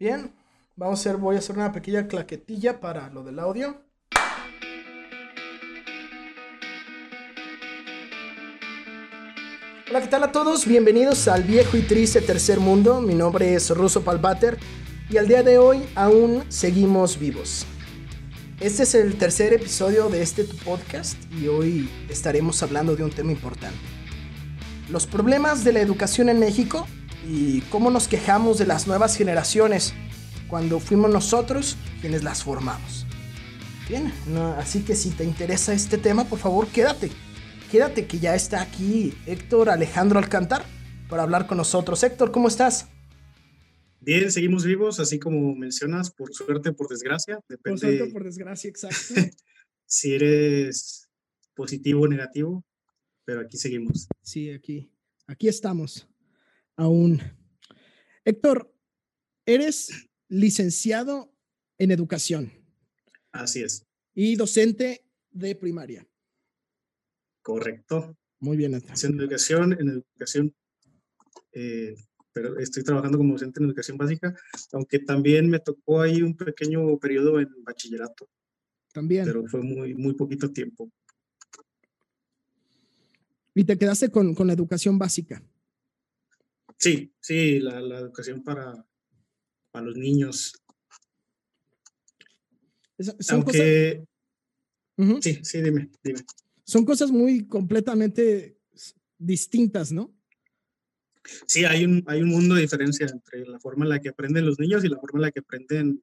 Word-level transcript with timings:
Bien, 0.00 0.32
vamos 0.76 1.00
a 1.00 1.10
hacer, 1.10 1.16
voy 1.16 1.34
a 1.34 1.40
hacer 1.40 1.56
una 1.56 1.72
pequeña 1.72 2.06
claquetilla 2.06 2.78
para 2.78 3.10
lo 3.10 3.24
del 3.24 3.40
audio. 3.40 3.82
Hola, 9.90 10.00
¿qué 10.00 10.06
tal 10.06 10.22
a 10.22 10.30
todos? 10.30 10.66
Bienvenidos 10.66 11.26
al 11.26 11.42
viejo 11.42 11.76
y 11.76 11.82
triste 11.82 12.20
tercer 12.20 12.60
mundo. 12.60 13.00
Mi 13.00 13.14
nombre 13.14 13.54
es 13.54 13.70
Russo 13.70 14.04
Palbater 14.04 14.56
y 15.10 15.16
al 15.16 15.26
día 15.26 15.42
de 15.42 15.58
hoy 15.58 15.82
aún 15.96 16.44
seguimos 16.48 17.18
vivos. 17.18 17.66
Este 18.60 18.84
es 18.84 18.94
el 18.94 19.18
tercer 19.18 19.52
episodio 19.52 20.08
de 20.10 20.22
este 20.22 20.44
podcast 20.44 21.16
y 21.34 21.48
hoy 21.48 21.90
estaremos 22.08 22.62
hablando 22.62 22.94
de 22.94 23.02
un 23.02 23.10
tema 23.10 23.32
importante. 23.32 23.80
Los 24.90 25.08
problemas 25.08 25.64
de 25.64 25.72
la 25.72 25.80
educación 25.80 26.28
en 26.28 26.38
México 26.38 26.86
y 27.28 27.60
cómo 27.70 27.90
nos 27.90 28.08
quejamos 28.08 28.56
de 28.58 28.66
las 28.66 28.86
nuevas 28.86 29.16
generaciones 29.16 29.92
cuando 30.48 30.80
fuimos 30.80 31.10
nosotros 31.10 31.76
quienes 32.00 32.24
las 32.24 32.42
formamos. 32.42 33.06
Bien, 33.86 34.12
así 34.56 34.82
que 34.82 34.94
si 34.94 35.10
te 35.10 35.24
interesa 35.24 35.74
este 35.74 35.98
tema, 35.98 36.24
por 36.24 36.38
favor 36.38 36.66
quédate. 36.68 37.10
Quédate 37.70 38.06
que 38.06 38.18
ya 38.18 38.34
está 38.34 38.62
aquí 38.62 39.14
Héctor 39.26 39.68
Alejandro 39.68 40.18
Alcántar 40.18 40.64
para 41.10 41.22
hablar 41.22 41.46
con 41.46 41.58
nosotros. 41.58 42.02
Héctor, 42.02 42.32
¿cómo 42.32 42.48
estás? 42.48 42.88
Bien, 44.00 44.30
seguimos 44.32 44.64
vivos, 44.64 44.98
así 45.00 45.18
como 45.18 45.54
mencionas, 45.54 46.10
por 46.10 46.32
suerte, 46.32 46.72
por 46.72 46.88
desgracia. 46.88 47.40
Depende 47.46 47.60
por 47.70 47.78
suerte, 47.78 48.12
por 48.12 48.24
desgracia, 48.24 48.70
exacto. 48.70 48.96
si 49.86 50.14
eres 50.14 51.08
positivo 51.54 52.02
o 52.02 52.08
negativo, 52.08 52.64
pero 53.26 53.40
aquí 53.40 53.58
seguimos. 53.58 54.08
Sí, 54.22 54.50
aquí, 54.50 54.90
aquí 55.26 55.48
estamos 55.48 56.07
aún. 56.78 57.20
Héctor, 58.24 58.72
eres 59.44 60.08
licenciado 60.28 61.34
en 61.76 61.90
educación. 61.90 62.50
Así 63.32 63.62
es. 63.62 63.84
Y 64.14 64.36
docente 64.36 65.04
de 65.30 65.54
primaria. 65.54 66.08
Correcto. 67.42 68.16
Muy 68.40 68.56
bien. 68.56 68.74
En 68.74 69.20
educación, 69.20 69.72
en 69.78 69.88
educación, 69.88 70.54
eh, 71.52 71.94
pero 72.32 72.58
estoy 72.58 72.84
trabajando 72.84 73.18
como 73.18 73.32
docente 73.32 73.60
en 73.60 73.66
educación 73.66 73.98
básica, 73.98 74.34
aunque 74.72 75.00
también 75.00 75.48
me 75.50 75.58
tocó 75.58 76.00
ahí 76.00 76.22
un 76.22 76.36
pequeño 76.36 76.96
periodo 76.98 77.40
en 77.40 77.48
bachillerato. 77.64 78.28
También. 78.92 79.24
Pero 79.24 79.46
fue 79.46 79.62
muy, 79.62 79.94
muy 79.94 80.14
poquito 80.14 80.52
tiempo. 80.52 80.90
¿Y 83.54 83.64
te 83.64 83.76
quedaste 83.76 84.10
con, 84.10 84.34
con 84.34 84.46
la 84.46 84.52
educación 84.52 84.98
básica? 84.98 85.42
Sí, 86.78 87.12
sí, 87.20 87.58
la, 87.60 87.78
educación 87.98 88.42
para, 88.42 88.86
para, 89.70 89.86
los 89.86 89.96
niños. 89.96 90.54
Aunque... 93.30 94.04
Sí, 95.20 95.40
sí, 95.42 95.62
dime, 95.62 95.90
dime. 96.02 96.20
Son 96.64 96.84
cosas 96.84 97.10
muy 97.10 97.46
completamente 97.46 98.58
distintas, 99.18 99.92
¿no? 99.92 100.14
Sí, 101.46 101.64
hay 101.64 101.84
un, 101.84 102.04
hay 102.06 102.22
un 102.22 102.28
mundo 102.28 102.54
de 102.54 102.62
diferencia 102.62 103.06
entre 103.06 103.46
la 103.46 103.58
forma 103.60 103.84
en 103.84 103.90
la 103.90 104.00
que 104.00 104.08
aprenden 104.08 104.46
los 104.46 104.58
niños 104.58 104.84
y 104.84 104.88
la 104.88 104.98
forma 104.98 105.18
en 105.18 105.22
la 105.22 105.30
que 105.30 105.40
aprenden 105.40 106.02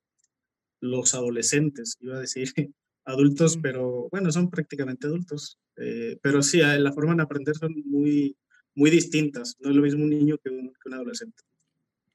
los 0.82 1.14
adolescentes, 1.14 1.98
iba 2.00 2.18
a 2.18 2.22
decir 2.22 2.52
adultos, 3.06 3.58
pero 3.62 4.08
bueno, 4.12 4.32
son 4.32 4.50
prácticamente 4.50 5.08
adultos. 5.08 5.58
Eh, 5.78 6.18
pero 6.22 6.42
sí, 6.42 6.60
la 6.60 6.94
forma 6.94 7.16
de 7.16 7.24
aprender 7.24 7.56
son 7.56 7.74
muy, 7.86 8.38
muy 8.76 8.92
distintas. 8.92 9.56
No 9.60 9.70
es 9.70 9.76
lo 9.76 9.82
mismo 9.82 10.04
un 10.04 10.10
niño 10.12 10.38
que 10.38 10.50
un, 10.50 10.74
adolescente. 10.92 11.44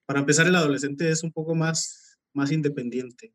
Para 0.07 0.21
empezar, 0.21 0.47
el 0.47 0.55
adolescente 0.55 1.11
es 1.11 1.23
un 1.23 1.33
poco 1.33 1.55
más, 1.55 2.19
más 2.33 2.53
independiente 2.53 3.33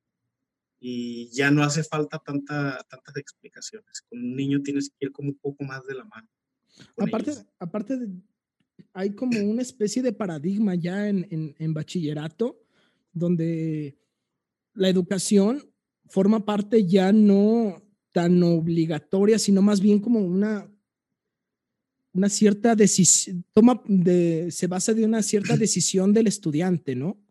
y 0.79 1.29
ya 1.31 1.51
no 1.51 1.63
hace 1.63 1.83
falta 1.83 2.19
tanta, 2.19 2.85
tantas 2.89 3.17
explicaciones. 3.17 4.01
Con 4.07 4.19
un 4.19 4.35
niño 4.35 4.61
tienes 4.61 4.89
que 4.89 5.07
ir 5.07 5.11
como 5.11 5.29
un 5.29 5.37
poco 5.37 5.63
más 5.63 5.85
de 5.85 5.95
la 5.95 6.05
mano. 6.05 6.27
Aparte, 6.97 7.31
aparte 7.59 7.97
hay 8.93 9.15
como 9.15 9.39
una 9.39 9.61
especie 9.61 10.01
de 10.01 10.13
paradigma 10.13 10.75
ya 10.75 11.07
en, 11.07 11.25
en, 11.31 11.55
en 11.57 11.73
bachillerato 11.73 12.61
donde 13.13 13.97
la 14.73 14.89
educación 14.89 15.63
forma 16.07 16.45
parte 16.45 16.85
ya 16.85 17.11
no 17.11 17.81
tan 18.11 18.41
obligatoria, 18.43 19.39
sino 19.39 19.61
más 19.61 19.81
bien 19.81 19.99
como 19.99 20.19
una, 20.19 20.69
una 22.15 22.29
cierta 22.29 22.75
decisión, 22.75 23.43
toma 23.53 23.81
de, 23.85 24.49
se 24.49 24.67
basa 24.67 24.93
de 24.93 25.05
una 25.05 25.21
cierta 25.21 25.55
decisión 25.57 26.13
del 26.13 26.27
estudiante, 26.27 26.95
¿no? 26.95 27.21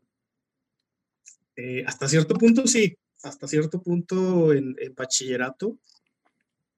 Eh, 1.57 1.85
hasta 1.87 2.09
cierto 2.09 2.35
punto 2.35 2.67
sí, 2.67 2.97
hasta 3.23 3.49
cierto 3.49 3.81
punto 3.81 4.53
en, 4.53 4.77
bachillerato, 4.95 5.79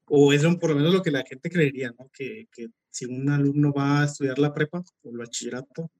o 0.09 0.33
es 0.33 0.43
por 0.61 0.71
lo 0.71 0.77
menos 0.77 0.95
lo 0.95 1.03
que 1.03 1.11
la 1.11 1.25
gente 1.25 1.50
creería, 1.50 1.93
¿no? 1.99 2.09
Que, 2.12 2.47
que, 2.53 2.69
si 2.91 3.05
un 3.05 3.28
alumno 3.28 3.72
va 3.72 4.03
a 4.03 4.05
estudiar 4.05 4.39
la 4.39 4.55
prepa 4.55 4.83
o 5.03 5.11
el 5.11 5.19
bachillerato, 5.19 5.91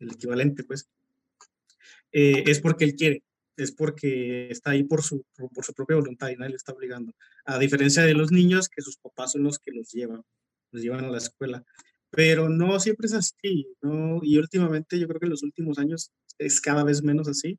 el 0.00 0.10
equivalente, 0.10 0.64
pues, 0.64 0.88
eh, 2.10 2.42
es 2.46 2.60
porque 2.60 2.84
él 2.84 2.96
quiere, 2.96 3.22
es 3.56 3.72
porque 3.72 4.50
está 4.50 4.72
ahí 4.72 4.82
por 4.82 5.02
su, 5.02 5.24
por 5.34 5.64
su 5.64 5.72
propia 5.72 5.96
voluntad 5.96 6.28
y 6.28 6.36
nadie 6.36 6.50
le 6.50 6.56
está 6.56 6.72
obligando. 6.72 7.12
A 7.44 7.58
diferencia 7.58 8.02
de 8.02 8.14
los 8.14 8.32
niños, 8.32 8.68
que 8.68 8.82
sus 8.82 8.96
papás 8.96 9.32
son 9.32 9.44
los 9.44 9.58
que 9.58 9.70
los 9.70 9.90
llevan 9.92 10.22
nos 10.72 10.82
llevan 10.82 11.04
a 11.04 11.10
la 11.10 11.18
escuela. 11.18 11.64
Pero 12.10 12.48
no 12.48 12.78
siempre 12.80 13.06
es 13.06 13.14
así, 13.14 13.66
¿no? 13.80 14.20
Y 14.22 14.36
últimamente, 14.36 14.98
yo 14.98 15.06
creo 15.08 15.20
que 15.20 15.26
en 15.26 15.30
los 15.30 15.42
últimos 15.42 15.78
años 15.78 16.12
es 16.38 16.60
cada 16.60 16.84
vez 16.84 17.02
menos 17.02 17.28
así. 17.28 17.58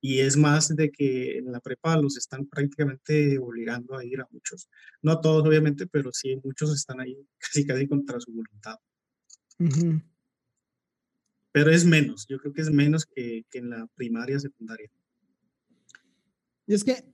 Y 0.00 0.18
es 0.18 0.36
más 0.36 0.74
de 0.74 0.90
que 0.90 1.38
en 1.38 1.52
la 1.52 1.60
prepa 1.60 1.96
los 1.96 2.16
están 2.16 2.46
prácticamente 2.46 3.38
obligando 3.38 3.96
a 3.96 4.04
ir 4.04 4.20
a 4.20 4.26
muchos. 4.32 4.68
No 5.00 5.12
a 5.12 5.20
todos, 5.20 5.46
obviamente, 5.46 5.86
pero 5.86 6.10
sí 6.12 6.36
muchos 6.42 6.74
están 6.74 7.00
ahí 7.00 7.16
casi 7.38 7.64
casi 7.64 7.86
contra 7.86 8.18
su 8.18 8.32
voluntad. 8.32 8.78
Pero 11.52 11.70
es 11.70 11.84
menos, 11.84 12.26
yo 12.26 12.38
creo 12.38 12.52
que 12.52 12.62
es 12.62 12.70
menos 12.70 13.06
que, 13.06 13.44
que 13.48 13.58
en 13.58 13.70
la 13.70 13.86
primaria, 13.94 14.40
secundaria. 14.40 14.90
Y 16.66 16.74
es 16.74 16.82
que 16.82 17.04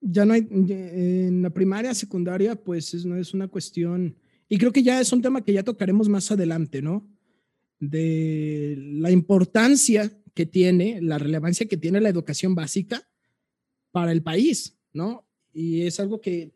ya 0.00 0.24
no 0.24 0.34
hay, 0.34 0.46
en 0.50 1.42
la 1.42 1.50
primaria, 1.50 1.94
secundaria, 1.94 2.54
pues 2.54 2.94
es, 2.94 3.04
no 3.04 3.16
es 3.16 3.34
una 3.34 3.48
cuestión 3.48 4.16
y 4.48 4.58
creo 4.58 4.72
que 4.72 4.82
ya 4.82 5.00
es 5.00 5.12
un 5.12 5.20
tema 5.20 5.44
que 5.44 5.52
ya 5.52 5.62
tocaremos 5.62 6.08
más 6.08 6.30
adelante, 6.30 6.80
¿no? 6.80 7.06
De 7.78 8.76
la 8.78 9.10
importancia 9.10 10.10
que 10.34 10.46
tiene, 10.46 11.00
la 11.02 11.18
relevancia 11.18 11.66
que 11.66 11.76
tiene 11.76 12.00
la 12.00 12.08
educación 12.08 12.54
básica 12.54 13.06
para 13.90 14.12
el 14.12 14.22
país, 14.22 14.78
¿no? 14.92 15.28
Y 15.52 15.82
es 15.82 16.00
algo 16.00 16.20
que 16.20 16.52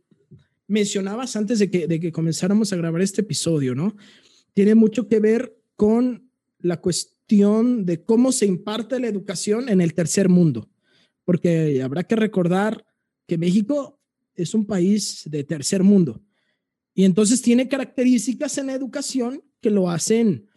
mencionabas 0.67 1.37
antes 1.37 1.59
de 1.59 1.71
que, 1.71 1.87
de 1.87 2.01
que 2.01 2.13
comenzáramos 2.13 2.73
a 2.73 2.77
grabar 2.77 3.03
este 3.03 3.21
episodio, 3.21 3.75
¿no? 3.75 3.95
Tiene 4.55 4.75
mucho 4.75 5.07
que 5.07 5.21
ver 5.21 5.55
con 5.77 6.31
la 6.61 6.81
cuestión 6.81 7.85
de 7.85 8.05
cómo 8.05 8.33
se 8.33 8.47
imparte 8.47 9.01
la 9.01 9.09
educación 9.09 9.69
en 9.69 9.81
el 9.81 9.93
tercer 9.93 10.29
mundo, 10.29 10.71
porque 11.25 11.83
habrá 11.83 12.05
que 12.05 12.17
recordar 12.17 12.87
que 13.27 13.37
México 13.37 14.01
es 14.35 14.55
un 14.55 14.65
país 14.65 15.25
de 15.27 15.45
tercer 15.45 15.83
mundo 15.83 16.23
y 16.95 17.05
entonces 17.05 17.41
tiene 17.41 17.69
características 17.69 18.59
en 18.59 18.67
la 18.67 18.75
educación 18.75 19.43
que 19.61 19.71
lo 19.71 19.89
hacen, 19.89 20.49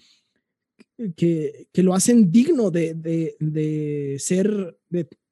que, 1.15 1.67
que 1.71 1.83
lo 1.83 1.93
hacen 1.93 2.31
digno 2.31 2.71
de, 2.71 2.93
de, 2.93 3.35
de 3.39 4.17
ser, 4.19 4.77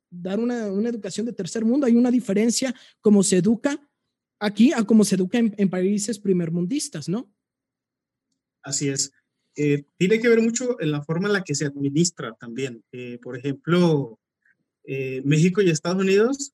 dar 0.10 0.40
una, 0.40 0.72
una, 0.72 0.90
educación 0.90 1.26
de 1.26 1.34
tercer 1.34 1.66
mundo. 1.66 1.86
Hay 1.86 1.96
una 1.96 2.12
diferencia 2.12 2.74
como 3.02 3.24
se 3.24 3.38
educa 3.38 3.80
aquí 4.40 4.74
a 4.74 4.84
como 4.84 5.04
se 5.04 5.16
educa 5.16 5.38
en, 5.38 5.70
países 5.70 6.20
primermundistas, 6.20 7.10
¿no? 7.10 7.32
Así 8.62 8.90
es. 8.90 9.12
Eh, 9.56 9.86
tiene 9.98 10.20
que 10.20 10.30
ver 10.30 10.42
mucho 10.42 10.80
en 10.82 10.92
la 10.92 11.02
forma 11.02 11.28
en 11.28 11.34
la 11.34 11.44
que 11.44 11.56
se 11.56 11.66
administra 11.66 12.34
también. 12.40 12.84
Eh, 12.92 13.20
por 13.22 13.38
ejemplo, 13.38 14.20
eh, 14.86 15.22
México 15.26 15.62
y 15.62 15.70
Estados 15.70 16.02
Unidos, 16.02 16.54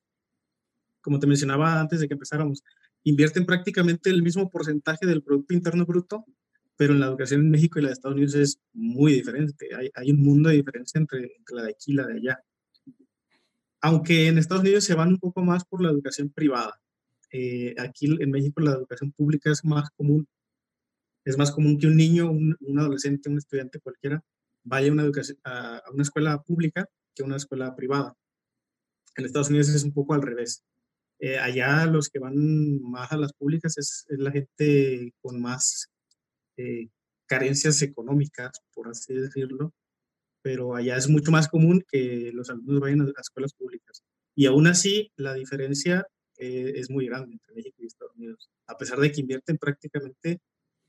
como 1.00 1.18
te 1.18 1.26
mencionaba 1.26 1.80
antes 1.80 2.00
de 2.00 2.08
que 2.08 2.14
empezáramos, 2.14 2.62
invierten 3.04 3.46
prácticamente 3.46 4.10
el 4.10 4.22
mismo 4.22 4.50
porcentaje 4.50 5.06
del 5.06 5.22
Producto 5.22 5.54
Interno 5.54 5.86
Bruto, 5.86 6.24
pero 6.76 6.94
en 6.94 7.00
la 7.00 7.06
educación 7.06 7.42
en 7.42 7.50
México 7.50 7.78
y 7.78 7.82
la 7.82 7.88
de 7.88 7.92
Estados 7.94 8.16
Unidos 8.16 8.34
es 8.34 8.60
muy 8.72 9.12
diferente. 9.12 9.68
Hay, 9.94 10.10
un 10.10 10.20
mundo 10.20 10.48
de 10.48 10.56
diferencia 10.56 10.98
entre, 10.98 11.36
la 11.52 11.64
de 11.64 11.70
aquí 11.70 11.92
y 11.92 11.94
la 11.94 12.06
de 12.06 12.14
allá. 12.14 12.40
Aunque 13.82 14.28
en 14.28 14.38
Estados 14.38 14.62
Unidos 14.62 14.84
se 14.84 14.94
van 14.94 15.08
un 15.08 15.18
poco 15.18 15.42
más 15.42 15.64
por 15.64 15.82
la 15.82 15.90
educación 15.90 16.30
privada. 16.30 16.80
Eh, 17.32 17.74
aquí 17.78 18.06
en 18.18 18.30
México 18.30 18.60
la 18.60 18.72
educación 18.72 19.12
pública 19.12 19.50
es 19.50 19.64
más 19.64 19.90
común. 19.90 20.26
Es 21.24 21.36
más 21.36 21.52
común 21.52 21.78
que 21.78 21.86
un 21.86 21.96
niño, 21.96 22.30
un, 22.30 22.56
adolescente, 22.78 23.28
un 23.28 23.38
estudiante 23.38 23.78
cualquiera 23.78 24.22
vaya 24.62 24.92
una, 24.92 25.04
a 25.44 25.82
una 25.92 26.02
escuela 26.02 26.42
pública 26.42 26.86
que 27.14 27.22
a 27.22 27.26
una 27.26 27.36
escuela 27.36 27.74
privada. 27.74 28.14
En 29.16 29.24
Estados 29.24 29.50
Unidos 29.50 29.68
es 29.68 29.84
un 29.84 29.92
poco 29.92 30.14
al 30.14 30.22
revés. 30.22 30.62
Eh, 31.22 31.38
allá 31.38 31.84
los 31.84 32.08
que 32.08 32.18
van 32.18 32.80
más 32.80 33.12
a 33.12 33.18
las 33.18 33.34
públicas 33.34 33.76
es, 33.76 34.06
la 34.08 34.30
gente 34.30 35.12
con 35.20 35.40
más 35.40 35.90
eh, 36.56 36.88
carencias 37.26 37.82
económicas, 37.82 38.58
por 38.72 38.88
así 38.88 39.14
decirlo. 39.14 39.74
pero 40.42 40.74
allá 40.74 40.96
es 40.96 41.06
mucho 41.08 41.30
más 41.30 41.48
común 41.48 41.84
que 41.86 42.32
los 42.32 42.48
alumnos 42.48 42.80
vayan 42.80 43.02
a, 43.02 43.20
escuelas 43.20 43.52
públicas. 43.52 44.02
Y 44.34 44.46
aún 44.46 44.66
así, 44.66 45.12
la 45.16 45.34
diferencia 45.34 46.06
eh, 46.38 46.72
es 46.76 46.88
muy 46.88 47.06
grande 47.06 47.32
entre 47.32 47.54
México 47.54 47.76
y 47.80 47.86
Estados 47.86 48.16
Unidos, 48.16 48.48
a 48.66 48.78
pesar 48.78 48.98
de 48.98 49.12
que 49.12 49.20
invierten 49.20 49.58
prácticamente 49.58 50.40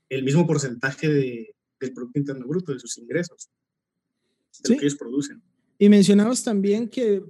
el 0.08 0.22
mismo 0.24 0.46
porcentaje 0.46 1.08
de, 1.10 1.54
del 1.78 1.92
Producto 1.92 2.18
Interno 2.18 2.46
Bruto, 2.46 2.72
de 2.72 2.80
sus 2.80 2.96
ingresos, 2.96 3.50
de 4.62 4.70
lo 4.70 4.80
que 4.80 4.86
ellos 4.86 4.96
producen. 4.96 5.42
Y 5.78 5.90
mencionabas 5.90 6.42
también 6.42 6.88
que 6.88 7.22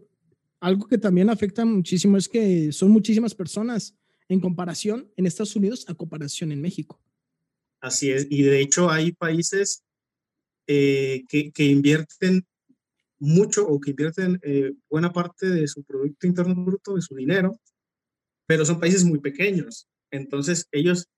algo 0.63 0.87
que 0.87 0.97
también 0.97 1.29
afecta 1.29 1.65
muchísimo 1.65 2.17
es 2.17 2.29
que 2.29 2.71
son 2.71 2.93
muchísimas 2.93 3.35
personas 3.35 3.97
en 4.29 4.39
comparación 4.39 5.11
en 5.17 5.27
Estados 5.27 5.57
Unidos 5.57 5.85
a 5.89 5.95
comparación 5.95 6.53
en 6.53 6.63
México. 6.63 7.03
Así 7.81 8.13
es, 8.13 8.29
y 8.31 8.43
de 8.43 8.61
hecho 8.61 8.89
hay 8.89 9.11
países 9.11 9.83
eh, 10.69 11.25
que, 11.29 11.51
que, 11.51 11.65
invierten 11.65 12.47
mucho 13.19 13.67
o 13.67 13.81
que 13.81 13.91
invierten 13.91 14.39
eh, 14.45 14.73
buena 14.89 15.13
parte 15.13 15.51
de 15.51 15.67
su 15.67 15.83
Producto 15.83 16.29
Interno 16.29 16.55
Bruto, 16.65 16.95
de 16.95 17.03
su 17.03 17.17
dinero, 17.17 17.59
pero 18.47 18.65
son 18.65 18.79
países 18.79 19.05
muy 19.05 19.19
pequeños. 19.19 19.89
Entonces 20.13 20.69
ellos, 20.71 21.09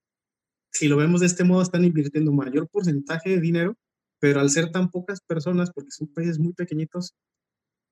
si 0.73 0.89
lo 0.89 0.97
vemos 0.97 1.21
de 1.21 1.27
este 1.27 1.45
modo, 1.45 1.61
están 1.61 1.85
invirtiendo 1.85 2.33
mayor 2.33 2.67
porcentaje 2.69 3.29
de 3.29 3.41
dinero, 3.43 3.77
pero 4.19 4.41
al 4.41 4.49
ser 4.49 4.73
tan 4.73 4.91
pocas 4.91 5.21
personas, 5.21 5.71
porque 5.71 5.91
son 5.91 6.09
países 6.09 6.39
muy 6.39 6.55
pequeñitos, 6.55 7.15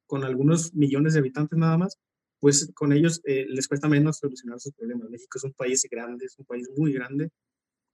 con 0.06 0.25
algunos 0.25 0.75
millones 0.75 1.14
de 1.14 1.20
habitantes 1.20 1.58
nada 1.58 1.78
más, 1.78 1.99
pues 2.43 2.72
con 2.75 2.93
ellos 2.93 3.20
eh, 3.25 3.46
les 3.49 3.69
cuesta 3.69 3.88
menos 3.88 4.19
solucionar 4.19 4.58
sus 4.60 4.72
problemas. 4.72 5.08
México 5.08 5.38
es 5.38 5.44
un 5.44 5.52
país 5.52 5.87
grande, 5.88 6.26
es 6.26 6.37
un 6.38 6.44
país 6.44 6.69
muy 6.76 6.93
grande, 6.93 7.31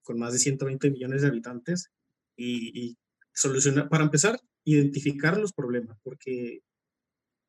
con 0.02 0.19
más 0.19 0.32
de 0.32 0.38
120 0.38 0.90
millones 0.90 1.20
de 1.20 1.28
habitantes, 1.28 1.90
y, 2.34 2.96
solucionar, 3.34 3.88
para 3.88 4.05
empezar, 4.05 4.40
identificar 4.64 5.38
los 5.38 5.52
problemas, 5.52 5.99
porque 6.02 6.62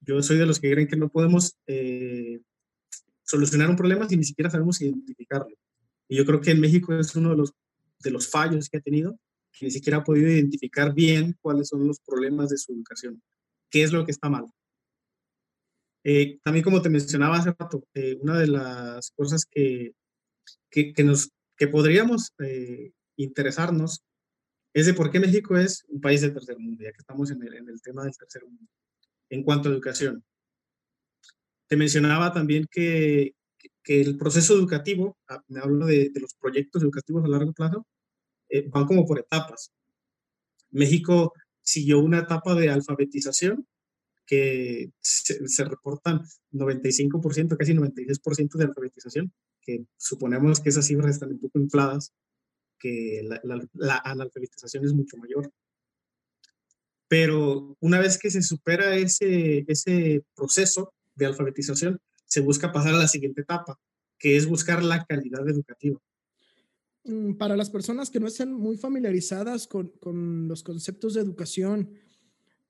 yo 0.02 0.22
soy 0.22 0.38
de 0.38 0.46
los 0.46 0.60
que 0.60 0.72
creen 0.72 0.88
que 0.88 0.98
no 0.98 1.10
podemos 1.10 1.56
eh, 1.68 2.42
solucionar 3.24 3.70
un 3.70 3.76
problema 3.76 4.08
si 4.10 4.18
ni 4.18 4.24
siquiera 4.24 4.50
sabemos 4.50 4.82
identificarlo. 4.82 5.56
Y 6.10 6.18
yo 6.18 6.26
creo 6.26 6.42
que 6.42 6.52
en 6.52 6.60
México 6.60 6.94
es 6.94 7.16
uno 7.16 7.30
de 7.30 7.38
los, 7.38 7.54
de 8.04 8.12
los 8.12 8.30
fallos 8.30 8.70
que 8.70 8.78
ha 8.78 8.82
tenido, 8.82 9.18
que 9.52 9.66
ni 9.66 9.72
siquiera 9.72 10.00
ha 10.00 10.04
podido 10.04 10.30
identificar 10.30 10.94
bien 10.94 11.38
cuáles 11.40 11.70
son 11.70 11.88
los 11.88 12.00
problemas 12.00 12.50
de 12.50 12.58
su 12.58 12.74
educación, 12.74 13.22
qué 13.70 13.84
es 13.84 13.92
lo 13.92 14.06
que 14.06 14.12
está 14.12 14.30
mal. 14.30 14.46
Eh, 16.04 16.40
también 16.44 16.64
como 16.64 16.82
te 16.82 16.90
mencionaba 16.90 17.38
hace 17.38 17.54
rato, 17.58 17.84
eh, 17.94 18.18
una 18.22 18.40
de 18.40 18.48
las 18.48 19.12
cosas 19.12 19.46
que, 19.46 19.94
que, 20.70 21.04
nos, 21.04 21.32
que 21.58 21.68
podríamos 21.68 22.34
eh, 22.40 22.92
interesarnos 23.18 24.02
es 24.74 24.86
de 24.86 24.94
por 24.94 25.12
qué 25.12 25.20
México 25.20 25.58
es 25.58 25.84
un 25.90 26.00
país 26.00 26.22
del 26.22 26.34
tercer 26.34 26.58
mundo, 26.58 26.84
ya 26.84 26.92
que 26.92 27.00
estamos 27.00 27.32
en 27.32 27.44
el, 27.44 27.54
en 27.56 27.70
el 27.70 27.82
tema 27.82 28.04
del 28.04 28.16
tercer 28.18 28.44
mundo, 28.44 28.72
en 29.30 29.44
cuanto 29.44 29.68
a 29.68 29.72
educación. 29.72 30.24
Te 31.68 31.76
mencionaba 31.76 32.32
también 32.34 32.66
que, 32.72 33.36
que 33.84 34.02
el 34.02 34.18
proceso 34.18 34.56
educativo, 34.56 35.18
ah, 35.28 35.44
me 35.48 35.60
hablo 35.60 35.86
de, 35.86 36.10
de, 36.10 36.20
los 36.20 36.34
proyectos 36.36 36.82
educativos 36.82 37.26
a 37.26 37.28
largo 37.28 37.52
plazo, 37.54 37.86
van 38.72 38.88
como 38.88 39.06
por 39.06 39.20
etapas. 39.20 39.72
México 40.72 41.34
siguió 41.70 42.00
una 42.00 42.20
etapa 42.20 42.56
de 42.56 42.70
alfabetización 42.70 43.68
que 44.26 44.92
se, 45.02 45.64
reportan 45.66 46.22
95%, 46.52 47.58
casi 47.58 47.74
96% 47.74 48.58
de 48.58 48.64
alfabetización, 48.64 49.34
que 49.62 49.86
suponemos 49.98 50.60
que 50.60 50.70
esas 50.70 50.88
cifras 50.88 51.12
están 51.12 51.32
un 51.32 51.40
poco 51.40 51.60
infladas, 51.60 52.14
que 52.80 53.22
la, 53.24 53.40
la, 53.74 54.02
analfabetización 54.04 54.86
es 54.86 54.94
mucho 54.94 55.18
mayor. 55.18 55.52
Pero 57.08 57.76
una 57.80 58.00
vez 58.00 58.18
que 58.18 58.32
se 58.32 58.42
supera 58.42 58.96
ese, 58.96 59.66
ese 59.68 60.24
proceso 60.36 60.94
de 61.16 61.26
alfabetización, 61.28 62.00
se 62.26 62.42
busca 62.42 62.72
pasar 62.72 62.96
a 62.96 63.00
la 63.00 63.08
siguiente 63.08 63.42
etapa, 63.42 63.80
que 64.18 64.38
es 64.38 64.48
buscar 64.48 64.84
la 64.84 65.06
calidad 65.06 65.48
educativa. 65.48 66.00
Mm, 67.04 67.34
para 67.34 67.56
las 67.56 67.70
personas 67.70 68.10
que 68.10 68.20
no 68.20 68.28
estén 68.28 68.54
muy 68.54 68.78
familiarizadas 68.78 69.68
con, 69.68 69.90
con 70.00 70.48
los 70.48 70.64
conceptos 70.64 71.14
de 71.14 71.22
educación, 71.22 71.92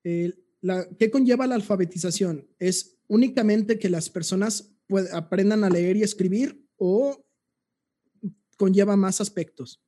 el 0.04 0.44
¿qué 0.98 1.10
conlleva 1.10 1.46
la 1.46 1.54
alfabetización? 1.54 2.46
¿Es 2.58 2.98
únicamente 3.08 3.78
que 3.78 3.88
las 3.88 4.10
personas 4.10 4.72
aprendan 5.12 5.64
a 5.64 5.70
leer 5.70 5.96
y 5.96 6.02
escribir 6.02 6.66
o 6.76 7.24
conlleva 8.56 8.96
más 8.96 9.20
aspectos? 9.20 9.80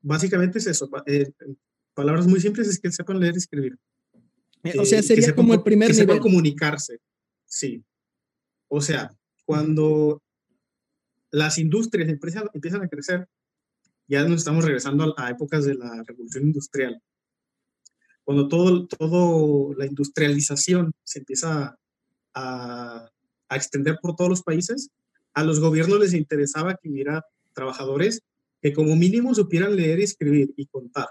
Básicamente 0.00 0.58
es 0.58 0.66
eso. 0.66 0.88
Eh, 1.06 1.32
palabras 1.94 2.26
muy 2.26 2.40
simples 2.40 2.68
es 2.68 2.78
que 2.78 2.92
sepan 2.92 3.18
leer 3.18 3.34
y 3.34 3.38
escribir. 3.38 3.78
Eh, 4.62 4.78
o 4.78 4.84
sea, 4.84 5.02
sería 5.02 5.34
como 5.34 5.54
el 5.54 5.62
primer 5.62 5.88
que 5.88 5.94
nivel. 5.94 6.06
Sepan 6.08 6.22
comunicarse. 6.22 6.98
Sí. 7.44 7.84
O 8.68 8.80
sea, 8.80 9.16
cuando 9.44 10.22
las 11.36 11.58
industrias 11.58 12.08
empiezan, 12.08 12.82
a 12.82 12.88
crecer, 12.88 13.28
ya 14.08 14.24
nos 14.24 14.38
estamos 14.38 14.64
regresando 14.64 15.14
a 15.18 15.30
épocas 15.30 15.66
de 15.66 15.74
la 15.74 16.02
revolución 16.06 16.44
industrial 16.44 17.02
cuando 18.24 18.48
todo, 18.48 18.86
todo 18.88 19.74
la 19.74 19.86
industrialización 19.86 20.92
se 21.04 21.20
empieza 21.20 21.78
a, 22.34 23.10
a, 23.48 23.56
extender 23.56 23.98
por 24.02 24.16
todos 24.16 24.30
los 24.30 24.42
países, 24.42 24.90
a 25.32 25.44
los 25.44 25.60
gobiernos 25.60 26.00
les 26.00 26.12
interesaba 26.12 26.74
que 26.74 26.88
hubiera 26.88 27.24
trabajadores 27.52 28.22
que 28.60 28.72
como 28.72 28.96
mínimo 28.96 29.32
supieran 29.32 29.76
leer 29.76 30.00
escribir 30.00 30.52
y 30.56 30.66
contar, 30.66 31.06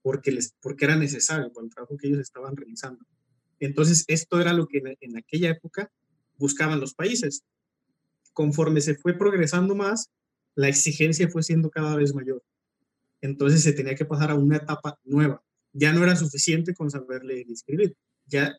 porque, 0.00 0.30
les, 0.30 0.54
porque 0.62 0.86
era 0.86 0.96
necesario 0.96 1.52
para 1.52 1.66
el 1.66 1.74
trabajo 1.74 1.96
que 1.98 2.06
ellos 2.06 2.20
estaban 2.20 2.56
realizando. 2.56 3.04
Entonces, 3.60 4.04
esto 4.06 4.40
era 4.40 4.54
lo 4.54 4.66
que 4.66 4.80
en 5.00 5.16
aquella 5.18 5.50
época 5.50 5.90
buscaban 6.38 6.80
los 6.80 6.94
países. 6.94 7.42
Conforme 8.36 8.82
se 8.82 8.96
fue 8.96 9.14
progresando 9.14 9.74
más, 9.74 10.10
la 10.54 10.68
exigencia 10.68 11.26
fue 11.30 11.42
siendo 11.42 11.70
cada 11.70 11.96
vez 11.96 12.14
mayor. 12.14 12.42
Entonces 13.22 13.62
se 13.62 13.72
tenía 13.72 13.94
que 13.94 14.04
pasar 14.04 14.30
a 14.30 14.34
una 14.34 14.58
etapa 14.58 14.98
nueva, 15.04 15.42
ya 15.72 15.90
no 15.94 16.04
era 16.04 16.14
suficiente 16.16 16.74
con 16.74 16.90
saber 16.90 17.24
leer 17.24 17.46
y 17.48 17.54
escribir, 17.54 17.96
ya 18.26 18.54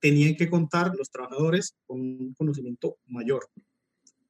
tenían 0.00 0.36
que 0.36 0.50
contar 0.50 0.94
los 0.94 1.10
trabajadores 1.10 1.74
con 1.86 1.98
un 1.98 2.34
conocimiento 2.34 2.98
mayor. 3.06 3.48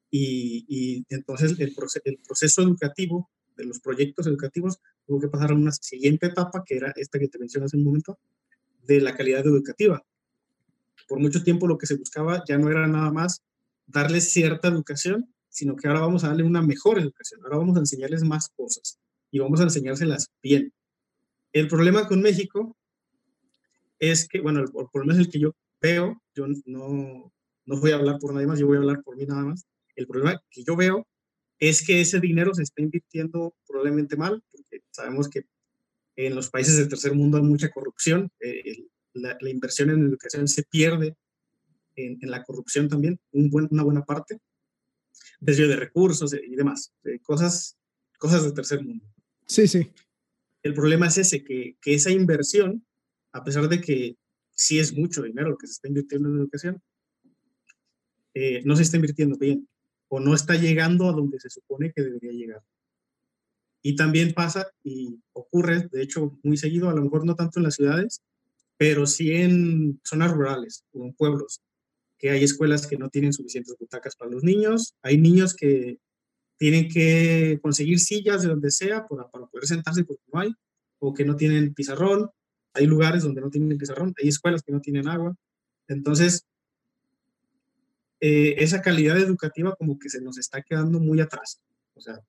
Y, 0.09 1.05
entonces 1.09 1.59
el, 1.59 1.75
el, 2.05 2.19
proceso 2.23 2.63
educativo 2.63 3.29
de 3.57 3.65
los 3.65 3.81
proyectos 3.81 4.29
educativos 4.29 4.79
tuvo 5.05 5.19
que 5.19 5.27
pasar 5.27 5.51
a 5.51 5.55
una 5.55 5.73
siguiente 5.73 6.27
etapa, 6.27 6.63
que 6.65 6.77
era 6.77 6.93
esta 6.95 7.19
que 7.19 7.27
te 7.27 7.41
mencioné 7.41 7.67
hace 7.67 7.77
un 7.77 7.83
momento, 7.83 8.21
de 8.85 9.01
la 9.01 9.17
calidad 9.17 9.45
educativa. 9.45 10.01
Por 11.09 11.19
mucho 11.19 11.43
tiempo 11.43 11.67
lo 11.67 11.77
que 11.77 11.89
se 11.89 11.97
buscaba 11.97 12.45
ya 12.47 12.57
no 12.57 12.71
era 12.71 12.87
nada 12.87 13.11
más 13.11 13.43
darles 13.87 14.31
cierta 14.33 14.69
educación, 14.69 15.33
sino 15.49 15.77
que 15.77 15.89
ahora 15.89 16.01
vamos 16.01 16.25
a 16.25 16.29
darle 16.29 16.43
una 16.45 16.63
mejor 16.63 16.99
educación, 16.99 17.41
ahora 17.43 17.59
vamos 17.59 17.77
a 17.77 17.81
enseñarles 17.81 18.25
más 18.25 18.49
cosas 18.57 18.99
y 19.31 19.39
vamos 19.39 19.61
a 19.61 19.65
enseñárselas 19.65 20.29
bien. 20.43 20.73
El 21.53 21.69
problema 21.69 22.07
con 22.07 22.21
México 22.21 22.77
es 23.99 24.29
que, 24.29 24.41
bueno, 24.41 24.65
por 24.71 25.01
lo 25.01 25.07
menos 25.07 25.19
el 25.19 25.31
que 25.31 25.41
yo 25.41 25.55
veo, 25.81 26.21
yo 26.35 26.47
no, 26.67 27.33
no 27.65 27.81
voy 27.81 27.93
a 27.93 27.97
hablar 27.97 28.19
por 28.19 28.35
nadie 28.35 28.47
más, 28.47 28.59
yo 28.59 28.67
voy 28.67 28.77
a 28.77 28.81
hablar 28.81 29.03
por 29.03 29.17
mí 29.17 29.25
nada 29.25 29.45
más. 29.45 29.65
El 29.95 30.07
problema 30.07 30.41
que 30.51 30.63
yo 30.65 30.77
veo 30.77 31.07
es 31.59 31.85
que 31.87 32.01
ese 32.01 32.21
dinero 32.21 32.55
se 32.55 32.63
está 32.63 32.83
invirtiendo 32.83 33.55
probablemente 33.67 34.17
mal, 34.17 34.43
porque 34.51 34.81
sabemos 34.91 35.29
que 35.29 35.45
en 36.17 36.35
los 36.35 36.51
países 36.51 36.77
del 36.77 36.89
tercer 36.89 37.15
mundo 37.15 37.39
hay 37.39 37.45
mucha 37.45 37.71
corrupción, 37.71 38.31
eh, 38.41 38.87
la, 39.13 39.37
inversión 39.49 39.91
en 39.91 40.07
educación 40.07 40.49
se 40.49 40.63
pierde 40.65 41.17
en, 41.97 42.19
la 42.31 42.45
corrupción 42.45 42.89
también, 42.89 43.19
un 43.33 43.51
buen, 43.51 43.69
una 43.71 43.83
buena 43.83 44.05
parte, 44.05 44.39
desvío 45.41 45.69
de 45.69 45.77
recursos 45.77 46.35
y 46.35 46.55
demás, 46.55 46.93
cosas, 47.23 47.77
cosas 48.19 48.45
del 48.45 48.55
tercer 48.55 48.83
mundo. 48.83 49.05
Sí, 49.47 49.67
sí. 49.67 49.91
El 50.63 50.75
problema 50.75 51.07
es 51.07 51.19
ese, 51.19 51.45
que, 51.45 51.77
que 51.81 51.95
esa 51.95 52.11
inversión, 52.11 52.85
a 53.33 53.45
pesar 53.45 53.69
de 53.69 53.81
que 53.81 54.17
sí 54.51 54.79
es 54.79 54.97
mucho 54.97 55.23
dinero 55.23 55.51
lo 55.51 55.59
que 55.59 55.67
se 55.67 55.75
está 55.75 55.89
invirtiendo 55.89 56.29
en 56.29 56.39
educación, 56.39 56.83
eh, 58.35 58.63
no 58.65 58.77
se 58.77 58.83
está 58.83 58.97
invirtiendo 58.97 59.39
bien 59.39 59.69
o 60.09 60.21
no 60.21 60.35
está 60.35 60.57
llegando 60.57 61.09
a 61.09 61.13
donde 61.13 61.41
se 61.41 61.51
supone 61.51 61.93
que 61.95 62.03
debería 62.03 62.33
llegar. 62.33 62.63
Y 63.83 63.97
también 63.97 64.35
pasa 64.35 64.71
y 64.83 65.21
ocurre, 65.33 65.89
de 65.91 66.03
hecho, 66.03 66.39
muy 66.43 66.57
seguido, 66.57 66.89
a 66.89 66.95
lo 66.95 67.03
mejor 67.03 67.25
no 67.25 67.35
tanto 67.35 67.59
en 67.59 67.65
las 67.65 67.77
ciudades, 67.77 68.23
pero 68.77 69.07
sí 69.07 69.33
en 69.33 70.01
zonas 70.05 70.33
rurales 70.33 70.85
o 70.93 71.05
en 71.05 71.15
pueblos, 71.15 71.63
que 72.19 72.31
hay 72.31 72.45
escuelas 72.45 72.87
que 72.87 72.97
no 72.97 73.09
tienen 73.11 73.33
suficientes 73.33 73.77
butacas 73.79 74.17
para 74.17 74.31
los 74.31 74.43
niños, 74.43 74.95
hay 75.03 75.19
niños 75.19 75.55
que 75.55 75.99
tienen 76.57 76.89
que 76.89 77.59
conseguir 77.63 78.01
sillas 78.01 78.43
de 78.43 78.49
donde 78.49 78.71
sea 78.71 79.07
para, 79.07 79.29
poder 79.29 79.67
sentarse 79.67 80.05
porque 80.05 80.23
no 80.33 80.41
hay, 80.41 80.53
o 80.99 81.13
que 81.13 81.25
no 81.25 81.37
tienen 81.37 81.75
pizarrón, 81.75 82.31
hay 82.73 82.87
lugares 82.87 83.23
donde 83.23 83.41
no 83.41 83.51
tienen 83.51 83.77
pizarrón, 83.77 84.15
hay 84.21 84.29
escuelas 84.29 84.63
que 84.63 84.73
no 84.73 84.81
tienen 84.81 85.09
agua. 85.09 85.35
Entonces, 85.89 86.47
eh, 88.21 88.55
esa 88.59 88.81
calidad 88.81 89.19
educativa 89.19 89.75
como 89.77 89.99
que 89.99 90.09
se 90.09 90.23
nos 90.23 90.39
está 90.39 90.63
quedando 90.63 90.99
muy 91.01 91.21
atrás. 91.21 91.61
O 91.95 92.01
sea, 92.01 92.21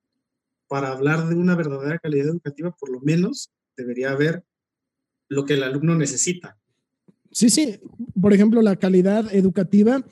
para 0.68 0.92
hablar 0.92 1.28
de 1.28 1.36
una 1.36 1.56
verdadera 1.56 1.98
calidad 2.00 2.28
educativa, 2.28 2.72
por 2.72 2.90
lo 2.90 3.00
menos 3.00 3.52
debería 3.78 4.12
haber 4.12 4.44
lo 5.30 5.46
que 5.46 5.54
el 5.54 5.64
alumno 5.64 5.96
necesita. 5.96 6.58
Sí, 7.38 7.52
sí. 7.52 7.80
Por 8.20 8.34
ejemplo, 8.34 8.64
la 8.64 8.78
calidad 8.78 9.32
educativa 9.32 10.04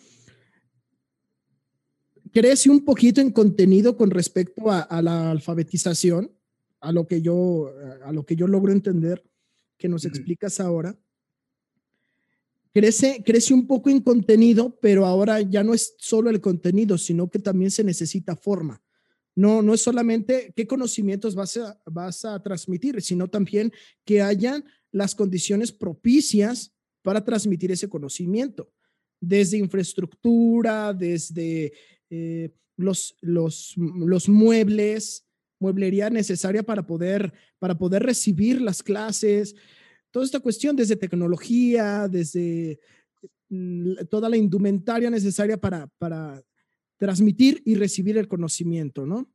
crece 2.32 2.70
un 2.70 2.86
poquito 2.86 3.20
en 3.20 3.32
contenido 3.32 3.98
con 3.98 4.12
respecto 4.12 4.70
a, 4.70 5.02
la 5.02 5.32
alfabetización, 5.32 6.32
a 6.82 6.92
lo 6.92 7.08
que 7.08 7.24
yo, 7.24 7.72
a 8.04 8.12
lo 8.12 8.28
que 8.28 8.36
yo 8.36 8.46
logro 8.46 8.72
entender 8.72 9.24
que 9.76 9.90
nos 9.90 10.06
explicas 10.06 10.60
ahora. 10.60 10.96
Crece, 12.72 13.24
crece 13.26 13.56
un 13.56 13.66
poco 13.66 13.90
en 13.90 14.02
contenido, 14.02 14.78
pero 14.80 15.08
ahora 15.08 15.42
ya 15.42 15.64
no 15.64 15.74
es 15.74 15.96
solo 15.98 16.30
el 16.30 16.42
contenido, 16.42 16.96
sino 16.96 17.32
que 17.32 17.40
también 17.40 17.72
se 17.72 17.84
necesita 17.84 18.36
forma. 18.36 18.84
No, 19.34 19.64
no 19.64 19.74
es 19.74 19.82
solamente 19.82 20.54
qué 20.56 20.68
conocimientos 20.68 21.34
vas 21.34 21.58
a, 21.58 21.82
vas 21.88 22.24
a 22.24 22.40
transmitir, 22.44 23.02
sino 23.02 23.28
también 23.28 23.74
que 24.06 24.22
hayan 24.22 24.64
las 24.92 25.16
condiciones 25.16 25.72
propicias 25.72 26.75
para 27.06 27.24
transmitir 27.24 27.72
ese 27.72 27.88
conocimiento, 27.88 28.74
desde 29.22 29.60
infraestructura, 29.60 30.92
desde 30.92 31.72
eh, 32.10 32.50
los, 32.78 33.16
los, 33.22 33.76
los 33.78 34.28
muebles, 34.28 35.24
mueblería 35.60 36.10
necesaria 36.10 36.64
para 36.64 36.88
poder, 36.88 37.32
para 37.60 37.78
poder 37.78 38.02
recibir 38.02 38.60
las 38.60 38.82
clases, 38.82 39.56
toda 40.10 40.26
esta 40.26 40.40
cuestión 40.40 40.76
desde 40.76 40.96
tecnología, 40.96 42.08
desde 42.08 42.80
mm, 43.50 44.06
toda 44.10 44.28
la 44.28 44.38
indumentaria 44.38 45.12
necesaria 45.12 45.58
para, 45.58 45.86
para 46.00 46.42
transmitir 46.98 47.62
y 47.66 47.76
recibir 47.76 48.18
el 48.18 48.28
conocimiento, 48.28 49.06
¿no? 49.06 49.32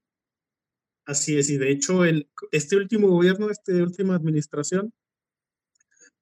Así 1.06 1.38
es, 1.38 1.48
y 1.50 1.56
de 1.56 1.70
hecho, 1.70 2.04
el, 2.04 2.28
este 2.50 2.76
último 2.76 3.08
gobierno, 3.08 3.48
esta 3.48 3.72
última 3.74 4.16
administración, 4.16 4.92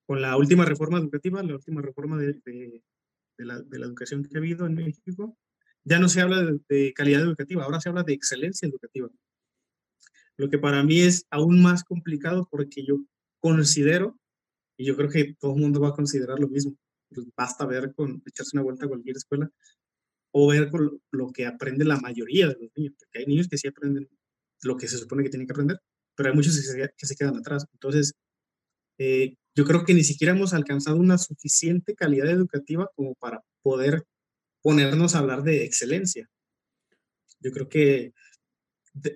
con 0.09 0.23
la 0.23 0.39
última 0.39 0.65
reforma 0.65 0.99
educativa, 0.99 1.43
la 1.43 1.57
última 1.57 1.83
reforma 1.83 2.17
de, 2.17 2.33
de, 2.43 2.83
la, 3.45 3.61
de, 3.61 3.79
la, 3.79 3.85
educación 3.85 4.25
que 4.25 4.35
ha 4.35 4.39
habido 4.39 4.65
en 4.65 4.73
México, 4.73 5.37
ya 5.85 5.99
no 5.99 6.09
se 6.09 6.23
habla 6.23 6.51
de, 6.67 6.95
calidad 6.95 7.21
educativa, 7.21 7.63
ahora 7.63 7.79
se 7.79 7.91
habla 7.91 8.05
de 8.05 8.15
excelencia 8.15 8.67
educativa. 8.67 9.11
Lo 10.39 10.49
que 10.49 10.59
para 10.59 10.83
mí 10.83 11.01
es 11.01 11.27
aún 11.29 11.61
más 11.61 11.85
complicado 11.85 12.49
porque 12.51 12.87
yo 12.87 13.05
considero, 13.39 14.19
y 14.79 14.87
yo 14.87 14.97
creo 14.97 15.11
que 15.11 15.35
todo 15.39 15.55
el 15.55 15.61
mundo 15.61 15.79
va 15.79 15.89
a 15.89 15.95
considerar 15.95 16.39
lo 16.41 16.49
mismo, 16.49 16.75
pues 17.11 17.27
basta 17.37 17.67
ver 17.67 17.93
con 17.93 18.23
echarse 18.25 18.57
una 18.57 18.63
vuelta 18.63 18.87
a 18.87 18.89
cualquier 18.89 19.19
escuela 19.19 19.51
o 20.33 20.49
ver 20.49 20.71
con 20.71 21.03
lo 21.11 21.33
que 21.33 21.45
aprende 21.45 21.85
la 21.85 22.01
mayoría 22.01 22.49
de 22.49 22.55
los 22.55 22.71
niños, 22.75 22.95
porque 22.99 23.19
hay 23.19 23.27
niños 23.27 23.47
que 23.47 23.59
sí 23.59 23.69
aprenden 23.69 24.09
lo 24.63 24.79
que 24.79 24.89
se 24.89 24.97
supone 24.97 25.23
que 25.23 25.29
tienen 25.29 25.47
que 25.47 25.53
aprender, 25.53 25.79
pero 26.15 26.31
hay 26.31 26.35
muchos 26.35 26.57
que 26.57 26.63
se, 26.63 26.95
que 26.97 27.07
se 27.07 27.15
quedan 27.15 27.37
atrás. 27.37 27.67
Entonces, 27.75 28.15
eh, 28.99 29.37
yo 29.59 29.65
creo 29.65 29.85
que 29.85 29.93
ni 29.93 30.05
siquiera 30.05 30.33
hemos 30.33 30.55
alcanzado 30.55 30.99
una 30.99 31.19
suficiente 31.19 31.97
calidad 31.97 32.31
educativa 32.31 32.89
como 32.95 33.17
para 33.17 33.43
poder 33.61 34.05
ponernos 34.63 35.17
a 35.17 35.19
hablar 35.19 35.43
de 35.43 35.65
excelencia. 35.65 36.31
Yo 37.41 37.51
creo 37.51 37.69
que 37.69 38.13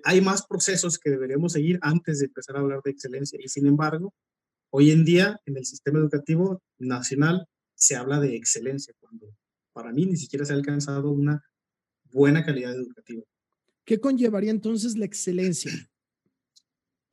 hay 0.03 0.19
más 0.19 0.45
procesos 0.45 0.99
que 0.99 1.11
deberíamos 1.11 1.53
seguir 1.53 1.79
antes 1.81 2.19
de 2.19 2.25
empezar 2.25 2.57
a 2.57 2.59
hablar 2.59 2.81
de 2.83 2.91
excelencia 2.91 3.39
y 3.41 3.47
sin 3.47 3.67
embargo, 3.67 4.13
hoy 4.69 4.91
en 4.91 5.05
día 5.05 5.39
en 5.45 5.55
el 5.55 5.63
sistema 5.63 5.99
educativo 5.99 6.61
nacional 6.77 7.47
se 7.73 7.95
habla 7.95 8.19
de 8.19 8.35
excelencia 8.35 8.93
cuando 8.99 9.33
para 9.71 9.93
mí 9.93 10.05
ni 10.05 10.17
siquiera 10.17 10.43
se 10.43 10.51
ha 10.51 10.57
alcanzado 10.57 11.09
una 11.09 11.41
buena 12.11 12.43
calidad 12.43 12.75
educativa. 12.75 13.23
¿Qué 13.85 13.97
conllevaría 13.97 14.51
entonces 14.51 14.97
la 14.97 15.05
excelencia? 15.05 15.71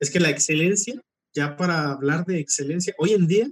Es 0.01 0.11
que 0.11 0.19
la 0.19 0.31
excelencia, 0.31 1.01
ya 1.33 1.55
para 1.55 1.91
hablar 1.91 2.25
de 2.25 2.39
excelencia, 2.39 2.93
hoy 2.97 3.13
en 3.13 3.27
día 3.27 3.51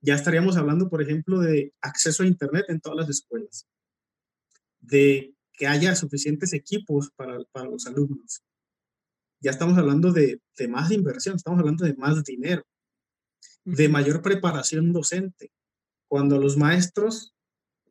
ya 0.00 0.14
estaríamos 0.14 0.56
hablando, 0.56 0.90
por 0.90 1.00
ejemplo, 1.00 1.40
de 1.40 1.72
acceso 1.80 2.22
a 2.22 2.26
Internet 2.26 2.66
en 2.68 2.80
todas 2.80 2.98
las 2.98 3.08
escuelas, 3.08 3.66
de 4.80 5.34
que 5.52 5.66
haya 5.66 5.94
suficientes 5.96 6.52
equipos 6.52 7.10
para, 7.16 7.38
para 7.52 7.70
los 7.70 7.86
alumnos. 7.86 8.42
Ya 9.40 9.50
estamos 9.50 9.78
hablando 9.78 10.12
de, 10.12 10.40
de, 10.58 10.68
más 10.68 10.90
inversión, 10.90 11.36
estamos 11.36 11.58
hablando 11.58 11.84
de 11.86 11.94
más 11.94 12.22
dinero, 12.22 12.66
de 13.64 13.88
mayor 13.88 14.20
preparación 14.20 14.92
docente, 14.92 15.50
cuando 16.06 16.38
los 16.38 16.56
maestros 16.56 17.34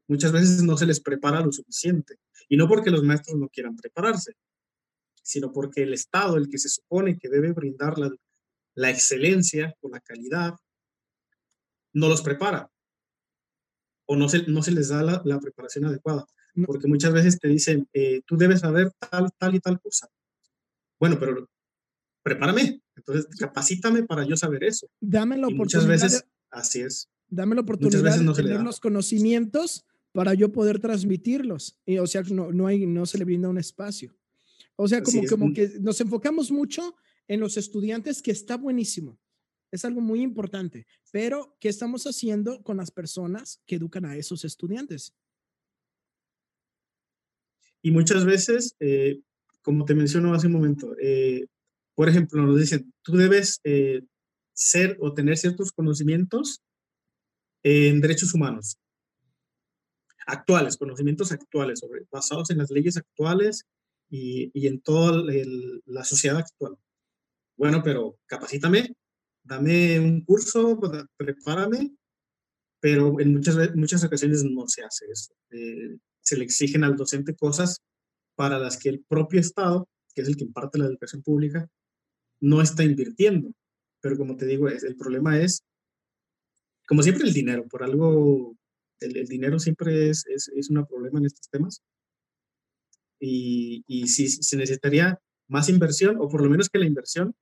muchas 0.07 0.31
veces 0.31 0.61
no 0.61 0.77
se 0.77 0.85
les 0.85 0.99
prepara 0.99 1.41
lo 1.41 1.51
suficiente. 1.51 2.19
Y 2.47 2.57
no 2.57 2.67
porque 2.67 2.91
los 2.91 3.03
maestros 3.03 3.37
no 3.39 3.49
quieran 3.49 3.75
prepararse, 3.75 4.35
sino 5.23 5.51
porque 5.51 5.81
el 5.81 5.93
Estado, 5.93 6.37
el 6.37 6.49
que 6.49 6.59
se 6.59 6.69
supone 6.69 7.17
que 7.17 7.29
debe 7.29 7.53
brindar 7.53 7.97
la, 7.97 8.11
la 8.75 8.89
excelencia 8.91 9.75
o 9.81 9.89
la 9.89 9.99
calidad, 9.99 10.53
no 11.93 12.09
los 12.09 12.21
prepara 12.21 12.69
o 14.05 14.15
no 14.15 14.29
se, 14.29 14.43
no 14.47 14.61
se 14.61 14.71
les 14.71 14.89
da 14.89 15.01
la, 15.01 15.39
preparación 15.39 15.85
adecuada. 15.85 16.25
Porque 16.65 16.87
muchas 16.87 17.13
veces 17.13 17.39
te 17.39 17.47
dicen, 17.47 17.87
eh, 17.93 18.21
tú 18.27 18.37
debes 18.37 18.59
saber 18.59 18.91
tal, 19.09 19.29
tal 19.39 19.55
y 19.55 19.59
tal 19.59 19.79
cosa. 19.79 20.07
Bueno, 20.99 21.17
pero 21.19 21.49
prepárame, 22.21 22.81
entonces 22.95 23.25
capacítame 23.37 24.03
para 24.03 24.23
yo 24.23 24.37
saber 24.37 24.63
eso. 24.63 24.87
Dame 25.01 25.37
la 25.37 25.47
oportunidad. 25.47 25.87
Muchas 25.87 25.87
veces, 25.87 26.25
así 26.51 26.81
es. 26.81 27.09
Dame 27.27 27.55
la 27.55 27.61
oportunidad 27.61 28.19
de 28.19 28.33
tener 28.33 28.61
los 28.61 28.79
conocimientos 28.79 29.85
para 30.11 30.35
yo 30.35 30.51
poder 30.51 30.79
transmitirlos. 30.79 31.75
Y, 31.85 31.97
o 31.97 32.05
sea, 32.05 32.21
no, 32.29 32.51
no, 32.51 32.67
hay, 32.67 32.85
no 32.85 33.07
se 33.07 33.17
le 33.17 33.25
brinda 33.25 33.49
un 33.49 33.57
espacio. 33.57 34.15
O 34.75 34.87
sea, 34.87 35.01
como, 35.03 35.23
como 35.27 35.53
que 35.53 35.69
nos 35.79 35.99
enfocamos 36.01 36.51
mucho 36.51 36.95
en 37.27 37.39
los 37.39 37.57
estudiantes, 37.57 38.21
que 38.21 38.31
está 38.31 38.57
buenísimo. 38.57 39.19
Es 39.71 39.85
algo 39.85 40.01
muy 40.01 40.21
importante, 40.21 40.85
pero 41.11 41.57
¿qué 41.59 41.69
estamos 41.69 42.05
haciendo 42.05 42.61
con 42.63 42.77
las 42.77 42.91
personas 42.91 43.61
que 43.65 43.75
educan 43.75 44.05
a 44.05 44.15
esos 44.15 44.45
estudiantes? 44.45 45.15
Y 47.81 47.91
muchas 47.91 48.23
veces, 48.23 48.75
eh, 48.79 49.19
como 49.61 49.85
te 49.85 49.95
menciono 49.95 50.33
hace 50.33 50.47
un 50.47 50.53
momento, 50.53 50.95
eh, 51.01 51.47
por 51.95 52.07
ejemplo, 52.07 52.41
nos 52.43 52.59
dicen, 52.59 52.93
tú 53.01 53.17
debes 53.17 53.59
eh, 53.63 54.03
ser 54.53 54.97
o 54.99 55.13
tener 55.13 55.37
ciertos 55.37 55.71
conocimientos 55.71 56.61
en 57.63 57.99
derechos 58.01 58.33
humanos 58.33 58.77
actuales, 60.25 60.77
conocimientos 60.77 61.31
actuales, 61.31 61.79
sobre, 61.79 62.05
basados 62.11 62.49
en 62.49 62.59
las 62.59 62.71
leyes 62.71 62.95
actuales 62.97 63.65
y, 64.09 64.67
en 64.67 64.81
toda 64.81 65.23
la 65.85 66.03
sociedad 66.03 66.37
actual. 66.37 66.77
Bueno, 67.57 67.81
pero 67.83 68.17
capacítame 68.25 68.95
dame 69.43 69.99
un 69.99 70.21
curso, 70.23 70.79
pues, 70.79 71.03
prepárame, 71.17 71.95
pero 72.79 73.19
en 73.19 73.33
muchas, 73.33 73.75
muchas 73.75 74.03
ocasiones 74.03 74.43
no 74.43 74.67
se 74.67 74.83
hace 74.83 75.05
eso. 75.11 75.33
Eh, 75.51 75.97
se 76.21 76.37
le 76.37 76.45
exigen 76.45 76.83
al 76.83 76.95
docente 76.95 77.35
cosas 77.35 77.81
para 78.35 78.59
las 78.59 78.77
que 78.77 78.89
el 78.89 79.03
propio 79.03 79.39
Estado, 79.39 79.87
que 80.15 80.21
es 80.21 80.27
el 80.27 80.37
que 80.37 80.45
imparte 80.45 80.79
la 80.79 80.85
educación 80.85 81.21
pública, 81.21 81.69
no 82.41 82.61
está 82.61 82.83
invirtiendo. 82.83 83.51
Pero 84.01 84.17
como 84.17 84.35
te 84.37 84.45
digo, 84.45 84.67
el 84.67 84.95
problema 84.97 85.39
es, 85.39 85.63
como 86.87 87.03
siempre, 87.03 87.25
el 87.27 87.33
dinero. 87.33 87.67
Por 87.67 87.83
algo, 87.83 88.55
el, 88.99 89.27
dinero 89.27 89.59
siempre 89.59 90.09
es, 90.09 90.25
es 90.27 90.69
un 90.69 90.85
problema 90.85 91.19
en 91.19 91.25
estos 91.25 91.49
temas. 91.49 91.81
Y, 93.25 93.85
y 93.87 94.07
si 94.09 94.27
se 94.27 94.57
necesitaría 94.57 95.17
más 95.47 95.69
inversión, 95.69 96.17
o 96.19 96.27
por 96.27 96.43
lo 96.43 96.49
menos 96.49 96.69
que 96.69 96.79
la 96.79 96.85
inversión 96.85 97.33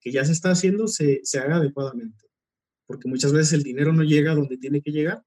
que 0.00 0.10
ya 0.10 0.24
se 0.24 0.32
está 0.32 0.50
haciendo 0.50 0.88
se, 0.88 1.20
se 1.22 1.38
haga 1.38 1.56
adecuadamente. 1.56 2.24
Porque 2.86 3.08
muchas 3.08 3.32
veces 3.32 3.52
el 3.52 3.62
dinero 3.62 3.92
no 3.92 4.02
llega 4.02 4.34
donde 4.34 4.56
tiene 4.56 4.82
que 4.82 4.90
llegar 4.90 5.22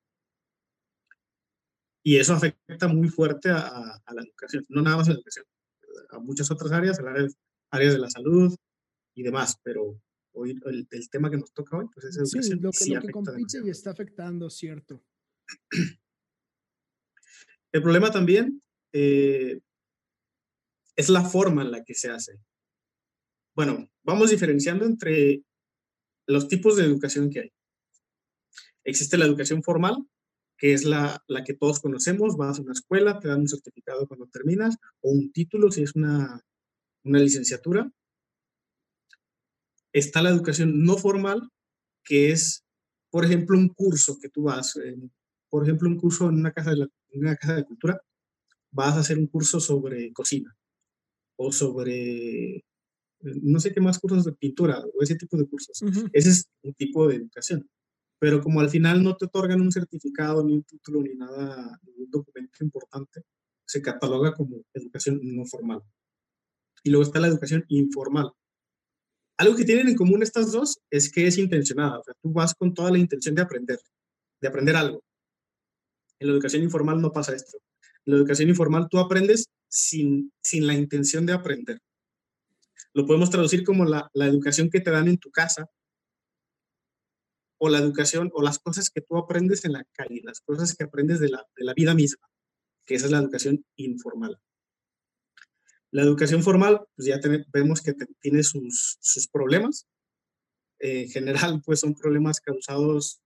y 2.04 2.18
eso 2.18 2.34
afecta 2.34 2.88
muy 2.88 3.08
fuerte 3.08 3.50
a, 3.52 4.02
a, 4.04 4.14
la 4.14 4.24
educación, 4.24 4.66
no 4.70 4.82
nada 4.82 4.98
más 4.98 5.08
a 5.08 5.12
la 5.12 5.18
educación, 5.18 5.46
a 6.10 6.20
muchas 6.20 6.50
otras 6.52 6.72
áreas, 6.72 7.00
a 7.00 7.10
áreas, 7.10 7.38
áreas 7.70 7.94
de 7.94 8.00
la 8.00 8.10
salud 8.10 8.54
y 9.16 9.24
demás, 9.24 9.58
pero 9.64 10.02
hoy 10.34 10.60
el, 10.66 10.88
el, 10.90 11.10
tema 11.10 11.30
que 11.30 11.38
nos 11.38 11.54
toca 11.54 11.78
hoy, 11.78 11.86
pues 11.94 12.08
es 12.08 12.18
educación. 12.18 12.44
Sí, 12.44 12.64
lo 12.64 12.72
que, 12.72 12.78
sí 12.78 12.94
lo 12.94 13.02
que 13.02 13.12
compite 13.12 13.62
y 13.64 13.70
está 13.70 13.92
afectando, 13.92 14.50
cierto. 14.50 15.04
El 17.72 17.82
problema 17.82 18.12
también 18.12 18.62
eh, 18.94 19.62
es 20.96 21.10
la 21.10 21.24
forma 21.24 21.62
en 21.62 21.72
la 21.72 21.84
que 21.84 21.94
se 21.94 22.10
hace. 22.10 22.40
Bueno, 23.56 23.90
vamos 24.04 24.32
diferenciando 24.32 24.86
entre 24.86 25.44
los 26.28 26.48
tipos 26.48 26.78
de 26.78 26.86
educación 26.86 27.30
que 27.30 27.40
hay. 27.42 27.54
Existe 28.84 29.18
la 29.18 29.26
educación 29.26 29.64
formal, 29.64 29.98
que 30.58 30.74
es 30.74 30.86
la, 30.86 31.24
la, 31.28 31.44
que 31.44 31.54
todos 31.54 31.80
conocemos, 31.80 32.38
vas 32.38 32.60
a 32.60 32.62
una 32.62 32.74
escuela, 32.74 33.20
te 33.20 33.28
dan 33.28 33.42
un 33.42 33.48
certificado 33.48 34.08
cuando 34.08 34.28
terminas, 34.28 34.78
o 35.02 35.12
un 35.12 35.32
título 35.32 35.72
si 35.72 35.84
es 35.84 35.96
una, 35.96 36.42
una 37.04 37.20
licenciatura. 37.20 37.92
Está 39.94 40.22
la 40.22 40.30
educación 40.30 40.84
no 40.84 40.98
formal, 40.98 41.50
que 42.04 42.32
es, 42.32 42.64
por 43.10 43.26
ejemplo, 43.26 43.58
un 43.58 43.70
curso 43.70 44.18
que 44.20 44.30
tú 44.30 44.44
vas, 44.44 44.80
por 45.50 45.64
ejemplo, 45.64 45.90
un 45.90 45.98
curso 45.98 46.30
en 46.30 46.36
una 46.36 46.54
casa, 46.54 46.72
de 46.72 46.88
en 47.10 47.20
una 47.20 47.36
casa 47.36 47.56
de 47.56 47.66
cultura, 47.66 48.02
vas 48.72 48.96
a 48.96 49.00
hacer 49.02 49.18
un 49.18 49.28
curso 49.28 49.60
sobre 49.60 50.14
cocina 50.14 50.56
o 51.44 51.52
sobre 51.52 52.64
no 53.22 53.60
sé 53.60 53.74
qué 53.74 53.82
más 53.82 54.00
cursos 54.00 54.26
de 54.26 54.34
pintura 54.34 54.80
o 54.80 55.02
ese 55.02 55.16
tipo 55.16 55.38
de 55.38 55.48
cursos. 55.48 55.82
Ese 56.14 56.30
es 56.30 56.50
un 56.64 56.74
tipo 56.74 57.08
de 57.08 57.16
educación. 57.16 57.70
Pero 58.20 58.42
como 58.42 58.60
al 58.60 58.70
final 58.70 59.04
no 59.04 59.16
te 59.16 59.26
otorgan 59.26 59.62
un 59.62 59.72
certificado, 59.72 60.44
ni 60.44 60.54
un 60.54 60.64
título, 60.64 61.02
ni 61.02 61.16
nada, 61.16 61.80
ningún 61.84 62.10
documento 62.10 62.64
importante, 62.64 63.24
se 63.66 63.82
cataloga 63.82 64.34
como 64.34 64.64
educación 64.74 65.20
no 65.24 65.46
formal. 65.46 65.82
Y 66.84 66.92
luego 66.92 67.04
está 67.04 67.20
la 67.20 67.28
educación 67.28 67.66
informal. 67.70 68.32
Algo 69.38 69.56
que 69.56 69.66
tienen 69.66 69.88
en 69.88 69.96
común 69.96 70.22
estas 70.22 70.52
dos 70.52 70.80
es 70.92 71.12
que 71.12 71.26
es 71.26 71.38
intencionada. 71.38 72.00
O 72.00 72.04
sea, 72.04 72.14
tú 72.22 72.32
vas 72.32 72.54
con 72.54 72.74
toda 72.74 72.92
la 72.92 73.00
intención 73.00 73.34
de 73.34 73.42
aprender, 73.42 73.80
de 74.40 74.48
aprender 74.48 74.76
algo. 74.76 75.04
En 76.20 76.28
la 76.28 76.34
educación 76.34 76.62
informal 76.62 77.02
no 77.02 77.12
pasa 77.12 77.34
esto. 77.34 77.58
La 78.06 78.16
educación 78.16 78.50
informal 78.50 78.88
tú 78.90 79.00
aprendes 79.00 79.50
sin, 79.68 80.32
sin 80.42 80.68
la 80.68 80.74
intención 80.74 81.26
de 81.26 81.34
aprender. 81.34 81.80
Lo 82.94 83.06
podemos 83.06 83.30
traducir 83.30 83.64
como 83.64 83.86
la, 83.86 84.10
la 84.14 84.26
educación 84.26 84.70
que 84.70 84.82
te 84.82 84.92
dan 84.92 85.08
en 85.08 85.18
tu 85.18 85.32
casa 85.32 85.70
o 87.58 87.70
la 87.70 87.78
educación 87.78 88.32
o 88.34 88.42
las 88.42 88.60
cosas 88.60 88.90
que 88.90 89.02
tú 89.02 89.18
aprendes 89.18 89.64
en 89.66 89.74
la 89.74 89.86
calle, 89.94 90.22
las 90.24 90.42
cosas 90.42 90.76
que 90.76 90.84
aprendes 90.84 91.20
de 91.20 91.30
la, 91.30 91.46
de 91.56 91.64
la 91.64 91.74
vida 91.74 91.94
misma, 91.94 92.28
que 92.86 92.96
esa 92.96 93.06
es 93.06 93.12
la 93.12 93.20
educación 93.20 93.64
informal. 93.76 94.40
La 95.92 96.02
educación 96.02 96.42
formal, 96.42 96.82
pues 96.96 97.08
ya 97.08 97.20
vemos 97.54 97.82
que 97.82 97.94
tiene 98.20 98.44
sus, 98.44 98.98
sus 99.00 99.28
problemas. 99.28 99.88
en 100.80 101.08
general, 101.10 101.62
pues 101.64 101.82
son 101.82 101.94
problemas 101.94 102.42
causados 102.42 103.22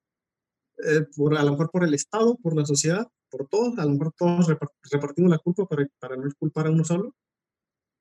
eh, 0.83 1.05
por, 1.15 1.37
a 1.37 1.43
lo 1.43 1.51
mejor 1.51 1.71
por 1.71 1.85
el 1.85 1.93
Estado, 1.93 2.35
por 2.37 2.57
la 2.57 2.65
sociedad, 2.65 3.07
por 3.29 3.47
todos, 3.47 3.77
a 3.77 3.85
lo 3.85 3.91
mejor 3.91 4.13
todos 4.17 4.47
repartimos 4.91 5.31
la 5.31 5.37
culpa 5.39 5.65
para, 5.67 5.87
para 5.99 6.15
no 6.15 6.29
culpar 6.37 6.67
a 6.67 6.71
uno 6.71 6.83
solo, 6.83 7.15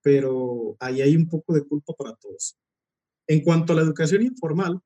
pero 0.02 0.76
ahí 0.80 1.00
hay 1.00 1.16
un 1.16 1.28
poco 1.28 1.54
de 1.54 1.66
culpa 1.66 1.94
para 1.94 2.14
todos. 2.16 2.56
En 3.26 3.42
cuanto 3.42 3.72
a 3.72 3.76
la 3.76 3.82
educación 3.82 4.22
informal, 4.22 4.80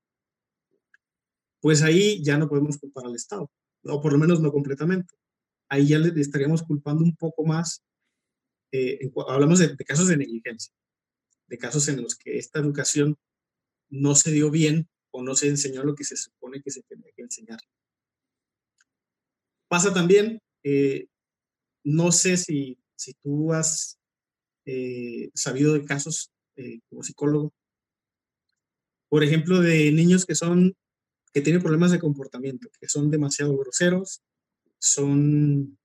pues 1.60 1.82
ahí 1.82 2.22
ya 2.22 2.38
no 2.38 2.48
podemos 2.48 2.78
culpar 2.78 3.06
al 3.06 3.16
Estado, 3.16 3.50
o 3.82 4.00
por 4.00 4.12
lo 4.12 4.18
menos 4.18 4.40
no 4.40 4.52
completamente. 4.52 5.14
Ahí 5.68 5.88
ya 5.88 5.98
le 5.98 6.18
estaríamos 6.20 6.62
culpando 6.62 7.02
un 7.02 7.16
poco 7.16 7.44
más, 7.44 7.82
eh, 8.72 9.10
hablamos 9.28 9.58
de, 9.58 9.76
casos 9.78 10.08
de 10.08 10.16
negligencia, 10.16 10.72
de 11.48 11.58
casos 11.58 11.88
en 11.88 12.02
los 12.02 12.14
que 12.14 12.38
esta 12.38 12.60
educación 12.60 13.16
no 13.90 14.14
se 14.14 14.30
dio 14.30 14.50
bien 14.50 14.88
o 15.10 15.22
no 15.22 15.34
se 15.34 15.48
enseñó 15.48 15.82
lo 15.82 15.94
que 15.94 16.04
se 16.04 16.16
supone 16.16 16.62
que 16.62 16.70
se 16.70 16.82
tenía 16.82 17.10
que 17.16 17.22
enseñar. 17.22 17.58
Pasa 19.68 19.92
también, 19.92 20.40
eh, 20.64 21.06
no 21.84 22.10
sé 22.10 22.38
si, 22.38 22.78
si 22.96 23.12
tú 23.14 23.52
has 23.52 23.98
eh, 24.64 25.30
sabido 25.34 25.74
de 25.74 25.84
casos 25.84 26.32
eh, 26.56 26.80
como 26.88 27.02
psicólogo, 27.02 27.52
por 29.08 29.22
ejemplo, 29.22 29.60
de 29.60 29.92
niños 29.92 30.24
que 30.26 30.34
son, 30.34 30.74
que 31.32 31.42
tienen 31.42 31.62
problemas 31.62 31.92
de 31.92 31.98
comportamiento, 31.98 32.68
que 32.80 32.88
son 32.88 33.10
demasiado 33.10 33.56
groseros, 33.56 34.22
son, 34.78 35.78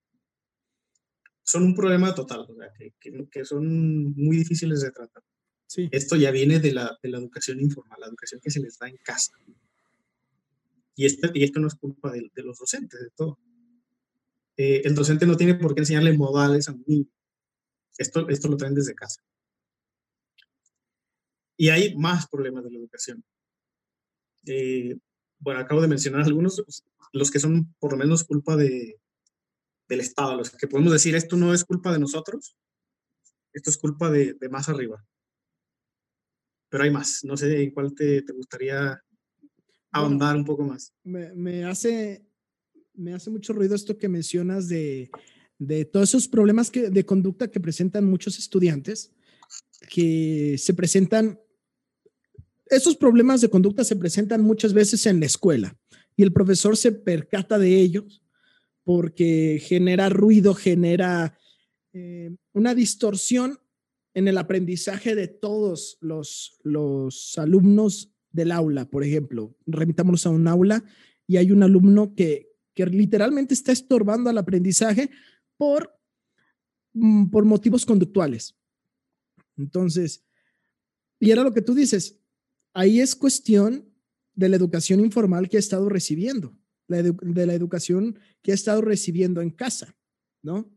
son 1.44 1.63
un 1.63 1.75
problema 1.75 2.16
total, 2.16 2.48
que, 3.00 3.28
que, 3.30 3.46
son 3.46 4.13
muy 4.13 4.38
difíciles 4.38 4.82
de 4.82 4.92
tratar. 4.92 5.24
Sí. 5.68 5.90
Esto 5.92 6.16
ya 6.16 6.32
viene 6.32 6.60
de 6.60 6.74
la, 6.74 6.98
de 7.02 7.10
la 7.10 7.18
educación 7.18 7.60
informal, 7.60 8.00
la 8.00 8.08
educación 8.08 8.40
que 8.42 8.52
se 8.52 8.60
les 8.60 8.78
da 8.78 8.88
en 8.88 8.98
casa. 8.98 9.34
Y, 10.96 11.06
este, 11.06 11.32
y 11.34 11.44
esto 11.44 11.60
no 11.60 11.68
es 11.68 11.75
culpa 11.75 12.12
de, 12.12 12.30
de 12.34 12.44
los 12.44 12.60
docentes, 12.60 13.00
de 13.00 13.10
todo. 13.16 13.40
Eh, 14.57 14.81
el 14.86 14.95
docente 14.95 15.25
no 15.25 15.36
tiene 15.36 15.55
por 15.55 15.74
qué 15.74 15.81
enseñarle 15.81 16.17
modales 16.17 16.67
a 16.67 16.74
un 16.74 16.83
niño. 16.86 17.07
Esto, 17.98 18.27
esto 18.29 18.48
lo 18.48 18.57
traen 18.57 18.75
desde 18.75 18.95
casa. 18.95 19.22
Y 21.57 21.69
hay 21.69 21.95
más 21.95 22.27
problemas 22.27 22.63
de 22.63 22.72
la 22.72 22.79
educación. 22.79 23.24
Eh, 24.45 24.98
bueno, 25.39 25.60
acabo 25.60 25.81
de 25.81 25.88
mencionar 25.88 26.22
algunos, 26.22 26.63
los 27.12 27.31
que 27.31 27.39
son 27.39 27.74
por 27.79 27.91
lo 27.91 27.98
menos 27.98 28.24
culpa 28.24 28.55
de, 28.55 29.00
del 29.88 30.00
Estado, 30.00 30.36
los 30.36 30.50
que 30.51 30.67
podemos 30.67 30.91
decir, 30.91 31.15
esto 31.15 31.36
no 31.38 31.53
es 31.53 31.63
culpa 31.63 31.91
de 31.91 31.99
nosotros, 31.99 32.56
esto 33.54 33.69
es 33.69 33.78
culpa 33.78 34.10
de, 34.10 34.34
de 34.34 34.49
más 34.49 34.69
arriba. 34.69 35.06
Pero 36.69 36.84
hay 36.84 36.91
más, 36.91 37.23
no 37.23 37.38
sé 37.38 37.62
en 37.62 37.71
cuál 37.71 37.93
te, 37.93 38.23
te 38.23 38.34
gustaría 38.34 38.99
ahondar 39.91 40.36
un 40.36 40.45
poco 40.45 40.63
más. 40.63 40.93
Me, 41.04 41.34
me, 41.34 41.65
hace, 41.65 42.25
me 42.95 43.13
hace 43.13 43.29
mucho 43.29 43.53
ruido 43.53 43.75
esto 43.75 43.97
que 43.97 44.10
mencionas 44.10 44.67
de 44.69 45.10
de 45.60 45.86
todos 45.86 46.10
esos 46.10 46.27
problemas 46.27 46.69
que, 46.69 46.89
de 46.89 47.06
conducta 47.06 47.49
que 47.49 47.60
presentan 47.60 48.06
muchos 48.06 48.38
estudiantes, 48.38 49.13
que 49.89 50.56
se 50.58 50.73
presentan, 50.73 51.39
esos 52.65 52.95
problemas 52.95 53.41
de 53.41 53.49
conducta 53.49 53.84
se 53.84 53.95
presentan 53.95 54.41
muchas 54.41 54.73
veces 54.73 55.06
en 55.06 55.19
la 55.19 55.25
escuela 55.25 55.77
y 56.15 56.23
el 56.23 56.34
profesor 56.34 56.77
se 56.77 56.91
percata 56.91 57.58
de 57.60 57.79
ellos 57.79 58.23
porque 58.84 59.62
genera 59.63 60.10
ruido, 60.10 60.53
genera 60.53 61.38
eh, 61.93 62.36
una 62.53 62.75
distorsión 62.75 63.60
en 64.13 64.27
el 64.27 64.38
aprendizaje 64.38 65.15
de 65.15 65.27
todos 65.27 65.97
los, 66.01 66.60
los 66.63 67.38
alumnos 67.38 68.12
del 68.32 68.51
aula, 68.51 68.86
por 68.89 69.03
ejemplo. 69.03 69.56
Remitámonos 69.65 70.25
a 70.25 70.29
un 70.29 70.47
aula 70.47 70.84
y 71.25 71.38
hay 71.38 71.51
un 71.51 71.63
alumno 71.63 72.13
que, 72.15 72.53
que 72.73 72.86
literalmente 72.86 73.53
está 73.53 73.71
estorbando 73.71 74.29
al 74.29 74.38
aprendizaje 74.38 75.09
por, 75.57 75.97
mm, 76.93 77.29
por 77.29 77.45
motivos 77.45 77.86
conductuales. 77.86 78.55
Entonces, 79.57 80.23
y 81.19 81.31
era 81.31 81.43
lo 81.43 81.53
que 81.53 81.62
tú 81.62 81.73
dices, 81.73 82.19
ahí 82.73 82.99
es 82.99 83.15
cuestión 83.15 83.89
de 84.33 84.49
la 84.49 84.55
educación 84.55 84.99
informal 84.99 85.47
que 85.47 85.57
ha 85.57 85.59
estado 85.59 85.88
recibiendo, 85.89 86.55
de 86.88 87.45
la 87.45 87.53
educación 87.53 88.19
que 88.41 88.51
ha 88.51 88.55
estado 88.55 88.81
recibiendo 88.81 89.41
en 89.41 89.51
casa, 89.51 89.95
¿no? 90.41 90.71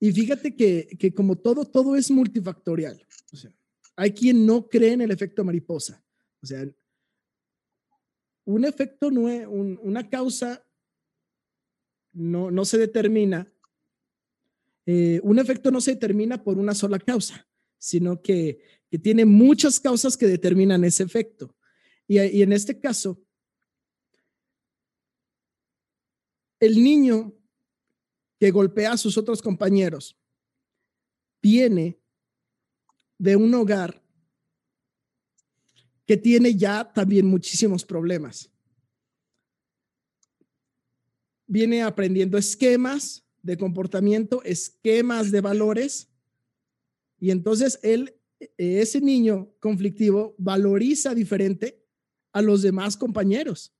Y 0.00 0.12
fíjate 0.12 0.54
que, 0.54 0.96
que 0.98 1.12
como 1.12 1.36
todo, 1.36 1.64
todo 1.64 1.96
es 1.96 2.10
multifactorial. 2.10 3.04
O 3.32 3.36
sea, 3.36 3.52
hay 3.96 4.12
quien 4.12 4.46
no 4.46 4.68
cree 4.68 4.92
en 4.92 5.00
el 5.00 5.10
efecto 5.10 5.44
mariposa. 5.44 6.02
O 6.40 6.46
sea, 6.46 6.64
un 8.48 8.64
efecto, 8.64 9.10
no 9.10 9.28
es, 9.28 9.46
una 9.46 10.08
causa 10.08 10.64
no, 12.12 12.50
no 12.50 12.64
se 12.64 12.78
determina, 12.78 13.52
eh, 14.86 15.20
un 15.22 15.38
efecto 15.38 15.70
no 15.70 15.82
se 15.82 15.92
determina 15.92 16.42
por 16.42 16.56
una 16.58 16.74
sola 16.74 16.98
causa, 16.98 17.46
sino 17.76 18.22
que, 18.22 18.78
tiene 19.02 19.26
muchas 19.26 19.78
causas 19.78 20.16
que 20.16 20.26
determinan 20.26 20.82
ese 20.82 21.02
efecto. 21.02 21.54
Y, 22.06 22.18
y 22.18 22.40
en 22.40 22.54
este 22.54 22.80
caso, 22.80 23.22
el 26.58 26.82
niño 26.82 27.34
que 28.40 28.50
golpea 28.50 28.92
a 28.92 28.96
sus 28.96 29.18
otros 29.18 29.42
compañeros 29.42 30.18
viene 31.42 32.00
de 33.18 33.36
un 33.36 33.54
hogar 33.54 34.02
que 36.08 36.16
tiene 36.16 36.56
ya 36.56 36.92
también 36.92 37.26
muchísimos 37.26 37.84
problemas 37.84 38.50
viene 41.48 41.82
aprendiendo 41.82 42.38
esquemas 42.38 43.26
de 43.42 43.56
comportamiento, 43.56 44.42
esquemas 44.44 45.32
de 45.32 45.40
valores, 45.40 46.08
y 47.18 47.30
entonces 47.30 47.80
él, 47.82 48.14
ese 48.56 49.00
niño 49.00 49.50
conflictivo, 49.58 50.36
valoriza 50.38 51.14
diferente 51.14 51.82
a 52.32 52.42
los 52.42 52.62
demás 52.62 52.96
compañeros. 52.96 53.74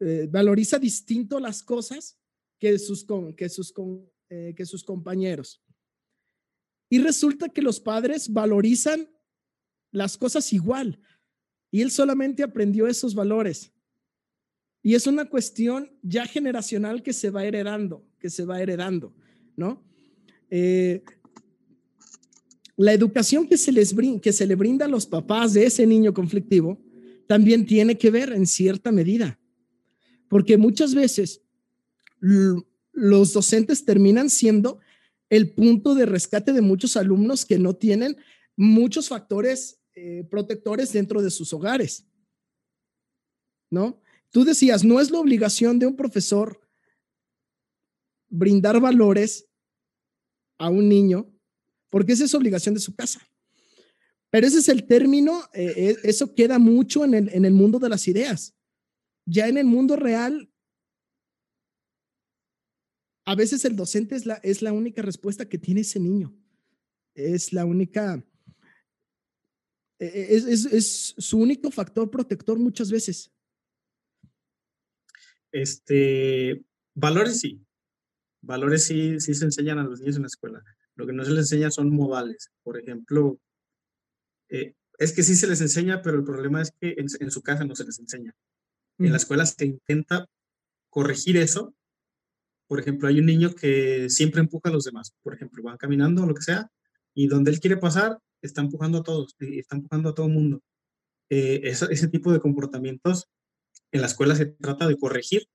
Eh, 0.00 0.26
valoriza 0.28 0.78
distinto 0.78 1.38
las 1.38 1.62
cosas 1.62 2.18
que 2.58 2.76
sus, 2.78 3.06
que, 3.36 3.48
sus, 3.48 3.72
eh, 4.30 4.54
que 4.56 4.64
sus 4.64 4.82
compañeros. 4.82 5.62
Y 6.90 6.98
resulta 7.00 7.48
que 7.50 7.62
los 7.62 7.78
padres 7.78 8.32
valorizan 8.32 9.08
las 9.90 10.16
cosas 10.16 10.52
igual. 10.52 11.00
Y 11.70 11.82
él 11.82 11.90
solamente 11.90 12.42
aprendió 12.42 12.86
esos 12.86 13.14
valores. 13.14 13.72
Y 14.82 14.94
es 14.94 15.06
una 15.06 15.28
cuestión 15.28 15.90
ya 16.02 16.26
generacional 16.26 17.02
que 17.02 17.12
se 17.12 17.30
va 17.30 17.44
heredando, 17.44 18.06
que 18.18 18.30
se 18.30 18.44
va 18.44 18.62
heredando, 18.62 19.14
¿no? 19.56 19.84
Eh, 20.50 21.02
la 22.76 22.92
educación 22.92 23.48
que 23.48 23.56
se, 23.56 23.72
les 23.72 23.94
que 24.22 24.32
se 24.32 24.46
le 24.46 24.54
brinda 24.54 24.84
a 24.84 24.88
los 24.88 25.04
papás 25.04 25.52
de 25.52 25.66
ese 25.66 25.84
niño 25.84 26.14
conflictivo 26.14 26.80
también 27.26 27.66
tiene 27.66 27.98
que 27.98 28.10
ver 28.10 28.32
en 28.32 28.46
cierta 28.46 28.92
medida, 28.92 29.38
porque 30.28 30.56
muchas 30.56 30.94
veces 30.94 31.42
los 32.92 33.32
docentes 33.32 33.84
terminan 33.84 34.30
siendo 34.30 34.78
el 35.28 35.50
punto 35.50 35.94
de 35.94 36.06
rescate 36.06 36.52
de 36.52 36.60
muchos 36.60 36.96
alumnos 36.96 37.44
que 37.44 37.58
no 37.58 37.74
tienen 37.74 38.16
muchos 38.56 39.08
factores 39.08 39.77
eh, 39.98 40.24
protectores 40.24 40.92
dentro 40.92 41.20
de 41.20 41.30
sus 41.30 41.52
hogares, 41.52 42.06
¿no? 43.70 44.00
Tú 44.30 44.44
decías, 44.44 44.84
no 44.84 45.00
es 45.00 45.10
la 45.10 45.18
obligación 45.18 45.78
de 45.78 45.86
un 45.86 45.96
profesor 45.96 46.60
brindar 48.28 48.80
valores 48.80 49.48
a 50.58 50.68
un 50.68 50.88
niño, 50.88 51.32
porque 51.90 52.12
esa 52.12 52.24
es 52.24 52.34
obligación 52.34 52.74
de 52.74 52.80
su 52.80 52.94
casa. 52.94 53.20
Pero 54.30 54.46
ese 54.46 54.58
es 54.58 54.68
el 54.68 54.86
término, 54.86 55.42
eh, 55.54 55.72
eh, 55.76 55.96
eso 56.04 56.34
queda 56.34 56.58
mucho 56.58 57.04
en 57.04 57.14
el, 57.14 57.28
en 57.30 57.44
el 57.44 57.52
mundo 57.52 57.78
de 57.78 57.88
las 57.88 58.06
ideas. 58.06 58.54
Ya 59.24 59.48
en 59.48 59.56
el 59.56 59.64
mundo 59.64 59.96
real, 59.96 60.50
a 63.24 63.34
veces 63.34 63.64
el 63.64 63.76
docente 63.76 64.16
es 64.16 64.26
la, 64.26 64.34
es 64.36 64.62
la 64.62 64.72
única 64.72 65.02
respuesta 65.02 65.48
que 65.48 65.58
tiene 65.58 65.80
ese 65.80 65.98
niño. 65.98 66.34
Es 67.14 67.52
la 67.52 67.64
única, 67.64 68.24
e, 69.98 70.06
e, 70.06 70.52
es, 70.52 71.14
su 71.18 71.38
único 71.38 71.70
factor 71.70 72.10
protector 72.10 72.58
muchas 72.58 72.90
veces. 72.90 73.32
Este, 75.50 76.62
valores 76.94 77.40
sí. 77.40 77.64
Valores 78.40 78.84
sí, 78.84 79.18
sí 79.20 79.34
se 79.34 79.44
enseñan 79.44 79.78
a 79.78 79.84
los 79.84 80.00
niños 80.00 80.16
en 80.16 80.22
la 80.22 80.28
escuela. 80.28 80.62
Lo 80.94 81.06
que 81.06 81.12
no 81.12 81.24
se 81.24 81.30
les 81.30 81.40
enseña 81.40 81.70
son 81.70 81.90
modales. 81.90 82.50
Por 82.62 82.78
ejemplo, 82.78 83.40
eh, 84.48 84.74
es 84.98 85.12
que 85.12 85.22
sí 85.22 85.36
se 85.36 85.46
les 85.46 85.60
enseña, 85.60 86.02
pero 86.02 86.16
el 86.16 86.24
problema 86.24 86.62
es 86.62 86.72
que 86.72 86.94
en, 86.98 87.30
su 87.30 87.42
casa 87.42 87.64
no 87.64 87.74
se 87.74 87.84
les 87.84 87.98
enseña. 87.98 88.34
En 88.98 89.10
la 89.10 89.16
escuela 89.16 89.46
se 89.46 89.64
intenta 89.64 90.26
corregir 90.90 91.36
eso. 91.36 91.74
Por 92.66 92.80
ejemplo, 92.80 93.08
hay 93.08 93.20
un 93.20 93.26
niño 93.26 93.54
que 93.54 94.10
siempre 94.10 94.40
empuja 94.40 94.68
a 94.68 94.72
los 94.72 94.84
demás. 94.84 95.14
Por 95.22 95.34
ejemplo, 95.34 95.62
van 95.62 95.76
caminando 95.76 96.24
o 96.24 96.26
lo 96.26 96.34
que 96.34 96.42
sea, 96.42 96.70
y 97.14 97.28
donde 97.28 97.52
él 97.52 97.60
quiere 97.60 97.76
pasar, 97.76 98.18
está 98.42 98.60
empujando 98.60 98.98
a 98.98 99.02
todos, 99.02 99.36
está 99.38 99.76
empujando 99.76 100.10
a 100.10 100.14
todo 100.14 100.26
el 100.26 100.32
mundo. 100.32 100.62
Eh, 101.30 101.60
ese 101.64 102.08
tipo 102.08 102.32
de 102.32 102.40
comportamientos 102.40 103.28
en 103.92 104.00
la 104.00 104.06
escuela 104.06 104.34
se 104.34 104.46
trata 104.46 104.86
de 104.86 104.96
corregir, 104.96 105.46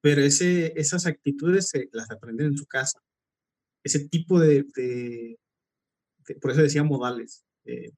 pero 0.00 0.22
ese, 0.22 0.72
esas 0.78 1.06
actitudes 1.06 1.68
se, 1.68 1.88
las 1.92 2.10
aprenden 2.10 2.48
en 2.48 2.56
su 2.56 2.66
casa. 2.66 3.00
Ese 3.84 4.08
tipo 4.08 4.38
de, 4.38 4.64
de 4.74 5.38
por 6.40 6.50
eso 6.50 6.62
decía 6.62 6.82
modales. 6.82 7.44
Eh, 7.64 7.92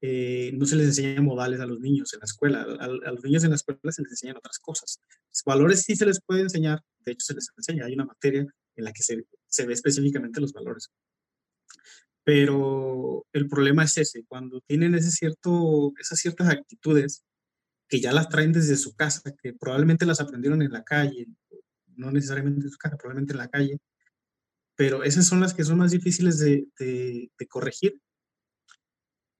eh, 0.00 0.52
no 0.52 0.66
se 0.66 0.76
les 0.76 0.86
enseña 0.88 1.22
modales 1.22 1.60
a 1.60 1.66
los 1.66 1.80
niños 1.80 2.12
en 2.12 2.20
la 2.20 2.24
escuela. 2.24 2.62
A, 2.62 2.88
los 2.88 3.24
niños 3.24 3.44
en 3.44 3.50
la 3.50 3.56
escuela 3.56 3.80
se 3.90 4.02
les 4.02 4.12
enseñan 4.12 4.36
otras 4.36 4.58
cosas. 4.58 5.00
valores 5.46 5.82
sí 5.82 5.96
se 5.96 6.06
les 6.06 6.20
puede 6.20 6.42
enseñar, 6.42 6.82
de 7.00 7.12
hecho 7.12 7.24
se 7.26 7.34
les 7.34 7.48
enseña. 7.56 7.86
Hay 7.86 7.94
una 7.94 8.04
materia 8.04 8.46
en 8.76 8.84
la 8.84 8.92
que 8.92 9.02
se, 9.02 9.24
se 9.46 9.66
ve 9.66 9.72
específicamente 9.72 10.40
los 10.40 10.52
valores. 10.52 10.90
Pero 12.24 13.26
el 13.32 13.48
problema 13.48 13.84
es 13.84 13.98
ese, 13.98 14.24
cuando 14.26 14.60
tienen 14.62 14.94
ese 14.94 15.10
cierto, 15.10 15.92
esas 16.00 16.18
ciertas 16.18 16.48
actitudes 16.48 17.22
que 17.88 18.00
ya 18.00 18.12
las 18.12 18.28
traen 18.28 18.52
desde 18.52 18.76
su 18.76 18.94
casa, 18.94 19.22
que 19.42 19.52
probablemente 19.52 20.06
las 20.06 20.20
aprendieron 20.20 20.62
en 20.62 20.72
la 20.72 20.82
calle, 20.84 21.26
no 21.96 22.10
necesariamente 22.10 22.62
en 22.64 22.70
su 22.70 22.78
casa, 22.78 22.96
probablemente 22.96 23.34
en 23.34 23.38
la 23.38 23.48
calle, 23.48 23.78
pero 24.74 25.04
esas 25.04 25.26
son 25.26 25.40
las 25.40 25.54
que 25.54 25.64
son 25.64 25.78
más 25.78 25.90
difíciles 25.92 26.38
de, 26.38 26.66
de, 26.78 27.30
de 27.38 27.46
corregir 27.46 28.00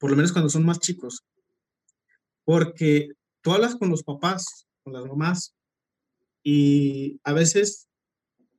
por 0.05 0.11
lo 0.11 0.17
menos 0.17 0.33
cuando 0.33 0.51
son 0.51 0.67
más 0.67 0.81
chicos. 0.81 1.25
Porque 2.45 3.09
tú 3.41 3.53
hablas 3.53 3.75
con 3.75 3.89
los 3.89 4.03
papás, 4.03 4.67
con 4.83 4.93
las 4.93 5.03
mamás, 5.07 5.55
y 6.43 7.19
a 7.25 7.33
veces, 7.33 7.89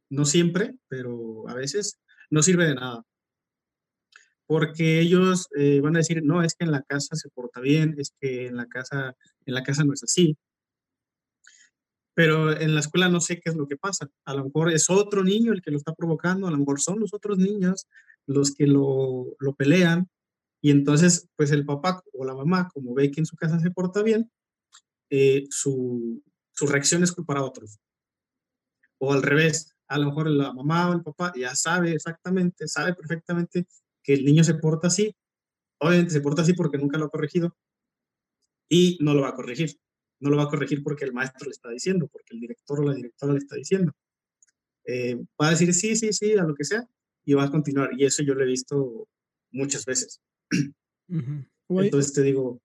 no 0.10 0.26
siempre, 0.26 0.74
pero 0.88 1.48
a 1.48 1.54
veces 1.54 2.00
no 2.32 2.42
sirve 2.42 2.66
de 2.66 2.74
nada. 2.74 3.04
Porque 4.48 5.00
ellos 5.00 5.48
eh, 5.58 5.80
van 5.82 5.96
a 5.96 6.00
decir, 6.00 6.24
no, 6.24 6.44
es 6.44 6.56
que 6.56 6.66
en 6.66 6.72
la 6.72 6.84
casa 6.84 7.16
se 7.16 7.30
porta 7.30 7.62
bien, 7.62 7.96
es 7.98 8.14
que 8.20 8.48
en 8.48 8.58
la 8.58 8.68
casa, 8.68 9.16
en 9.46 9.54
la 9.54 9.64
casa 9.64 9.84
no 9.84 9.94
es 9.94 10.04
así. 10.04 10.38
Pero 12.14 12.58
en 12.58 12.74
la 12.74 12.80
escuela 12.80 13.10
no 13.10 13.20
sé 13.20 13.40
qué 13.40 13.50
es 13.50 13.56
lo 13.56 13.68
que 13.68 13.78
pasa. 13.78 14.10
A 14.26 14.34
lo 14.34 14.46
mejor 14.46 14.72
es 14.72 14.90
otro 14.90 15.24
niño 15.24 15.52
el 15.52 15.62
que 15.62 15.72
lo 15.72 15.78
está 15.78 15.94
provocando, 15.94 16.48
a 16.48 16.52
lo 16.52 16.58
mejor 16.58 16.80
son 16.80 17.00
los 17.00 17.14
otros 17.14 17.38
niños 17.38 17.88
los 18.28 18.56
que 18.56 18.66
lo, 18.66 19.36
lo 19.40 19.54
pelean, 19.54 20.10
y 20.66 20.72
entonces, 20.72 21.30
pues 21.36 21.52
el 21.52 21.64
papá 21.64 22.02
o 22.14 22.26
la 22.26 22.34
mamá, 22.34 22.70
como 22.74 22.96
ve 22.96 23.12
que 23.12 23.22
en 23.22 23.28
su 23.28 23.36
casa 23.36 23.60
se 23.60 23.70
porta 23.70 24.02
bien, 24.02 24.32
eh, 25.12 25.46
su, 25.52 26.24
su 26.54 26.66
reacción 26.66 27.04
es 27.04 27.12
culpar 27.12 27.38
a 27.38 27.44
otros. 27.44 27.78
O 28.98 29.14
al 29.14 29.22
revés, 29.22 29.76
a 29.88 30.00
lo 30.00 30.08
mejor 30.08 30.28
la 30.28 30.54
mamá 30.54 30.90
o 30.90 30.94
el 30.94 31.04
papá 31.04 31.32
ya 31.36 31.54
sabe 31.54 31.92
exactamente, 31.92 32.68
sabe 32.68 32.96
perfectamente 32.96 33.68
que 34.06 34.14
el 34.14 34.24
niño 34.24 34.44
se 34.44 34.54
porta 34.54 34.88
así. 34.88 35.14
Obviamente 35.80 36.14
se 36.14 36.22
porta 36.22 36.44
así 36.44 36.54
porque 36.54 36.78
nunca 36.78 36.98
lo 36.98 37.06
ha 37.06 37.10
corregido 37.10 37.58
y 38.70 38.98
no 39.02 39.14
lo 39.14 39.22
va 39.22 39.30
a 39.30 39.36
corregir. 39.36 39.78
No 40.20 40.30
lo 40.30 40.38
va 40.38 40.44
a 40.44 40.50
corregir 40.50 40.84
porque 40.84 41.04
el 41.04 41.14
maestro 41.14 41.46
le 41.46 41.52
está 41.52 41.70
diciendo, 41.70 42.08
porque 42.08 42.34
el 42.34 42.40
director 42.40 42.80
o 42.80 42.84
la 42.84 42.94
directora 42.94 43.34
le 43.34 43.40
está 43.40 43.56
diciendo. 43.56 43.92
Eh, 44.86 45.16
va 45.42 45.48
a 45.48 45.50
decir 45.52 45.74
sí, 45.74 45.96
sí, 45.96 46.14
sí, 46.14 46.34
a 46.34 46.44
lo 46.44 46.54
que 46.56 46.64
sea 46.64 46.88
y 47.26 47.34
va 47.34 47.46
a 47.46 47.52
continuar. 47.52 47.90
Y 47.98 48.06
eso 48.06 48.24
yo 48.24 48.36
lo 48.36 48.44
he 48.44 48.48
visto 48.48 49.08
muchas 49.52 49.86
veces. 49.86 50.22
Entonces 51.68 52.14
te 52.14 52.22
digo, 52.22 52.62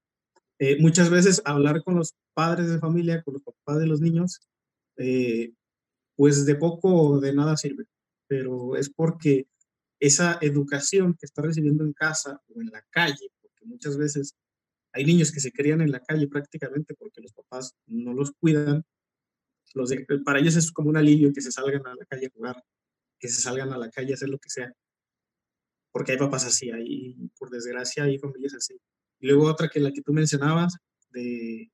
eh, 0.59 0.79
muchas 0.81 1.09
veces 1.09 1.41
hablar 1.47 1.83
con 1.83 1.97
los 1.97 2.15
padres 2.35 2.69
de 2.69 2.79
familia, 2.79 3.23
con 3.23 3.35
los 3.35 3.43
papás 3.43 3.81
de 3.81 3.87
los 3.87 4.01
niños, 4.01 4.41
eh, 4.99 5.53
pues 6.17 6.45
de 6.45 6.55
poco 6.55 6.95
o 6.95 7.21
de 7.21 7.33
nada 7.33 7.57
sirve, 7.57 7.85
pero 8.29 8.77
es 8.77 8.91
porque 8.91 9.47
esa 10.01 10.39
educación 10.41 11.15
que 11.15 11.27
está 11.27 11.43
recibiendo 11.43 11.85
en 11.85 11.93
casa 11.93 12.41
o 12.49 12.61
en 12.61 12.71
la 12.71 12.83
calle, 12.91 13.31
porque 13.41 13.65
muchas 13.67 13.97
veces 13.97 14.35
hay 14.93 15.05
niños 15.05 15.31
que 15.31 15.41
se 15.41 15.53
crían 15.53 15.81
en 15.81 15.93
la 15.93 16.01
calle 16.01 16.27
prácticamente 16.27 16.95
porque 16.95 17.21
los 17.21 17.33
papás 17.33 17.75
no 17.87 18.13
los 18.13 18.33
cuidan, 18.33 18.85
los 19.75 19.95
para 20.25 20.41
ellos 20.41 20.57
es 20.57 20.73
como 20.73 20.89
un 20.89 20.97
alivio 20.97 21.33
que 21.33 21.41
se 21.41 21.53
salgan 21.53 21.87
a 21.87 21.95
la 21.95 22.05
calle 22.07 22.27
a 22.27 22.31
jugar, 22.31 22.65
que 23.21 23.29
se 23.29 23.41
salgan 23.41 23.73
a 23.73 23.79
la 23.79 23.91
calle 23.91 24.13
a 24.13 24.15
hacer 24.15 24.29
lo 24.29 24.39
que 24.39 24.51
sea 24.51 24.75
porque 25.93 26.13
hay 26.13 26.19
papás 26.19 26.45
así, 26.45 26.71
hay, 26.71 27.17
por 27.39 27.51
desgracia 27.51 28.05
hay 28.05 28.19
familias 28.19 28.55
así. 28.55 28.75
Y 29.19 29.27
luego 29.27 29.45
otra 29.45 29.69
que 29.69 29.81
la 29.81 29.93
que 29.93 30.03
tú 30.03 30.13
mencionabas, 30.13 30.77
de, 31.11 31.71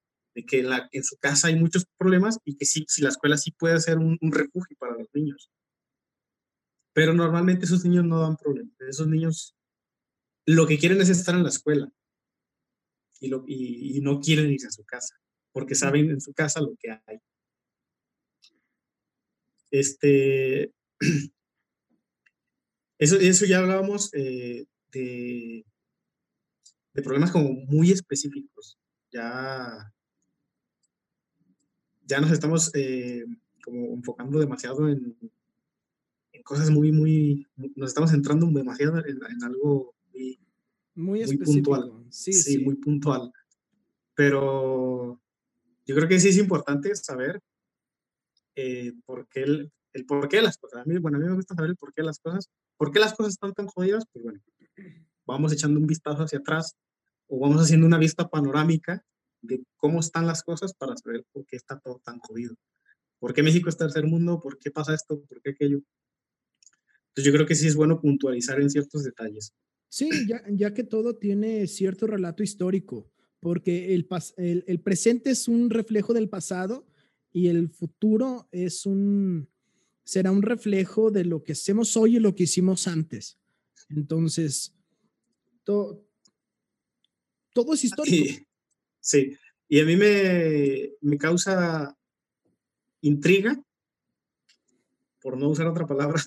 que 0.47 0.67
en, 0.93 1.05
su 1.05 1.17
casa 1.17 1.49
hay 1.49 1.57
muchos 1.57 1.87
problemas 1.99 2.39
y 2.45 2.57
que 2.57 2.65
sí, 2.65 2.85
si 2.89 3.03
la 3.03 3.11
escuela 3.11 3.37
sí 3.37 3.53
puede 3.53 3.81
ser 3.81 3.99
un, 3.99 4.19
refugio 4.21 4.77
para 4.79 4.95
los 4.95 5.09
niños. 5.13 5.51
Pero 6.97 7.13
normalmente 7.13 7.67
esos 7.67 7.85
niños 7.85 8.07
no 8.07 8.23
dan 8.23 8.39
problemas. 8.39 8.73
Esos 8.81 9.07
niños 9.07 9.55
lo 10.47 10.67
que 10.67 10.79
quieren 10.79 10.99
es 10.99 11.11
estar 11.11 11.35
en 11.35 11.43
la 11.43 11.51
escuela 11.51 11.93
y, 13.21 13.29
lo, 13.29 13.45
y, 13.47 13.99
y 13.99 14.01
no 14.01 14.19
quieren 14.19 14.51
irse 14.51 14.69
a 14.69 14.71
su 14.71 14.83
casa, 14.83 15.15
porque 15.53 15.75
saben 15.75 16.11
en 16.11 16.23
su 16.23 16.33
casa 16.33 16.63
lo 16.63 16.75
que 16.79 16.93
hay. 16.93 17.19
Este, 19.71 20.73
Eso, 22.99 23.17
eso 23.17 23.45
ya 23.45 23.59
hablábamos 23.59 24.09
eh, 24.15 24.65
de, 24.91 25.67
de, 26.95 27.03
problemas 27.03 27.31
como 27.31 27.51
muy 27.51 27.91
específicos. 27.91 28.79
Ya, 29.13 29.93
ya 32.07 32.21
nos 32.23 32.31
estamos 32.31 32.75
eh, 32.75 33.27
como 33.63 33.93
enfocando 33.93 34.39
demasiado 34.39 34.89
en, 34.89 35.15
en, 35.21 35.36
cosas 36.47 36.71
muy, 36.71 36.93
muy, 36.93 37.47
nos 37.75 37.91
estamos 37.91 38.13
entrando 38.15 38.47
demasiado 38.47 38.99
en, 38.99 39.19
en 39.23 39.45
algo 39.45 39.95
muy, 40.15 40.39
muy, 40.95 41.27
muy 41.27 41.39
puntual. 41.39 41.93
Sí, 42.11 42.33
sí, 42.33 42.53
sí, 42.53 42.59
muy 42.65 42.77
puntual. 42.77 43.31
Pero 44.15 45.21
yo 45.85 45.95
creo 45.95 46.09
que 46.09 46.19
sí 46.19 46.29
es 46.29 46.39
importante 46.39 46.95
saber 46.97 47.41
eh, 48.55 48.95
por 49.05 49.29
qué 49.29 49.43
el, 49.43 49.73
el 49.93 50.07
porqué 50.07 50.37
de 50.37 50.45
las 50.45 50.57
cosas. 50.57 50.81
A 50.81 50.85
mí, 50.85 50.99
bueno, 50.99 51.19
a 51.19 51.21
mí 51.21 51.27
me 51.27 51.35
gusta 51.35 51.55
saber 51.55 51.71
el 51.71 51.77
porqué 51.77 52.01
de 52.01 52.07
las 52.07 52.19
cosas 52.19 52.49
¿Por 52.77 52.93
qué 52.93 52.99
las 52.99 53.15
cosas 53.15 53.33
están 53.33 53.55
tan 53.55 53.67
jodidas? 53.67 54.05
Pues 54.13 54.23
bueno, 54.23 54.41
vamos 55.27 55.53
echando 55.53 55.81
un 55.81 55.87
vistazo 55.87 56.25
hacia 56.25 56.39
atrás 56.39 56.77
o 57.27 57.41
vamos 57.41 57.63
haciendo 57.63 57.87
una 57.87 57.99
vista 57.99 58.29
panorámica 58.29 59.03
de 59.41 59.65
cómo 59.77 60.01
están 60.01 60.27
las 60.27 60.43
cosas 60.43 60.75
para 60.75 60.97
saber 60.97 61.25
por 61.33 61.47
qué 61.47 61.57
está 61.57 61.79
todo 61.79 62.01
tan 62.05 62.19
jodido. 62.19 62.55
¿Por 63.19 63.33
qué 63.33 63.43
México 63.43 63.69
es 63.69 63.77
tercer 63.77 64.07
mundo? 64.07 64.41
¿Por 64.41 64.59
qué 64.59 64.71
pasa 64.71 64.95
esto? 64.95 65.23
¿Por 65.23 65.41
qué 65.41 65.51
aquello? 65.51 65.81
Entonces 67.17 67.33
yo 67.33 67.33
creo 67.33 67.47
que 67.47 67.55
sí 67.55 67.67
es 67.67 67.75
bueno 67.75 67.99
puntualizar 67.99 68.61
en 68.61 68.69
ciertos 68.69 69.03
detalles. 69.03 69.55
Sí, 69.89 70.11
ya, 70.29 70.43
ya 70.51 70.75
que 70.75 70.85
todo 70.85 71.17
tiene 71.17 71.67
cierto 71.67 72.07
relato 72.07 72.43
histórico, 72.43 73.11
porque 73.41 73.95
el, 73.95 74.07
el, 74.37 74.65
el 74.67 74.81
presente 74.81 75.31
es 75.31 75.49
un 75.49 75.71
reflejo 75.71 76.13
del 76.13 76.29
pasado 76.29 76.87
y 77.33 77.49
el 77.49 77.71
futuro 77.71 78.51
es 78.53 78.85
un, 78.85 79.49
será 80.05 80.31
un 80.31 80.43
reflejo 80.43 81.11
de 81.11 81.25
lo 81.25 81.43
que 81.43 81.53
hacemos 81.53 81.97
hoy 81.97 82.17
y 82.17 82.21
lo 82.21 82.35
que 82.35 82.43
hicimos 82.43 82.87
antes. 82.87 83.39
Entonces, 83.89 84.75
todo 85.65 86.05
es 87.73 87.83
histórico. 87.83 88.41
Sí, 89.01 89.35
y 89.69 89.81
a 89.81 89.87
mí 89.87 89.97
me, 89.97 90.91
me 91.01 91.17
causa 91.17 91.97
intriga, 93.01 93.59
por 95.23 95.39
no 95.39 95.49
usar 95.49 95.67
otra 95.67 95.87
palabra, 95.87 96.21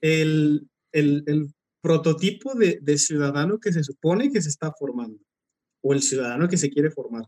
el, 0.00 0.68
el, 0.92 1.24
el 1.26 1.54
prototipo 1.80 2.54
de, 2.54 2.78
de, 2.82 2.98
ciudadano 2.98 3.58
que 3.58 3.72
se 3.72 3.82
supone 3.82 4.30
que 4.30 4.42
se 4.42 4.48
está 4.48 4.72
formando, 4.72 5.18
o 5.82 5.92
el 5.92 6.02
ciudadano 6.02 6.48
que 6.48 6.56
se 6.56 6.70
quiere 6.70 6.90
formar. 6.90 7.24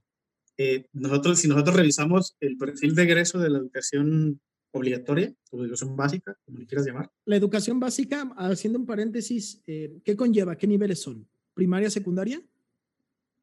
Eh, 0.57 0.87
nosotros, 0.93 1.39
si 1.39 1.49
nosotros 1.49 1.77
revisamos 1.77 2.37
el 2.41 2.57
perfil 2.57 2.95
de 2.95 3.03
egreso 3.03 3.39
de 3.39 3.51
la 3.51 3.59
educación 3.59 4.41
obligatoria, 4.73 5.35
o 5.51 5.63
educación 5.63 5.97
básica, 5.97 6.37
como 6.45 6.59
le 6.59 6.67
quieras 6.67 6.87
llamar. 6.87 7.11
La 7.25 7.37
educación 7.37 7.81
básica, 7.81 8.31
haciendo 8.37 8.79
un 8.79 8.87
paréntesis, 8.87 9.63
eh, 9.67 9.99
¿qué 10.05 10.17
conlleva? 10.17 10.57
¿Qué 10.57 10.67
niveles 10.67 11.01
son? 11.01 11.27
primaria, 11.61 11.91
secundaria. 11.91 12.43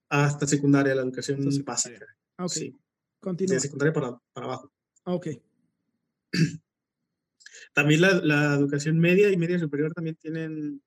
Hasta 0.10 0.48
secundaria, 0.48 0.96
la 0.96 1.04
educación 1.04 1.40
básica. 1.64 2.06
Ah, 2.38 2.46
ok. 2.46 2.74
Continúa. 3.20 3.54
De 3.56 3.60
secundaria 3.60 3.94
para, 3.94 4.20
para 4.34 4.46
abajo. 4.48 4.72
Ah, 5.04 5.14
ok. 5.14 5.28
También 7.78 8.02
la, 8.02 8.14
la, 8.24 8.56
educación 8.56 8.98
media 8.98 9.30
y 9.30 9.38
media 9.38 9.60
superior 9.60 9.94
también 9.94 10.16
tienen, 10.16 10.82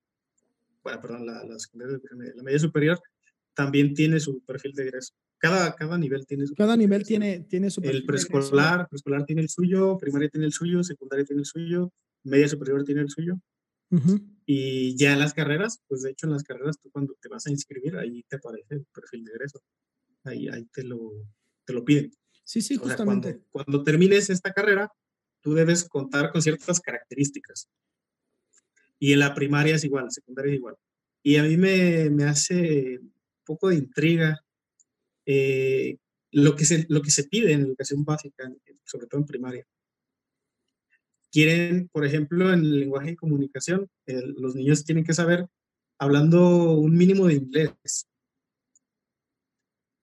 bueno, 0.82 1.00
perdón, 1.00 1.24
la, 1.24 1.34
la 1.44 1.56
la 2.34 2.42
media 2.42 2.58
superior 2.58 3.00
también 3.54 3.94
tiene 3.94 4.18
su 4.18 4.42
perfil 4.44 4.72
de 4.72 4.82
egreso. 4.82 5.14
Cada, 5.38 5.76
cada 5.76 5.96
nivel 5.96 6.26
tiene 6.26 6.48
su 6.48 6.54
Cada 6.56 6.76
nivel 6.76 7.04
tiene, 7.04 7.46
tiene 7.48 7.70
su 7.70 7.80
El 7.84 8.04
preescolar, 8.04 8.88
preescolar 8.88 9.24
tiene 9.24 9.42
el 9.42 9.48
suyo, 9.48 9.98
primaria 9.98 10.30
tiene 10.30 10.46
el 10.46 10.52
suyo, 10.52 10.82
secundaria 10.82 11.24
tiene 11.24 11.42
el 11.42 11.46
suyo, 11.46 11.92
media 12.24 12.48
superior 12.48 12.82
tiene 12.82 13.02
el 13.02 13.08
suyo. 13.08 13.40
Y 14.44 14.96
ya 14.96 15.12
en 15.12 15.20
las 15.20 15.32
carreras, 15.32 15.78
pues 15.86 16.02
de 16.02 16.10
hecho 16.10 16.26
en 16.26 16.32
las 16.32 16.42
carreras 16.42 16.76
tú 16.80 16.90
cuando 16.90 17.16
te 17.20 17.28
vas 17.28 17.46
a 17.46 17.52
inscribir, 17.52 17.98
ahí 17.98 18.24
te 18.28 18.34
aparece 18.34 18.74
el 18.74 18.86
perfil 18.92 19.24
de 19.26 19.30
egreso. 19.30 19.62
Ahí, 20.24 20.48
ahí 20.48 20.64
te, 20.72 20.82
lo, 20.82 21.12
te 21.64 21.72
lo 21.72 21.84
piden. 21.84 22.10
Sí, 22.42 22.60
sí, 22.60 22.74
justamente. 22.74 23.42
cuando, 23.52 23.84
termines 23.84 24.28
esta 24.28 24.52
carrera, 24.52 24.90
tú 25.40 25.54
debes 25.54 25.88
contar 25.88 26.32
con 26.32 26.42
ciertas 26.42 26.80
características. 26.80 27.68
Y 28.98 29.12
en 29.12 29.20
la 29.20 29.34
primaria 29.34 29.76
es 29.76 29.84
igual, 29.84 30.10
secundaria 30.10 30.52
es 30.52 30.58
igual. 30.58 30.76
Y 31.22 31.36
a 31.36 31.42
mí 31.42 31.56
me, 31.56 32.10
me 32.10 32.24
hace 32.24 32.98
un 32.98 33.12
poco 33.44 33.68
de 33.68 33.76
intriga 33.76 34.38
eh, 35.26 35.98
lo, 36.32 36.56
que 36.56 36.64
se, 36.64 36.86
lo 36.88 37.02
que 37.02 37.10
se 37.10 37.24
pide 37.24 37.52
en 37.52 37.62
educación 37.62 38.04
básica, 38.04 38.50
sobre 38.84 39.06
todo 39.06 39.20
en 39.20 39.26
primaria. 39.26 39.66
Quieren, 41.30 41.88
por 41.92 42.04
ejemplo, 42.04 42.52
en 42.52 42.60
el 42.60 42.80
lenguaje 42.80 43.10
de 43.10 43.16
comunicación, 43.16 43.88
los 44.06 44.54
niños 44.54 44.84
tienen 44.84 45.04
que 45.04 45.14
saber 45.14 45.46
hablando 45.98 46.72
un 46.72 46.96
mínimo 46.96 47.26
de 47.26 47.34
inglés, 47.34 48.08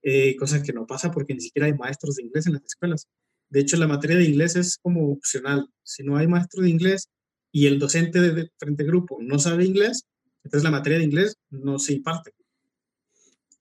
eh, 0.03 0.35
cosa 0.37 0.63
que 0.63 0.71
no 0.71 0.87
pasa 0.87 1.11
porque 1.11 1.33
ni 1.33 1.41
siquiera 1.41 1.65
hay 1.65 1.73
maestros 1.73 2.15
de 2.15 2.23
inglés 2.23 2.47
en 2.47 2.53
las 2.53 2.63
escuelas. 2.63 3.07
De 3.49 3.61
hecho, 3.61 3.77
la 3.77 3.87
materia 3.87 4.17
de 4.17 4.25
inglés 4.25 4.55
es 4.55 4.77
como 4.77 5.11
opcional. 5.11 5.69
Si 5.83 6.03
no 6.03 6.17
hay 6.17 6.27
maestro 6.27 6.63
de 6.63 6.69
inglés 6.69 7.09
y 7.51 7.67
el 7.67 7.79
docente 7.79 8.19
de 8.19 8.49
frente 8.57 8.83
grupo 8.83 9.17
no 9.21 9.39
sabe 9.39 9.65
inglés, 9.65 10.03
entonces 10.43 10.63
la 10.63 10.71
materia 10.71 10.99
de 10.99 11.05
inglés 11.05 11.37
no 11.49 11.79
se 11.79 11.93
imparte. 11.93 12.31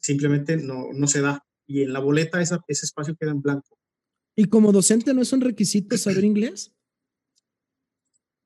Simplemente 0.00 0.56
no, 0.56 0.92
no 0.92 1.06
se 1.06 1.20
da. 1.20 1.44
Y 1.66 1.82
en 1.82 1.92
la 1.92 2.00
boleta 2.00 2.40
ese 2.40 2.60
espacio 2.68 3.16
queda 3.16 3.30
en 3.32 3.42
blanco. 3.42 3.76
¿Y 4.36 4.44
como 4.46 4.70
docente 4.70 5.14
no 5.14 5.22
es 5.22 5.32
un 5.32 5.40
requisito 5.40 5.96
saber 5.98 6.24
inglés? 6.24 6.72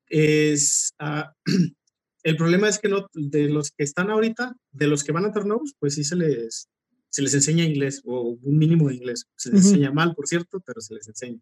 Es, 0.07 0.93
ah, 0.99 1.33
el 2.23 2.37
problema 2.37 2.69
es 2.69 2.79
que 2.79 2.89
no, 2.89 3.07
de 3.13 3.49
los 3.49 3.71
que 3.71 3.83
están 3.83 4.09
ahorita, 4.09 4.55
de 4.71 4.87
los 4.87 5.03
que 5.03 5.11
van 5.11 5.25
a 5.25 5.31
Turnovers, 5.31 5.75
pues 5.79 5.95
sí 5.95 6.03
se 6.03 6.15
les, 6.15 6.69
se 7.11 7.21
les 7.21 7.33
enseña 7.33 7.65
inglés 7.65 8.01
o 8.05 8.39
un 8.41 8.57
mínimo 8.57 8.87
de 8.87 8.95
inglés. 8.95 9.27
Se 9.35 9.51
les 9.51 9.65
enseña 9.65 9.91
mal, 9.91 10.15
por 10.15 10.27
cierto, 10.27 10.61
pero 10.61 10.79
se 10.79 10.95
les 10.95 11.07
enseña. 11.09 11.39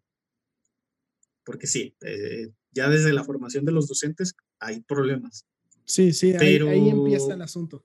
Porque 1.44 1.68
sí, 1.68 1.94
eh, 2.00 2.50
ya 2.72 2.90
desde 2.90 3.12
la 3.12 3.24
formación 3.24 3.64
de 3.64 3.72
los 3.72 3.86
docentes 3.86 4.34
hay 4.58 4.80
problemas. 4.80 5.46
Sí, 5.84 6.12
sí, 6.12 6.34
ahí, 6.34 6.56
empieza 6.56 7.34
el 7.34 7.42
asunto. 7.42 7.84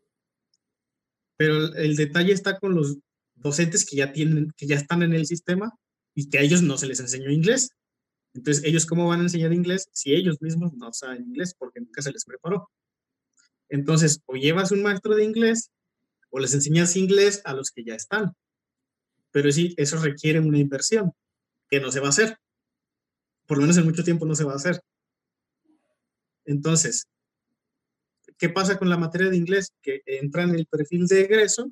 Pero 1.37 1.75
el, 1.75 1.95
detalle 1.95 2.33
está 2.33 2.59
con 2.59 2.73
los 2.73 2.97
docentes 3.35 3.85
que 3.85 3.97
ya 3.97 4.11
tienen, 4.11 4.51
que 4.57 4.65
ya 4.65 4.75
están 4.75 5.03
en 5.03 5.13
el 5.13 5.27
sistema 5.27 5.71
y 6.15 6.29
que 6.29 6.39
a 6.39 6.41
ellos 6.41 6.63
no 6.63 6.77
se 6.77 6.87
les 6.87 6.99
enseñó 6.99 7.29
inglés. 7.29 7.69
Entonces, 8.33 8.63
¿ellos 8.63 8.87
cómo 8.87 9.07
van 9.07 9.19
a 9.19 9.23
enseñar 9.23 9.53
inglés 9.53 9.89
si 9.91 10.13
ellos 10.13 10.41
mismos 10.41 10.73
no 10.73 10.91
saben 10.91 11.23
inglés 11.23 11.53
porque 11.57 11.81
nunca 11.81 12.01
se 12.01 12.11
les 12.11 12.25
preparó? 12.25 12.69
Entonces, 13.69 14.21
o 14.25 14.35
llevas 14.35 14.71
un 14.71 14.81
maestro 14.81 15.15
de 15.15 15.23
inglés 15.23 15.71
o 16.35 16.39
les 16.39 16.53
enseñas 16.53 16.97
inglés 16.97 17.41
a 17.45 17.53
los 17.53 17.71
que 17.71 17.85
ya 17.85 17.95
están. 17.95 18.33
Pero 19.31 19.49
sí, 19.53 19.73
eso 19.77 19.97
requiere 20.01 20.41
una 20.41 20.59
inversión 20.59 21.13
que 21.69 21.79
no 21.79 21.93
se 21.93 22.01
va 22.01 22.07
a 22.07 22.09
hacer. 22.09 22.37
Por 23.47 23.57
lo 23.57 23.61
menos 23.61 23.77
en 23.77 23.85
mucho 23.85 24.03
tiempo 24.03 24.25
no 24.25 24.35
se 24.35 24.43
va 24.43 24.51
a 24.51 24.57
hacer. 24.57 24.81
Entonces, 26.43 27.05
¿qué 28.37 28.49
pasa 28.49 28.77
con 28.77 28.89
la 28.89 28.97
materia 28.97 29.29
de 29.29 29.37
inglés? 29.37 29.71
Que 29.81 30.01
entra 30.05 30.43
en 30.43 30.55
el 30.55 30.65
perfil 30.65 31.07
de 31.07 31.21
egreso. 31.21 31.71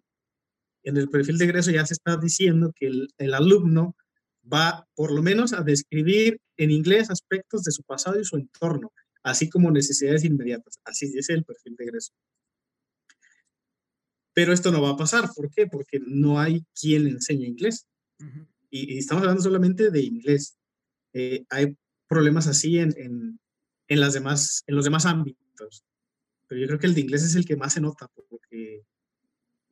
En 0.84 0.96
el 0.96 1.10
perfil 1.10 1.38
de 1.38 1.44
egreso 1.44 1.70
ya 1.70 1.86
se 1.86 1.96
está 1.96 2.16
diciendo 2.16 2.72
que 2.74 2.88
el, 2.88 3.34
alumno 3.34 3.98
va 4.52 4.88
por 4.96 5.12
lo 5.12 5.22
menos 5.22 5.52
a 5.52 5.62
describir 5.62 6.40
en 6.56 6.72
inglés 6.72 7.10
aspectos 7.10 7.64
de 7.64 7.74
su 7.74 7.84
pasado 7.84 8.18
y 8.18 8.24
su 8.24 8.38
entorno, 8.38 8.94
así 9.24 9.50
como 9.50 9.72
necesidades 9.72 10.24
inmediatas. 10.24 10.80
Así 10.86 11.18
es 11.18 11.30
el 11.30 11.44
perfil 11.44 11.76
de 11.76 11.84
egreso. 11.84 12.14
Pero 14.34 14.54
esto 14.54 14.72
no 14.72 14.82
va 14.82 14.92
a 14.92 14.98
pasar. 14.98 15.30
¿Por 15.36 15.50
qué? 15.52 15.68
Porque 15.68 16.00
no 16.06 16.40
hay 16.40 16.66
quien 16.80 17.08
enseñe 17.08 17.46
inglés. 17.46 17.88
y, 18.70 18.98
estamos 18.98 19.22
hablando 19.22 19.44
solamente 19.44 19.92
de 19.92 20.02
inglés. 20.02 20.58
Eh, 21.14 21.46
hay 21.50 21.78
problemas 22.08 22.48
así 22.48 22.80
en, 22.80 22.94
en, 22.98 23.40
en, 23.88 24.00
las 24.00 24.14
demás, 24.14 24.64
en 24.68 24.76
los 24.76 24.86
demás 24.86 25.06
ámbitos. 25.06 25.84
Pero 26.48 26.62
yo 26.62 26.68
creo 26.68 26.80
que 26.80 26.88
el 26.88 26.96
de 26.96 27.02
inglés 27.02 27.24
es 27.24 27.36
el 27.36 27.46
que 27.46 27.56
más 27.56 27.74
se 27.74 27.82
nota, 27.82 28.10
porque 28.30 28.84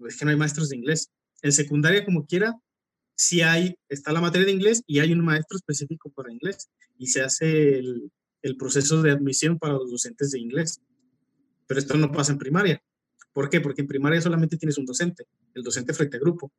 es 0.08 0.18
que 0.18 0.26
no 0.26 0.32
hay 0.32 0.38
maestros 0.38 0.70
de 0.70 0.78
inglés. 0.78 1.12
En 1.42 1.52
secundaria, 1.52 2.06
como 2.06 2.26
quiera, 2.26 2.56
sí 3.16 3.42
hay, 3.42 3.76
está 3.90 4.12
la 4.12 4.22
materia 4.22 4.46
de 4.46 4.54
inglés 4.54 4.84
y 4.88 5.00
hay 5.00 5.12
un 5.12 5.24
maestro 5.24 5.58
específico 5.58 6.12
para 6.12 6.32
inglés. 6.32 6.70
Y 6.98 7.08
se 7.08 7.22
hace 7.22 7.80
el, 7.80 8.12
el 8.42 8.58
proceso 8.58 9.02
de 9.02 9.12
admisión 9.12 9.60
para 9.60 9.74
los 9.74 9.90
docentes 9.90 10.32
de 10.32 10.40
inglés. 10.40 10.82
Pero 11.68 11.80
esto 11.80 11.98
no 11.98 12.12
pasa 12.12 12.32
en 12.32 12.38
primaria. 12.38 12.82
¿Por 13.34 13.50
qué? 13.50 13.62
Porque 13.62 13.82
en 13.82 13.88
primaria 13.88 14.22
solamente 14.22 14.58
tienes 14.58 14.78
un 14.78 14.86
docente, 14.86 15.26
el 15.54 15.64
docente 15.64 15.94
frente 15.94 16.18
a 16.18 16.20
grupo. 16.20 16.52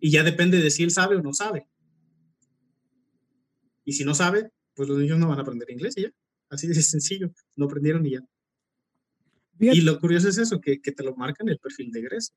Y 0.00 0.10
ya 0.10 0.22
depende 0.22 0.58
de 0.60 0.70
si 0.70 0.82
él 0.82 0.90
sabe 0.90 1.16
o 1.16 1.22
no 1.22 1.32
sabe. 1.32 1.68
Y 3.84 3.92
si 3.92 4.04
no 4.04 4.14
sabe, 4.14 4.50
pues 4.74 4.88
los 4.88 4.98
niños 4.98 5.18
no 5.18 5.28
van 5.28 5.38
a 5.38 5.42
aprender 5.42 5.70
inglés 5.70 5.94
y 5.96 6.02
ya. 6.02 6.12
Así 6.48 6.66
de 6.66 6.74
sencillo. 6.82 7.30
No 7.54 7.66
aprendieron 7.66 8.06
y 8.06 8.12
ya. 8.12 8.20
Y 9.58 9.80
lo 9.80 9.98
curioso 9.98 10.28
es 10.28 10.36
eso, 10.38 10.60
que, 10.60 10.78
te 10.78 11.02
lo 11.02 11.16
marcan 11.16 11.48
el 11.48 11.58
perfil 11.58 11.90
de 11.90 12.00
egreso. 12.00 12.34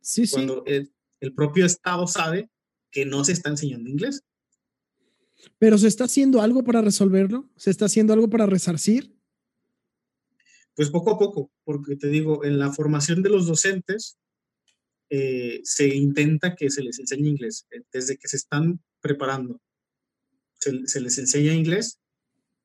Sí, 0.00 0.28
Cuando 0.30 0.62
El, 0.66 0.92
el 1.20 1.34
propio 1.34 1.66
Estado 1.66 2.06
sabe 2.06 2.48
que 2.90 3.04
no 3.04 3.24
se 3.24 3.32
está 3.32 3.50
enseñando 3.50 3.90
inglés. 3.90 4.22
Pero 5.58 5.78
se 5.78 5.88
está 5.88 6.04
haciendo 6.04 6.42
algo 6.42 6.62
para 6.64 6.80
resolverlo, 6.80 7.48
se 7.56 7.70
está 7.70 7.86
haciendo 7.86 8.12
algo 8.12 8.28
para 8.28 8.46
resarcir. 8.46 9.19
Pues 10.80 10.88
poco 10.88 11.10
a 11.10 11.18
poco, 11.18 11.52
porque 11.62 11.94
te 11.94 12.08
digo, 12.08 12.42
en 12.42 12.58
la 12.58 12.72
formación 12.72 13.22
de 13.22 13.28
los 13.28 13.46
docentes 13.46 14.16
eh, 15.10 15.60
se 15.62 15.94
intenta 15.94 16.54
que 16.54 16.70
se 16.70 16.82
les 16.82 16.98
enseñe 16.98 17.28
inglés, 17.28 17.66
eh, 17.70 17.82
desde 17.92 18.16
que 18.16 18.28
se 18.28 18.38
están 18.38 18.80
preparando. 19.02 19.60
Se, 20.58 20.72
les 20.72 21.18
enseña 21.18 21.52
inglés, 21.52 22.00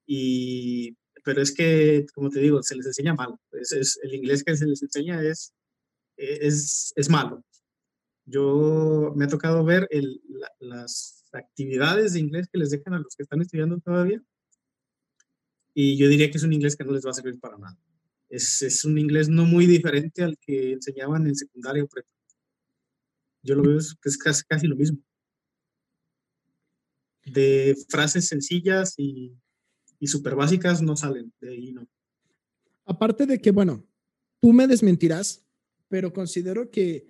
y, 0.06 0.96
pero 1.26 1.42
es 1.42 1.54
que, 1.54 2.06
como 2.16 2.30
te 2.30 2.40
digo, 2.40 2.64
se 2.64 2.78
les 2.78 2.86
enseña 2.86 3.16
mal. 3.16 3.36
Es, 3.52 4.00
el 4.02 4.14
inglés 4.14 4.46
que 4.46 4.56
se 4.56 4.66
les 4.66 4.82
enseña 4.82 5.22
es, 5.22 5.54
es, 6.16 6.94
es 6.96 7.10
malo. 7.10 7.44
Yo 8.24 9.12
me 9.18 9.26
ha 9.26 9.28
tocado 9.28 9.66
ver 9.66 9.90
el, 9.92 10.22
las 10.60 11.26
actividades 11.34 12.14
de 12.14 12.22
inglés 12.22 12.48
que 12.50 12.60
les 12.60 12.70
dejan 12.70 12.94
a 12.94 13.00
los 13.00 13.14
que 13.14 13.24
están 13.24 13.42
estudiando 13.42 13.78
todavía. 13.80 14.24
Y 15.74 15.98
yo 15.98 16.08
diría 16.08 16.32
que 16.32 16.38
es 16.38 16.44
un 16.46 16.54
inglés 16.54 16.78
que 16.78 16.86
no 16.86 16.94
les 16.94 17.06
va 17.06 17.10
a 17.10 17.14
servir 17.14 17.38
para 17.42 17.58
nada 17.58 17.78
es, 18.30 18.84
un 18.86 18.98
inglés 18.98 19.30
no 19.30 19.46
muy 19.46 19.66
diferente 19.66 20.24
al 20.24 20.38
que 20.38 20.74
enseñaban 20.74 21.28
en 21.28 21.36
secundaria. 21.36 21.86
Yo 23.42 23.56
lo 23.56 23.64
veo 23.64 23.80
que 24.02 24.10
es 24.10 24.18
casi, 24.18 24.44
casi 24.44 24.68
lo 24.68 24.76
mismo. 24.76 25.00
De 27.26 27.76
frases 27.90 28.28
sencillas 28.28 28.96
y, 28.98 29.36
y 30.00 30.08
súper 30.08 30.36
básicas 30.36 30.82
no 30.82 30.96
salen, 30.96 31.34
de 31.40 31.50
ahí 31.50 31.72
no. 31.72 31.88
Aparte 32.86 33.26
de 33.26 33.40
que, 33.40 33.52
bueno, 33.52 33.84
tú 34.40 34.54
me 34.54 34.68
desmentirás, 34.68 35.44
pero 35.88 36.14
considero 36.14 36.70
que, 36.70 37.08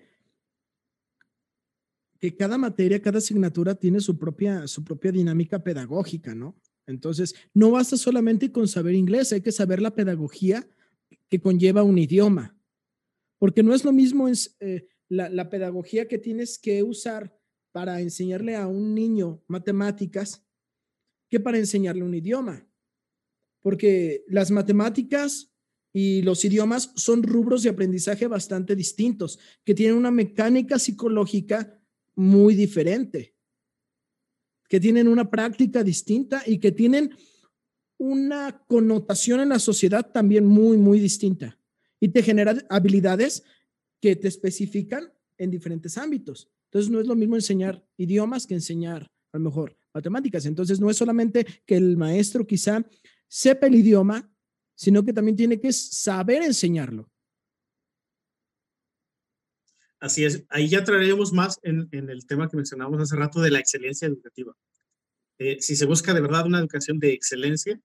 que 2.20 2.36
cada 2.36 2.58
materia, 2.58 3.02
cada 3.02 3.18
asignatura 3.18 3.76
tiene 3.76 4.00
su 4.00 4.18
propia, 4.18 4.68
su 4.68 4.84
propia 4.84 5.12
dinámica 5.12 5.64
pedagógica, 5.64 6.34
¿no? 6.34 6.56
Entonces, 6.88 7.36
no 7.54 7.72
basta 7.72 7.98
solamente 7.98 8.52
con 8.52 8.68
saber 8.68 8.96
inglés, 8.96 9.34
hay 9.34 9.42
que 9.42 9.52
saber 9.52 9.82
la 9.82 9.96
pedagogía 9.96 10.68
que 11.30 11.40
conlleva 11.40 11.84
un 11.84 11.98
idioma, 11.98 12.58
porque 13.38 13.64
no 13.64 13.74
es 13.74 13.84
lo 13.84 13.92
mismo 13.92 14.28
eh, 14.30 14.88
la, 15.10 15.50
pedagogía 15.50 16.08
que 16.08 16.18
tienes 16.18 16.58
que 16.58 16.84
usar 16.84 17.38
para 17.72 18.02
enseñarle 18.02 18.56
a 18.56 18.68
un 18.68 18.96
niño 18.96 19.44
matemáticas 19.48 20.46
que 21.30 21.40
para 21.40 21.58
enseñarle 21.58 22.04
un 22.04 22.14
idioma, 22.14 22.68
porque 23.62 24.24
las 24.28 24.52
matemáticas 24.52 25.52
y 25.92 26.22
los 26.22 26.44
idiomas 26.46 26.92
son 26.96 27.24
rubros 27.24 27.64
de 27.64 27.70
aprendizaje 27.70 28.28
bastante 28.28 28.76
distintos, 28.76 29.40
que 29.64 29.74
tienen 29.74 29.98
una 29.98 30.12
mecánica 30.12 30.78
psicológica 30.78 31.82
muy 32.16 32.54
diferente, 32.56 33.36
que 34.68 34.80
tienen 34.80 35.08
una 35.08 35.30
práctica 35.30 35.84
distinta 35.84 36.44
y 36.46 36.60
que 36.60 36.72
tienen 36.72 37.12
una 37.98 38.64
connotación 38.68 39.40
en 39.40 39.50
la 39.50 39.60
sociedad 39.60 40.12
también 40.12 40.46
muy, 40.46 40.78
muy 40.78 41.00
distinta. 41.00 41.58
y 41.98 42.10
te 42.10 42.22
genera 42.22 42.54
habilidades 42.70 43.44
que 44.02 44.16
te 44.16 44.28
especifican 44.28 45.12
en 45.38 45.50
diferentes 45.50 45.98
ámbitos. 45.98 46.52
Entonces, 46.66 46.92
no 46.92 47.00
es 47.00 47.08
lo 47.08 47.16
mismo 47.16 47.36
enseñar 47.36 47.84
idiomas 47.98 48.46
que 48.46 48.54
enseñar 48.54 49.10
a 49.32 49.38
lo 49.38 49.46
mejor 49.46 49.78
matemáticas. 49.94 50.46
Entonces, 50.46 50.80
no 50.80 50.90
es 50.90 50.98
solamente 50.98 51.46
que 51.66 51.78
el 51.78 51.98
maestro 51.98 52.46
quizá 52.46 52.86
sepa 53.28 53.68
el 53.68 53.76
idioma, 53.76 54.30
sino 54.76 55.04
que 55.04 55.14
también 55.14 55.38
tiene 55.38 55.60
que 55.60 55.72
saber 55.72 56.44
enseñarlo. 56.44 57.10
Así 60.00 60.26
es, 60.26 60.46
ahí 60.50 60.68
ya 60.68 60.84
traeremos 60.84 61.34
más 61.34 61.60
en, 61.64 61.90
el 61.92 62.28
tema 62.28 62.50
que 62.50 62.58
mencionamos 62.58 63.02
hace 63.02 63.16
rato 63.16 63.42
de 63.42 63.50
la 63.50 63.60
excelencia 63.60 64.08
educativa. 64.08 64.54
Eh, 65.40 65.58
si 65.60 65.76
se 65.76 65.86
busca 65.86 66.14
de 66.14 66.22
verdad 66.22 66.46
una 66.46 66.60
educación 66.60 67.00
de 67.00 67.14
excelencia, 67.14 67.80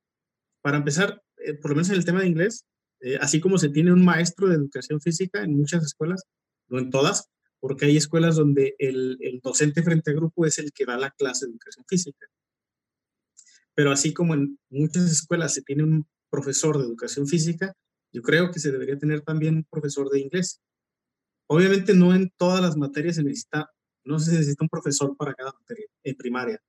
para 0.62 0.78
empezar, 0.78 1.22
eh, 1.38 1.54
por 1.54 1.70
lo 1.70 1.76
menos 1.76 1.90
en 1.90 1.96
el 1.96 2.04
tema 2.04 2.20
de 2.20 2.28
inglés, 2.28 2.64
eh, 3.00 3.18
así 3.20 3.40
como 3.40 3.58
se 3.58 3.70
tiene 3.70 3.92
un 3.92 4.04
maestro 4.04 4.48
de 4.48 4.56
educación 4.56 5.00
física 5.00 5.42
en 5.42 5.56
muchas 5.56 5.84
escuelas, 5.84 6.24
no 6.68 6.78
en 6.78 6.90
todas, 6.90 7.28
porque 7.58 7.86
hay 7.86 7.96
escuelas 7.96 8.36
donde 8.36 8.74
el, 8.78 9.18
el 9.20 9.40
docente 9.40 9.82
frente 9.82 10.10
a 10.10 10.14
grupo 10.14 10.46
es 10.46 10.58
el 10.58 10.72
que 10.72 10.84
da 10.84 10.96
la 10.96 11.10
clase 11.10 11.46
de 11.46 11.52
educación 11.52 11.84
física. 11.88 12.26
Pero 13.74 13.92
así 13.92 14.12
como 14.12 14.34
en 14.34 14.58
muchas 14.68 15.10
escuelas 15.10 15.54
se 15.54 15.62
tiene 15.62 15.84
un 15.84 16.06
profesor 16.30 16.78
de 16.78 16.84
educación 16.84 17.26
física, 17.26 17.74
yo 18.12 18.22
creo 18.22 18.50
que 18.50 18.60
se 18.60 18.72
debería 18.72 18.98
tener 18.98 19.22
también 19.22 19.56
un 19.56 19.64
profesor 19.64 20.10
de 20.10 20.20
inglés. 20.20 20.60
Obviamente 21.48 21.94
no 21.94 22.14
en 22.14 22.30
todas 22.36 22.60
las 22.60 22.76
materias 22.76 23.16
se 23.16 23.24
necesita, 23.24 23.70
no 24.04 24.18
se 24.18 24.32
necesita 24.32 24.64
un 24.64 24.68
profesor 24.68 25.16
para 25.16 25.34
cada 25.34 25.52
materia 25.52 25.86
en 26.04 26.16
primaria, 26.16 26.60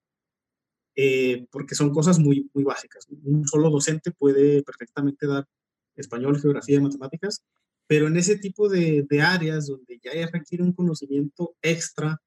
eh, 0.95 1.45
porque 1.51 1.75
son 1.75 1.91
cosas 1.91 2.19
muy, 2.19 2.49
muy 2.54 2.63
básicas. 2.63 3.08
Un 3.23 3.47
solo 3.47 3.69
docente 3.69 4.12
puede 4.12 4.63
perfectamente 4.63 5.27
dar 5.27 5.47
español, 5.95 6.39
geografía 6.39 6.77
y 6.77 6.82
matemáticas, 6.82 7.43
pero 7.88 8.08
en 8.08 8.17
ese 8.17 8.38
tipo 8.38 8.69
de, 8.69 9.06
de 9.10 9.21
áreas 9.21 9.67
donde 9.67 9.99
ya 10.04 10.12
requiere 10.27 10.63
un 10.63 10.73
conocimiento 10.73 11.56
extra, 11.62 12.21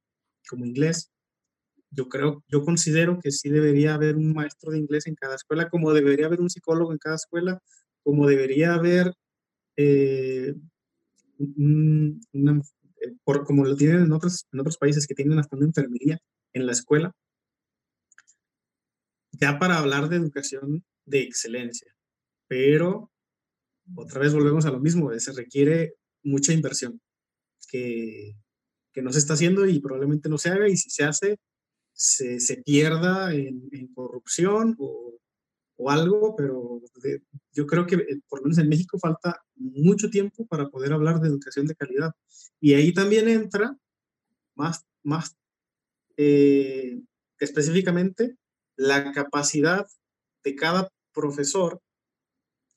como 0.48 0.66
inglés, 0.66 1.10
yo 1.94 2.08
creo, 2.08 2.44
yo 2.48 2.64
considero 2.64 3.18
que 3.20 3.30
sí 3.30 3.48
debería 3.48 3.94
haber 3.94 4.16
un 4.16 4.32
maestro 4.32 4.72
de 4.72 4.78
inglés 4.78 5.06
en 5.06 5.14
cada 5.14 5.36
escuela, 5.36 5.68
como 5.68 5.92
debería 5.92 6.26
haber 6.26 6.40
un 6.40 6.50
psicólogo 6.50 6.92
en 6.92 6.98
cada 6.98 7.16
escuela, 7.16 7.60
como 8.02 8.26
debería 8.26 8.74
haber, 8.74 9.14
eh, 9.76 10.54
eh, 11.38 13.12
por, 13.24 13.44
como 13.44 13.64
lo 13.64 13.76
tienen 13.76 14.02
en 14.02 14.12
otros, 14.12 14.46
en 14.52 14.60
otros 14.60 14.76
países 14.76 15.06
que 15.06 15.14
tienen 15.14 15.38
hasta 15.38 15.56
una 15.56 15.66
enfermería 15.66 16.18
en 16.52 16.66
la 16.66 16.72
escuela, 16.72 17.12
ya 19.40 19.58
para 19.58 19.78
hablar 19.78 20.08
de 20.08 20.16
educación 20.16 20.84
de 21.04 21.22
excelencia. 21.22 21.94
Pero 22.46 23.10
otra 23.94 24.20
vez 24.20 24.32
volvemos 24.32 24.64
a 24.66 24.70
lo 24.70 24.80
mismo, 24.80 25.12
se 25.18 25.32
requiere 25.32 25.94
mucha 26.22 26.52
inversión 26.52 27.00
que, 27.68 28.36
que 28.92 29.02
no 29.02 29.12
se 29.12 29.18
está 29.18 29.34
haciendo 29.34 29.66
y 29.66 29.80
probablemente 29.80 30.28
no 30.28 30.38
se 30.38 30.50
haga 30.50 30.68
y 30.68 30.76
si 30.76 30.90
se 30.90 31.04
hace, 31.04 31.38
se, 31.92 32.40
se 32.40 32.62
pierda 32.62 33.34
en, 33.34 33.88
corrupción 33.94 34.74
o, 34.78 35.18
o, 35.76 35.90
algo, 35.90 36.34
pero 36.36 36.80
yo 37.52 37.66
creo 37.66 37.86
que 37.86 37.96
eh, 37.96 38.20
por 38.28 38.40
lo 38.40 38.44
menos 38.44 38.58
en 38.58 38.68
México 38.68 38.98
falta 38.98 39.42
mucho 39.56 40.10
tiempo 40.10 40.46
para 40.46 40.68
poder 40.68 40.92
hablar 40.92 41.20
de 41.20 41.28
educación 41.28 41.66
de 41.66 41.76
calidad. 41.76 42.12
Y 42.60 42.74
ahí 42.74 42.92
también 42.92 43.28
entra 43.28 43.76
más, 44.54 44.84
más 45.02 45.36
eh, 46.16 47.00
específicamente 47.38 48.36
la 48.76 49.12
capacidad 49.12 49.86
de 50.42 50.54
cada 50.54 50.88
profesor, 51.12 51.80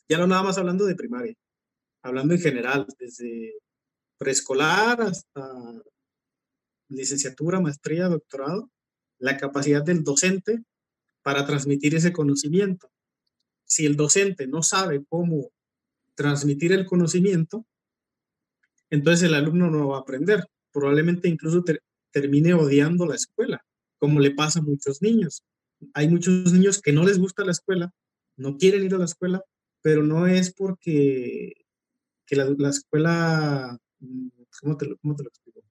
ya 0.10 0.18
no 0.18 0.28
nada 0.28 0.44
más 0.44 0.58
hablando 0.58 0.86
de 0.86 0.96
primaria, 0.96 1.36
hablando 2.02 2.34
en 2.34 2.40
general, 2.40 2.88
desde 3.00 3.56
preescolar 4.18 5.02
hasta 5.02 5.52
licenciatura, 6.90 7.60
maestría, 7.60 8.08
doctorado, 8.08 8.70
la 9.20 9.38
capacidad 9.38 9.84
del 9.84 10.04
docente 10.04 10.64
para 11.22 11.46
transmitir 11.46 11.96
ese 11.96 12.14
conocimiento. 12.14 12.90
Si 13.66 13.86
el 13.86 13.96
docente 13.96 14.48
no 14.48 14.64
sabe 14.64 15.04
cómo 15.10 15.52
transmitir 16.16 16.72
el 16.72 16.86
conocimiento, 16.86 17.66
entonces 18.90 19.28
el 19.28 19.36
alumno 19.36 19.70
no 19.70 19.90
va 19.90 19.98
a 19.98 20.02
aprender. 20.02 20.46
Probablemente 20.72 21.28
incluso 21.28 21.64
termine 22.12 22.54
odiando 22.54 23.06
la 23.06 23.16
escuela, 23.16 23.66
como 24.00 24.20
le 24.20 24.32
pasa 24.32 24.60
a 24.60 24.64
muchos 24.64 25.02
niños. 25.02 25.44
Hay 25.94 26.08
muchos 26.10 26.52
niños 26.52 26.82
que 26.82 26.92
no 26.92 27.04
les 27.04 27.20
gusta 27.20 27.46
la 27.46 27.52
escuela, 27.52 27.94
no 28.36 28.58
quieren 28.58 28.84
ir 28.84 28.94
a 28.96 29.00
la 29.00 29.06
escuela, 29.06 29.44
pero 29.82 30.04
no 30.04 30.28
es 30.28 30.54
porque 30.54 31.54
que 32.26 32.36
la, 32.36 32.70
escuela, 32.70 33.78
mm, 34.00 34.28
¿cómo 34.60 34.78
te, 34.78 34.96
¿cómo 35.02 35.16
te, 35.16 35.24
lo, 35.24 35.30
explico? 35.30 35.62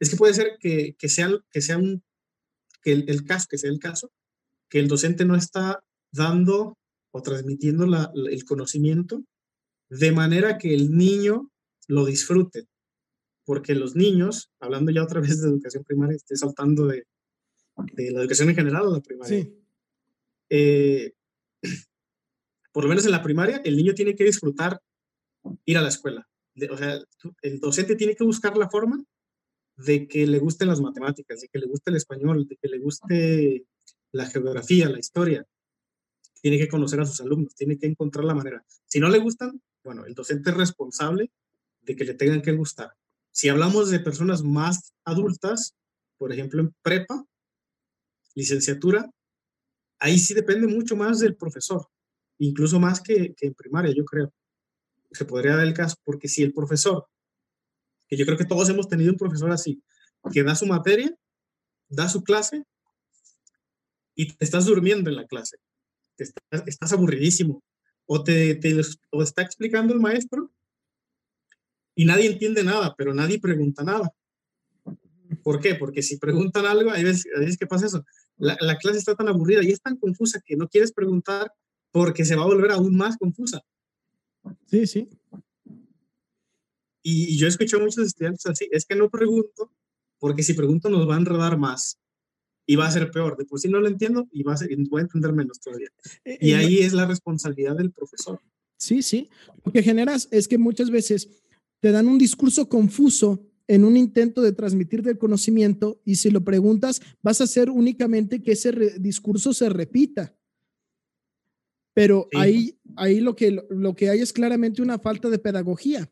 Es 0.00 0.10
que 0.10 0.16
puede 0.16 0.34
ser 0.34 0.56
que, 0.58 0.96
que, 0.98 1.08
sea, 1.08 1.30
que 1.50 1.60
sea 1.60 1.78
un 1.78 2.02
que 2.82 2.92
el, 2.92 3.24
caso, 3.24 3.46
que 3.48 3.58
sea 3.58 3.70
el 3.70 3.78
caso, 3.78 4.10
que 4.68 4.78
el 4.78 4.88
docente 4.88 5.24
no 5.24 5.36
está 5.36 5.82
dando 6.12 6.78
o 7.12 7.22
transmitiendo 7.22 7.84
el 7.84 8.44
conocimiento 8.44 9.24
de 9.88 10.12
manera 10.12 10.58
que 10.58 10.74
el 10.74 10.96
niño 10.96 11.50
lo 11.88 12.04
disfrute. 12.06 12.66
Porque 13.44 13.74
los 13.74 13.96
niños, 13.96 14.50
hablando 14.60 14.92
ya 14.92 15.02
otra 15.02 15.20
vez 15.20 15.40
de 15.40 15.48
educación 15.48 15.84
primaria, 15.84 16.16
estoy 16.16 16.36
saltando 16.36 16.86
de, 16.86 17.04
de 17.92 18.10
la 18.10 18.20
educación 18.20 18.50
en 18.50 18.56
general 18.56 18.86
o 18.86 18.92
la 18.92 19.00
primaria. 19.00 19.48
Eh, 20.48 21.12
por 22.72 22.84
lo 22.84 22.88
menos 22.88 23.04
en 23.04 23.12
la 23.12 23.22
primaria, 23.22 23.60
el 23.64 23.76
niño 23.76 23.94
tiene 23.94 24.14
que 24.14 24.24
disfrutar 24.24 24.80
ir 25.64 25.78
a 25.78 25.82
la 25.82 25.88
escuela. 25.88 26.28
O 26.70 26.76
sea, 26.76 26.98
el 27.42 27.60
docente 27.60 27.96
tiene 27.96 28.14
que 28.14 28.24
buscar 28.24 28.56
la 28.56 28.68
forma 28.68 29.02
de 29.76 30.06
que 30.06 30.26
le 30.26 30.38
gusten 30.38 30.68
las 30.68 30.80
matemáticas, 30.80 31.40
de 31.40 31.48
que 31.48 31.58
le 31.58 31.66
guste 31.66 31.90
el 31.90 31.96
español, 31.96 32.46
de 32.46 32.56
que 32.56 32.68
le 32.68 32.78
guste 32.78 33.64
la 34.12 34.26
geografía, 34.26 34.88
la 34.88 34.98
historia. 34.98 35.46
Tiene 36.42 36.58
que 36.58 36.68
conocer 36.68 37.00
a 37.00 37.06
sus 37.06 37.20
alumnos, 37.20 37.54
tiene 37.54 37.78
que 37.78 37.86
encontrar 37.86 38.24
la 38.24 38.34
manera. 38.34 38.64
Si 38.86 39.00
no 39.00 39.08
le 39.08 39.18
gustan, 39.18 39.62
bueno, 39.82 40.04
el 40.04 40.14
docente 40.14 40.50
es 40.50 40.56
responsable 40.56 41.30
de 41.82 41.96
que 41.96 42.04
le 42.04 42.14
tengan 42.14 42.42
que 42.42 42.52
gustar. 42.52 42.92
Si 43.30 43.48
hablamos 43.48 43.90
de 43.90 44.00
personas 44.00 44.42
más 44.42 44.92
adultas, 45.04 45.74
por 46.18 46.32
ejemplo, 46.32 46.60
en 46.60 46.74
prepa, 46.82 47.24
licenciatura, 48.34 49.10
ahí 49.98 50.18
sí 50.18 50.34
depende 50.34 50.66
mucho 50.66 50.96
más 50.96 51.20
del 51.20 51.36
profesor, 51.36 51.86
incluso 52.38 52.80
más 52.80 53.00
que, 53.00 53.34
que 53.34 53.46
en 53.46 53.54
primaria, 53.54 53.94
yo 53.94 54.04
creo. 54.04 54.32
Se 55.12 55.24
podría 55.24 55.56
dar 55.56 55.66
el 55.66 55.74
caso, 55.74 55.96
porque 56.04 56.28
si 56.28 56.42
el 56.42 56.52
profesor 56.52 57.06
que 58.10 58.16
yo 58.16 58.26
creo 58.26 58.36
que 58.36 58.44
todos 58.44 58.68
hemos 58.68 58.88
tenido 58.88 59.12
un 59.12 59.16
profesor 59.16 59.52
así, 59.52 59.80
que 60.32 60.42
da 60.42 60.56
su 60.56 60.66
materia, 60.66 61.16
da 61.88 62.08
su 62.08 62.24
clase 62.24 62.64
y 64.16 64.32
te 64.32 64.44
estás 64.44 64.66
durmiendo 64.66 65.08
en 65.08 65.16
la 65.16 65.26
clase. 65.26 65.58
estás, 66.18 66.92
aburridísimo. 66.92 67.62
O 68.06 68.24
te, 68.24 68.56
te 68.56 68.78
o 69.10 69.22
está 69.22 69.42
explicando 69.42 69.94
el 69.94 70.00
maestro 70.00 70.50
y 71.94 72.04
nadie 72.04 72.26
entiende 72.26 72.64
nada, 72.64 72.94
pero 72.98 73.14
nadie 73.14 73.38
pregunta 73.38 73.84
nada. 73.84 74.12
¿Por 75.42 75.60
qué? 75.60 75.74
Porque 75.74 76.02
si 76.02 76.18
preguntan 76.18 76.66
algo, 76.66 76.90
hay 76.90 77.04
veces, 77.04 77.26
hay 77.34 77.40
veces 77.40 77.56
que 77.56 77.66
pasa 77.66 77.86
eso. 77.86 78.04
La, 78.36 78.56
la, 78.60 78.76
clase 78.76 78.98
está 78.98 79.14
tan 79.14 79.28
aburrida 79.28 79.62
y 79.62 79.70
es 79.70 79.80
tan 79.80 79.96
confusa 79.96 80.40
que 80.44 80.56
no 80.56 80.68
quieres 80.68 80.92
preguntar 80.92 81.52
porque 81.92 82.24
se 82.24 82.36
va 82.36 82.42
a 82.42 82.46
volver 82.46 82.70
aún 82.70 82.96
más 82.96 83.16
confusa. 83.16 83.62
Sí, 84.66 84.86
sí. 84.86 85.08
Y, 87.02 87.36
yo 87.38 87.46
escucho 87.46 87.76
a 87.76 87.80
muchos 87.80 88.06
estudiantes 88.06 88.46
así, 88.46 88.68
es 88.70 88.84
que 88.84 88.94
no 88.94 89.08
pregunto, 89.08 89.72
porque 90.18 90.42
si 90.42 90.54
pregunto 90.54 90.88
nos 90.88 91.08
va 91.08 91.14
a 91.14 91.18
enredar 91.18 91.58
más 91.58 91.98
y 92.66 92.76
va 92.76 92.86
a 92.86 92.90
ser 92.90 93.10
peor. 93.10 93.36
De 93.36 93.44
por 93.44 93.58
sí 93.58 93.68
no 93.68 93.80
lo 93.80 93.88
entiendo 93.88 94.28
y 94.30 94.42
va 94.42 94.54
a 94.54 94.56
ser, 94.56 94.68
voy 94.88 95.00
a 95.00 95.04
entender 95.04 95.32
menos 95.32 95.60
todavía. 95.60 95.88
Eh, 96.24 96.38
y 96.40 96.52
ahí 96.52 96.80
es 96.80 96.92
la 96.92 97.06
responsabilidad 97.06 97.76
del 97.76 97.90
profesor. 97.90 98.40
Sí, 98.76 99.02
sí. 99.02 99.28
Lo 99.64 99.72
que 99.72 99.82
generas 99.82 100.28
es 100.30 100.46
que 100.46 100.58
muchas 100.58 100.90
veces 100.90 101.28
te 101.80 101.90
dan 101.90 102.08
un 102.08 102.18
discurso 102.18 102.68
confuso 102.68 103.49
en 103.70 103.84
un 103.84 103.96
intento 103.96 104.42
de 104.42 104.52
transmitir 104.52 105.02
del 105.02 105.18
conocimiento 105.18 106.00
y 106.04 106.16
si 106.16 106.30
lo 106.30 106.42
preguntas 106.42 107.00
vas 107.22 107.40
a 107.40 107.44
hacer 107.44 107.70
únicamente 107.70 108.42
que 108.42 108.52
ese 108.52 108.72
discurso 108.98 109.52
se 109.52 109.68
repita. 109.68 110.34
Pero 111.94 112.28
ahí, 112.34 112.78
ahí 112.96 113.20
lo, 113.20 113.34
que, 113.34 113.64
lo 113.68 113.94
que 113.94 114.10
hay 114.10 114.20
es 114.20 114.32
claramente 114.32 114.82
una 114.82 114.98
falta 114.98 115.28
de 115.28 115.38
pedagogía 115.38 116.10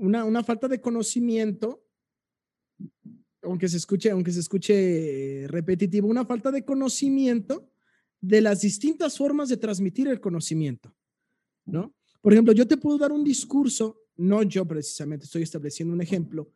una, 0.00 0.42
falta 0.42 0.66
de 0.66 0.80
conocimiento, 0.80 1.86
aunque 3.42 3.68
se 3.68 3.76
escuche, 3.76 4.10
aunque 4.10 4.32
se 4.32 4.40
escuche 4.40 5.46
repetitivo, 5.46 6.08
una 6.08 6.24
falta 6.24 6.50
de 6.50 6.64
conocimiento 6.64 7.70
de 8.20 8.40
las 8.40 8.62
distintas 8.62 9.16
formas 9.18 9.48
de 9.48 9.58
transmitir 9.58 10.08
el 10.08 10.20
conocimiento, 10.20 10.94
¿no? 11.66 11.94
Por 12.20 12.32
ejemplo, 12.32 12.52
yo 12.52 12.66
te 12.66 12.76
puedo 12.76 12.98
dar 12.98 13.12
un 13.12 13.24
discurso, 13.24 13.99
no 14.20 14.42
yo 14.42 14.66
precisamente, 14.66 15.24
estoy 15.24 15.42
estableciendo 15.42 15.94
un 15.94 16.02
ejemplo. 16.02 16.50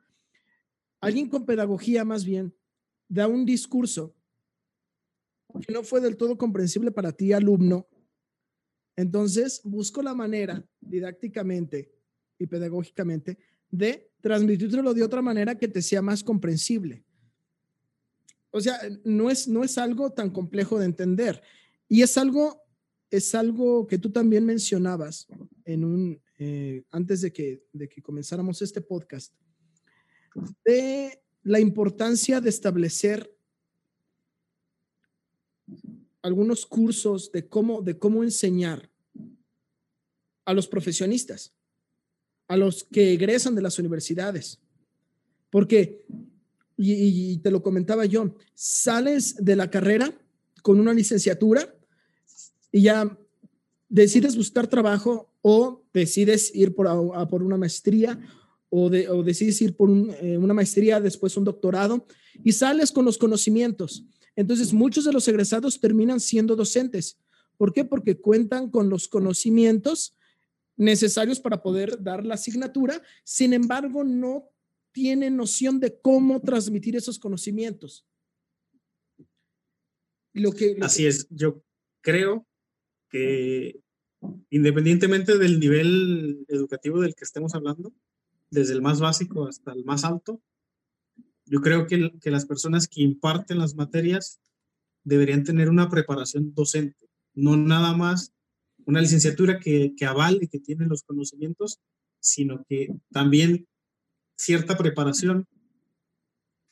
Alguien 1.01 1.29
con 1.29 1.47
pedagogía 1.47 2.05
más 2.05 2.25
bien 2.25 2.55
da 3.09 3.27
un 3.27 3.45
discurso 3.45 4.15
que 5.67 5.73
no 5.73 5.83
fue 5.83 6.01
del 6.01 6.17
todo 6.17 6.37
comprensible 6.37 6.91
para 6.91 7.13
ti, 7.13 7.33
alumno, 7.33 7.89
Entonces, 8.97 9.61
busco 9.65 10.03
la 10.03 10.15
manera 10.15 10.65
didácticamente 10.81 11.93
y 12.39 12.47
pedagógicamente 12.47 13.39
de 13.71 14.13
transmitírtelo 14.21 14.95
de 14.95 15.03
otra 15.03 15.21
manera 15.21 15.57
que 15.59 15.67
te 15.67 15.83
sea 15.83 16.01
más 16.01 16.23
comprensible. 16.23 17.05
O 18.51 18.61
sea, 18.61 18.79
no 19.05 19.31
es, 19.31 19.49
no 19.49 19.65
es 19.65 19.79
algo 19.79 20.13
tan 20.13 20.31
complejo 20.31 20.79
de 20.79 20.85
entender. 20.85 21.43
Y 21.89 22.03
es 22.03 22.17
algo, 22.17 22.63
es 23.11 23.35
algo 23.35 23.87
que 23.87 23.99
tú 23.99 24.11
también 24.11 24.45
mencionabas 24.45 25.27
en 25.65 25.85
un, 25.85 26.23
eh, 26.39 26.85
antes 26.91 27.21
de 27.21 27.33
que, 27.33 27.65
de 27.73 27.89
que 27.89 28.03
comenzáramos 28.03 28.61
este 28.63 28.81
podcast, 28.81 29.33
de 30.65 31.23
la 31.43 31.61
importancia 31.61 32.41
de 32.41 32.49
establecer 32.49 33.31
algunos 36.23 36.65
cursos 36.65 37.31
de 37.33 37.47
cómo, 37.47 37.83
de 37.83 37.99
cómo 37.99 38.25
enseñar 38.25 38.91
a 40.45 40.55
los 40.55 40.67
profesionistas, 40.67 41.55
a 42.49 42.57
los 42.57 42.85
que 42.85 43.13
egresan 43.13 43.55
de 43.55 43.63
las 43.63 43.79
universidades. 43.79 44.61
Porque, 45.51 46.05
y, 46.77 47.39
te 47.39 47.51
lo 47.51 47.63
comentaba 47.63 48.07
yo, 48.07 48.35
sales 48.55 49.37
de 49.37 49.57
la 49.57 49.71
carrera 49.71 50.13
con 50.63 50.81
una 50.81 50.95
licenciatura 50.95 51.75
y 52.73 52.83
ya 52.83 53.19
decides 53.95 54.37
buscar 54.37 54.67
trabajo 54.67 55.33
o 55.41 55.85
decides 55.93 56.53
ir 56.53 56.75
por, 56.75 56.89
a, 56.89 57.29
por 57.29 57.45
una 57.45 57.57
maestría 57.57 58.19
o, 58.69 58.91
de, 58.91 59.09
o, 59.09 59.23
decides 59.23 59.63
ir 59.63 59.77
por 59.77 59.89
eh, 59.89 60.37
una 60.37 60.53
maestría, 60.53 61.01
después 61.01 61.37
un 61.37 61.45
doctorado 61.45 62.05
y 62.43 62.51
sales 62.51 62.91
con 62.91 63.05
los 63.05 63.19
conocimientos. 63.19 64.05
Entonces, 64.35 64.73
muchos 64.73 65.05
de 65.05 65.13
los 65.13 65.29
egresados 65.29 65.79
terminan 65.79 66.19
siendo 66.19 66.57
docentes. 66.57 67.21
¿Por 67.57 67.73
qué? 67.73 67.85
Porque 67.85 68.21
cuentan 68.21 68.69
con 68.69 68.91
los 68.91 69.07
conocimientos 69.07 70.19
necesarios 70.77 71.39
para 71.39 71.63
poder 71.63 72.03
dar 72.03 72.27
la 72.27 72.35
asignatura, 72.35 73.01
sin 73.23 73.53
embargo, 73.53 74.03
no 74.03 74.51
tienen 74.91 75.37
noción 75.37 75.79
de 75.79 76.01
cómo 76.01 76.41
transmitir 76.41 76.97
esos 76.97 77.21
conocimientos. 77.21 78.05
Lo 80.33 80.51
que, 80.51 80.77
Así 80.81 81.07
es, 81.07 81.29
yo 81.31 81.63
creo 82.03 82.45
que 83.09 83.84
independientemente 84.51 85.39
del 85.39 85.59
nivel 85.61 86.45
educativo 86.49 87.01
del 87.01 87.15
que 87.15 87.25
estemos 87.25 87.55
hablando, 87.55 87.93
desde 88.51 88.73
el 88.73 88.83
más 88.83 89.01
básico 89.01 89.47
hasta 89.47 89.73
el 89.73 89.85
más 89.85 90.05
alto, 90.05 90.41
yo 91.47 91.61
creo 91.61 91.87
que, 91.87 92.11
las 92.31 92.47
personas 92.47 92.89
que 92.89 93.03
imparten 93.03 93.59
las 93.59 93.75
materias 93.75 94.41
deberían 95.03 95.45
tener 95.45 95.69
una 95.69 95.89
preparación 95.91 96.55
docente, 96.55 97.11
no 97.35 97.57
nada 97.57 97.95
más 97.97 98.33
una 98.87 99.01
licenciatura 99.01 99.59
que, 99.59 99.95
que 99.97 100.07
avale 100.07 100.49
que 100.49 100.61
tiene 100.61 100.87
los 100.87 101.03
conocimientos, 101.03 101.81
sino 102.21 102.65
que 102.65 102.89
también 103.11 103.67
cierta 104.37 104.77
preparación, 104.77 105.47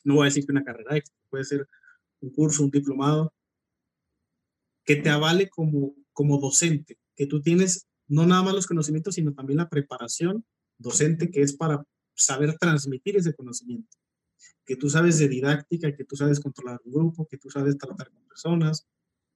no 0.03 0.15
voy 0.15 0.23
a 0.23 0.25
decir 0.25 0.45
que 0.45 0.51
una 0.51 0.63
carrera 0.63 1.01
puede 1.29 1.43
ser 1.43 1.67
un 2.21 2.31
curso, 2.31 2.63
un 2.63 2.71
diplomado, 2.71 3.33
que 4.85 4.95
te 4.95 5.09
avale 5.09 5.49
como, 5.49 5.95
como 6.11 6.39
docente, 6.39 6.97
que 7.15 7.27
tú 7.27 7.41
tienes 7.41 7.87
no 8.07 8.25
nada 8.25 8.43
más 8.43 8.53
los 8.53 8.67
conocimientos, 8.67 9.15
sino 9.15 9.33
también 9.33 9.57
la 9.57 9.69
preparación 9.69 10.45
docente 10.77 11.31
que 11.31 11.41
es 11.41 11.55
para 11.55 11.83
saber 12.15 12.57
transmitir 12.57 13.17
ese 13.17 13.33
conocimiento. 13.33 13.97
Que 14.65 14.75
tú 14.75 14.89
sabes 14.89 15.19
de 15.19 15.27
didáctica, 15.27 15.95
que 15.95 16.05
tú 16.05 16.15
sabes 16.15 16.39
controlar 16.39 16.79
un 16.85 16.93
grupo, 16.93 17.27
que 17.27 17.37
tú 17.37 17.49
sabes 17.49 17.77
tratar 17.77 18.11
con 18.11 18.25
personas, 18.27 18.85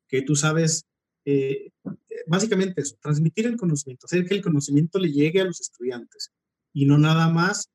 que 0.08 0.22
tú 0.22 0.36
sabes, 0.36 0.86
eh, 1.26 1.72
básicamente 2.28 2.82
eso, 2.82 2.98
transmitir 3.02 3.46
el 3.48 3.58
conocimiento, 3.58 4.06
hacer 4.06 4.26
que 4.26 4.36
el 4.36 4.42
conocimiento 4.42 5.00
le 5.00 5.12
llegue 5.12 5.42
a 5.42 5.46
los 5.46 5.60
estudiantes 5.60 6.32
y 6.74 6.86
no 6.86 6.98
nada 6.98 7.30
más 7.30 7.70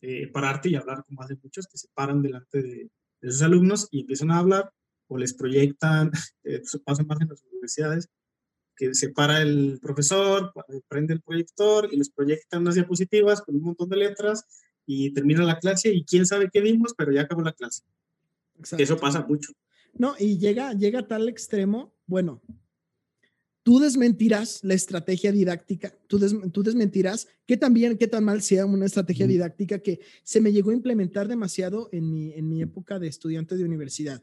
eh, 0.00 0.26
pararte 0.28 0.68
y 0.68 0.74
hablar 0.74 1.04
como 1.04 1.22
hacen 1.22 1.38
muchos 1.42 1.66
que 1.66 1.78
se 1.78 1.88
paran 1.94 2.22
delante 2.22 2.62
de, 2.62 2.90
de 3.20 3.30
sus 3.30 3.42
alumnos 3.42 3.88
y 3.90 4.00
empiezan 4.00 4.30
a 4.32 4.38
hablar 4.38 4.72
o 5.06 5.18
les 5.18 5.34
proyectan, 5.34 6.10
eh, 6.44 6.62
pasa 6.84 7.04
más 7.04 7.20
en 7.20 7.28
las 7.28 7.42
universidades, 7.44 8.08
que 8.76 8.94
se 8.94 9.10
para 9.10 9.42
el 9.42 9.78
profesor, 9.80 10.52
prende 10.88 11.14
el 11.14 11.20
proyector 11.20 11.88
y 11.90 11.96
les 11.96 12.10
proyectan 12.10 12.62
unas 12.62 12.74
diapositivas 12.74 13.42
con 13.42 13.56
un 13.56 13.62
montón 13.62 13.88
de 13.88 13.96
letras 13.96 14.44
y 14.86 15.12
termina 15.12 15.44
la 15.44 15.58
clase 15.58 15.92
y 15.92 16.04
quién 16.04 16.26
sabe 16.26 16.50
qué 16.52 16.60
vimos, 16.60 16.94
pero 16.96 17.12
ya 17.12 17.22
acabó 17.22 17.42
la 17.42 17.52
clase. 17.52 17.82
Eso 18.78 18.96
pasa 18.96 19.24
mucho. 19.26 19.52
No, 19.94 20.14
y 20.18 20.38
llega, 20.38 20.72
llega 20.72 21.00
a 21.00 21.06
tal 21.06 21.28
extremo, 21.28 21.94
bueno, 22.06 22.40
tú 23.62 23.78
desmentirás 23.78 24.64
la 24.64 24.74
estrategia 24.74 25.32
didáctica, 25.32 25.94
tú, 26.06 26.18
tú 26.50 26.62
desmentirás 26.62 27.28
que 27.46 27.56
también, 27.56 27.98
qué 27.98 28.08
tan 28.08 28.24
mal 28.24 28.42
sea 28.42 28.66
una 28.66 28.86
estrategia 28.86 29.26
didáctica 29.26 29.80
que 29.80 30.00
se 30.22 30.40
me 30.40 30.52
llegó 30.52 30.70
a 30.70 30.74
implementar 30.74 31.28
demasiado 31.28 31.88
en 31.92 32.10
mi, 32.10 32.32
en 32.32 32.48
mi 32.48 32.62
época 32.62 32.98
de 32.98 33.08
estudiante 33.08 33.56
de 33.56 33.64
universidad. 33.64 34.22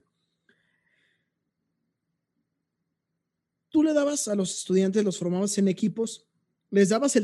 Tú 3.70 3.84
le 3.84 3.94
dabas 3.94 4.28
a 4.28 4.36
los 4.36 4.58
estudiantes, 4.60 5.04
los 5.04 5.18
formabas 5.18 5.58
en 5.58 5.68
equipos 5.68 6.30
les 6.72 6.90
dabas 6.90 7.18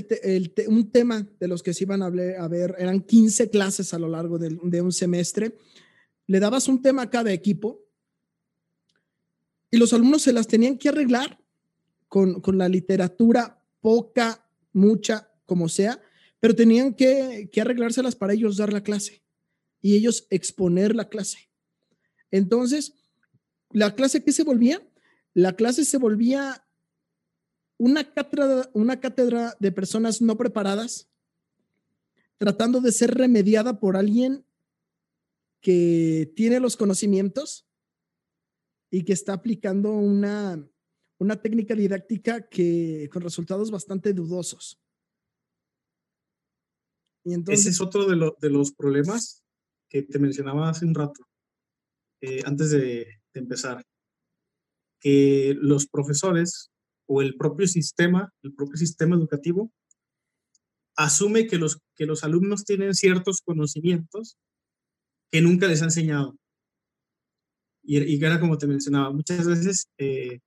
un 0.67 0.91
tema 0.91 1.27
de 1.39 1.47
los 1.47 1.61
que 1.61 1.73
se 1.73 1.83
iban 1.83 2.01
a, 2.01 2.09
ver, 2.09 2.75
eran 2.79 3.01
15 3.01 3.49
clases 3.49 3.93
a 3.93 3.99
lo 3.99 4.07
largo 4.07 4.39
de, 4.39 4.81
un 4.81 4.91
semestre, 4.91 5.57
le 6.27 6.39
dabas 6.39 6.67
un 6.67 6.81
tema 6.81 7.03
a 7.03 7.09
cada 7.09 7.31
equipo 7.31 7.83
y 9.69 9.77
los 9.77 9.93
alumnos 9.93 10.23
se 10.23 10.33
las 10.33 10.47
tenían 10.47 10.77
que 10.77 10.89
arreglar 10.89 11.39
con, 12.07 12.41
la 12.57 12.69
literatura, 12.69 13.61
poca, 13.81 14.47
mucha, 14.73 15.31
como 15.45 15.69
sea, 15.69 16.01
pero 16.39 16.55
tenían 16.55 16.93
que, 16.93 17.49
que 17.51 17.61
arreglárselas 17.61 18.15
para 18.15 18.33
ellos 18.33 18.57
dar 18.57 18.73
la 18.73 18.81
clase 18.83 19.21
y 19.81 19.95
ellos 19.95 20.25
exponer 20.29 20.95
la 20.95 21.09
clase. 21.09 21.49
Entonces, 22.31 22.93
¿la 23.71 23.93
clase 23.93 24.23
qué 24.23 24.31
se 24.31 24.43
volvía? 24.43 24.81
La 25.35 25.55
clase 25.55 25.83
se 25.85 25.97
volvía 25.97 26.65
una 27.77 28.13
cátedra, 28.13 28.69
una 28.73 28.99
cátedra 28.99 29.55
de 29.59 29.71
personas 29.71 30.21
no 30.21 30.37
preparadas 30.37 31.09
tratando 32.37 32.81
de 32.81 32.91
ser 32.91 33.13
remediada 33.13 33.79
por 33.79 33.97
alguien 33.97 34.45
que 35.61 36.31
tiene 36.35 36.59
los 36.59 36.77
conocimientos 36.77 37.67
y 38.91 39.03
que 39.03 39.13
está 39.13 39.33
aplicando 39.33 39.91
una, 39.91 40.65
una 41.17 41.41
técnica 41.41 41.75
didáctica 41.75 42.47
que 42.47 43.09
con 43.11 43.21
resultados 43.21 43.71
bastante 43.71 44.13
dudosos. 44.13 44.79
Y 47.25 47.33
entonces, 47.33 47.61
Ese 47.61 47.69
es 47.71 47.81
otro 47.81 48.05
de, 48.05 48.31
de, 48.39 48.49
los 48.49 48.71
problemas 48.71 49.43
que 49.89 50.03
te 50.03 50.19
mencionaba 50.19 50.69
hace 50.69 50.85
un 50.85 50.93
rato, 50.93 51.27
eh, 52.21 52.41
antes 52.45 52.69
de, 52.69 52.79
de 53.33 53.39
empezar, 53.39 53.83
que 55.05 55.55
los 55.61 55.85
profesores 55.85 56.71
o 57.05 57.21
el 57.21 57.35
propio 57.37 57.67
sistema, 57.67 58.33
el 58.41 58.55
propio 58.55 58.75
sistema 58.75 59.15
educativo, 59.15 59.71
asume 60.95 61.45
que 61.45 61.59
los, 61.59 61.79
que 61.95 62.07
los 62.07 62.23
alumnos 62.23 62.65
tienen 62.65 62.95
ciertos 62.95 63.41
conocimientos 63.41 64.39
que 65.31 65.41
nunca 65.41 65.67
les 65.67 65.83
ha 65.83 65.85
enseñado. 65.85 66.35
Y, 67.83 67.99
y 68.01 68.25
era 68.25 68.39
como 68.39 68.57
te 68.57 68.65
mencionaba, 68.65 69.11
muchas 69.11 69.45
veces 69.45 69.89
eh, 69.99 70.39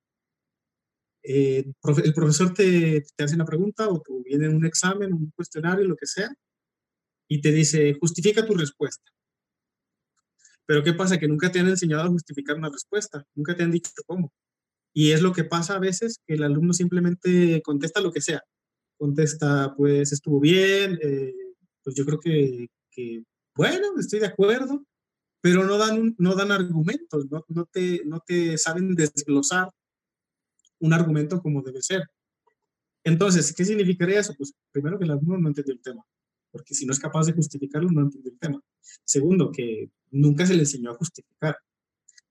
eh, 1.23 1.65
el 2.05 2.13
profesor 2.13 2.53
te, 2.53 3.05
te, 3.15 3.25
hace 3.25 3.37
una 3.37 3.45
pregunta 3.45 3.89
o 3.89 4.03
viene 4.25 4.49
un 4.49 4.67
examen, 4.67 5.13
un 5.13 5.31
cuestionario, 5.37 5.87
lo 5.87 5.95
que 5.95 6.07
sea, 6.07 6.35
y 7.29 7.41
te 7.41 7.53
dice, 7.53 7.95
justifica 8.01 8.45
tu 8.45 8.55
respuesta. 8.55 9.09
Pero 10.67 10.83
¿qué 10.83 10.95
pasa? 10.95 11.17
Que 11.17 11.29
nunca 11.29 11.53
te 11.53 11.61
han 11.61 11.69
enseñado 11.69 12.03
a 12.03 12.09
justificar 12.09 12.57
una 12.57 12.71
respuesta, 12.71 13.25
nunca 13.37 13.55
te 13.55 13.63
han 13.63 13.71
dicho 13.71 13.93
cómo. 14.05 14.33
Y 14.93 15.12
es 15.12 15.22
lo 15.22 15.32
que 15.32 15.45
pasa 15.45 15.76
a 15.76 15.78
veces, 15.78 16.20
que 16.26 16.34
el 16.34 16.43
alumno 16.43 16.72
simplemente 16.72 17.62
contesta 17.62 18.01
lo 18.01 18.12
que 18.12 18.20
sea. 18.20 18.43
Contesta, 18.97 19.74
pues 19.76 20.12
estuvo 20.12 20.41
bien, 20.41 20.99
eh, 21.03 21.32
pues 21.84 21.95
yo 21.97 22.05
creo 22.05 22.18
que, 22.20 22.68
bueno, 23.55 23.99
estoy 23.99 24.20
de 24.20 24.26
acuerdo, 24.26 24.84
pero 25.41 25.64
no 25.64 25.78
dan, 25.78 26.14
no 26.18 26.34
dan 26.34 26.53
argumentos, 26.53 27.26
no, 27.30 27.45
no, 27.49 27.64
te, 27.66 28.03
no 28.05 28.20
te 28.26 28.59
saben 28.59 28.95
desglosar 28.95 29.70
un 30.80 30.93
argumento 30.93 31.41
como 31.41 31.62
debe 31.62 31.82
ser. 31.82 32.03
Entonces, 33.05 33.55
¿qué 33.55 33.64
significaría 33.64 34.20
eso? 34.20 34.34
Pues 34.36 34.53
primero 34.70 34.99
que 34.99 35.05
el 35.05 35.12
alumno 35.12 35.39
no 35.39 35.49
entendió 35.49 35.74
el 35.74 35.80
tema, 35.80 36.05
porque 36.51 36.74
si 36.74 36.84
no 36.84 36.93
es 36.93 36.99
capaz 36.99 37.26
de 37.26 37.32
justificarlo, 37.32 37.91
no 37.91 38.03
entendió 38.03 38.32
el 38.32 38.39
tema. 38.39 38.61
Segundo, 39.05 39.51
que 39.53 39.91
nunca 40.11 40.45
se 40.47 40.55
le 40.55 40.61
enseñó 40.61 40.91
a 40.91 40.95
justificar. 40.95 41.57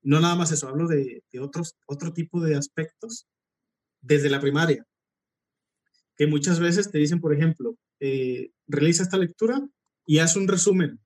No 0.02 0.20
nada 0.20 0.34
más 0.36 0.52
eso, 0.52 0.68
hablo 0.68 0.86
de, 0.86 1.22
otros, 1.40 1.76
otro 1.86 2.12
tipo 2.12 2.40
de 2.40 2.56
aspectos 2.56 3.26
desde 4.00 4.30
la 4.30 4.40
primaria, 4.40 4.86
que 6.16 6.26
muchas 6.26 6.60
veces 6.60 6.90
te 6.90 6.98
dicen, 6.98 7.20
por 7.20 7.34
ejemplo, 7.34 7.76
eh, 8.00 8.50
realiza 8.66 9.02
esta 9.02 9.18
lectura 9.18 9.60
y 10.06 10.18
haz 10.18 10.36
un 10.36 10.48
resumen, 10.48 11.00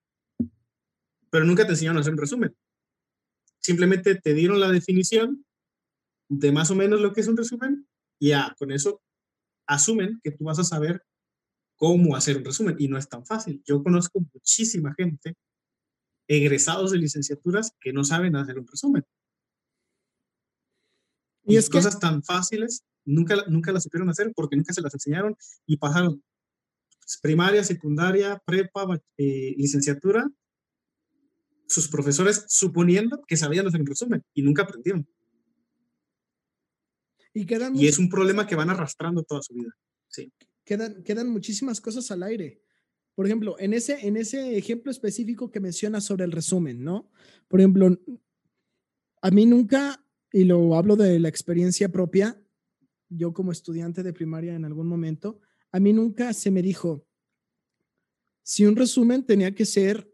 pero 1.30 1.45
nunca 1.45 1.64
te 1.64 1.72
enseñaron 1.72 1.99
a 1.99 2.01
hacer 2.01 2.12
un 2.12 2.18
resumen. 2.18 2.57
Simplemente 3.59 4.14
te 4.16 4.34
dieron 4.34 4.61
la 4.61 4.70
definición 4.70 5.45
de 6.28 6.53
más 6.53 6.70
o 6.70 6.74
menos 6.74 7.01
lo 7.01 7.12
que 7.12 7.20
es 7.20 7.28
un 7.28 7.36
resumen 7.36 7.86
Y 8.18 8.28
ya, 8.28 8.55
con 8.59 8.72
eso 8.72 9.03
asumen 9.66 10.20
que 10.22 10.32
tú 10.32 10.45
vas 10.45 10.59
a 10.59 10.64
saber 10.64 11.05
cómo 11.76 12.16
hacer 12.16 12.36
un 12.36 12.45
resumen 12.45 12.76
y 12.78 12.88
no 12.88 12.99
es 12.99 13.09
tan 13.09 13.24
fácil. 13.26 13.62
Yo 13.64 13.82
conozco 13.82 14.20
muchísima 14.32 14.95
gente, 14.97 15.34
egresados 16.37 16.91
de 16.91 16.99
licenciaturas, 16.99 17.74
que 17.80 17.93
no 17.93 18.05
saben 18.05 18.37
hacer 18.37 18.59
un 18.59 18.66
resumen. 18.66 19.05
Y, 21.45 21.57
es 21.57 21.68
cosas 21.68 21.99
tan 21.99 22.22
fáciles 22.22 22.85
nunca, 23.05 23.37
nunca 23.49 23.72
las 23.72 23.83
supieron 23.83 24.09
hacer 24.09 24.33
porque 24.35 24.57
nunca 24.57 24.72
se 24.72 24.80
las 24.80 24.95
enseñaron 24.95 25.37
y 25.66 25.76
pasaron 25.76 26.22
primaria, 27.20 27.64
secundaria, 27.64 28.41
prepa, 28.47 28.87
eh, 29.18 29.55
licenciatura, 29.59 30.30
sus 31.66 31.89
profesores 31.89 32.47
suponiendo 32.49 33.22
que 33.26 33.37
sabían 33.37 33.66
hacer 33.66 33.80
un 33.80 33.87
resumen 33.87 34.24
y 34.33 34.43
nunca 34.43 34.62
aprendieron. 34.62 35.07
Y, 37.35 37.45
quedan 37.45 37.74
y 37.76 37.89
es 37.89 37.99
un 37.99 38.09
problema 38.09 38.47
que 38.47 38.55
van 38.55 38.70
arrastrando 38.70 39.22
toda 39.22 39.43
su 39.43 39.55
vida. 39.55 39.74
Sí. 40.09 40.33
Quedan, 40.64 41.03
quedan 41.03 41.28
muchísimas 41.28 41.80
cosas 41.80 42.11
al 42.11 42.22
aire. 42.22 42.62
Por 43.15 43.27
ejemplo, 43.27 43.57
en 43.59 43.75
ese, 43.75 44.07
en 44.07 44.17
ese 44.17 44.57
ejemplo 44.57 44.91
específico 44.91 45.51
que 45.51 45.61
mencionas 45.61 46.05
sobre 46.05 46.25
el 46.25 46.33
resumen, 46.33 46.83
¿no? 46.83 47.11
Por 47.49 47.61
ejemplo, 47.61 47.99
a 49.21 49.31
mí 49.31 49.47
nunca, 49.47 50.05
y 50.33 50.45
lo 50.45 50.75
hablo 50.77 50.97
de 50.97 51.21
la 51.21 51.29
experiencia 51.29 51.91
propia, 51.91 52.41
yo 53.09 53.33
como 53.33 53.53
estudiante 53.53 54.03
de 54.03 54.13
primaria 54.13 54.55
en 54.55 54.65
algún 54.65 54.87
momento, 54.87 55.41
a 55.71 55.81
mí 55.81 55.93
nunca 55.93 56.33
se 56.33 56.51
me 56.51 56.63
dijo 56.63 57.07
si 58.43 58.67
un 58.67 58.77
resumen 58.77 59.25
tenía 59.25 59.55
que 59.55 59.65
ser 59.65 60.13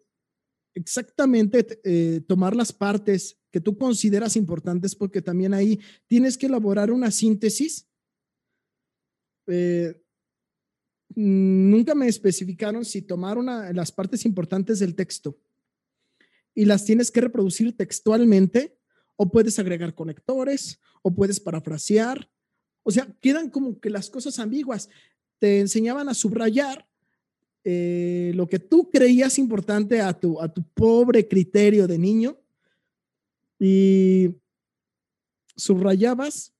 exactamente 0.74 1.80
eh, 1.84 2.20
tomar 2.26 2.54
las 2.54 2.72
partes 2.72 3.40
que 3.50 3.60
tú 3.60 3.76
consideras 3.78 4.36
importantes, 4.36 4.94
porque 4.94 5.22
también 5.22 5.54
ahí 5.54 5.80
tienes 6.06 6.36
que 6.36 6.46
elaborar 6.46 6.90
una 6.90 7.10
síntesis. 7.10 7.88
Eh, 9.46 10.00
nunca 11.14 11.94
me 11.94 12.08
especificaron 12.08 12.84
si 12.84 13.02
tomar 13.02 13.38
una, 13.38 13.72
las 13.72 13.92
partes 13.92 14.24
importantes 14.24 14.78
del 14.78 14.94
texto 14.94 15.38
y 16.54 16.64
las 16.64 16.84
tienes 16.84 17.10
que 17.10 17.20
reproducir 17.20 17.76
textualmente 17.76 18.76
o 19.16 19.30
puedes 19.30 19.58
agregar 19.58 19.94
conectores 19.94 20.80
o 21.02 21.14
puedes 21.14 21.40
parafrasear. 21.40 22.30
O 22.82 22.90
sea, 22.90 23.06
quedan 23.20 23.50
como 23.50 23.80
que 23.80 23.90
las 23.90 24.10
cosas 24.10 24.38
ambiguas. 24.38 24.88
Te 25.38 25.60
enseñaban 25.60 26.08
a 26.08 26.14
subrayar 26.14 26.88
eh, 27.64 28.32
lo 28.34 28.48
que 28.48 28.58
tú 28.58 28.90
creías 28.90 29.38
importante 29.38 30.00
a 30.00 30.18
tu, 30.18 30.40
a 30.40 30.52
tu 30.52 30.62
pobre 30.62 31.28
criterio 31.28 31.86
de 31.86 31.98
niño 31.98 32.38
y 33.58 34.36
subrayabas, 35.56 36.54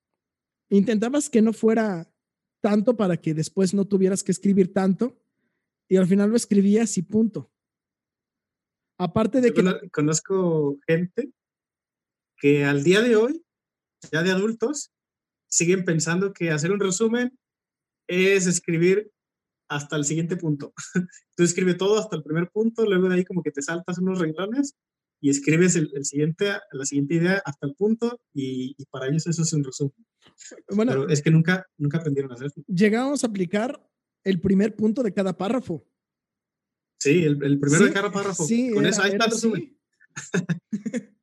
intentabas 0.69 1.31
que 1.31 1.41
no 1.41 1.53
fuera 1.53 2.11
tanto 2.61 2.97
para 2.97 3.17
que 3.17 3.35
después 3.35 3.75
no 3.75 3.87
tuvieras 3.87 4.23
que 4.23 4.33
escribir 4.33 4.73
tanto 4.73 5.17
y 5.89 5.97
al 5.97 6.07
final 6.07 6.31
lo 6.31 6.37
escribías 6.37 6.97
y 6.99 7.03
punto. 7.03 7.51
Aparte 8.99 9.41
de 9.41 9.53
que... 9.53 9.91
Conozco 9.91 10.79
gente 10.87 11.33
que 12.37 12.65
al 12.65 12.83
día 12.83 13.01
de 13.01 13.17
hoy, 13.17 13.45
ya 14.13 14.23
de 14.23 14.31
adultos, 14.31 14.93
siguen 15.49 15.85
pensando 15.85 16.33
que 16.33 16.51
hacer 16.51 16.73
un 16.73 16.81
resumen 16.81 17.39
es 18.09 18.47
escribir 18.47 19.11
hasta 19.69 19.97
el 19.97 20.05
siguiente 20.05 20.37
punto. 20.37 20.73
Tú 21.37 21.43
escribes 21.43 21.77
todo 21.77 21.99
hasta 21.99 22.17
el 22.17 22.23
primer 22.23 22.51
punto, 22.51 22.85
luego 22.85 23.09
de 23.09 23.17
ahí 23.17 23.25
como 23.25 23.43
que 23.43 23.51
te 23.51 23.63
saltas 23.63 23.99
unos 23.99 24.19
renglones 24.19 24.77
y 25.21 25.31
escribes 25.31 25.77
el, 25.77 26.05
siguiente, 26.05 26.53
la 26.73 26.85
siguiente 26.85 27.15
idea 27.15 27.43
hasta 27.45 27.67
el 27.67 27.75
punto 27.75 28.21
y, 28.33 28.77
para 28.91 29.09
ellos 29.09 29.27
eso 29.27 29.43
es 29.43 29.53
un 29.53 29.65
resumen. 29.65 29.95
Bueno, 30.71 30.93
Pero 30.93 31.09
es 31.09 31.23
que 31.23 31.31
nunca, 31.31 31.67
nunca 31.77 31.99
aprendieron 31.99 32.31
a 32.31 32.35
hacerlo. 32.35 32.65
Llegamos 32.67 33.25
a 33.25 33.27
aplicar 33.27 33.85
el 34.25 34.41
primer 34.41 34.77
punto 34.77 35.03
de 35.03 35.13
cada 35.13 35.37
párrafo. 35.37 35.87
Sí, 37.01 37.25
el, 37.25 37.39
primero 37.59 37.85
de 37.85 37.93
cada 37.93 38.11
párrafo. 38.11 38.45
Sí, 38.45 38.71
Con 38.71 38.87
eso 38.87 39.03
ahí 39.03 39.13
está 39.13 39.25
el 39.25 39.31
resumen. 39.31 39.79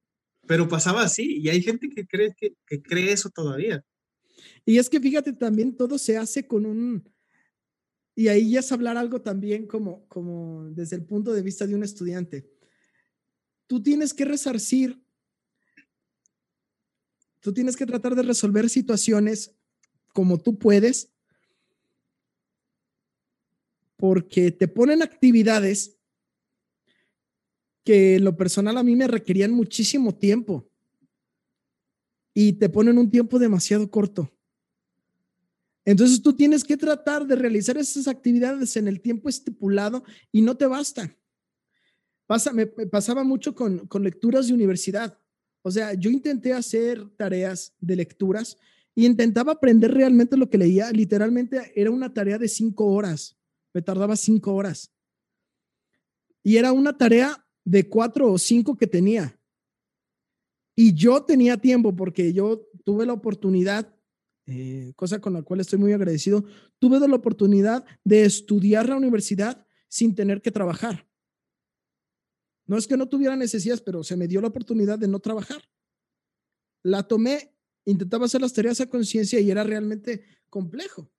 Pero 0.48 0.68
pasaba 0.68 1.04
así 1.04 1.40
y 1.40 1.50
hay 1.50 1.62
gente 1.62 1.90
que 1.90 2.06
cree, 2.06 2.34
que, 2.38 2.56
que 2.68 2.82
cree 2.82 3.12
eso 3.12 3.30
todavía. 3.30 3.84
Y 4.66 4.78
es 4.78 4.90
que 4.90 5.00
fíjate, 5.00 5.34
también 5.34 5.76
todo 5.76 5.98
se 5.98 6.18
hace 6.18 6.46
con 6.46 6.66
un, 6.66 7.04
y 8.16 8.30
ahí 8.30 8.52
ya 8.52 8.62
es 8.62 8.72
hablar 8.72 8.96
algo 8.98 9.22
también 9.22 9.68
como, 9.68 10.08
como 10.08 10.70
desde 10.72 10.96
el 10.96 11.04
punto 11.04 11.34
de 11.34 11.42
vista 11.42 11.68
de 11.68 11.76
un 11.76 11.84
estudiante. 11.84 12.50
Tú 13.68 13.82
tienes 13.82 14.14
que 14.14 14.26
resarcir, 14.26 15.02
tú 17.40 17.54
tienes 17.54 17.76
que 17.76 17.86
tratar 17.86 18.16
de 18.16 18.24
resolver 18.24 18.70
situaciones 18.70 19.56
como 20.14 20.38
tú 20.38 20.58
puedes, 20.58 21.12
porque 23.98 24.52
te 24.52 24.68
ponen 24.68 25.02
actividades 25.02 25.98
que 27.84 28.20
lo 28.20 28.36
personal 28.36 28.78
a 28.78 28.84
mí 28.84 28.96
me 28.96 29.08
requerían 29.08 29.52
muchísimo 29.52 30.16
tiempo 30.16 30.68
y 32.34 32.54
te 32.54 32.68
ponen 32.68 32.98
un 32.98 33.10
tiempo 33.10 33.40
demasiado 33.40 33.90
corto. 33.90 34.32
Entonces 35.86 36.22
tú 36.22 36.34
tienes 36.34 36.64
que 36.64 36.78
tratar 36.78 37.28
de 37.28 37.36
realizar 37.36 37.78
esas 37.78 38.08
actividades 38.08 38.76
en 38.76 38.88
el 38.88 39.00
tiempo 39.02 39.30
estipulado 39.30 40.04
y 40.32 40.42
no 40.42 40.58
te 40.58 40.66
basta. 40.66 41.16
Pasa, 42.28 42.52
me, 42.54 42.66
pasaba 42.66 43.24
mucho 43.24 43.54
con, 43.54 43.88
con 43.88 44.04
lecturas 44.04 44.48
de 44.48 44.54
universidad. 44.54 45.20
O 45.62 45.72
sea, 45.72 45.94
yo 45.94 46.10
intenté 46.10 46.54
hacer 46.54 47.08
tareas 47.18 47.74
de 47.80 47.96
lecturas 47.96 48.58
y 48.94 49.06
intentaba 49.06 49.54
aprender 49.54 49.94
realmente 49.94 50.38
lo 50.38 50.50
que 50.50 50.58
leía. 50.58 50.92
Literalmente 50.92 51.72
era 51.76 51.92
una 51.92 52.14
tarea 52.14 52.38
de 52.38 52.48
cinco 52.48 52.86
horas. 52.86 53.38
Me 53.74 53.82
tardaba 53.82 54.16
cinco 54.16 54.54
horas. 54.54 54.92
Y 56.44 56.58
era 56.58 56.72
una 56.72 56.98
tarea 56.98 57.46
de 57.64 57.90
cuatro 57.90 58.32
o 58.32 58.38
cinco 58.38 58.78
que 58.78 58.88
tenía. 58.88 59.40
Y 60.76 60.94
yo 60.94 61.24
tenía 61.24 61.58
tiempo 61.58 61.96
porque 61.96 62.34
yo 62.34 62.68
tuve 62.84 63.06
la 63.06 63.14
oportunidad 63.14 63.96
eh, 64.48 64.94
cosa 64.96 65.20
con 65.20 65.34
la 65.34 65.42
cual 65.42 65.60
estoy 65.60 65.80
muy 65.80 65.92
agradecido, 65.94 66.46
tuve 66.78 67.00
la 67.00 67.16
oportunidad 67.16 67.84
de 68.04 68.26
estudiar 68.26 68.88
la 68.88 68.96
universidad 68.96 69.66
sin 69.88 70.14
tener 70.14 70.42
que 70.42 70.52
trabajar. 70.52 71.08
No 72.68 72.78
es 72.78 72.88
que 72.88 72.98
no 72.98 73.08
tuviera 73.08 73.36
necesidades, 73.36 73.82
pero 73.82 74.04
se 74.04 74.18
me 74.18 74.28
dio 74.28 74.42
la 74.42 74.48
oportunidad 74.48 74.98
de 74.98 75.08
no 75.08 75.20
trabajar. 75.20 75.62
La 76.84 77.04
tomé, 77.04 77.56
intentaba 77.86 78.26
hacer 78.26 78.42
las 78.42 78.54
tareas 78.54 78.82
a 78.82 78.90
conciencia 78.90 79.40
y 79.40 79.52
era 79.52 79.64
realmente 79.64 80.24
complejo 80.50 81.12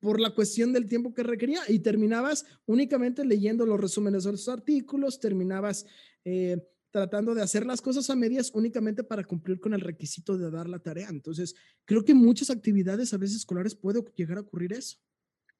por 0.00 0.20
la 0.20 0.34
cuestión 0.34 0.72
del 0.72 0.86
tiempo 0.86 1.12
que 1.12 1.22
requería 1.22 1.60
y 1.68 1.80
terminabas 1.80 2.46
únicamente 2.66 3.24
leyendo 3.24 3.66
los 3.66 3.80
resúmenes 3.80 4.24
de 4.24 4.32
los 4.32 4.48
artículos, 4.48 5.18
terminabas 5.18 5.86
eh, 6.24 6.58
tratando 6.90 7.34
de 7.34 7.42
hacer 7.42 7.66
las 7.66 7.80
cosas 7.80 8.08
a 8.10 8.16
medias 8.16 8.50
únicamente 8.54 9.04
para 9.04 9.24
cumplir 9.24 9.60
con 9.60 9.74
el 9.74 9.80
requisito 9.80 10.38
de 10.38 10.50
dar 10.50 10.68
la 10.68 10.78
tarea. 10.78 11.08
Entonces, 11.10 11.54
creo 11.84 12.04
que 12.04 12.14
muchas 12.14 12.50
actividades 12.50 13.12
a 13.12 13.18
veces 13.18 13.38
escolares 13.38 13.74
puede 13.74 14.02
llegar 14.16 14.38
a 14.38 14.42
ocurrir 14.42 14.72
eso. 14.72 14.98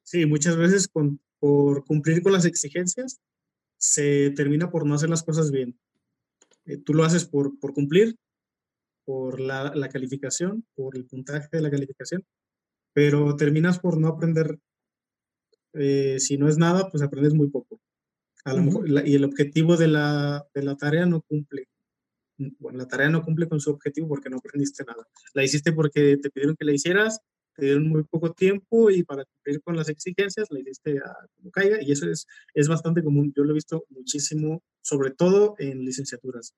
Sí, 0.02 0.24
muchas 0.24 0.56
veces 0.56 0.88
por 0.88 1.84
cumplir 1.84 2.22
con 2.22 2.32
las 2.32 2.44
exigencias 2.44 3.20
se 3.78 4.30
termina 4.30 4.70
por 4.70 4.86
no 4.86 4.94
hacer 4.94 5.08
las 5.08 5.22
cosas 5.22 5.50
bien. 5.50 5.78
Eh, 6.66 6.78
tú 6.78 6.94
lo 6.94 7.04
haces 7.04 7.24
por, 7.24 7.58
por 7.58 7.72
cumplir, 7.72 8.16
por 9.04 9.40
la, 9.40 9.74
la, 9.74 9.88
calificación, 9.88 10.66
por 10.74 10.96
el 10.96 11.06
puntaje 11.06 11.48
de 11.50 11.62
la 11.62 11.70
calificación, 11.70 12.26
pero 12.92 13.36
terminas 13.36 13.78
por 13.78 13.98
no 13.98 14.08
aprender. 14.08 14.58
Eh, 15.74 16.18
si 16.18 16.36
no 16.36 16.48
es 16.48 16.58
nada, 16.58 16.90
pues 16.90 17.02
aprendes 17.02 17.34
muy 17.34 17.48
poco 17.48 17.80
y 19.04 19.14
el 19.14 19.24
objetivo 19.24 19.76
de 19.76 19.88
la, 19.88 20.46
de 20.54 20.62
la 20.62 20.76
tarea 20.76 21.06
no 21.06 21.22
cumple. 21.22 21.68
Bueno, 22.36 22.78
la 22.78 22.86
tarea 22.86 23.10
no 23.10 23.24
cumple 23.24 23.48
con 23.48 23.60
su 23.60 23.70
objetivo 23.70 24.08
porque 24.08 24.30
no 24.30 24.38
aprendiste 24.38 24.84
nada. 24.84 25.06
La 25.34 25.44
hiciste 25.44 25.72
porque 25.72 26.16
te 26.18 26.30
pidieron 26.30 26.56
que 26.56 26.64
la 26.64 26.72
hicieras, 26.72 27.20
te 27.58 27.64
dieron 27.64 27.88
muy 27.88 28.04
poco 28.04 28.32
tiempo 28.32 28.88
y 28.88 29.02
para 29.02 29.24
cumplir 29.24 29.60
con 29.62 29.74
las 29.74 29.88
exigencias 29.88 30.46
la 30.50 30.60
hiciste 30.60 30.98
a 30.98 31.12
como 31.34 31.50
caiga 31.50 31.82
y 31.82 31.90
eso 31.90 32.08
es, 32.08 32.24
es 32.54 32.68
bastante 32.68 33.02
común. 33.02 33.32
Yo 33.36 33.42
lo 33.42 33.50
he 33.50 33.54
visto 33.54 33.84
muchísimo, 33.88 34.62
sobre 34.80 35.10
todo 35.10 35.56
en 35.58 35.84
licenciaturas. 35.84 36.54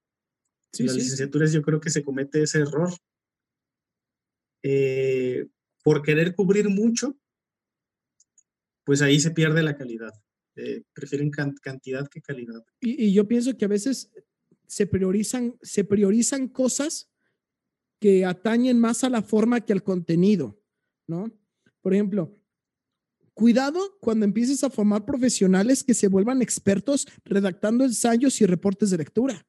en 0.79 0.87
las 0.87 0.97
licenciaturas 0.97 1.55
yo 1.55 1.63
creo 1.63 1.81
que 1.81 1.89
se 1.89 2.05
comete 2.05 2.43
ese 2.43 2.59
error 2.59 2.91
eh, 4.63 5.47
por 5.83 6.03
querer 6.03 6.35
cubrir 6.35 6.69
mucho, 6.69 7.17
pues 8.85 9.01
ahí 9.01 9.21
se 9.21 9.31
pierde 9.31 9.63
la 9.63 9.79
calidad. 9.79 10.13
Eh, 10.57 10.83
prefieren 10.93 11.31
cantidad 11.31 12.07
que 12.09 12.21
calidad. 12.21 12.63
Y, 12.79 13.15
yo 13.15 13.27
pienso 13.27 13.57
que 13.57 13.65
a 13.65 13.69
veces 13.69 14.11
se 14.67 14.87
priorizan, 14.87 15.57
se 15.63 15.85
priorizan 15.85 16.49
cosas 16.49 17.11
que 18.01 18.27
atañen 18.27 18.79
más 18.79 19.03
a 19.03 19.09
la 19.09 19.23
forma 19.23 19.63
que 19.63 19.73
al 19.73 19.83
contenido, 19.83 20.60
Por 21.81 21.95
ejemplo, 21.95 22.37
cuidado 23.35 23.99
cuando 24.01 24.25
empieces 24.25 24.63
a 24.65 24.71
formar 24.71 25.05
profesionales 25.05 25.83
que 25.83 25.95
se 25.95 26.09
vuelvan 26.09 26.43
expertos 26.43 27.07
redactando 27.25 27.85
ensayos 27.85 28.41
y 28.41 28.47
reportes 28.47 28.91
de 28.91 28.99
lectura. 28.99 29.47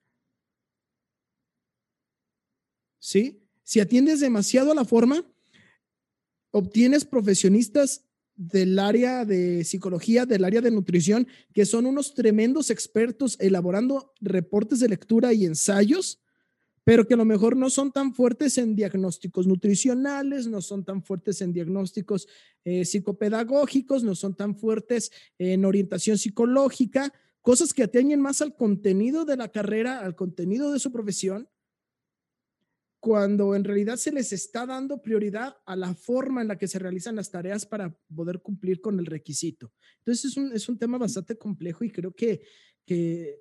¿Sí? 2.99 3.43
Si 3.64 3.80
atiendes 3.80 4.20
demasiado 4.20 4.72
a 4.72 4.76
la 4.76 4.86
forma, 4.86 5.26
obtienes 6.51 7.05
profesionistas 7.05 8.05
del 8.36 8.80
área 8.80 9.26
de 9.26 9.64
psicología, 9.64 10.26
del 10.26 10.45
área 10.45 10.62
de 10.62 10.72
nutrición, 10.72 11.28
que 11.53 11.66
son 11.66 11.86
unos 11.86 12.14
tremendos 12.14 12.70
expertos 12.70 13.38
elaborando 13.39 14.14
reportes 14.20 14.80
de 14.80 14.89
lectura 14.89 15.34
y 15.34 15.45
ensayos, 15.45 16.22
pero 16.91 17.07
que 17.07 17.13
a 17.13 17.17
lo 17.17 17.23
mejor 17.23 17.55
no 17.55 17.69
son 17.69 17.93
tan 17.93 18.13
fuertes 18.13 18.57
en 18.57 18.75
diagnósticos 18.75 19.47
nutricionales, 19.47 20.47
no 20.47 20.61
son 20.61 20.83
tan 20.83 21.01
fuertes 21.01 21.39
en 21.39 21.53
diagnósticos 21.53 22.27
eh, 22.65 22.83
psicopedagógicos, 22.83 24.03
no 24.03 24.13
son 24.13 24.35
tan 24.35 24.57
fuertes 24.57 25.09
en 25.37 25.63
orientación 25.63 26.17
psicológica, 26.17 27.13
cosas 27.41 27.73
que 27.73 27.83
atañen 27.83 28.19
más 28.19 28.41
al 28.41 28.57
contenido 28.57 29.23
de 29.23 29.37
la 29.37 29.47
carrera, 29.47 30.01
al 30.01 30.17
contenido 30.17 30.73
de 30.73 30.79
su 30.79 30.91
profesión, 30.91 31.47
cuando 32.99 33.55
en 33.55 33.63
realidad 33.63 33.95
se 33.95 34.11
les 34.11 34.33
está 34.33 34.65
dando 34.65 35.01
prioridad 35.01 35.59
a 35.65 35.77
la 35.77 35.93
forma 35.93 36.41
en 36.41 36.49
la 36.49 36.57
que 36.57 36.67
se 36.67 36.77
realizan 36.77 37.15
las 37.15 37.31
tareas 37.31 37.65
para 37.65 37.97
poder 38.13 38.41
cumplir 38.41 38.81
con 38.81 38.99
el 38.99 39.05
requisito. 39.05 39.71
Entonces 39.99 40.25
es 40.25 40.35
un, 40.35 40.51
es 40.51 40.67
un 40.67 40.77
tema 40.77 40.97
bastante 40.97 41.37
complejo 41.37 41.85
y 41.85 41.89
creo 41.89 42.11
que, 42.11 42.41
que, 42.85 43.39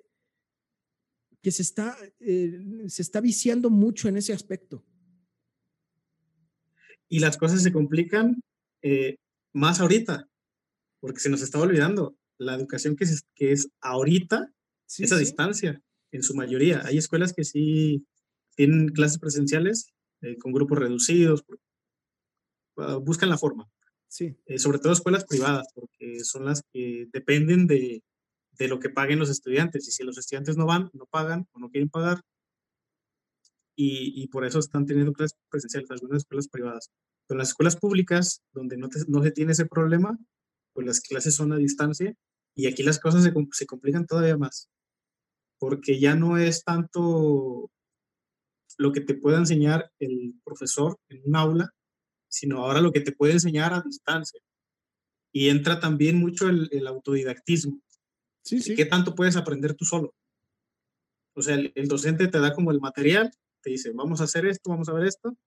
que 1.41 1.51
se, 1.51 1.63
está, 1.63 1.97
eh, 2.19 2.59
se 2.87 3.01
está 3.01 3.19
viciando 3.19 3.69
mucho 3.69 4.07
en 4.07 4.17
ese 4.17 4.33
aspecto. 4.33 4.85
Y 7.09 7.19
las 7.19 7.37
cosas 7.37 7.63
se 7.63 7.71
complican 7.71 8.41
eh, 8.81 9.17
más 9.53 9.81
ahorita, 9.81 10.29
porque 10.99 11.19
se 11.19 11.29
nos 11.29 11.41
está 11.41 11.59
olvidando. 11.59 12.15
La 12.37 12.55
educación 12.55 12.95
que 12.95 13.03
es, 13.03 13.23
que 13.35 13.51
es 13.51 13.69
ahorita 13.81 14.53
es 14.97 15.11
a 15.11 15.17
distancia, 15.17 15.81
en 16.11 16.23
su 16.23 16.35
mayoría. 16.35 16.85
Hay 16.85 16.97
escuelas 16.97 17.33
que 17.33 17.43
sí 17.43 18.05
tienen 18.55 18.89
clases 18.89 19.17
presenciales 19.17 19.93
eh, 20.21 20.37
con 20.37 20.51
grupos 20.51 20.79
reducidos, 20.79 21.43
ah, 22.77 22.97
buscan 22.97 23.29
la 23.29 23.37
forma. 23.37 23.69
Sí. 24.07 24.35
Sobre 24.57 24.79
todo 24.79 24.91
escuelas 24.91 25.25
privadas, 25.25 25.67
porque 25.73 26.19
son 26.23 26.45
las 26.45 26.61
que 26.73 27.07
dependen 27.13 27.65
de, 27.65 28.03
de, 28.61 28.67
lo 28.67 28.79
que 28.79 28.89
paguen 28.89 29.19
los 29.19 29.29
estudiantes. 29.29 29.87
Y 29.87 29.91
si 29.91 30.03
los 30.03 30.17
estudiantes 30.17 30.57
no 30.57 30.65
van, 30.65 30.89
no 30.93 31.05
pagan 31.05 31.47
o 31.53 31.59
no 31.59 31.69
quieren 31.69 31.89
pagar, 31.89 32.21
y, 33.75 34.21
y 34.21 34.27
por 34.27 34.45
eso 34.45 34.59
están 34.59 34.85
teniendo 34.85 35.13
clases 35.13 35.37
presenciales, 35.49 35.89
algunas 35.91 36.17
escuelas 36.17 36.47
privadas. 36.47 36.91
Pero 37.27 37.37
las 37.39 37.49
escuelas 37.49 37.75
públicas, 37.77 38.41
donde 38.53 38.77
no, 38.77 38.89
no 39.07 39.23
se 39.23 39.31
tiene 39.31 39.53
ese 39.53 39.65
problema, 39.65 40.17
pues 40.73 40.85
las 40.85 41.01
clases 41.01 41.35
son 41.35 41.53
a 41.53 41.57
distancia 41.57 42.13
y 42.55 42.67
aquí 42.67 42.83
las 42.83 42.99
cosas 42.99 43.23
se, 43.23 43.33
se 43.51 43.65
complican 43.65 44.05
todavía 44.05 44.37
más, 44.37 44.69
porque 45.59 45.99
ya 45.99 46.15
no 46.15 46.37
es 46.37 46.63
tanto 46.63 47.71
lo 48.77 48.91
que 48.91 49.01
te 49.01 49.13
puede 49.13 49.37
enseñar 49.37 49.91
el 49.99 50.35
profesor 50.43 50.97
en 51.09 51.21
un 51.25 51.35
aula, 51.35 51.69
sino 52.29 52.59
ahora 52.59 52.81
lo 52.81 52.91
que 52.91 53.01
te 53.01 53.11
puede 53.11 53.33
enseñar 53.33 53.73
a 53.73 53.81
distancia. 53.81 54.39
Y 55.33 55.49
entra 55.49 55.79
también 55.79 56.17
mucho 56.19 56.49
el 56.49 56.87
autodidactismo. 56.87 57.79
Sí, 58.43 58.59
sí. 58.61 58.75
¿Qué 58.75 58.85
tanto 58.85 59.15
puedes 59.15 59.35
aprender 59.35 59.73
tú 59.75 59.85
solo? 59.85 60.15
O 61.33 61.41
sea, 61.41 61.55
el, 61.55 61.87
docente 61.87 62.27
te 62.27 62.39
da 62.39 62.53
como 62.53 62.71
el 62.71 62.81
material, 62.81 63.31
te 63.61 63.69
dice, 63.69 63.91
vamos 63.93 64.21
a 64.21 64.25
hacer 64.25 64.45
esto, 64.45 64.69
vamos 64.69 64.89
a 64.89 64.93
ver 64.93 65.05
esto, 65.05 65.37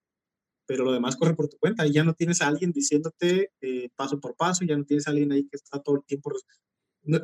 pero 0.67 0.85
lo 0.85 0.93
demás 0.93 1.17
corre 1.17 1.35
por 1.35 1.49
tu 1.49 1.59
cuenta. 1.59 1.87
Y 1.87 1.93
ya 1.93 2.05
no 2.05 2.15
tienes 2.15 2.41
a 2.41 2.47
alguien 2.47 2.73
diciéndote 2.73 3.53
eh, 3.61 3.91
paso 3.95 4.19
por 4.21 4.37
paso, 4.37 4.65
ya 4.65 4.77
no 4.77 4.85
tienes 4.85 5.07
a 5.07 5.11
alguien 5.11 5.33
ahí 5.33 5.45
que 5.45 5.57
está 5.57 5.81
todo 5.81 5.97
el 5.97 6.05
tiempo, 6.05 6.33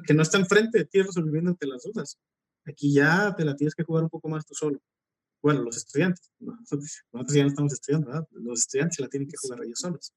que 0.07 0.15
no 0.15 0.23
está 0.23 0.39
enfrente 0.39 0.79
de 0.79 0.85
ti 0.85 1.03
resolviéndote 1.03 1.67
las 1.67 1.85
dudas. 1.85 2.19
Aquí 2.67 2.93
ya 2.93 3.35
te 3.37 3.45
la 3.45 3.57
tienes 3.57 3.75
que 3.75 3.85
jugar 3.85 4.05
un 4.05 4.11
poco 4.11 4.29
más 4.29 4.45
tú 4.45 4.55
solo 4.55 4.81
bueno, 5.43 5.63
los 5.63 5.77
estudiantes, 5.77 6.31
nosotros, 6.41 7.05
ya 7.35 7.43
no 7.43 7.49
estamos 7.49 7.73
estudiando, 7.73 8.09
¿verdad? 8.09 8.29
Los 8.33 8.61
estudiantes 8.61 9.01
la 9.01 9.09
tienen 9.09 9.29
que 9.29 9.37
jugar 9.37 9.65
ellos 9.65 9.79
solos. 9.79 10.13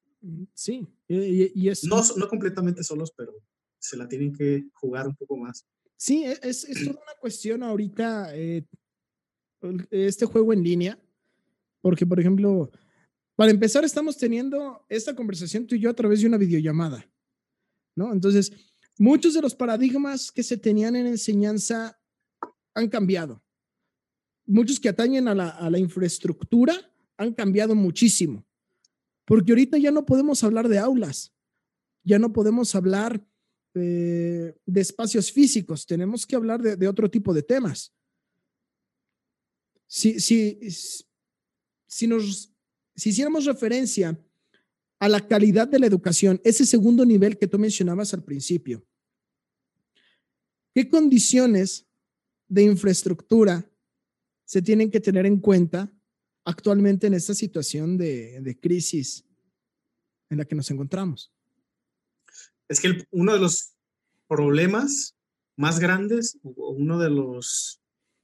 Sí, 0.53 0.87
y, 1.07 1.67
es... 1.67 1.83
No, 1.83 2.01
no 2.15 2.27
completamente 2.29 2.83
solos, 2.83 3.11
pero 3.15 3.33
se 3.83 3.97
la 3.97 4.07
tienen 4.07 4.33
que 4.33 4.65
jugar 4.73 5.07
un 5.07 5.15
poco 5.15 5.37
más. 5.37 5.65
Sí, 5.97 6.23
e, 6.23 6.39
es, 6.41 6.63
es 6.63 6.85
toda 6.85 7.01
una 7.01 7.19
cuestión 7.19 7.63
ahorita, 7.63 8.35
eh, 8.35 8.65
este 9.91 10.25
juego 10.25 10.53
en 10.53 10.63
línea, 10.63 10.99
porque, 11.81 12.05
por 12.05 12.19
ejemplo, 12.19 12.71
para 13.35 13.51
empezar, 13.51 13.83
estamos 13.83 14.17
teniendo 14.17 14.85
esta 14.89 15.15
conversación 15.15 15.67
tú 15.67 15.75
y 15.75 15.79
yo 15.79 15.89
a 15.89 15.95
través 15.95 16.21
de 16.21 16.27
una 16.27 16.37
videollamada, 16.37 17.05
¿no? 17.95 18.11
Entonces, 18.11 18.51
muchos 18.97 19.33
de 19.33 19.41
los 19.41 19.55
paradigmas 19.55 20.31
que 20.31 20.43
se 20.43 20.57
tenían 20.57 20.95
en 20.95 21.07
enseñanza 21.07 21.99
han 22.73 22.89
cambiado 22.89 23.43
muchos 24.45 24.79
que 24.79 24.89
atañen 24.89 25.27
a 25.27 25.35
la, 25.35 25.79
infraestructura 25.79 26.73
han 27.17 27.33
cambiado 27.33 27.75
muchísimo, 27.75 28.45
porque 29.25 29.51
ahorita 29.51 29.77
ya 29.77 29.91
no 29.91 30.05
podemos 30.05 30.43
hablar 30.43 30.67
de 30.67 30.79
aulas, 30.79 31.33
ya 32.03 32.19
no 32.19 32.33
podemos 32.33 32.75
hablar 32.75 33.25
de 33.73 34.81
espacios 34.81 35.31
físicos, 35.31 35.85
tenemos 35.85 36.25
que 36.25 36.35
hablar 36.35 36.61
de, 36.61 36.87
otro 36.87 37.09
tipo 37.09 37.33
de 37.33 37.43
temas. 37.43 37.93
Si, 39.87 40.19
si, 40.19 40.59
si, 41.87 42.07
nos, 42.07 42.53
si 42.95 43.09
hiciéramos 43.09 43.45
referencia 43.45 44.19
a 44.99 45.09
la 45.09 45.27
calidad 45.27 45.67
de 45.67 45.79
la 45.79 45.87
educación, 45.87 46.39
ese 46.43 46.65
segundo 46.65 47.05
nivel 47.05 47.37
que 47.37 47.47
tú 47.47 47.59
mencionabas 47.59 48.13
al 48.13 48.23
principio, 48.23 48.85
¿qué 50.73 50.89
condiciones 50.89 51.87
de 52.47 52.63
infraestructura 52.63 53.69
se 54.45 54.61
tienen 54.61 54.91
que 54.91 54.99
tener 54.99 55.25
en 55.25 55.39
cuenta 55.39 55.91
actualmente 56.45 57.07
en 57.07 57.13
esta 57.13 57.33
situación 57.33 57.97
de, 57.97 58.57
crisis 58.61 59.25
en 60.29 60.37
la 60.37 60.45
que 60.45 60.55
nos 60.55 60.69
encontramos? 60.71 61.33
Es 62.69 62.79
que 62.79 63.05
uno 63.11 63.33
de 63.33 63.39
los 63.39 63.73
problemas 64.27 65.15
más 65.55 65.79
grandes, 65.79 66.39
o 66.43 66.71
uno 66.71 66.99
de 66.99 67.09
los 67.09 67.79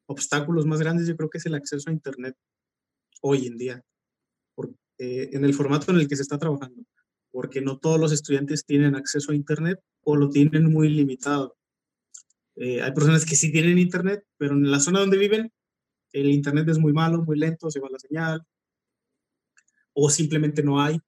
obstáculos 0.07 0.65
más 0.65 0.79
grandes, 0.79 1.07
yo 1.07 1.15
creo 1.15 1.29
que 1.29 1.37
es 1.37 1.45
el 1.45 1.55
acceso 1.55 1.89
a 1.89 1.93
Internet 1.93 2.35
hoy 3.21 3.47
en 3.47 3.57
día, 3.57 3.83
en 4.97 5.45
el 5.45 5.53
formato 5.53 5.91
en 5.91 5.99
el 5.99 6.07
que 6.07 6.15
se 6.15 6.23
está 6.23 6.37
trabajando, 6.37 6.83
porque 7.31 7.61
no 7.61 7.77
todos 7.77 7.99
los 7.99 8.11
estudiantes 8.11 8.65
tienen 8.65 8.95
acceso 8.95 9.31
a 9.31 9.35
Internet 9.35 9.79
o 10.03 10.15
lo 10.15 10.29
tienen 10.29 10.71
muy 10.71 10.89
limitado. 10.89 11.55
Eh, 12.55 12.81
hay 12.81 12.91
personas 12.91 13.25
que 13.25 13.35
sí 13.35 13.51
tienen 13.51 13.77
Internet, 13.77 14.25
pero 14.37 14.53
en 14.53 14.69
la 14.69 14.79
zona 14.79 14.99
donde 14.99 15.17
viven 15.17 15.51
el 16.11 16.31
internet 16.31 16.67
es 16.69 16.79
muy 16.79 16.93
malo, 16.93 17.23
muy 17.23 17.37
lento, 17.37 17.69
se 17.69 17.79
va 17.79 17.87
la 17.89 17.99
señal, 17.99 18.43
o 19.93 20.09
simplemente 20.09 20.63
no 20.63 20.81
hay. 20.81 20.99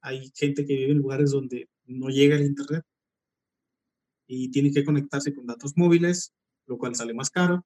Hay 0.00 0.30
gente 0.34 0.64
que 0.66 0.74
vive 0.74 0.92
en 0.92 0.98
lugares 0.98 1.30
donde 1.30 1.68
no 1.86 2.08
llega 2.08 2.36
el 2.36 2.46
internet 2.46 2.84
y 4.26 4.50
tiene 4.50 4.72
que 4.72 4.84
conectarse 4.84 5.34
con 5.34 5.46
datos 5.46 5.76
móviles, 5.76 6.32
lo 6.66 6.78
cual 6.78 6.94
sale 6.94 7.14
más 7.14 7.30
caro. 7.30 7.64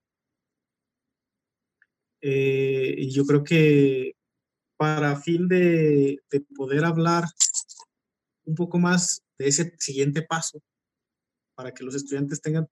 Eh, 2.20 2.94
y 2.98 3.10
yo 3.10 3.24
creo 3.24 3.42
que 3.42 4.14
para 4.76 5.16
fin 5.16 5.48
de, 5.48 6.20
de 6.30 6.40
poder 6.54 6.84
hablar 6.84 7.24
un 8.44 8.54
poco 8.54 8.78
más 8.78 9.22
de 9.38 9.48
ese 9.48 9.74
siguiente 9.78 10.22
paso, 10.22 10.60
para 11.54 11.72
que 11.72 11.84
los 11.84 11.94
estudiantes 11.94 12.40
tengan 12.40 12.66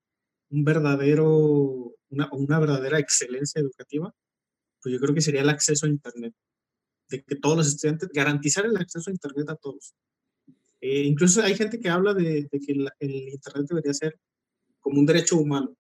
un 0.50 0.64
verdadero, 0.64 1.94
una, 2.08 2.28
una 2.32 2.58
verdadera 2.58 2.98
excelencia 2.98 3.60
educativa, 3.60 4.14
pues 4.82 4.92
yo 4.94 5.00
creo 5.00 5.14
que 5.14 5.20
sería 5.20 5.42
el 5.42 5.48
acceso 5.48 5.86
a 5.86 5.90
Internet. 5.90 6.34
De 7.10 7.22
que 7.22 7.36
todos 7.36 7.56
los 7.56 7.68
estudiantes, 7.68 8.08
garantizar 8.10 8.66
el 8.66 8.76
acceso 8.76 9.10
a 9.10 9.12
Internet 9.12 9.50
a 9.50 9.56
todos. 9.56 9.94
Eh, 10.80 11.02
incluso 11.02 11.42
hay 11.42 11.54
gente 11.54 11.80
que 11.80 11.88
habla 11.88 12.14
de, 12.14 12.48
de 12.50 12.60
que 12.60 12.72
el, 12.72 13.28
Internet 13.28 13.66
debería 13.68 13.94
ser 13.94 14.18
como 14.80 15.00
un 15.00 15.06
derecho 15.06 15.36
humano. 15.36 15.76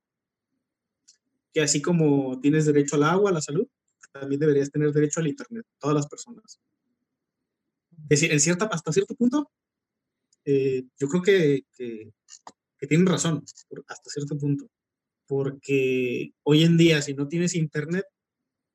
Que 1.52 1.60
así 1.60 1.80
como 1.80 2.40
tienes 2.40 2.66
derecho 2.66 2.96
al 2.96 3.04
agua, 3.04 3.30
a 3.30 3.34
la 3.34 3.40
salud, 3.40 3.66
también 4.12 4.40
deberías 4.40 4.70
tener 4.70 4.92
derecho 4.92 5.20
al 5.20 5.28
Internet, 5.28 5.66
todas 5.78 5.94
las 5.94 6.06
personas. 6.08 6.60
Es 7.90 8.08
decir, 8.08 8.32
en 8.32 8.40
cierta, 8.40 8.66
hasta 8.66 8.92
cierto 8.92 9.14
punto, 9.14 9.50
eh, 10.44 10.84
yo 10.98 11.08
creo 11.08 11.22
que, 11.22 11.64
que, 11.76 12.12
que 12.78 12.86
tienen 12.86 13.06
razón 13.06 13.44
hasta 13.86 14.10
cierto 14.10 14.38
punto, 14.38 14.70
porque 15.26 16.32
hoy 16.42 16.64
en 16.64 16.78
día 16.78 17.02
si 17.02 17.12
no 17.14 17.28
tienes 17.28 17.54
internet, 17.54 18.06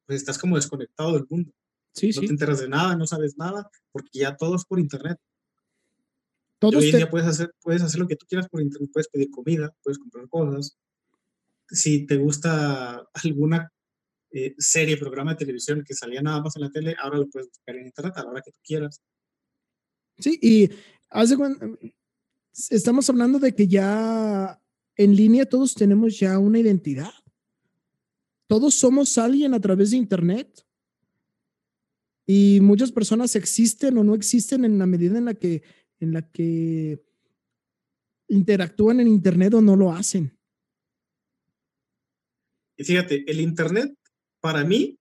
pues 0.06 0.20
estás 0.20 0.38
como 0.38 0.56
desconectado 0.56 1.14
del 1.14 1.26
mundo. 1.30 1.52
Sí, 1.94 2.12
no 2.16 2.22
te 2.22 2.28
enteras 2.28 2.60
de 2.60 2.70
nada, 2.70 2.96
no 2.96 3.08
sabes 3.08 3.38
nada, 3.38 3.70
porque 3.92 4.20
ya 4.20 4.36
todo 4.36 4.56
es 4.56 4.66
por 4.66 4.80
internet. 4.80 5.18
Hoy 6.70 6.89
en 6.89 6.97
día 6.97 7.09
puedes 7.09 7.28
hacer, 7.28 7.53
puedes 7.61 7.82
hacer 7.82 7.99
lo 7.99 8.07
que 8.07 8.16
tú 8.16 8.26
quieras 8.28 8.47
por 8.49 8.61
internet, 8.61 8.89
puedes 8.91 9.07
pedir 9.07 9.30
comida, 9.32 9.74
puedes 9.84 9.97
comprar 9.97 10.28
cosas. 10.30 10.78
Si 11.68 12.05
te 12.05 12.18
gusta 12.18 13.07
alguna 13.24 13.72
eh, 14.32 14.55
serie, 14.57 14.97
programa 14.97 15.32
de 15.32 15.38
televisión 15.38 15.84
que 15.86 15.93
salía 15.93 16.22
nada 16.22 16.41
más 16.41 16.55
en 16.55 16.64
la 16.64 16.72
tele, 16.72 16.95
ahora 16.99 17.20
lo 17.20 17.30
puedes 17.30 17.49
buscar 17.49 17.76
en 17.76 17.86
internet 17.86 18.14
a 18.18 18.24
la 18.24 18.30
hora 18.30 18.41
que 18.41 18.51
tú 18.51 18.59
quieras. 18.64 19.01
Sí, 20.18 20.39
y 20.41 20.70
hace 21.09 21.38
cuando, 21.38 21.78
estamos 22.70 23.09
hablando 23.09 23.39
de 23.39 23.53
que 23.55 23.68
ya 23.68 24.59
en 24.95 25.16
línea 25.16 25.45
todos 25.45 25.74
tenemos 25.74 26.20
ya 26.20 26.38
una 26.38 26.59
identidad. 26.59 27.11
Todos 28.47 28.76
somos 28.76 29.18
alguien 29.18 29.53
a 29.53 29.59
través 29.59 29.91
de 29.91 29.97
Internet. 29.97 30.66
Y 32.26 32.59
muchas 32.61 32.91
personas 32.91 33.36
existen 33.36 33.97
o 33.97 34.03
no 34.03 34.16
existen 34.16 34.64
en 34.64 34.78
la 34.78 34.86
medida 34.86 35.18
en 35.18 35.26
la 35.26 35.34
que, 35.34 35.64
en 36.04 36.14
la 36.14 36.30
que 36.32 37.04
interactúan 38.28 38.99
en 38.99 39.08
Internet 39.08 39.54
o 39.56 39.62
no 39.62 39.76
lo 39.76 39.91
hacen. 39.91 40.38
Y 42.78 42.84
fíjate, 42.84 43.30
el 43.30 43.39
Internet, 43.39 43.95
para 44.39 44.64
mí, 44.64 44.99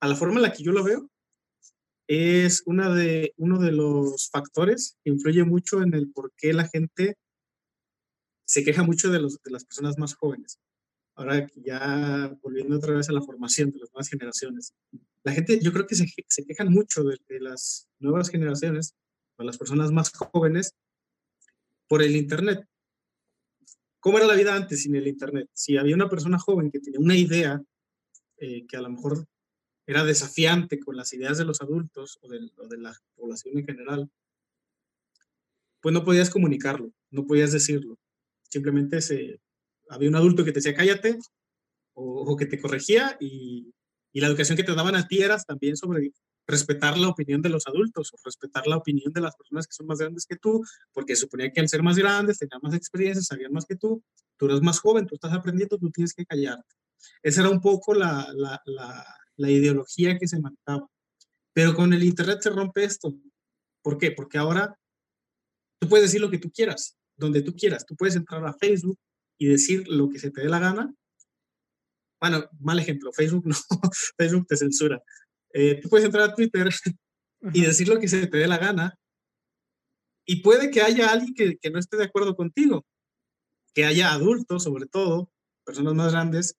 a 0.00 0.08
la 0.08 0.16
forma 0.16 0.36
en 0.36 0.42
la 0.42 0.52
que 0.52 0.62
yo 0.62 0.72
lo 0.72 0.84
veo, 0.84 1.10
es 2.06 2.62
una 2.66 2.94
de, 2.94 3.32
uno 3.36 3.58
de 3.58 3.72
los 3.72 4.28
factores 4.30 4.98
que 5.02 5.10
influye 5.10 5.44
mucho 5.44 5.82
en 5.82 5.94
el 5.94 6.10
por 6.12 6.32
qué 6.36 6.52
la 6.52 6.68
gente 6.68 7.16
se 8.46 8.62
queja 8.62 8.82
mucho 8.82 9.10
de, 9.10 9.20
los, 9.20 9.40
de 9.42 9.50
las 9.50 9.64
personas 9.64 9.98
más 9.98 10.14
jóvenes. 10.14 10.58
Ahora 11.16 11.48
ya 11.56 12.36
volviendo 12.42 12.76
otra 12.76 12.94
vez 12.94 13.08
a 13.08 13.12
la 13.12 13.22
formación 13.22 13.70
de 13.70 13.78
las 13.78 13.90
nuevas 13.92 14.08
generaciones. 14.08 14.74
La 15.22 15.32
gente, 15.32 15.58
yo 15.62 15.72
creo 15.72 15.86
que 15.86 15.94
se, 15.94 16.06
se 16.28 16.44
quejan 16.44 16.70
mucho 16.70 17.02
de, 17.04 17.16
de, 17.28 17.40
las 17.40 17.88
nuevas 17.98 18.28
generaciones, 18.28 18.94
o 19.36 19.44
las 19.44 19.58
personas 19.58 19.92
más 19.92 20.10
jóvenes, 20.12 20.74
por 21.88 22.02
el 22.02 22.16
Internet. 22.16 22.66
¿Cómo 24.00 24.18
era 24.18 24.26
la 24.26 24.34
vida 24.34 24.54
antes 24.54 24.82
sin 24.82 24.94
el 24.96 25.06
Internet? 25.06 25.48
Si 25.54 25.76
había 25.76 25.94
una 25.94 26.08
persona 26.08 26.38
joven 26.38 26.70
que 26.70 26.80
tenía 26.80 27.00
una 27.00 27.16
idea 27.16 27.62
eh, 28.36 28.66
que 28.66 28.76
a 28.76 28.82
lo 28.82 28.90
mejor 28.90 29.26
era 29.86 30.04
desafiante 30.04 30.78
con 30.78 30.96
las 30.96 31.12
ideas 31.12 31.38
de 31.38 31.44
los 31.44 31.60
adultos 31.60 32.18
o 32.22 32.28
de, 32.28 32.50
o 32.56 32.68
de, 32.68 32.78
la 32.78 32.94
población 33.14 33.58
en 33.58 33.66
general, 33.66 34.10
pues 35.80 35.92
no 35.92 36.04
podías 36.04 36.30
comunicarlo, 36.30 36.92
no 37.10 37.26
podías 37.26 37.52
decirlo. 37.52 37.98
Simplemente 38.50 39.00
se, 39.00 39.40
había 39.88 40.08
un 40.08 40.16
adulto 40.16 40.44
que 40.44 40.52
te 40.52 40.58
decía 40.58 40.74
cállate 40.74 41.18
o, 41.94 42.32
o 42.32 42.36
que 42.36 42.46
te 42.46 42.60
corregía 42.60 43.16
y, 43.20 43.72
y, 44.12 44.20
la 44.20 44.28
educación 44.28 44.56
que 44.56 44.64
te 44.64 44.74
daban 44.74 44.96
a 44.96 45.06
ti 45.06 45.22
era 45.22 45.38
también 45.42 45.76
sobre 45.76 46.12
respetar 46.46 46.98
la 46.98 47.08
opinión 47.08 47.40
de 47.42 47.48
los 47.48 47.66
adultos 47.66 48.12
o 48.12 48.16
respetar 48.24 48.66
la 48.66 48.76
opinión 48.76 49.12
de 49.12 49.20
las 49.20 49.34
personas 49.36 49.66
que 49.66 49.74
son 49.74 49.86
más 49.86 49.98
grandes 49.98 50.26
que 50.26 50.36
tú, 50.36 50.62
porque 50.92 51.16
suponía 51.16 51.50
que 51.50 51.60
al 51.60 51.68
ser 51.68 51.82
más 51.82 51.96
grandes 51.96 52.38
tenían 52.38 52.60
más 52.62 52.74
experiencia, 52.74 53.22
sabían 53.22 53.52
más 53.52 53.64
que 53.64 53.76
tú, 53.76 54.02
tú 54.36 54.46
eres 54.46 54.60
más 54.60 54.80
joven, 54.80 55.06
tú 55.06 55.14
estás 55.14 55.32
aprendiendo, 55.32 55.78
tú 55.78 55.90
tienes 55.90 56.12
que 56.12 56.26
callarte. 56.26 56.74
Esa 57.22 57.42
era 57.42 57.50
un 57.50 57.60
poco 57.60 57.94
la, 57.94 58.28
la, 58.34 58.60
la, 58.66 59.06
la 59.36 59.50
ideología 59.50 60.18
que 60.18 60.28
se 60.28 60.40
manejaba. 60.40 60.88
Pero 61.52 61.74
con 61.74 61.92
el 61.92 62.02
Internet 62.02 62.40
se 62.42 62.50
rompe 62.50 62.84
esto. 62.84 63.14
¿Por 63.82 63.98
qué? 63.98 64.10
Porque 64.10 64.38
ahora 64.38 64.78
tú 65.78 65.88
puedes 65.88 66.06
decir 66.06 66.20
lo 66.20 66.30
que 66.30 66.38
tú 66.38 66.50
quieras, 66.50 66.96
donde 67.16 67.42
tú 67.42 67.54
quieras. 67.54 67.86
Tú 67.86 67.94
puedes 67.96 68.16
entrar 68.16 68.44
a 68.46 68.54
Facebook 68.54 68.98
y 69.38 69.48
decir 69.48 69.86
lo 69.88 70.08
que 70.08 70.18
se 70.18 70.30
te 70.30 70.42
dé 70.42 70.48
la 70.48 70.58
gana. 70.58 70.94
Bueno, 72.20 72.48
mal 72.58 72.78
ejemplo, 72.78 73.12
Facebook 73.12 73.46
no, 73.46 73.54
Facebook 74.16 74.46
te 74.46 74.56
censura. 74.56 75.02
Eh, 75.54 75.80
tú 75.80 75.88
puedes 75.88 76.04
entrar 76.04 76.28
a 76.28 76.34
Twitter 76.34 76.68
y 77.54 77.62
decir 77.62 77.88
lo 77.88 77.98
que 77.98 78.08
se 78.08 78.26
te 78.26 78.36
dé 78.36 78.46
la 78.46 78.58
gana. 78.58 78.98
Y 80.26 80.42
puede 80.42 80.70
que 80.70 80.82
haya 80.82 81.10
alguien 81.10 81.34
que, 81.34 81.56
que 81.58 81.70
no 81.70 81.78
esté 81.78 81.96
de 81.96 82.04
acuerdo 82.04 82.34
contigo, 82.34 82.84
que 83.72 83.84
haya 83.84 84.12
adultos, 84.12 84.64
sobre 84.64 84.86
todo, 84.86 85.30
personas 85.64 85.94
más 85.94 86.12
grandes, 86.12 86.56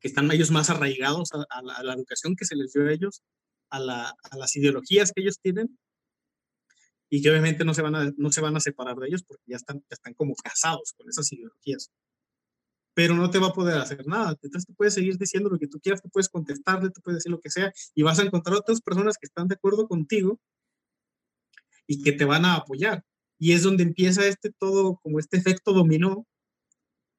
que 0.00 0.08
están 0.08 0.30
ellos 0.32 0.50
más 0.50 0.70
arraigados 0.70 1.32
a, 1.32 1.44
a, 1.50 1.62
la, 1.62 1.74
a 1.74 1.82
la, 1.82 1.94
educación 1.94 2.34
que 2.34 2.44
se 2.46 2.56
les 2.56 2.72
dio 2.72 2.86
a 2.86 2.92
ellos, 2.92 3.22
a, 3.70 3.78
la, 3.78 4.08
a, 4.08 4.36
las 4.36 4.56
ideologías 4.56 5.12
que 5.12 5.20
ellos 5.20 5.38
tienen, 5.40 5.78
y 7.08 7.22
que 7.22 7.30
obviamente 7.30 7.64
no 7.64 7.74
se 7.74 7.82
van 7.82 7.94
a, 7.94 8.12
no 8.16 8.32
se 8.32 8.40
van 8.40 8.56
a 8.56 8.60
separar 8.60 8.96
de 8.96 9.08
ellos 9.08 9.22
porque 9.22 9.44
ya 9.46 9.56
están, 9.56 9.78
ya 9.80 9.94
están 9.94 10.14
como 10.14 10.34
casados 10.34 10.94
con 10.96 11.08
esas 11.08 11.30
ideologías. 11.32 11.90
Pero 12.96 13.14
no 13.14 13.28
te 13.30 13.38
va 13.38 13.48
a 13.48 13.52
poder 13.52 13.76
hacer 13.76 14.06
nada. 14.06 14.30
Entonces 14.30 14.64
tú 14.64 14.74
puedes 14.74 14.94
seguir 14.94 15.18
diciendo 15.18 15.50
lo 15.50 15.58
que 15.58 15.68
tú 15.68 15.78
quieras, 15.78 16.00
tú 16.00 16.08
puedes 16.08 16.30
contestarle, 16.30 16.88
tú 16.90 17.02
puedes 17.02 17.18
decir 17.18 17.30
lo 17.30 17.40
que 17.40 17.50
sea, 17.50 17.70
y 17.94 18.02
vas 18.02 18.18
a 18.18 18.22
encontrar 18.22 18.56
otras 18.56 18.80
personas 18.80 19.18
que 19.18 19.26
están 19.26 19.48
de 19.48 19.56
acuerdo 19.56 19.86
contigo 19.86 20.40
y 21.86 22.02
que 22.02 22.12
te 22.12 22.24
van 22.24 22.46
a 22.46 22.54
apoyar. 22.54 23.04
Y 23.38 23.52
es 23.52 23.62
donde 23.62 23.82
empieza 23.82 24.26
este 24.26 24.50
todo, 24.50 24.98
como 25.02 25.18
este 25.18 25.36
efecto 25.36 25.74
dominó, 25.74 26.26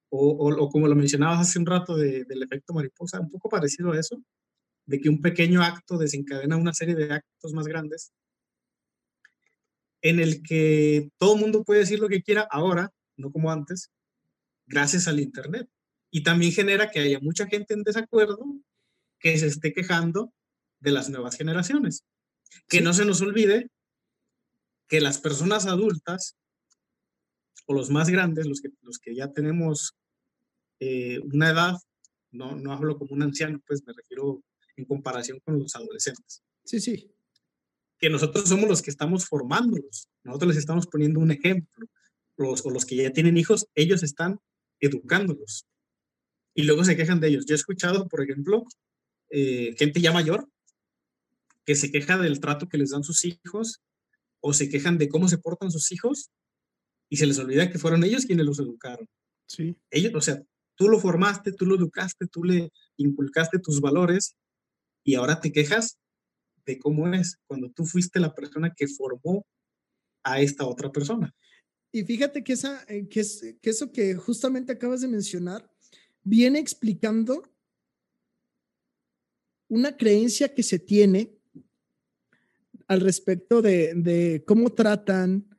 o, 0.09 0.69
como 0.71 0.88
lo 0.88 0.95
mencionabas 0.95 1.41
hace 1.41 1.59
un 1.59 1.67
rato 1.67 1.95
de, 1.95 2.23
del 2.25 2.41
efecto 2.41 2.73
mariposa, 2.73 3.19
un 3.19 3.30
poco 3.30 3.49
parecido 3.49 3.91
a 3.91 3.99
eso, 3.99 4.19
de 4.88 4.99
que 4.99 5.09
un 5.09 5.21
pequeño 5.21 5.61
acto 5.61 5.99
desencadena 5.99 6.57
una 6.57 6.73
serie 6.73 6.95
de 6.95 7.13
actos 7.13 7.53
más 7.53 7.67
grandes, 7.67 8.13
en 10.01 10.19
el 10.19 10.41
que 10.41 11.11
todo 11.17 11.36
el 11.36 11.41
mundo 11.41 11.63
puede 11.63 11.82
decir 11.82 11.99
lo 11.99 12.09
que 12.09 12.23
quiera 12.23 12.47
ahora, 12.49 12.91
no 13.17 13.32
como 13.32 13.51
antes, 13.51 13.91
gracias 14.68 15.07
al 15.07 15.20
Internet. 15.20 15.70
Y 16.11 16.24
también 16.24 16.51
genera 16.51 16.89
que 16.89 16.99
haya 16.99 17.20
mucha 17.20 17.47
gente 17.47 17.74
en 17.74 17.84
desacuerdo 17.84 18.39
que 19.20 19.38
se 19.38 19.47
esté 19.47 19.74
quejando 19.74 20.34
de 20.80 20.91
las 20.91 21.09
nuevas 21.09 21.36
generaciones. 21.36 22.05
Que 22.68 22.78
sí. 22.78 22.84
no 22.84 22.93
se 22.93 23.05
nos 23.05 23.22
olvide 23.22 23.70
que 24.88 25.01
las 25.01 25.20
personas 25.20 25.65
adultas 25.65 26.38
o 27.65 27.74
los 27.74 27.89
más 27.89 28.09
grandes, 28.09 28.45
los 28.45 28.61
que, 28.61 28.70
los 28.82 28.99
que 28.99 29.13
ya 29.15 29.34
tenemos 29.34 29.95
eh, 30.80 31.20
una 31.20 31.49
edad, 31.49 31.76
no, 32.32 32.55
no 32.55 32.72
hablo 32.72 32.97
como 32.97 33.13
un 33.13 33.24
anciano, 33.24 33.59
pues 33.68 33.86
me 33.86 33.93
refiero 33.93 34.43
en 34.78 34.86
comparación 34.86 35.39
con 35.41 35.59
los 35.59 35.76
adolescentes. 35.76 36.43
Sí, 36.63 36.80
sí. 36.80 37.11
Que 37.99 38.09
nosotros 38.09 38.47
somos 38.47 38.70
los 38.70 38.82
que 38.82 38.91
estamos 38.91 39.26
formándolos, 39.26 40.07
nosotros 40.24 40.49
les 40.49 40.57
estamos 40.57 40.88
poniendo 40.88 41.20
un 41.20 41.32
ejemplo. 41.32 41.88
Los, 42.38 42.63
o 42.65 42.70
los 42.70 42.86
que 42.86 42.95
ya 42.95 43.11
tienen 43.11 43.36
hijos, 43.36 43.68
ellos 43.74 44.03
están 44.03 44.39
educándolos. 44.80 45.65
Y 46.53 46.63
luego 46.63 46.84
se 46.84 46.95
quejan 46.95 47.19
de 47.19 47.30
ellos. 47.30 47.45
Yo 47.45 47.53
he 47.53 47.57
escuchado, 47.57 48.07
por 48.07 48.21
ejemplo, 48.21 48.65
eh, 49.30 49.75
gente 49.78 50.01
ya 50.01 50.11
mayor 50.11 50.49
que 51.65 51.75
se 51.75 51.91
queja 51.91 52.17
del 52.17 52.39
trato 52.39 52.69
que 52.69 52.78
les 52.78 52.91
dan 52.91 53.03
sus 53.03 53.25
hijos 53.25 53.82
o 54.39 54.53
se 54.53 54.69
quejan 54.69 54.97
de 54.97 55.09
cómo 55.09 55.28
se 55.28 55.38
portan 55.38 55.69
sus 55.69 55.91
hijos 55.91 56.32
y 57.09 57.17
se 57.17 57.25
les 57.25 57.38
olvida 57.39 57.69
que 57.69 57.78
fueron 57.78 58.03
ellos 58.03 58.25
quienes 58.25 58.45
los 58.45 58.59
educaron. 58.59 59.07
Sí. 59.47 59.78
Ellos, 59.91 60.13
o 60.15 60.21
sea, 60.21 60.41
tú 60.75 60.88
lo 60.88 60.99
formaste, 60.99 61.51
tú 61.51 61.65
lo 61.65 61.75
educaste, 61.75 62.28
tú 62.28 62.43
le 62.43 62.71
inculcaste 62.95 63.59
tus 63.59 63.82
valores 63.82 64.38
y 65.03 65.15
ahora 65.15 65.39
te 65.39 65.51
quejas 65.51 65.97
de 66.65 66.78
cómo 66.80 67.07
es 67.13 67.38
cuando 67.47 67.69
tú 67.71 67.86
fuiste 67.86 68.19
la 68.19 68.34
persona 68.34 68.73
que 68.75 68.88
formó 68.88 69.45
a 70.23 70.41
esta 70.41 70.65
otra 70.65 70.91
persona. 70.91 71.34
Y 71.98 72.04
fíjate 72.04 72.43
que, 72.43 72.54
esa, 72.54 72.86
eh, 72.89 73.08
que, 73.10 73.22
es, 73.22 73.43
que 73.60 73.72
eso 73.72 73.91
que 73.91 74.14
justamente 74.14 74.72
acabas 74.72 75.02
de 75.02 75.08
mencionar 75.08 75.68
viene 76.24 76.60
explicando 76.60 77.41
una 79.68 79.98
creencia 79.98 80.54
que 80.54 80.62
se 80.62 80.78
tiene 80.78 81.36
al 82.88 83.02
respecto 83.02 83.64
de, 83.64 84.43
cómo 84.45 84.72
tratan 84.72 85.50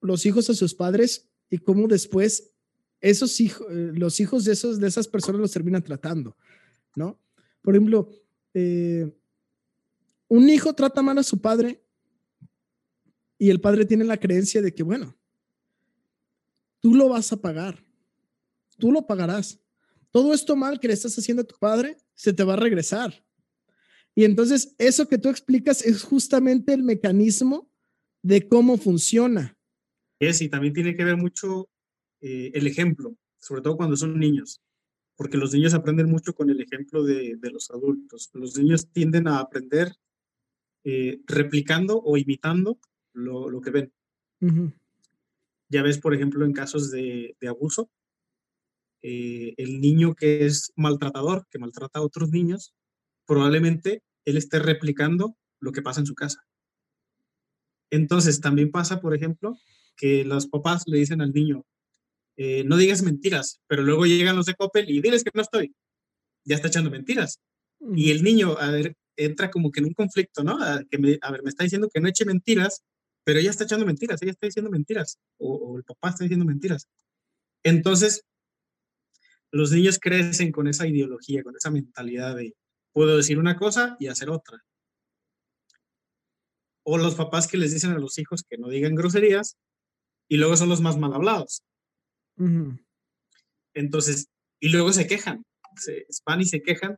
los 0.00 0.24
hijos 0.26 0.48
a 0.48 0.54
sus 0.54 0.74
padres 0.74 1.28
y 1.50 1.58
cómo 1.58 1.88
después 1.88 2.52
esos 3.00 3.40
eh, 3.40 3.50
los 3.68 4.20
hijos 4.20 4.44
de, 4.44 4.52
esos, 4.52 4.78
de 4.78 4.86
esas 4.86 5.08
personas 5.08 5.40
los 5.40 5.50
terminan 5.50 5.82
tratando, 5.82 6.36
¿no? 6.94 7.20
Por 7.62 7.74
ejemplo, 7.74 8.08
eh, 8.54 9.12
un 10.28 10.48
hijo 10.48 10.72
trata 10.72 11.02
mal 11.02 11.18
a 11.18 11.24
su 11.24 11.40
padre 11.40 11.81
y 13.42 13.50
el 13.50 13.60
padre 13.60 13.84
tiene 13.84 14.04
la 14.04 14.18
creencia 14.18 14.62
de 14.62 14.72
que, 14.72 14.84
bueno, 14.84 15.18
tú 16.78 16.94
lo 16.94 17.08
vas 17.08 17.32
a 17.32 17.40
pagar, 17.40 17.84
tú 18.78 18.92
lo 18.92 19.04
pagarás. 19.04 19.60
Todo 20.12 20.32
esto 20.32 20.54
mal 20.54 20.78
que 20.78 20.86
le 20.86 20.94
estás 20.94 21.18
haciendo 21.18 21.42
a 21.42 21.46
tu 21.46 21.56
padre 21.58 21.96
se 22.14 22.32
te 22.32 22.44
va 22.44 22.52
a 22.52 22.56
regresar. 22.56 23.24
Y 24.14 24.22
entonces 24.22 24.76
eso 24.78 25.08
que 25.08 25.18
tú 25.18 25.28
explicas 25.28 25.84
es 25.84 26.04
justamente 26.04 26.72
el 26.72 26.84
mecanismo 26.84 27.68
de 28.22 28.46
cómo 28.46 28.76
funciona 28.76 29.58
es 30.20 30.40
y 30.40 30.48
también 30.48 30.72
tiene 30.72 30.94
que 30.94 31.02
ver 31.02 31.16
mucho 31.16 31.68
eh, 32.20 32.52
el 32.54 32.68
ejemplo, 32.68 33.16
sobre 33.40 33.60
todo 33.60 33.76
cuando 33.76 33.96
son 33.96 34.20
niños, 34.20 34.62
porque 35.16 35.36
los 35.36 35.52
niños 35.52 35.74
aprenden 35.74 36.08
mucho 36.08 36.32
con 36.32 36.48
el 36.48 36.60
ejemplo 36.60 37.02
de, 37.02 37.34
de 37.40 37.50
los 37.50 37.72
adultos. 37.72 38.30
Los 38.34 38.56
niños 38.56 38.88
tienden 38.92 39.26
a 39.26 39.40
aprender 39.40 39.92
eh, 40.84 41.20
replicando 41.26 42.00
o 42.00 42.16
imitando 42.16 42.78
lo, 43.12 43.48
lo 43.48 43.60
que 43.60 43.70
ven. 43.70 43.92
Uh 44.40 44.46
-huh. 44.48 44.72
Ya 45.68 45.82
ves, 45.82 45.98
por 45.98 46.14
ejemplo, 46.14 46.44
en 46.44 46.52
casos 46.52 46.90
de, 46.90 47.36
de 47.40 47.48
abuso, 47.48 47.90
eh, 49.02 49.54
el 49.56 49.80
niño 49.80 50.14
que 50.14 50.44
es 50.46 50.72
maltratador, 50.76 51.46
que 51.50 51.58
maltrata 51.58 51.98
a 51.98 52.02
otros 52.02 52.30
niños, 52.30 52.74
probablemente 53.26 54.02
él 54.24 54.36
esté 54.36 54.58
replicando 54.58 55.36
lo 55.60 55.72
que 55.72 55.82
pasa 55.82 56.00
en 56.00 56.06
su 56.06 56.14
casa. 56.14 56.46
Entonces, 57.90 58.40
también 58.40 58.70
pasa, 58.70 59.00
por 59.00 59.14
ejemplo, 59.14 59.56
que 59.96 60.24
los 60.24 60.46
papás 60.46 60.84
le 60.86 60.98
dicen 60.98 61.20
al 61.20 61.32
niño, 61.32 61.64
eh, 62.36 62.64
no 62.64 62.76
digas 62.76 63.02
mentiras, 63.02 63.60
pero 63.66 63.82
luego 63.82 64.06
llegan 64.06 64.36
los 64.36 64.46
de 64.46 64.54
Coppel 64.54 64.88
y 64.88 65.00
diles 65.02 65.24
que 65.24 65.30
no 65.34 65.42
estoy. 65.42 65.74
Ya 66.44 66.56
está 66.56 66.68
echando 66.68 66.90
mentiras. 66.90 67.40
Y 67.94 68.10
el 68.10 68.22
niño, 68.22 68.56
a 68.58 68.70
ver, 68.70 68.96
entra 69.16 69.50
como 69.50 69.70
que 69.70 69.80
en 69.80 69.86
un 69.86 69.94
conflicto, 69.94 70.42
¿no? 70.44 70.62
A, 70.62 70.82
que 70.88 70.98
me, 70.98 71.18
a 71.20 71.30
ver, 71.32 71.42
me 71.42 71.50
está 71.50 71.64
diciendo 71.64 71.90
que 71.92 72.00
no 72.00 72.08
eche 72.08 72.24
mentiras, 72.24 72.82
pero 73.24 73.38
ella 73.38 73.50
está 73.50 73.64
echando 73.64 73.86
mentiras, 73.86 74.20
ella 74.22 74.32
está 74.32 74.46
diciendo 74.46 74.70
mentiras, 74.70 75.18
o, 75.38 75.54
o 75.54 75.78
el 75.78 75.84
papá 75.84 76.10
está 76.10 76.24
diciendo 76.24 76.44
mentiras. 76.44 76.88
Entonces, 77.62 78.24
los 79.52 79.70
niños 79.70 79.98
crecen 80.00 80.50
con 80.50 80.66
esa 80.66 80.86
ideología, 80.86 81.42
con 81.42 81.54
esa 81.54 81.70
mentalidad 81.70 82.36
de, 82.36 82.54
puedo 82.92 83.16
decir 83.16 83.38
una 83.38 83.56
cosa 83.56 83.96
y 84.00 84.06
hacer 84.06 84.30
otra. 84.30 84.64
O 86.84 86.98
los 86.98 87.14
papás 87.14 87.46
que 87.46 87.58
les 87.58 87.72
dicen 87.72 87.92
a 87.92 87.98
los 87.98 88.18
hijos 88.18 88.42
que 88.48 88.58
no 88.58 88.68
digan 88.68 88.94
groserías 88.94 89.56
y 90.28 90.38
luego 90.38 90.56
son 90.56 90.68
los 90.68 90.80
más 90.80 90.98
mal 90.98 91.12
hablados. 91.12 91.62
Entonces, 93.74 94.28
y 94.58 94.70
luego 94.70 94.92
se 94.92 95.06
quejan, 95.06 95.44
se 95.76 96.06
van 96.24 96.40
y 96.40 96.44
se 96.46 96.62
quejan 96.62 96.96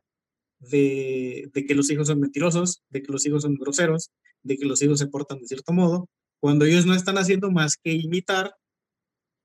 de, 0.59 1.49
de, 1.53 1.65
que 1.65 1.75
los 1.75 1.91
hijos 1.91 2.07
son 2.07 2.19
mentirosos, 2.19 2.83
de 2.89 3.03
que 3.03 3.11
los 3.11 3.25
hijos 3.25 3.43
son 3.43 3.55
groseros, 3.55 4.11
de 4.43 4.57
que 4.57 4.65
los 4.65 4.81
hijos 4.81 4.99
se 4.99 5.07
portan 5.07 5.39
de 5.39 5.47
cierto 5.47 5.73
modo, 5.73 6.09
cuando 6.45 6.65
ellos 6.65 6.85
no 6.85 6.93
están 6.93 7.17
haciendo 7.17 7.49
más 7.49 7.75
que 7.75 7.91
imitar 7.91 8.55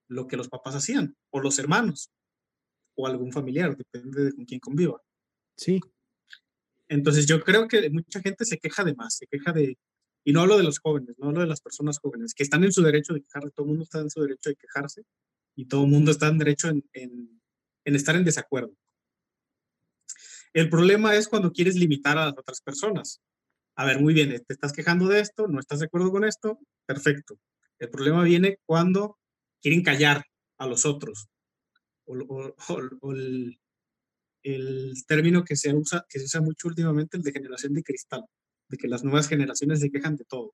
lo 0.07 0.27
que 0.27 0.37
los 0.37 0.51
papás 0.51 0.75
hacían, 0.75 1.17
o 1.31 1.41
los 1.41 1.59
hermanos, 1.59 2.11
o 2.95 3.07
algún 3.07 3.33
familiar, 3.33 3.75
depende 3.75 4.25
de 4.25 4.33
con 4.35 4.45
quién 4.45 4.61
conviva. 4.61 5.01
Sí. 5.57 5.81
Entonces 6.89 7.25
yo 7.25 7.41
creo 7.43 7.69
que 7.69 7.89
mucha 7.89 8.21
gente 8.21 8.45
se 8.45 8.59
queja 8.59 8.85
de 8.85 8.95
más, 8.95 9.17
se 9.17 9.27
queja 9.27 9.51
de, 9.51 9.79
y 10.25 10.33
no 10.35 10.43
hablo 10.43 10.59
de 10.59 10.63
los 10.63 10.79
jóvenes, 10.79 11.17
no 11.19 11.29
hablo 11.29 11.41
de 11.41 11.47
las 11.47 11.63
personas 11.63 11.99
jóvenes, 11.99 12.35
que 12.35 12.43
están 12.43 12.65
en 12.65 12.73
su 12.73 12.83
derecho 12.83 13.15
de 13.15 13.23
quejarse, 13.23 13.51
todo 13.53 13.65
el 13.65 13.69
mundo 13.71 13.85
está 13.85 14.01
en 14.01 14.11
su 14.11 14.21
derecho 14.21 14.51
de 14.51 14.57
quejarse, 14.57 15.03
y 15.57 15.65
todo 15.65 15.85
el 15.85 15.91
mundo 15.91 16.11
está 16.11 16.29
en 16.29 16.37
derecho 16.37 16.69
en, 16.69 16.85
en, 16.93 17.41
en 17.87 17.97
estar 17.97 18.15
en 18.15 18.25
desacuerdo. 18.25 18.77
El 20.53 20.69
problema 20.69 21.15
es 21.15 21.29
cuando 21.29 21.51
quieres 21.51 21.77
limitar 21.77 22.19
a 22.19 22.27
las 22.27 22.37
otras 22.37 22.61
personas. 22.61 23.23
A 23.81 23.87
ver, 23.87 23.99
muy 23.99 24.13
bien, 24.13 24.29
te 24.29 24.53
estás 24.53 24.75
quejando 24.75 25.07
de 25.07 25.21
esto, 25.21 25.49
no 25.49 25.59
estás 25.59 25.79
de 25.79 25.87
acuerdo 25.87 26.11
con 26.11 26.23
esto, 26.23 26.59
perfecto. 26.85 27.41
El 27.79 27.89
problema 27.89 28.23
viene 28.23 28.59
cuando 28.67 29.17
quieren 29.63 29.83
callar 29.83 30.23
a 30.59 30.67
los 30.67 30.85
otros. 30.85 31.31
O, 32.05 33.11
el, 33.15 33.59
el, 34.43 34.93
término 35.07 35.45
que 35.45 35.57
se, 35.57 35.73
usa, 35.73 36.05
que 36.11 36.19
se 36.19 36.27
usa 36.27 36.43
mucho 36.43 36.69
últimamente, 36.69 37.17
el 37.17 37.23
de 37.23 37.33
generación 37.33 37.73
de 37.73 37.83
cristal, 37.83 38.27
de 38.69 38.77
que 38.77 38.87
las 38.87 39.03
nuevas 39.03 39.29
generaciones 39.29 39.81
se 39.81 39.91
quejan 39.91 40.17
de 40.17 40.27
todo. 40.27 40.53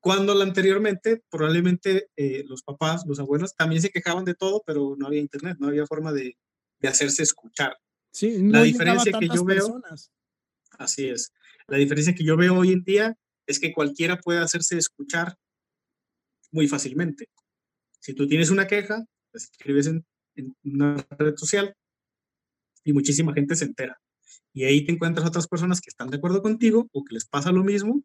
Cuando 0.00 0.40
anteriormente, 0.40 1.22
probablemente 1.28 2.08
eh, 2.16 2.44
los 2.46 2.62
papás, 2.62 3.04
los 3.06 3.20
abuelos 3.20 3.54
también 3.56 3.82
se 3.82 3.90
quejaban 3.90 4.24
de 4.24 4.34
todo, 4.34 4.62
pero 4.64 4.96
no 4.96 5.06
había 5.06 5.20
internet, 5.20 5.58
no 5.60 5.66
había 5.66 5.86
forma 5.86 6.14
de, 6.14 6.38
de 6.78 6.88
hacerse 6.88 7.24
escuchar. 7.24 7.76
Sí, 8.10 8.38
no 8.40 8.52
la 8.52 8.62
diferencia 8.62 9.12
que 9.18 9.28
yo 9.28 9.44
veo, 9.44 9.82
así 10.78 11.08
es, 11.08 11.33
la 11.68 11.78
diferencia 11.78 12.14
que 12.14 12.24
yo 12.24 12.36
veo 12.36 12.56
hoy 12.58 12.72
en 12.72 12.84
día 12.84 13.16
es 13.46 13.58
que 13.58 13.72
cualquiera 13.72 14.18
puede 14.18 14.40
hacerse 14.40 14.76
escuchar 14.76 15.36
muy 16.50 16.68
fácilmente. 16.68 17.28
Si 18.00 18.14
tú 18.14 18.28
tienes 18.28 18.50
una 18.50 18.66
queja, 18.66 18.98
la 18.98 19.06
escribes 19.38 19.86
en, 19.86 20.04
una 20.64 20.96
red 21.18 21.36
social 21.36 21.74
y 22.84 22.92
muchísima 22.92 23.32
gente 23.32 23.56
se 23.56 23.64
entera. 23.64 23.98
Y 24.52 24.64
ahí 24.64 24.84
te 24.84 24.92
encuentras 24.92 25.26
otras 25.26 25.48
personas 25.48 25.80
que 25.80 25.90
están 25.90 26.10
de 26.10 26.16
acuerdo 26.16 26.42
contigo 26.42 26.88
o 26.92 27.04
que 27.04 27.14
les 27.14 27.26
pasa 27.26 27.50
lo 27.52 27.64
mismo. 27.64 28.04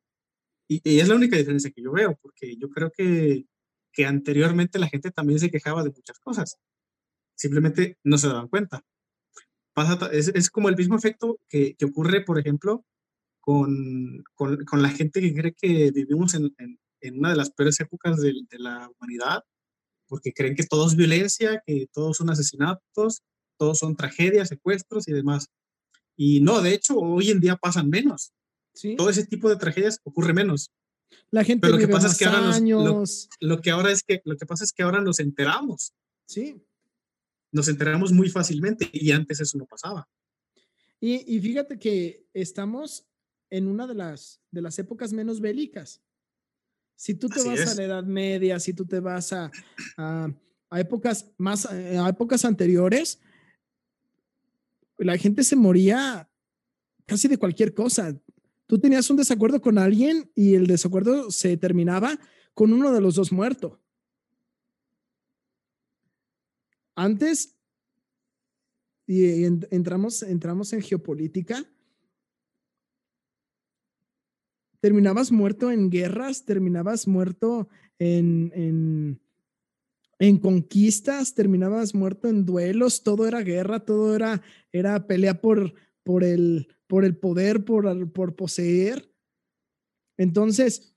Y, 0.68 1.00
es 1.00 1.08
la 1.08 1.16
única 1.16 1.38
diferencia 1.38 1.72
que 1.72 1.82
yo 1.82 1.92
veo, 1.92 2.18
porque 2.22 2.56
yo 2.58 2.70
creo 2.70 2.92
que, 2.92 3.46
que 3.92 4.06
anteriormente 4.06 4.80
la 4.80 4.88
gente 4.88 5.12
también 5.12 5.40
se 5.40 5.52
quejaba 5.52 5.84
de 5.84 5.92
muchas 5.92 6.20
cosas. 6.20 6.58
Simplemente 7.36 7.98
no 8.04 8.18
se 8.18 8.28
daban 8.28 8.48
cuenta. 8.48 8.84
Pasa, 9.74 10.10
es, 10.12 10.30
es 10.30 10.50
como 10.50 10.70
el 10.70 10.78
mismo 10.78 10.96
efecto 10.96 11.40
que, 11.48 11.76
que 11.76 11.86
ocurre, 11.86 12.22
por 12.22 12.40
ejemplo, 12.40 12.86
con, 13.50 14.24
con, 14.36 14.64
con, 14.64 14.84
la 14.84 14.90
gente 14.90 15.22
que 15.22 15.34
cree 15.34 15.56
que 15.56 15.90
vivimos 15.90 16.36
en, 16.36 16.54
en, 16.60 16.80
en 17.02 17.18
una 17.18 17.32
de 17.32 17.36
las 17.36 17.50
peores 17.50 17.80
épocas 17.80 18.22
de, 18.22 18.32
de, 18.48 18.60
la 18.60 18.88
humanidad 18.88 19.44
porque 20.06 20.34
creen 20.34 20.54
que 20.54 20.68
todo 20.68 20.86
es 20.86 20.96
violencia, 20.96 21.64
que 21.66 21.88
todos 21.92 22.18
son 22.18 22.30
asesinatos, 22.30 23.24
todos 23.58 23.80
son 23.80 23.96
tragedias, 23.96 24.50
secuestros 24.50 25.08
y 25.08 25.14
demás. 25.14 25.48
Y 26.16 26.42
no, 26.42 26.62
de 26.62 26.76
hecho, 26.76 26.96
hoy 27.00 27.32
en 27.32 27.40
día 27.40 27.56
pasan 27.56 27.90
menos. 27.90 28.34
¿Sí? 28.76 28.96
Todo 28.96 29.10
ese 29.10 29.26
tipo 29.26 29.50
de 29.50 29.56
tragedias 29.56 30.00
ocurre 30.04 30.32
menos. 30.32 30.70
La 31.32 31.44
gente 31.44 31.62
Pero 31.62 31.80
lo 31.80 31.80
que 31.80 31.92
pasa 31.92 32.06
es 32.06 32.20
que 32.20 32.26
ahora 32.26 32.60
nos, 32.60 33.30
lo, 33.40 33.62
que 33.62 33.72
ahora 33.72 33.92
es 33.92 34.04
que 34.04 34.22
lo 34.26 34.38
que 34.38 34.46
pasa 34.46 34.64
es 34.64 34.72
que 34.72 34.84
ahora 34.84 35.02
nos 35.02 35.20
enteramos. 35.20 35.94
Sí. 36.28 36.64
Nos 37.52 37.68
enteramos 37.68 38.12
muy 38.12 38.30
fácilmente 38.30 38.88
y 38.94 39.12
antes 39.12 39.40
eso 39.40 39.58
no 39.58 39.66
pasaba. 39.66 40.08
Y, 41.00 41.36
y 41.36 41.40
fíjate 41.40 41.80
que 41.80 42.28
estamos 42.34 43.09
en 43.50 43.68
una 43.68 43.88
de 43.88 43.96
las 43.96 44.42
de 44.52 44.62
las 44.62 44.78
épocas 44.80 45.14
menos 45.14 45.42
bélicas. 45.42 46.02
Si 46.96 47.14
tú 47.14 47.30
te 47.30 47.42
vas 47.44 47.72
a 47.72 47.76
la 47.76 47.84
Edad 47.84 48.04
Media, 48.04 48.60
si 48.60 48.74
tú 48.74 48.86
te 48.86 49.00
vas 49.00 49.32
a, 49.32 49.50
a, 49.98 50.80
épocas 50.80 51.32
más, 51.38 51.66
eh, 51.72 51.98
a 51.98 52.10
épocas 52.10 52.44
anteriores, 52.44 53.22
la 54.98 55.18
gente 55.18 55.44
se 55.44 55.56
moría 55.56 56.30
casi 57.06 57.30
de 57.30 57.38
cualquier 57.38 57.74
cosa. 57.74 58.20
Tú 58.68 58.80
tenías 58.80 59.10
un 59.10 59.16
desacuerdo 59.16 59.62
con 59.62 59.78
alguien 59.78 60.30
y 60.36 60.56
el 60.56 60.68
desacuerdo 60.68 61.32
se 61.32 61.56
terminaba 61.56 62.20
con 62.54 62.74
uno 62.74 62.92
de 62.92 63.00
los 63.00 63.16
dos 63.16 63.32
muerto. 63.32 63.82
Antes, 66.96 67.56
y 69.08 69.46
entramos, 69.46 70.22
entramos 70.22 70.74
en 70.74 70.82
geopolítica, 70.82 71.66
terminabas 74.80 75.32
muerto 75.32 75.72
en 75.72 75.90
guerras, 75.90 76.46
terminabas 76.46 77.08
muerto 77.08 77.70
en, 78.00 79.20
en, 80.20 80.38
conquistas, 80.38 81.34
terminabas 81.34 81.94
muerto 81.94 82.28
en 82.28 82.46
duelos, 82.46 83.04
todo 83.04 83.28
era 83.28 83.42
guerra, 83.42 83.82
todo 83.82 84.16
era, 84.16 84.42
era 84.72 85.08
pelea 85.08 85.42
por, 85.42 85.74
por, 86.04 86.24
el, 86.24 86.68
por 86.88 87.06
el 87.06 87.18
poder, 87.18 87.66
por, 87.66 88.12
por 88.12 88.36
poseer. 88.36 89.14
Entonces, 90.18 90.94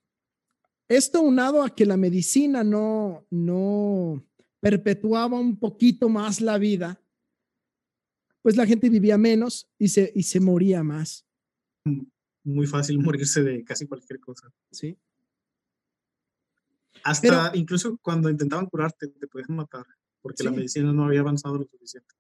esto 0.89 1.23
unado 1.23 1.63
a 1.63 1.75
que 1.75 1.87
la 1.87 1.97
medicina 1.97 2.65
no, 2.65 3.27
no 3.31 4.25
perpetuaba 4.61 5.39
un 5.39 5.57
poquito 5.59 6.09
más 6.09 6.41
la 6.41 6.59
vida, 6.59 7.01
pues 8.43 8.57
la 8.57 8.67
gente 8.67 8.91
vivía 8.91 9.17
menos 9.17 9.71
y 9.79 9.89
se, 9.89 10.13
y 10.15 10.25
se 10.25 10.41
moría 10.41 10.83
más. 10.83 11.27
Muy 12.45 12.67
fácil 12.67 12.99
morirse 12.99 13.43
de 13.43 13.65
casi 13.65 13.87
cualquier 13.87 14.21
cosa. 14.21 14.53
Sí. 14.71 14.99
Hasta 17.05 17.53
incluso 17.55 17.99
cuando 17.99 18.31
intentaban 18.31 18.67
curarte, 18.67 19.09
te 19.09 19.27
pueden 19.27 19.57
matar, 19.57 19.87
porque 20.21 20.45
la 20.45 20.51
medicina 20.51 20.93
no 20.93 21.05
había 21.05 21.21
avanzado 21.21 21.59
lo 21.59 21.65
suficiente. 21.65 22.15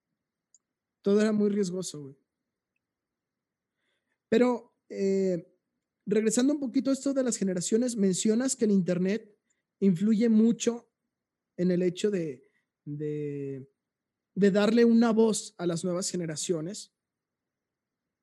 Todo 1.02 1.20
era 1.20 1.32
muy 1.32 1.50
riesgoso, 1.50 2.00
güey. 2.02 2.16
Pero 4.28 4.74
eh, 4.88 5.52
regresando 6.06 6.54
un 6.54 6.60
poquito 6.60 6.90
a 6.90 6.92
esto 6.94 7.12
de 7.12 7.22
las 7.22 7.36
generaciones, 7.36 7.96
mencionas 7.96 8.56
que 8.56 8.64
el 8.64 8.70
Internet 8.70 9.36
influye 9.80 10.28
mucho 10.28 10.88
en 11.56 11.70
el 11.70 11.82
hecho 11.82 12.10
de, 12.10 12.48
de, 12.84 13.68
de 14.34 14.50
darle 14.50 14.84
una 14.84 15.12
voz 15.12 15.54
a 15.58 15.66
las 15.66 15.84
nuevas 15.84 16.10
generaciones 16.10 16.92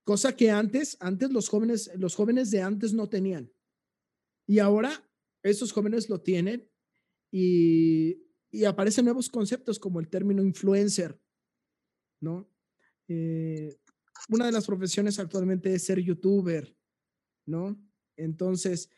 cosa 0.10 0.36
que 0.36 0.50
antes, 0.50 0.98
antes 1.02 1.30
los 1.30 1.50
jóvenes, 1.50 1.92
los 1.96 2.16
jóvenes 2.16 2.50
de 2.50 2.64
antes 2.64 2.94
no 2.94 3.08
tenían. 3.08 3.54
Y 4.48 4.58
ahora 4.58 5.08
esos 5.44 5.72
jóvenes 5.72 6.10
lo 6.10 6.20
tienen 6.20 6.68
y, 7.32 8.18
y 8.50 8.64
aparecen 8.64 9.06
nuevos 9.06 9.30
conceptos 9.30 9.78
como 9.78 10.00
el 10.00 10.10
término 10.10 10.42
influencer, 10.42 11.22
¿no? 12.20 12.50
Eh, 13.08 13.78
una 14.30 14.48
de 14.48 14.52
las 14.52 14.66
profesiones 14.66 15.20
actualmente 15.20 15.76
es 15.76 15.84
ser 15.84 16.00
youtuber, 16.00 16.76
¿no? 17.46 17.80
Entonces, 18.18 18.90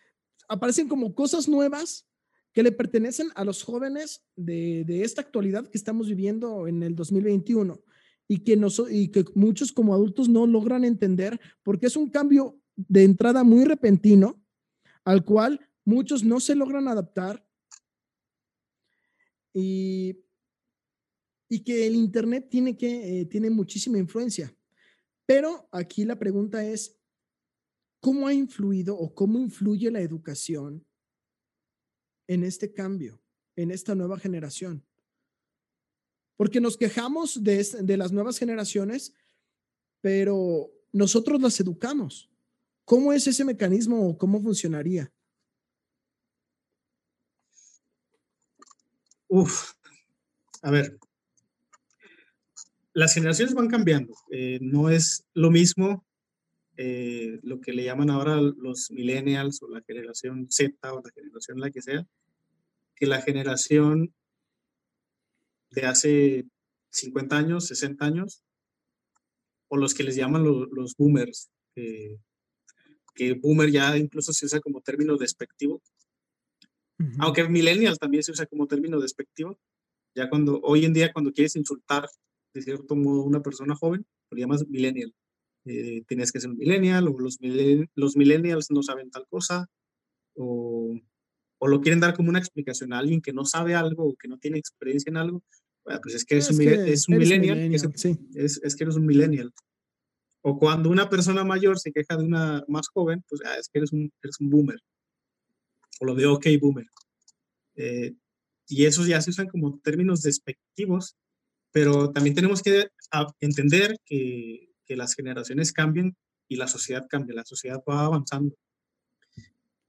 aparecen 0.48 0.88
como 0.88 1.14
cosas 1.14 1.50
nuevas 1.50 2.08
que 2.54 2.64
le 2.64 2.72
pertenecen 2.72 3.32
a 3.36 3.44
los 3.44 3.64
jóvenes 3.64 4.24
de, 4.38 4.86
de 4.86 5.04
esta 5.04 5.20
actualidad 5.20 5.68
que 5.68 5.78
estamos 5.78 6.08
viviendo 6.08 6.70
en 6.70 6.84
el 6.84 6.96
2021 6.96 7.84
y 8.28 8.40
que, 8.40 8.60
y 8.90 9.10
que 9.10 9.26
muchos 9.36 9.72
como 9.72 9.94
adultos 9.94 10.30
no 10.30 10.48
logran 10.48 10.86
entender 10.86 11.40
porque 11.64 11.88
es 11.88 11.96
un 11.96 12.10
cambio 12.10 12.60
de 12.76 13.04
entrada 13.04 13.44
muy 13.44 13.66
repentino 13.66 14.42
al 15.04 15.26
cual 15.26 15.60
muchos 15.84 16.24
no 16.24 16.40
se 16.40 16.56
logran 16.56 16.88
adaptar 16.88 17.46
y, 19.54 20.24
y 21.50 21.64
que 21.64 21.86
el 21.88 21.96
Internet 21.96 22.48
tiene, 22.50 22.78
que, 22.78 23.22
eh, 23.22 23.26
tiene 23.26 23.50
muchísima 23.50 23.98
influencia. 23.98 24.56
Pero 25.26 25.68
aquí 25.72 26.06
la 26.06 26.18
pregunta 26.18 26.66
es, 26.66 27.00
¿cómo 28.00 28.28
ha 28.28 28.34
influido 28.34 28.98
o 28.98 29.14
cómo 29.14 29.40
influye 29.40 29.92
la 29.92 30.02
educación 30.02 30.86
en 32.28 32.44
este 32.44 32.74
cambio, 32.74 33.22
en 33.56 33.72
esta 33.72 33.96
nueva 33.96 34.18
generación? 34.18 34.86
Porque 36.38 36.62
nos 36.62 36.78
quejamos 36.78 37.44
de, 37.44 37.64
de 37.82 37.98
las 37.98 38.12
nuevas 38.12 38.38
generaciones, 38.38 39.14
pero 40.02 40.72
nosotros 40.92 41.42
las 41.42 41.60
educamos. 41.60 42.30
¿Cómo 42.86 43.14
es 43.14 43.28
ese 43.28 43.46
mecanismo 43.46 44.10
o 44.10 44.18
cómo 44.18 44.42
funcionaría? 44.42 45.12
Uf, 49.28 49.72
a 50.62 50.72
ver. 50.72 51.00
las 52.94 53.14
generaciones 53.14 53.54
van 53.54 53.70
cambiando. 53.70 54.14
Eh, 54.32 54.60
no 54.62 54.90
es 54.90 55.26
lo 55.34 55.52
mismo 55.52 56.06
eh, 56.78 57.40
lo 57.44 57.62
que 57.62 57.74
le 57.74 57.84
llaman 57.84 58.10
ahora 58.10 58.42
los 58.42 58.92
millennials 58.92 59.62
o 59.62 59.70
la 59.70 59.82
generación 59.82 60.48
Z 60.50 60.94
o 60.94 61.02
la 61.02 61.12
generación 61.12 61.60
la 61.60 61.72
que 61.72 61.82
sea, 61.82 62.06
que 62.96 63.06
la 63.06 63.22
generación 63.22 64.14
de 65.72 65.86
hace 65.86 66.46
50 66.90 67.38
años, 67.38 67.68
60 67.68 68.06
años, 68.06 68.44
o 69.70 69.78
los 69.78 69.94
que 69.94 70.04
les 70.04 70.16
llaman 70.16 70.44
los 70.44 70.96
boomers, 70.98 71.50
que 73.14 73.34
boomer 73.34 73.72
ya 73.72 73.98
incluso 73.98 74.34
se 74.34 74.46
usa 74.46 74.60
como 74.60 74.82
término 74.82 75.18
despectivo, 75.18 75.82
aunque 77.20 77.48
millennial 77.48 77.98
también 77.98 78.24
se 78.24 78.32
usa 78.32 78.46
como 78.46 78.68
término 78.68 79.00
despectivo, 79.00 79.58
ya 80.16 80.30
cuando 80.30 80.60
hoy 80.62 80.86
en 80.86 80.94
día 80.94 81.12
cuando 81.12 81.32
quieres 81.32 81.56
insultar 81.56 82.08
de 82.54 82.62
cierto 82.62 82.96
modo 82.96 83.22
a 83.22 83.26
una 83.26 83.42
persona 83.42 83.76
joven, 83.76 84.06
lo 84.30 84.38
llamas 84.38 84.68
millennial. 84.68 85.14
Eh, 85.66 86.04
tienes 86.08 86.32
que 86.32 86.40
ser 86.40 86.50
un 86.50 86.58
millennial 86.58 87.08
o 87.08 87.18
los, 87.20 87.38
los 87.96 88.18
millennials 88.18 88.72
no 88.72 88.82
saben 88.82 89.12
tal 89.12 89.28
cosa 89.30 89.68
o, 90.36 90.98
o, 91.60 91.68
lo 91.68 91.82
quieren 91.82 92.00
dar 92.00 92.16
como 92.16 92.30
una 92.30 92.40
explicación 92.40 92.94
a 92.94 92.98
alguien 92.98 93.22
que 93.22 93.32
no 93.32 93.46
sabe 93.46 93.76
algo 93.76 94.06
o 94.06 94.16
que 94.16 94.28
no 94.28 94.40
tiene 94.40 94.58
experiencia 94.58 95.12
en 95.12 95.18
algo. 95.18 95.44
Pues 95.84 96.16
es 96.16 96.26
que 96.26 96.38
es, 96.38 96.50
un, 96.50 96.62
es 96.62 97.08
un 97.08 97.18
millennial, 97.18 97.74
es, 97.74 98.62
es, 98.64 98.76
que 98.76 98.84
eres 98.84 98.96
un 98.96 99.06
millennial. 99.06 99.52
O 100.42 100.58
cuando 100.58 100.90
una 100.90 101.10
persona 101.10 101.44
mayor 101.44 101.80
se 101.80 101.92
queja 101.92 102.18
de 102.18 102.24
una 102.24 102.64
más 102.68 102.88
joven, 102.90 103.24
pues 103.28 103.42
ah, 103.46 103.56
es 103.60 103.70
que 103.70 103.80
eres 103.80 103.92
un, 103.92 104.12
eres 104.24 104.40
un 104.40 104.50
boomer. 104.50 104.80
O 106.00 106.06
lo 106.06 106.16
de 106.16 106.26
ok 106.26 106.48
boomer. 106.60 106.88
Eh, 107.76 108.14
y 108.68 108.86
esos 108.86 109.08
ya 109.08 109.22
se 109.22 109.32
usan 109.32 109.48
como 109.48 109.80
términos 109.80 110.22
despectivos, 110.22 111.16
pero 111.72 112.12
también 112.12 112.36
tenemos 112.36 112.62
que 112.62 112.90
entender 113.40 113.98
que, 114.06 114.70
que 114.86 114.96
las 114.96 115.14
generaciones 115.14 115.74
cambian 115.74 116.16
y 116.48 116.58
la 116.58 116.68
sociedad 116.68 117.08
cambia, 117.10 117.36
la 117.36 117.46
sociedad 117.46 117.82
va 117.90 118.06
avanzando. 118.06 118.56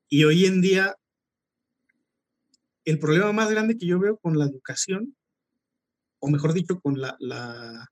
Y 0.08 0.24
hoy 0.24 0.44
en 0.44 0.60
día, 0.60 0.94
el 2.84 2.98
problema 2.98 3.32
más 3.32 3.50
grande 3.50 3.76
que 3.78 3.86
yo 3.86 3.98
veo 3.98 4.18
con 4.18 4.38
la 4.38 4.44
educación, 4.44 5.16
o 6.22 6.30
mejor 6.30 6.52
dicho, 6.52 6.80
con 6.80 7.00
la, 7.00 7.16
la, 7.18 7.90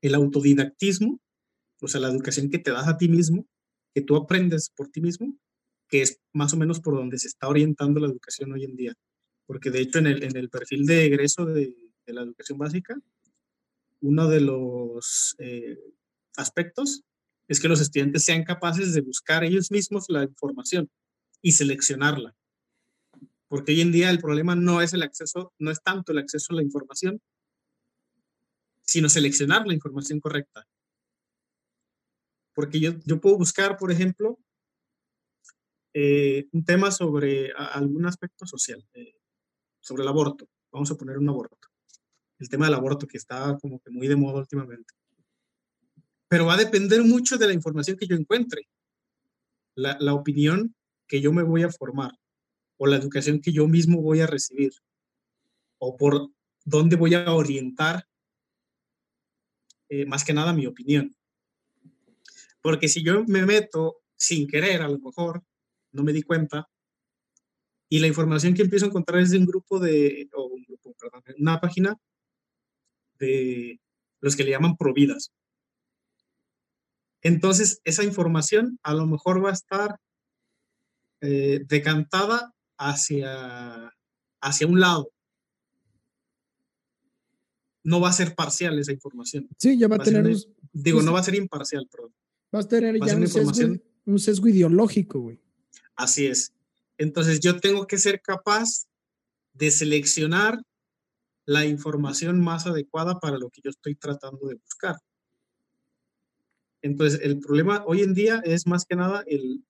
el 0.00 0.14
autodidactismo, 0.14 1.20
o 1.82 1.88
sea, 1.88 2.00
la 2.00 2.08
educación 2.08 2.48
que 2.48 2.60
te 2.60 2.70
das 2.70 2.86
a 2.86 2.96
ti 2.96 3.08
mismo, 3.08 3.44
que 3.92 4.02
tú 4.02 4.14
aprendes 4.14 4.70
por 4.70 4.88
ti 4.88 5.00
mismo, 5.00 5.36
que 5.88 6.02
es 6.02 6.20
más 6.32 6.54
o 6.54 6.56
menos 6.56 6.80
por 6.80 6.94
donde 6.94 7.18
se 7.18 7.26
está 7.26 7.48
orientando 7.48 7.98
la 7.98 8.06
educación 8.06 8.52
hoy 8.52 8.64
en 8.64 8.76
día. 8.76 8.94
Porque 9.46 9.70
de 9.70 9.80
hecho 9.80 9.98
en 9.98 10.06
el, 10.06 10.22
en 10.22 10.36
el 10.36 10.48
perfil 10.48 10.86
de 10.86 11.06
egreso 11.06 11.44
de, 11.44 11.74
de 12.06 12.12
la 12.12 12.22
educación 12.22 12.56
básica, 12.56 12.96
uno 14.00 14.28
de 14.28 14.40
los 14.40 15.34
eh, 15.38 15.76
aspectos 16.36 17.02
es 17.48 17.58
que 17.58 17.68
los 17.68 17.80
estudiantes 17.80 18.22
sean 18.22 18.44
capaces 18.44 18.94
de 18.94 19.00
buscar 19.00 19.42
ellos 19.42 19.72
mismos 19.72 20.06
la 20.08 20.22
información 20.22 20.88
y 21.42 21.52
seleccionarla. 21.52 22.36
Porque 23.48 23.72
hoy 23.72 23.80
en 23.80 23.92
día 23.92 24.10
el 24.10 24.20
problema 24.20 24.54
no 24.54 24.82
es 24.82 24.92
el 24.92 25.02
acceso, 25.02 25.52
no 25.58 25.72
es 25.72 25.82
tanto 25.82 26.12
el 26.12 26.18
acceso 26.18 26.52
a 26.52 26.56
la 26.56 26.62
información, 26.62 27.20
sino 28.86 29.08
seleccionar 29.08 29.66
la 29.66 29.74
información 29.74 30.20
correcta. 30.20 30.66
Porque 32.54 32.80
yo, 32.80 32.92
yo 33.04 33.20
puedo 33.20 33.36
buscar, 33.36 33.76
por 33.76 33.92
ejemplo, 33.92 34.38
eh, 35.92 36.46
un 36.52 36.64
tema 36.64 36.90
sobre 36.90 37.52
algún 37.52 38.06
aspecto 38.06 38.46
social, 38.46 38.86
eh, 38.94 39.14
sobre 39.80 40.02
el 40.02 40.08
aborto. 40.08 40.48
Vamos 40.70 40.90
a 40.90 40.94
poner 40.94 41.18
un 41.18 41.28
aborto. 41.28 41.68
El 42.38 42.48
tema 42.48 42.66
del 42.66 42.74
aborto 42.74 43.06
que 43.06 43.16
está 43.16 43.58
como 43.60 43.80
que 43.80 43.90
muy 43.90 44.06
de 44.06 44.16
moda 44.16 44.40
últimamente. 44.40 44.94
Pero 46.28 46.46
va 46.46 46.54
a 46.54 46.58
depender 46.58 47.02
mucho 47.02 47.38
de 47.38 47.46
la 47.46 47.52
información 47.52 47.96
que 47.96 48.06
yo 48.06 48.16
encuentre, 48.16 48.68
la, 49.74 49.96
la 50.00 50.14
opinión 50.14 50.74
que 51.06 51.20
yo 51.20 51.32
me 51.32 51.42
voy 51.42 51.62
a 51.62 51.70
formar 51.70 52.12
o 52.78 52.86
la 52.86 52.96
educación 52.96 53.40
que 53.40 53.52
yo 53.52 53.66
mismo 53.66 54.02
voy 54.02 54.20
a 54.20 54.26
recibir 54.26 54.72
o 55.78 55.96
por 55.96 56.30
dónde 56.64 56.96
voy 56.96 57.14
a 57.14 57.32
orientar 57.32 58.06
eh, 59.88 60.06
más 60.06 60.24
que 60.24 60.32
nada 60.32 60.52
mi 60.52 60.66
opinión. 60.66 61.14
Porque 62.60 62.88
si 62.88 63.04
yo 63.04 63.24
me 63.26 63.46
meto 63.46 63.98
sin 64.16 64.46
querer, 64.46 64.82
a 64.82 64.88
lo 64.88 64.98
mejor, 64.98 65.42
no 65.92 66.02
me 66.02 66.12
di 66.12 66.22
cuenta, 66.22 66.68
y 67.88 68.00
la 68.00 68.08
información 68.08 68.54
que 68.54 68.62
empiezo 68.62 68.86
a 68.86 68.88
encontrar 68.88 69.20
es 69.20 69.30
de 69.30 69.38
un 69.38 69.46
grupo 69.46 69.78
de, 69.78 70.28
o 70.34 70.46
un 70.46 70.64
grupo, 70.64 70.94
perdón, 70.98 71.22
una 71.38 71.60
página 71.60 71.96
de 73.18 73.80
los 74.20 74.34
que 74.34 74.44
le 74.44 74.50
llaman 74.50 74.76
providas. 74.76 75.32
Entonces, 77.22 77.80
esa 77.84 78.04
información 78.04 78.78
a 78.82 78.94
lo 78.94 79.06
mejor 79.06 79.44
va 79.44 79.50
a 79.50 79.54
estar 79.54 79.96
eh, 81.20 81.60
decantada 81.66 82.52
hacia, 82.78 83.92
hacia 84.40 84.66
un 84.66 84.80
lado. 84.80 85.10
No 87.86 88.00
va 88.00 88.08
a 88.08 88.12
ser 88.12 88.34
parcial 88.34 88.76
esa 88.80 88.90
información. 88.90 89.48
Sí, 89.56 89.78
ya 89.78 89.86
va, 89.86 89.94
a 89.94 89.98
tener... 90.00 90.36
digo, 90.72 91.02
no 91.02 91.12
va 91.12 91.20
a 91.20 91.22
ser 91.22 91.36
imparcial, 91.36 91.86
perdón. 91.88 92.12
Vas 92.50 92.64
a 92.64 92.68
tener 92.68 92.98
ya 92.98 93.16
un, 93.16 93.28
sesgo, 93.28 93.76
un 94.06 94.18
sesgo 94.18 94.48
ideológico, 94.48 95.20
güey. 95.20 95.38
Así 95.94 96.26
es. 96.26 96.52
Entonces 96.98 97.38
yo 97.38 97.60
tengo 97.60 97.86
que 97.86 97.98
ser 97.98 98.20
capaz 98.20 98.86
de 99.52 99.70
seleccionar 99.70 100.60
la 101.44 101.64
información 101.64 102.40
más 102.40 102.66
adecuada 102.66 103.20
para 103.20 103.38
lo 103.38 103.50
que 103.50 103.60
yo 103.62 103.70
estoy 103.70 103.94
tratando 103.94 104.48
de 104.48 104.56
buscar. 104.56 104.96
Entonces, 106.82 107.20
el 107.22 107.38
problema 107.38 107.84
hoy 107.86 108.02
en 108.02 108.14
día 108.14 108.42
es 108.44 108.66
más 108.66 108.84
que 108.84 108.96
nada 108.96 109.22
el, 109.28 109.64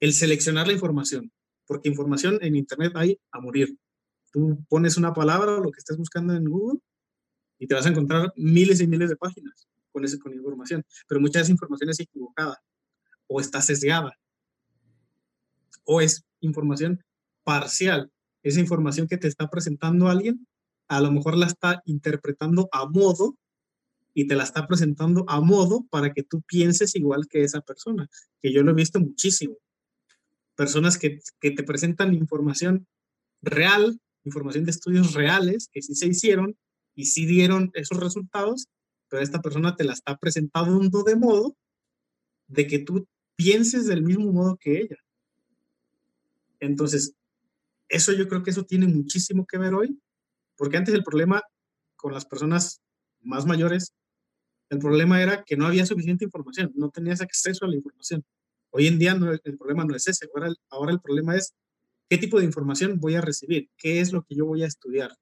el 0.00 0.12
seleccionar 0.12 0.66
la 0.66 0.72
información, 0.72 1.30
porque 1.64 1.88
información 1.88 2.38
en 2.42 2.56
Internet 2.56 2.92
hay 2.96 3.18
a 3.30 3.40
morir. 3.40 3.78
Tú 4.32 4.64
pones 4.68 4.96
una 4.96 5.12
palabra 5.12 5.52
o 5.52 5.60
lo 5.60 5.70
que 5.70 5.78
estés 5.78 5.96
buscando 5.96 6.34
en 6.34 6.44
Google 6.44 6.80
y 7.58 7.66
te 7.66 7.74
vas 7.74 7.86
a 7.86 7.90
encontrar 7.90 8.32
miles 8.36 8.80
y 8.80 8.86
miles 8.86 9.10
de 9.10 9.16
páginas 9.16 9.68
con, 9.92 10.04
ese, 10.04 10.18
con 10.18 10.34
información, 10.34 10.84
pero 11.06 11.20
mucha 11.20 11.38
de 11.38 11.44
esa 11.44 11.52
información 11.52 11.90
es 11.90 12.00
equivocada 12.00 12.60
o 13.26 13.40
está 13.40 13.60
sesgada 13.60 14.18
o 15.84 16.00
es 16.00 16.24
información 16.40 17.02
parcial. 17.44 18.10
Esa 18.42 18.60
información 18.60 19.06
que 19.06 19.18
te 19.18 19.28
está 19.28 19.48
presentando 19.48 20.08
alguien, 20.08 20.46
a 20.88 21.00
lo 21.00 21.12
mejor 21.12 21.36
la 21.36 21.46
está 21.46 21.82
interpretando 21.84 22.68
a 22.72 22.88
modo 22.88 23.36
y 24.14 24.26
te 24.26 24.34
la 24.34 24.44
está 24.44 24.66
presentando 24.66 25.24
a 25.28 25.40
modo 25.40 25.86
para 25.90 26.12
que 26.12 26.22
tú 26.22 26.42
pienses 26.42 26.94
igual 26.96 27.28
que 27.28 27.44
esa 27.44 27.60
persona, 27.60 28.08
que 28.42 28.52
yo 28.52 28.62
lo 28.62 28.72
he 28.72 28.74
visto 28.74 29.00
muchísimo. 29.00 29.56
Personas 30.54 30.98
que, 30.98 31.20
que 31.40 31.50
te 31.50 31.62
presentan 31.62 32.12
información 32.12 32.86
real, 33.40 34.00
información 34.24 34.64
de 34.64 34.70
estudios 34.70 35.14
reales 35.14 35.68
que 35.70 35.82
sí 35.82 35.94
se 35.94 36.06
hicieron 36.06 36.56
y 36.94 37.06
sí 37.06 37.26
dieron 37.26 37.70
esos 37.74 37.98
resultados, 37.98 38.68
pero 39.08 39.22
esta 39.22 39.40
persona 39.40 39.76
te 39.76 39.84
la 39.84 39.92
está 39.92 40.16
presentando 40.16 41.02
de 41.02 41.16
modo 41.16 41.56
de 42.46 42.66
que 42.66 42.78
tú 42.78 43.06
pienses 43.36 43.86
del 43.86 44.02
mismo 44.02 44.32
modo 44.32 44.56
que 44.56 44.80
ella. 44.80 44.96
Entonces, 46.60 47.14
eso 47.88 48.12
yo 48.12 48.28
creo 48.28 48.42
que 48.42 48.50
eso 48.50 48.64
tiene 48.64 48.86
muchísimo 48.86 49.46
que 49.46 49.58
ver 49.58 49.74
hoy, 49.74 50.00
porque 50.56 50.76
antes 50.76 50.94
el 50.94 51.02
problema 51.02 51.42
con 51.96 52.12
las 52.12 52.24
personas 52.24 52.80
más 53.20 53.46
mayores, 53.46 53.92
el 54.70 54.78
problema 54.78 55.22
era 55.22 55.44
que 55.44 55.56
no 55.56 55.66
había 55.66 55.84
suficiente 55.86 56.24
información, 56.24 56.72
no 56.74 56.90
tenías 56.90 57.20
acceso 57.20 57.64
a 57.64 57.68
la 57.68 57.76
información. 57.76 58.24
Hoy 58.70 58.86
en 58.86 58.98
día 58.98 59.12
el 59.44 59.58
problema 59.58 59.84
no 59.84 59.94
es 59.94 60.08
ese, 60.08 60.26
ahora, 60.34 60.52
ahora 60.70 60.92
el 60.92 61.00
problema 61.00 61.36
es 61.36 61.52
qué 62.12 62.18
tipo 62.18 62.38
de 62.38 62.44
información 62.44 63.00
voy 63.00 63.14
a 63.14 63.22
recibir, 63.22 63.70
qué 63.78 64.00
es 64.00 64.12
lo 64.12 64.22
que 64.22 64.34
yo 64.34 64.44
voy 64.44 64.62
a 64.62 64.66
estudiar. 64.66 65.16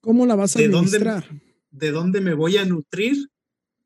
¿Cómo 0.00 0.26
la 0.26 0.36
vas 0.36 0.54
a 0.54 0.60
administrar? 0.60 1.24
De 1.24 1.28
dónde, 1.28 1.44
de 1.72 1.90
dónde 1.90 2.20
me 2.20 2.34
voy 2.34 2.56
a 2.56 2.64
nutrir 2.64 3.32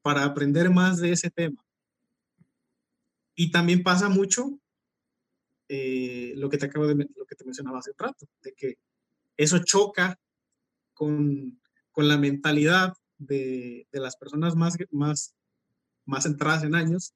para 0.02 0.24
aprender 0.24 0.68
más 0.68 0.98
de 0.98 1.12
ese 1.12 1.30
tema. 1.30 1.64
Y 3.34 3.50
también 3.50 3.82
pasa 3.82 4.10
mucho 4.10 4.60
eh, 5.68 6.34
lo 6.36 6.50
que 6.50 6.58
te 6.58 6.66
acabo 6.66 6.86
de 6.86 7.08
lo 7.16 7.24
que 7.24 7.34
te 7.34 7.46
mencionaba 7.46 7.78
hace 7.78 7.92
un 7.92 7.98
rato, 7.98 8.26
de 8.42 8.52
que 8.52 8.76
eso 9.38 9.60
choca 9.64 10.20
con, 10.92 11.58
con 11.92 12.08
la 12.08 12.18
mentalidad 12.18 12.92
de, 13.16 13.86
de, 13.90 14.00
las 14.00 14.16
personas 14.16 14.54
más, 14.54 14.76
más, 14.90 15.34
más 16.04 16.26
entradas 16.26 16.64
en 16.64 16.74
años, 16.74 17.14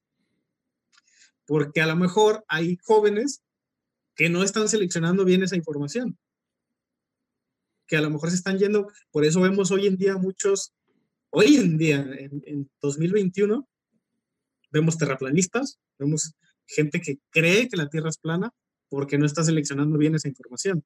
porque 1.45 1.83
a 1.83 1.87
lo 1.87 1.97
mejor 1.97 2.47
hay 2.49 2.79
jóvenes 2.83 3.43
que 4.15 4.29
no 4.29 4.43
están 4.43 4.69
seleccionando 4.69 5.25
bien 5.25 5.43
esa 5.43 5.57
información, 5.57 6.19
que 7.87 7.97
a 7.97 8.01
lo 8.01 8.11
mejor 8.11 8.31
se 8.31 8.37
están 8.37 8.59
yendo, 8.59 8.89
por 9.11 9.25
eso 9.25 9.41
vemos 9.41 9.71
hoy 9.71 9.87
en 9.87 9.97
día 9.97 10.17
muchos 10.17 10.73
hoy 11.35 11.57
en 11.57 11.77
día, 11.77 12.07
en, 12.17 12.71
2021, 12.81 13.69
vemos 14.71 14.97
terraplanistas, 14.97 15.81
vemos 15.99 16.35
gente 16.67 17.01
que 17.01 17.19
cree 17.31 17.69
que 17.69 17.77
la 17.77 17.89
Tierra 17.89 18.09
es 18.09 18.19
plana 18.19 18.53
porque 18.89 19.19
no 19.19 19.27
está 19.27 19.43
seleccionando 19.43 19.99
bien 19.99 20.15
esa 20.15 20.29
información. 20.29 20.85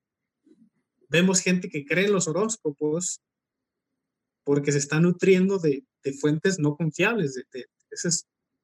Vemos 1.11 1.41
gente 1.41 1.69
que 1.69 1.85
cree 1.85 2.07
en 2.07 2.13
los 2.13 2.29
horóscopos 2.29 3.21
porque 4.43 4.73
se 4.73 4.79
está 4.79 5.01
nutriendo 5.01 5.59
de, 5.59 5.85
fuentes 6.19 6.59
no 6.59 6.77
confiables, 6.77 7.35
de, 7.35 7.67
se 7.91 8.09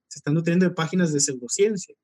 está 0.08 0.32
nutriendo 0.32 0.66
de 0.66 0.74
páginas 0.74 1.12
de 1.12 1.20
pseudociencia 1.20 1.94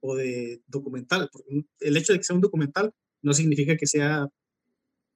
o 0.00 0.16
de 0.16 0.62
documental. 0.66 1.28
Porque 1.32 1.64
el 1.80 1.96
hecho 1.96 2.12
de 2.12 2.18
que 2.18 2.24
sea 2.24 2.36
un 2.36 2.42
documental 2.42 2.92
no 3.22 3.32
significa 3.32 3.76
que 3.76 3.86
sea 3.86 4.28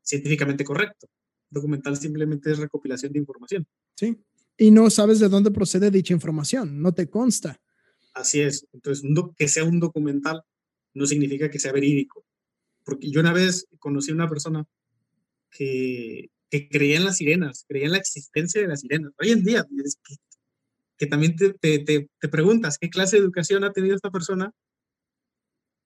científicamente 0.02 0.64
correcto. 0.64 1.08
Documental 1.50 1.96
simplemente 1.96 2.50
es 2.50 2.58
recopilación 2.58 3.12
de 3.12 3.18
información. 3.18 3.66
Sí, 3.94 4.16
y 4.56 4.70
no 4.70 4.90
sabes 4.90 5.18
de 5.18 5.28
dónde 5.28 5.50
procede 5.50 5.90
dicha 5.90 6.14
información, 6.14 6.80
no 6.80 6.92
te 6.92 7.08
consta. 7.08 7.60
Así 8.14 8.40
es. 8.40 8.66
Entonces, 8.72 9.04
que 9.36 9.48
sea 9.48 9.64
un 9.64 9.80
documental 9.80 10.42
no 10.94 11.06
significa 11.06 11.50
que 11.50 11.58
sea 11.58 11.72
verídico. 11.72 12.24
Porque 12.84 13.10
yo 13.10 13.20
una 13.20 13.32
vez 13.32 13.66
conocí 13.78 14.10
a 14.10 14.14
una 14.14 14.28
persona 14.28 14.64
que, 15.50 16.30
que 16.50 16.68
creía 16.68 16.96
en 16.96 17.04
las 17.04 17.16
sirenas, 17.16 17.64
creía 17.66 17.86
en 17.86 17.92
la 17.92 17.98
existencia 17.98 18.60
de 18.60 18.68
las 18.68 18.80
sirenas. 18.80 19.12
Hoy 19.18 19.30
en 19.30 19.42
día, 19.42 19.64
que, 19.64 20.16
que 20.98 21.06
también 21.06 21.36
te, 21.36 21.54
te, 21.54 21.78
te, 21.78 22.28
preguntas 22.28 22.78
qué 22.78 22.90
clase 22.90 23.16
de 23.16 23.22
educación 23.22 23.64
ha 23.64 23.72
tenido 23.72 23.94
esta 23.94 24.10
persona, 24.10 24.52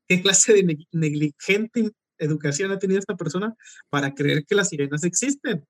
qué 0.09 0.23
clase 0.23 0.55
de 0.55 0.87
negligente 0.93 1.91
educación 2.19 2.73
ha 2.73 2.79
tenido 2.79 2.99
esta 2.99 3.17
persona 3.17 3.55
para 3.91 4.15
creer 4.15 4.45
que 4.47 4.55
las 4.55 4.71
sirenas 4.71 5.05
existen. 5.05 5.65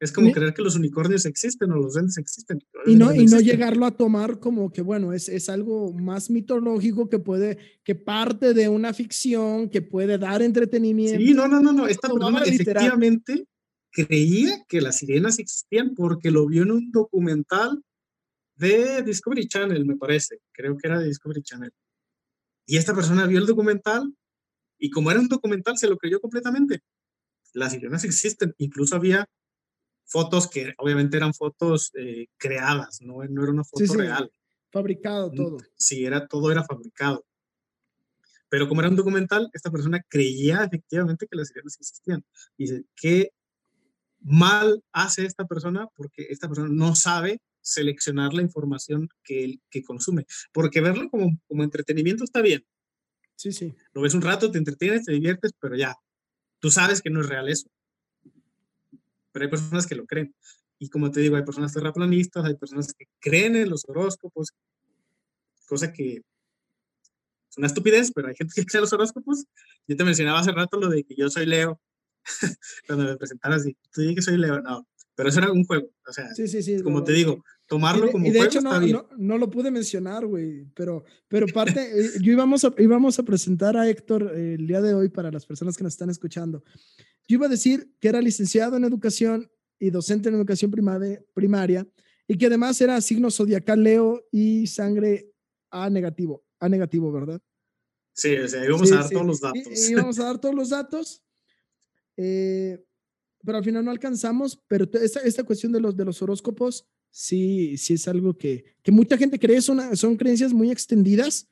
Es 0.00 0.10
como 0.10 0.32
creer 0.32 0.52
que 0.52 0.62
los 0.62 0.74
unicornios 0.74 1.26
existen 1.26 1.70
o 1.70 1.76
los 1.76 1.94
duendes 1.94 2.18
existen. 2.18 2.58
Y 2.86 2.96
no, 2.96 3.14
y 3.14 3.26
no 3.26 3.38
llegarlo 3.38 3.86
a 3.86 3.96
tomar 3.96 4.40
como 4.40 4.72
que, 4.72 4.82
bueno, 4.82 5.12
es, 5.12 5.28
es 5.28 5.48
algo 5.48 5.92
más 5.92 6.28
mitológico 6.28 7.08
que 7.08 7.20
puede, 7.20 7.56
que 7.84 7.94
parte 7.94 8.52
de 8.52 8.68
una 8.68 8.92
ficción, 8.92 9.70
que 9.70 9.80
puede 9.80 10.18
dar 10.18 10.42
entretenimiento. 10.42 11.20
Sí, 11.24 11.34
no, 11.34 11.46
no, 11.46 11.60
no, 11.60 11.72
no. 11.72 11.86
Esta 11.86 12.08
persona 12.08 12.42
efectivamente 12.42 13.46
creía 13.92 14.64
que 14.66 14.80
las 14.80 14.98
sirenas 14.98 15.38
existían 15.38 15.94
porque 15.94 16.32
lo 16.32 16.48
vio 16.48 16.64
en 16.64 16.72
un 16.72 16.90
documental 16.90 17.80
de 18.56 19.02
Discovery 19.02 19.46
Channel, 19.46 19.86
me 19.86 19.96
parece. 19.96 20.40
Creo 20.50 20.76
que 20.76 20.88
era 20.88 20.98
de 20.98 21.06
Discovery 21.06 21.42
Channel. 21.42 21.72
Y 22.66 22.76
esta 22.76 22.94
persona 22.94 23.26
vio 23.26 23.38
el 23.38 23.46
documental 23.46 24.14
y 24.78 24.90
como 24.90 25.10
era 25.10 25.20
un 25.20 25.28
documental, 25.28 25.78
se 25.78 25.86
lo 25.86 25.96
creyó 25.96 26.20
completamente. 26.20 26.80
Las 27.52 27.72
sirenas 27.72 28.04
existen. 28.04 28.54
Incluso 28.58 28.96
había 28.96 29.28
fotos 30.04 30.48
que 30.48 30.74
obviamente 30.78 31.16
eran 31.16 31.34
fotos 31.34 31.92
eh, 31.94 32.26
creadas, 32.36 33.00
¿no? 33.00 33.22
no 33.22 33.42
era 33.42 33.52
una 33.52 33.64
foto 33.64 33.94
real. 33.94 34.30
Fabricado 34.70 35.30
todo. 35.30 35.58
Sí, 35.76 36.04
era, 36.04 36.26
todo 36.26 36.50
era 36.50 36.64
fabricado. 36.64 37.24
Pero 38.48 38.68
como 38.68 38.80
era 38.80 38.90
un 38.90 38.96
documental, 38.96 39.48
esta 39.52 39.70
persona 39.70 40.02
creía 40.08 40.64
efectivamente 40.64 41.26
que 41.26 41.36
las 41.36 41.48
sirenas 41.48 41.76
existían. 41.78 42.24
Y 42.56 42.64
dice, 42.64 42.84
¿qué 42.96 43.30
mal 44.20 44.82
hace 44.92 45.24
esta 45.24 45.46
persona? 45.46 45.86
Porque 45.94 46.26
esta 46.28 46.48
persona 46.48 46.68
no 46.70 46.94
sabe 46.94 47.40
seleccionar 47.62 48.34
la 48.34 48.42
información 48.42 49.08
que, 49.24 49.60
que 49.70 49.82
consume. 49.82 50.26
Porque 50.52 50.80
verlo 50.80 51.08
como, 51.08 51.38
como 51.48 51.62
entretenimiento 51.62 52.24
está 52.24 52.42
bien. 52.42 52.64
Sí, 53.36 53.52
sí. 53.52 53.74
Lo 53.92 54.02
ves 54.02 54.14
un 54.14 54.22
rato, 54.22 54.50
te 54.50 54.58
entretienes, 54.58 55.04
te 55.04 55.12
diviertes, 55.12 55.52
pero 55.58 55.76
ya, 55.76 55.96
tú 56.60 56.70
sabes 56.70 57.00
que 57.00 57.10
no 57.10 57.20
es 57.22 57.28
real 57.28 57.48
eso 57.48 57.70
pero 59.32 59.44
hay 59.44 59.50
personas 59.50 59.86
que 59.86 59.94
lo 59.94 60.06
creen. 60.06 60.34
Y 60.78 60.88
como 60.88 61.10
te 61.10 61.20
digo, 61.20 61.36
hay 61.36 61.42
personas 61.42 61.72
terraplanistas, 61.72 62.44
hay 62.44 62.56
personas 62.56 62.92
que 62.92 63.06
creen 63.18 63.56
en 63.56 63.70
los 63.70 63.84
horóscopos, 63.88 64.50
cosa 65.66 65.92
que 65.92 66.16
es 67.50 67.56
una 67.56 67.66
estupidez, 67.66 68.12
pero 68.14 68.28
hay 68.28 68.34
gente 68.34 68.52
que 68.54 68.66
cree 68.66 68.78
en 68.78 68.82
los 68.82 68.92
horóscopos. 68.92 69.44
Yo 69.86 69.96
te 69.96 70.04
mencionaba 70.04 70.40
hace 70.40 70.52
rato 70.52 70.78
lo 70.78 70.88
de 70.88 71.04
que 71.04 71.14
yo 71.16 71.30
soy 71.30 71.46
Leo, 71.46 71.80
cuando 72.86 73.04
me 73.04 73.16
presentaras 73.16 73.62
así, 73.62 73.76
tú 73.90 74.00
dices 74.00 74.16
que 74.16 74.22
soy 74.22 74.36
Leo, 74.36 74.60
no, 74.60 74.86
pero 75.14 75.28
eso 75.28 75.40
era 75.40 75.52
un 75.52 75.64
juego, 75.64 75.88
o 76.06 76.12
sea, 76.12 76.34
sí, 76.34 76.48
sí, 76.48 76.62
sí, 76.62 76.82
como 76.82 77.04
te 77.04 77.12
digo, 77.12 77.44
tomarlo 77.66 78.10
como 78.10 78.26
y 78.26 78.30
de 78.30 78.38
juego 78.38 78.50
hecho, 78.50 78.60
no, 78.60 78.80
No, 78.80 79.08
no, 79.16 79.38
lo 79.38 79.50
pude 79.50 79.70
mencionar, 79.70 80.26
güey, 80.26 80.66
pero, 80.74 81.04
pero 81.28 81.46
parte, 81.46 81.80
eh, 81.80 82.10
yo 82.20 82.32
íbamos 82.32 82.64
a, 82.64 82.74
íbamos 82.78 83.18
a 83.18 83.22
presentar 83.22 83.76
a 83.76 83.88
Héctor 83.88 84.32
eh, 84.34 84.54
el 84.54 84.66
día 84.66 84.80
de 84.80 84.94
hoy 84.94 85.08
para 85.08 85.30
las 85.30 85.46
personas 85.46 85.76
que 85.76 85.84
nos 85.84 85.92
están 85.92 86.10
escuchando. 86.10 86.62
Yo 87.28 87.36
iba 87.36 87.46
a 87.46 87.50
decir 87.50 87.92
que 88.00 88.08
era 88.08 88.20
licenciado 88.20 88.76
en 88.76 88.84
educación 88.84 89.50
y 89.78 89.90
docente 89.90 90.28
en 90.28 90.36
educación 90.36 90.70
primaria 90.70 91.86
y 92.28 92.38
que 92.38 92.46
además 92.46 92.80
era 92.80 93.00
signo 93.00 93.30
zodiacal 93.30 93.82
Leo 93.82 94.24
y 94.30 94.66
sangre 94.66 95.30
A 95.70 95.90
negativo, 95.90 96.44
A 96.60 96.68
negativo, 96.68 97.10
¿verdad? 97.12 97.40
Sí, 98.14 98.36
o 98.36 98.48
sea, 98.48 98.64
íbamos 98.64 98.92
a 98.92 98.96
dar 98.96 99.10
todos 99.10 99.26
los 99.26 99.40
datos. 99.40 99.90
íbamos 99.90 100.18
a 100.18 100.24
dar 100.24 100.38
todos 100.40 100.54
los 100.54 100.68
datos, 100.68 101.22
eh, 102.16 102.84
pero 103.44 103.58
al 103.58 103.64
final 103.64 103.84
no 103.84 103.90
alcanzamos, 103.90 104.60
pero 104.68 104.88
esta, 105.00 105.20
esta 105.20 105.44
cuestión 105.44 105.72
de 105.72 105.80
los, 105.80 105.96
de 105.96 106.04
los 106.04 106.22
horóscopos, 106.22 106.86
sí, 107.10 107.76
sí 107.76 107.94
es 107.94 108.08
algo 108.08 108.36
que, 108.36 108.64
que 108.82 108.92
mucha 108.92 109.16
gente 109.16 109.38
cree, 109.38 109.60
son, 109.60 109.96
son 109.96 110.16
creencias 110.16 110.52
muy 110.52 110.70
extendidas 110.70 111.48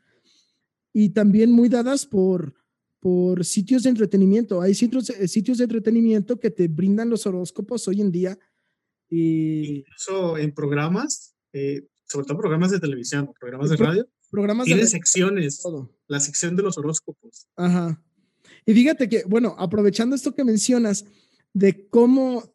y 0.92 1.10
también 1.10 1.50
muy 1.50 1.68
dadas 1.68 2.06
por, 2.06 2.54
por 3.00 3.44
sitios 3.44 3.82
de 3.82 3.90
entretenimiento. 3.90 4.60
Hay 4.60 4.74
sitios, 4.74 5.10
eh, 5.10 5.28
sitios 5.28 5.58
de 5.58 5.64
entretenimiento 5.64 6.38
que 6.38 6.50
te 6.50 6.68
brindan 6.68 7.10
los 7.10 7.26
horóscopos 7.26 7.88
hoy 7.88 8.00
en 8.00 8.12
día. 8.12 8.38
Y... 9.08 9.78
Incluso 9.78 10.38
en 10.38 10.52
programas, 10.52 11.34
eh, 11.52 11.86
sobre 12.06 12.26
todo 12.26 12.38
programas 12.38 12.70
de 12.70 12.80
televisión, 12.80 13.30
programas 13.38 13.70
de 13.70 13.76
radio, 13.76 14.08
programas 14.30 14.66
tiene 14.66 14.86
secciones, 14.86 15.62
la 16.06 16.20
sección 16.20 16.54
de 16.54 16.62
los 16.62 16.78
horóscopos. 16.78 17.48
Ajá. 17.56 18.00
Y 18.66 18.74
fíjate 18.74 19.08
que, 19.08 19.24
bueno, 19.26 19.54
aprovechando 19.58 20.14
esto 20.14 20.34
que 20.34 20.44
mencionas 20.44 21.04
de 21.52 21.88
cómo, 21.88 22.54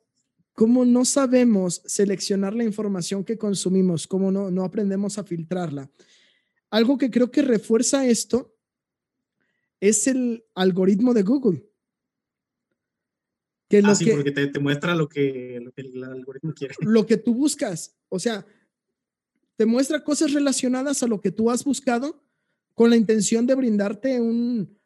cómo 0.54 0.86
no 0.86 1.06
sabemos 1.06 1.82
seleccionar 1.86 2.54
la 2.54 2.64
información 2.64 3.24
que 3.24 3.38
consumimos, 3.38 4.08
cómo 4.08 4.32
no, 4.32 4.52
no 4.52 4.64
aprendemos 4.64 5.18
a 5.18 5.24
filtrarla. 5.24 5.90
Algo 6.70 6.98
que 6.98 7.10
creo 7.10 7.32
que 7.32 7.42
refuerza 7.42 8.08
esto 8.08 8.56
es 9.80 10.08
el 10.08 10.46
algoritmo 10.56 11.14
de 11.14 11.24
Google. 11.24 11.70
Que 13.68 13.82
lo 13.82 13.90
ah, 13.90 13.96
sí, 13.96 14.10
porque 14.12 14.32
te, 14.32 14.60
muestra 14.60 14.96
lo 14.96 15.10
que, 15.10 15.60
lo 15.62 15.72
que 15.72 15.82
el 15.82 16.04
algoritmo 16.04 16.54
quiere. 16.54 16.76
Lo 16.82 17.06
que 17.06 17.18
tú 17.18 17.34
buscas. 17.34 17.98
O 18.10 18.20
sea, 18.20 18.46
te 19.56 19.66
muestra 19.66 20.04
cosas 20.04 20.34
relacionadas 20.34 21.02
a 21.02 21.08
lo 21.08 21.20
que 21.20 21.32
tú 21.32 21.50
has 21.50 21.64
buscado 21.64 22.24
con 22.74 22.90
la 22.90 22.96
intención 22.96 23.48
de 23.48 23.56
brindarte 23.56 24.20
un, 24.20 24.78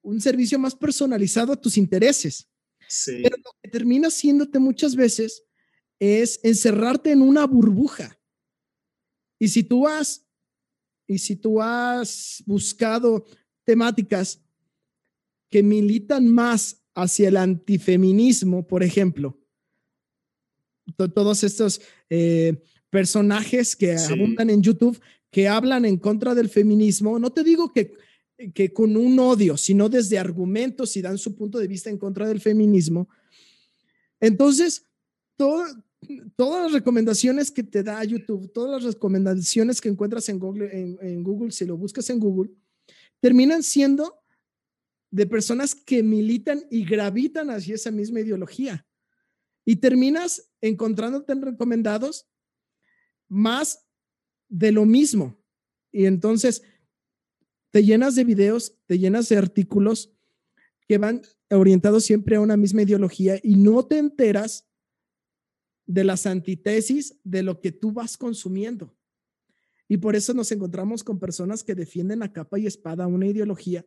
un 0.00 0.20
servicio 0.20 0.58
más 0.58 0.74
personalizado 0.74 1.52
a 1.52 1.60
tus 1.60 1.76
intereses. 1.76 2.48
Sí. 2.92 3.20
Pero 3.22 3.36
lo 3.38 3.50
que 3.62 3.70
termina 3.70 4.08
haciéndote 4.08 4.58
muchas 4.58 4.94
veces 4.94 5.44
es 5.98 6.40
encerrarte 6.42 7.10
en 7.10 7.22
una 7.22 7.46
burbuja. 7.46 8.18
Y 9.38 9.48
si 9.48 9.62
tú 9.62 9.88
has, 9.88 10.26
y 11.06 11.18
si 11.18 11.36
tú 11.36 11.62
has 11.62 12.42
buscado 12.44 13.24
temáticas 13.64 14.40
que 15.48 15.62
militan 15.62 16.28
más 16.28 16.82
hacia 16.94 17.28
el 17.28 17.36
antifeminismo, 17.36 18.66
por 18.66 18.82
ejemplo. 18.82 19.38
Todos 21.14 21.44
estos 21.44 21.80
eh, 22.10 22.62
personajes 22.90 23.74
que 23.74 23.96
abundan 23.96 24.50
en 24.50 24.62
YouTube 24.62 25.00
que 25.30 25.48
hablan 25.48 25.86
en 25.86 25.96
contra 25.96 26.34
del 26.34 26.50
feminismo, 26.50 27.18
no 27.18 27.30
te 27.32 27.42
digo 27.42 27.72
que, 27.72 27.94
que 28.54 28.72
con 28.72 28.96
un 28.96 29.18
odio, 29.18 29.56
sino 29.56 29.88
desde 29.88 30.18
argumentos 30.18 30.96
y 30.96 31.02
dan 31.02 31.18
su 31.18 31.34
punto 31.34 31.58
de 31.58 31.68
vista 31.68 31.90
en 31.90 31.98
contra 31.98 32.26
del 32.26 32.40
feminismo. 32.40 33.08
Entonces, 34.20 34.86
todas 35.36 35.76
las 36.36 36.72
recomendaciones 36.72 37.50
que 37.50 37.62
te 37.62 37.82
da 37.82 38.02
YouTube, 38.04 38.52
todas 38.52 38.82
las 38.82 38.94
recomendaciones 38.94 39.80
que 39.80 39.88
encuentras 39.88 40.28
en 40.28 40.38
Google, 40.38 40.70
en 40.72 41.22
Google, 41.22 41.50
si 41.52 41.64
lo 41.64 41.76
buscas 41.76 42.08
en 42.10 42.18
Google, 42.18 42.50
terminan 43.20 43.62
siendo 43.62 44.20
de 45.10 45.26
personas 45.26 45.74
que 45.74 46.02
militan 46.02 46.64
y 46.70 46.84
gravitan 46.84 47.50
hacia 47.50 47.74
esa 47.74 47.90
misma 47.90 48.20
ideología. 48.20 48.86
Y 49.64 49.76
terminas 49.76 50.50
encontrándote 50.60 51.32
en 51.32 51.42
recomendados 51.42 52.26
más 53.28 53.86
de 54.48 54.72
lo 54.72 54.84
mismo. 54.84 55.38
Y 55.92 56.06
entonces 56.06 56.62
te 57.72 57.82
llenas 57.82 58.14
de 58.14 58.24
videos, 58.24 58.78
te 58.86 58.98
llenas 58.98 59.28
de 59.30 59.38
artículos 59.38 60.12
que 60.86 60.98
van 60.98 61.22
orientados 61.50 62.04
siempre 62.04 62.36
a 62.36 62.40
una 62.40 62.56
misma 62.56 62.82
ideología 62.82 63.40
y 63.42 63.56
no 63.56 63.84
te 63.84 63.98
enteras 63.98 64.68
de 65.86 66.04
las 66.04 66.26
antítesis 66.26 67.18
de 67.24 67.42
lo 67.42 67.60
que 67.60 67.72
tú 67.72 67.90
vas 67.92 68.16
consumiendo. 68.16 68.94
Y 69.88 69.96
por 69.96 70.14
eso 70.16 70.34
nos 70.34 70.52
encontramos 70.52 71.02
con 71.02 71.18
personas 71.18 71.64
que 71.64 71.74
defienden 71.74 72.22
a 72.22 72.32
capa 72.32 72.58
y 72.58 72.66
espada 72.66 73.06
una 73.06 73.26
ideología 73.26 73.84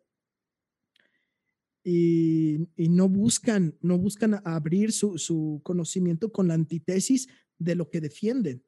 y, 1.83 2.67
no 2.77 3.07
buscan, 3.07 3.77
no 3.81 3.99
buscan 3.99 4.41
abrir 4.43 4.91
su, 4.91 5.61
conocimiento 5.63 6.31
con 6.31 6.47
la 6.47 6.55
antítesis 6.55 7.27
de 7.59 7.75
lo 7.75 7.91
que 7.91 8.01
defienden. 8.01 8.63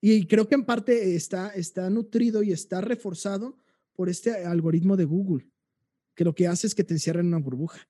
Y 0.00 0.26
creo 0.26 0.48
que 0.48 0.54
en 0.54 0.64
parte 0.64 1.16
está, 1.16 1.50
está 1.50 1.90
nutrido 1.90 2.44
y 2.44 2.52
está 2.52 2.80
reforzado 2.80 3.58
por 4.00 4.08
este 4.08 4.46
algoritmo 4.46 4.96
de 4.96 5.04
Google, 5.04 5.46
que 6.16 6.24
lo 6.24 6.34
que 6.34 6.46
hace 6.46 6.66
es 6.66 6.74
que 6.74 6.84
te 6.84 6.94
encierra 6.94 7.20
en 7.20 7.26
una 7.26 7.38
burbuja. 7.38 7.86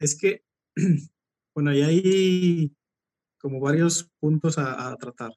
Es 0.00 0.18
que, 0.18 0.42
bueno, 1.54 1.70
hay 1.70 2.74
como 3.38 3.60
varios 3.60 4.10
puntos 4.18 4.58
a, 4.58 4.96
tratar. 4.96 5.30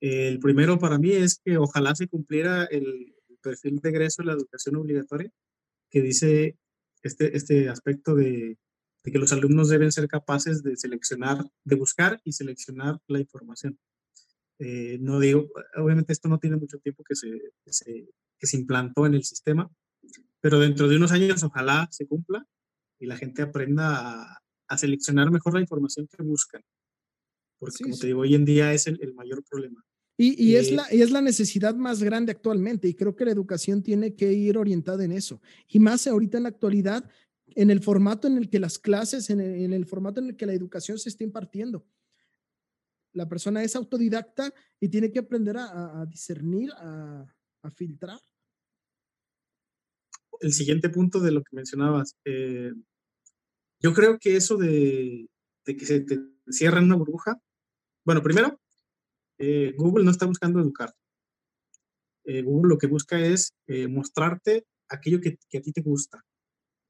El 0.00 0.38
primero 0.38 0.78
para 0.78 0.96
mí 0.96 1.12
es 1.12 1.42
que 1.44 1.58
ojalá 1.58 1.94
se 1.94 2.08
cumpliera 2.08 2.64
el 2.64 3.14
perfil 3.42 3.80
de 3.80 3.90
egreso 3.90 4.22
de 4.22 4.28
la 4.28 4.32
educación 4.32 4.76
obligatoria, 4.76 5.30
que 5.90 6.00
dice 6.00 6.56
este, 7.02 7.36
este 7.36 7.68
aspecto 7.68 8.14
de, 8.14 8.56
que 9.04 9.18
los 9.18 9.34
alumnos 9.34 9.68
deben 9.68 9.92
ser 9.92 10.08
capaces 10.08 10.62
de 10.62 10.74
seleccionar, 10.78 11.44
de 11.64 11.76
buscar 11.76 12.18
y 12.24 12.32
seleccionar 12.32 12.98
la 13.08 13.20
información. 13.20 13.78
Eh, 14.58 14.98
no 15.00 15.20
digo, 15.20 15.48
obviamente 15.76 16.12
esto 16.12 16.28
no 16.28 16.38
tiene 16.38 16.56
mucho 16.56 16.78
tiempo 16.78 17.04
que 17.04 17.14
se, 17.14 17.28
que 17.64 17.72
se, 17.72 18.08
que 18.38 18.46
se 18.46 18.56
implantó 18.56 19.06
en 19.06 19.14
el 19.14 19.24
sistema, 19.24 19.70
pero 20.40 20.58
dentro 20.58 20.88
de 20.88 20.96
unos 20.96 21.12
años 21.12 21.42
ojalá 21.42 21.88
se 21.90 22.06
cumpla 22.06 22.46
y 22.98 23.06
la 23.06 23.16
gente 23.16 23.42
aprenda 23.42 24.22
a, 24.24 24.42
a 24.68 24.78
seleccionar 24.78 25.30
mejor 25.30 25.54
la 25.54 25.60
información 25.60 26.08
que 26.08 26.22
buscan. 26.22 26.62
Porque 27.58 27.84
como 27.84 27.96
te 27.96 28.08
digo, 28.08 28.20
hoy 28.20 28.34
en 28.34 28.44
día 28.44 28.72
es 28.72 28.86
el, 28.86 28.98
el 29.02 29.14
mayor 29.14 29.42
problema. 29.44 29.84
Y, 30.20 30.50
y, 30.50 30.56
es 30.56 30.72
la, 30.72 30.84
y 30.92 31.02
es 31.02 31.12
la 31.12 31.22
necesidad 31.22 31.76
más 31.76 32.02
grande 32.02 32.32
actualmente 32.32 32.88
y 32.88 32.94
creo 32.94 33.14
que 33.14 33.24
la 33.24 33.30
educación 33.30 33.84
tiene 33.84 34.16
que 34.16 34.32
ir 34.32 34.58
orientada 34.58 35.04
en 35.04 35.12
eso. 35.12 35.40
Y 35.68 35.78
más 35.78 36.08
ahorita 36.08 36.38
en 36.38 36.42
la 36.42 36.48
actualidad, 36.48 37.08
en 37.46 37.70
el 37.70 37.80
formato 37.80 38.26
en 38.26 38.36
el 38.36 38.50
que 38.50 38.58
las 38.58 38.80
clases, 38.80 39.30
en 39.30 39.40
el, 39.40 39.62
en 39.62 39.72
el 39.72 39.86
formato 39.86 40.20
en 40.20 40.26
el 40.26 40.36
que 40.36 40.46
la 40.46 40.54
educación 40.54 40.98
se 40.98 41.08
está 41.08 41.22
impartiendo. 41.22 41.86
La 43.18 43.28
persona 43.28 43.64
es 43.64 43.74
autodidacta 43.74 44.54
y 44.78 44.88
tiene 44.88 45.10
que 45.10 45.18
aprender 45.18 45.56
a, 45.58 46.06
discernir, 46.06 46.70
a, 46.76 47.26
filtrar 47.74 48.20
el 50.40 50.52
siguiente 50.52 50.88
punto 50.88 51.18
de 51.18 51.32
lo 51.32 51.42
que 51.42 51.56
mencionabas, 51.56 52.16
eh, 52.24 52.72
yo 53.80 53.92
creo 53.92 54.20
que 54.20 54.36
eso 54.36 54.56
de, 54.56 55.28
que 55.64 55.84
se 55.84 55.98
te 56.00 56.20
cierra 56.48 56.78
en 56.78 56.84
una 56.84 56.94
burbuja, 56.94 57.40
bueno, 58.04 58.22
primero, 58.22 58.60
eh, 59.38 59.74
Google 59.76 60.04
no 60.04 60.12
está 60.12 60.26
buscando 60.26 60.60
educar. 60.60 60.94
Eh, 62.24 62.42
Google 62.42 62.68
lo 62.68 62.78
que 62.78 62.86
busca 62.86 63.18
es 63.18 63.52
mostrarte 63.88 64.64
aquello 64.88 65.20
que, 65.20 65.38
a 65.58 65.60
ti 65.60 65.72
te 65.72 65.82
gusta. 65.82 66.24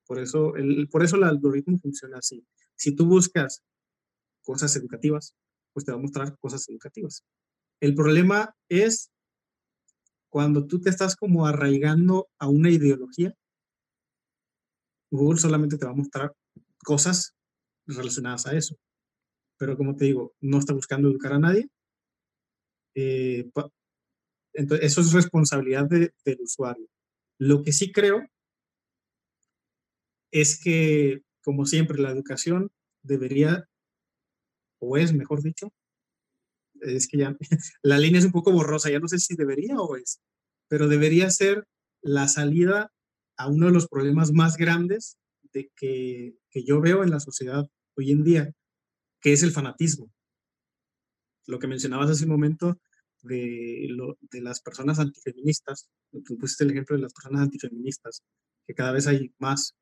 Por 0.07 0.19
eso, 0.19 0.53
por 0.91 1.03
eso 1.03 1.17
el 1.17 1.25
algoritmo 1.25 1.79
funciona 1.79 2.19
así. 2.19 2.47
Si 2.77 2.95
tú 2.95 3.07
buscas 3.07 3.63
cosas 4.43 4.77
educativas, 4.77 5.35
pues 5.79 5.85
te 5.85 5.93
va 5.93 5.99
a 5.99 6.01
mostrar 6.01 6.37
cosas 6.39 6.69
educativas. 6.69 7.25
El 7.81 7.95
problema 7.95 8.53
es 8.69 9.13
cuando 10.29 10.67
tú 10.67 10.81
te 10.81 10.91
estás 10.91 11.15
como 11.15 11.47
arraigando 11.47 12.29
a 12.41 12.49
una 12.49 12.69
ideología, 12.69 13.33
Google 15.13 15.39
solamente 15.39 15.79
te 15.79 15.87
va 15.87 15.93
a 15.93 15.95
mostrar 15.95 16.35
cosas 16.83 17.37
relacionadas 17.87 18.47
a 18.47 18.57
eso. 18.57 18.77
Pero 19.57 19.77
como 19.77 19.95
te 19.95 20.07
digo, 20.07 20.35
no 20.41 20.59
está 20.59 20.73
buscando 20.75 21.09
educar 21.09 21.35
a 21.35 21.39
nadie. 21.39 21.69
Eh, 22.97 23.49
entonces, 24.55 24.85
eso 24.85 25.01
es 25.01 25.13
responsabilidad 25.13 25.89
del 25.89 26.41
usuario. 26.41 26.89
Lo 27.39 27.63
que 27.63 27.73
sí 27.73 27.93
creo 27.93 28.27
es 30.33 30.61
que, 30.61 31.23
como 31.45 31.67
siempre, 31.67 32.03
la 32.03 32.11
educación 32.11 32.73
debería, 33.05 33.69
o 34.79 34.97
es, 34.97 35.13
mejor 35.13 35.43
dicho, 35.43 35.73
es 36.81 37.09
que 37.09 37.19
ya 37.19 37.37
la 37.83 37.99
línea 37.99 38.19
es 38.21 38.25
un 38.25 38.33
poco 38.33 38.53
borrosa, 38.53 38.91
ya 38.91 39.01
no 39.01 39.09
sé 39.09 39.19
si 39.19 39.35
debería 39.35 39.77
o 39.77 39.97
es, 39.97 40.21
pero 40.69 40.89
debería 40.89 41.31
ser 41.31 41.67
la 42.03 42.29
salida 42.29 42.93
a 43.37 43.49
uno 43.49 43.67
de 43.67 43.73
los 43.73 43.89
problemas 43.89 44.33
más 44.33 44.57
grandes 44.57 45.19
de 45.53 45.71
que, 45.77 46.37
que 46.51 46.65
yo 46.65 46.81
veo 46.81 47.03
en 47.03 47.11
la 47.11 47.21
sociedad 47.21 47.69
hoy 47.97 48.13
en 48.13 48.25
día, 48.25 48.53
que 49.21 49.33
es 49.33 49.43
el 49.43 49.53
fanatismo. 49.53 50.13
Lo 51.47 51.59
que 51.59 51.67
mencionabas 51.67 52.11
hace 52.11 52.25
un 52.25 52.31
momento 52.31 52.79
de, 53.23 53.87
lo, 53.91 54.19
de 54.21 54.41
las 54.41 54.61
personas 54.61 54.99
antifeministas, 54.99 55.89
tú 56.25 56.39
pusiste 56.39 56.65
el 56.65 56.71
ejemplo 56.71 56.97
de 56.97 57.03
las 57.03 57.13
personas 57.13 57.43
antifeministas, 57.43 58.23
que 58.67 58.75
cada 58.75 58.93
vez 58.93 59.07
hay 59.07 59.33
más. 59.39 59.75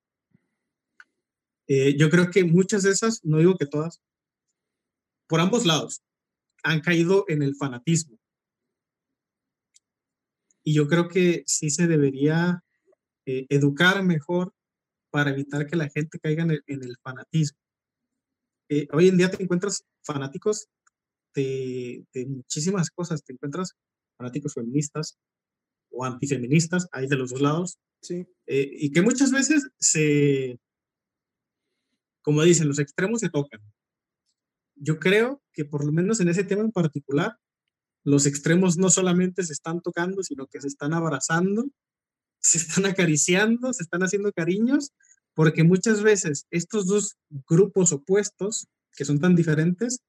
Eh, 1.67 1.97
yo 1.99 2.09
creo 2.11 2.31
que 2.31 2.45
muchas 2.45 2.85
de 2.85 2.91
esas, 2.91 3.25
no 3.25 3.39
digo 3.39 3.57
que 3.57 3.67
todas, 3.67 4.01
por 5.27 5.41
ambos 5.41 5.67
lados, 5.67 6.03
han 6.63 6.81
caído 6.81 7.25
en 7.29 7.43
el 7.43 7.55
fanatismo. 7.55 8.19
Y 10.65 10.75
yo 10.75 10.89
creo 10.89 11.09
que 11.09 11.45
sí 11.47 11.71
se 11.71 11.87
debería 11.87 12.65
eh, 13.25 13.47
educar 13.49 14.03
mejor 14.03 14.53
para 15.11 15.31
evitar 15.31 15.67
que 15.67 15.77
la 15.77 15.89
gente 15.89 16.19
caiga 16.19 16.43
en 16.43 16.51
el, 16.51 16.97
fanatismo. 17.03 17.59
Eh, 18.69 18.89
hoy 18.93 19.09
en 19.09 19.17
día 19.17 19.31
te 19.31 19.43
encuentras 19.43 19.85
fanáticos 20.05 20.69
de, 21.35 22.05
muchísimas 22.27 22.91
cosas, 22.91 23.23
te 23.23 23.33
encuentras 23.33 23.73
fanáticos 24.19 24.55
feministas 24.55 25.17
o 25.91 26.05
antifeministas, 26.05 26.89
hay 26.91 27.07
de 27.07 27.17
los 27.17 27.31
dos 27.31 27.41
lados, 27.41 27.79
sí. 28.03 28.27
Eh, 28.47 28.69
y 28.73 28.91
que 28.91 29.03
muchas 29.03 29.31
veces 29.31 29.69
se, 29.79 30.59
como 32.23 32.43
dicen, 32.43 32.67
los 32.67 32.81
extremos 32.81 33.21
se 33.21 33.31
tocan 33.31 33.61
yo 34.77 34.99
creo 34.99 35.43
que 35.53 35.65
por 35.65 35.85
lo 35.85 35.93
menos 35.93 36.21
en 36.21 36.29
ese 36.29 36.45
tema 36.45 36.63
en 36.63 36.73
particular, 36.73 37.39
los 38.05 38.27
extremos 38.27 38.77
no 38.77 38.91
solamente 38.91 39.43
se 39.43 39.53
están 39.53 39.81
tocando, 39.81 40.23
sino 40.23 40.47
que 40.47 40.61
se 40.61 40.69
están 40.69 40.93
abrazando, 40.95 41.67
se 42.41 42.59
están 42.59 42.87
acariciando, 42.87 43.73
se 43.73 43.83
están 43.83 44.03
haciendo 44.03 44.33
cariños, 44.33 44.93
porque 45.35 45.65
muchas 45.65 46.03
veces 46.03 46.47
estos 46.51 46.87
dos 46.87 47.17
grupos 47.49 47.93
opuestos, 47.93 48.69
que 48.93 49.05
son 49.05 49.19
tan 49.19 49.35
diferentes, 49.35 50.01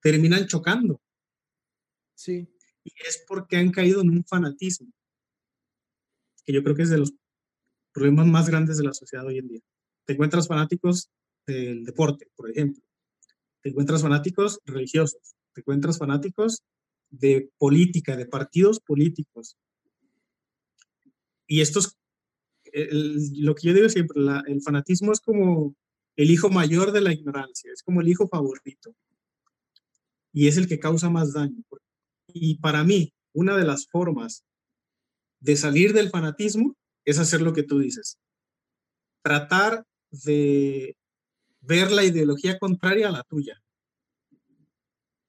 terminan 0.00 0.46
chocando. 0.46 1.00
Sí. 2.14 2.48
Y 2.84 2.92
es 3.06 3.24
porque 3.26 3.56
han 3.56 3.72
caído 3.72 4.00
en 4.00 4.10
un 4.10 4.24
fanatismo, 4.24 4.92
que 6.44 6.52
yo 6.52 6.62
creo 6.62 6.76
que 6.76 6.82
es 6.82 6.90
de 6.90 6.98
los 6.98 7.12
problemas 7.92 8.26
más 8.26 8.48
grandes 8.48 8.78
de 8.78 8.84
la 8.84 8.94
sociedad 8.94 9.26
hoy 9.26 9.38
en 9.38 9.48
día. 9.48 9.60
Te 10.04 10.12
encuentras 10.12 10.46
fanáticos 10.46 11.10
del 11.46 11.84
deporte, 11.84 12.30
por 12.36 12.50
ejemplo, 12.50 12.85
te 13.66 13.70
encuentras 13.70 14.02
fanáticos 14.02 14.60
religiosos, 14.64 15.34
te 15.52 15.60
encuentras 15.60 15.98
fanáticos 15.98 16.62
de 17.10 17.50
política, 17.58 18.16
de 18.16 18.24
partidos 18.24 18.78
políticos. 18.78 19.56
Y 21.48 21.62
esto 21.62 21.80
es 21.80 21.98
lo 23.36 23.56
que 23.56 23.66
yo 23.66 23.74
digo 23.74 23.88
siempre, 23.88 24.20
el 24.46 24.62
fanatismo 24.62 25.10
es 25.10 25.18
como 25.18 25.74
el 26.14 26.30
hijo 26.30 26.48
mayor 26.48 26.92
de 26.92 27.00
la 27.00 27.12
ignorancia, 27.12 27.72
es 27.72 27.82
como 27.82 28.00
el 28.00 28.08
hijo 28.08 28.28
favorito. 28.28 28.94
Y 30.32 30.46
es 30.46 30.58
el 30.58 30.68
que 30.68 30.78
causa 30.78 31.10
más 31.10 31.32
daño. 31.32 31.64
Y 32.28 32.58
para 32.58 32.84
mí, 32.84 33.12
una 33.32 33.56
de 33.56 33.64
las 33.64 33.88
formas 33.88 34.44
de 35.40 35.56
salir 35.56 35.92
del 35.92 36.10
fanatismo 36.10 36.76
es 37.04 37.18
hacer 37.18 37.42
lo 37.42 37.52
que 37.52 37.64
tú 37.64 37.80
dices. 37.80 38.16
Tratar 39.24 39.84
de 40.12 40.96
ver 41.66 41.90
la 41.90 42.04
ideología 42.04 42.58
contraria 42.58 43.08
a 43.08 43.12
la 43.12 43.22
tuya. 43.24 43.62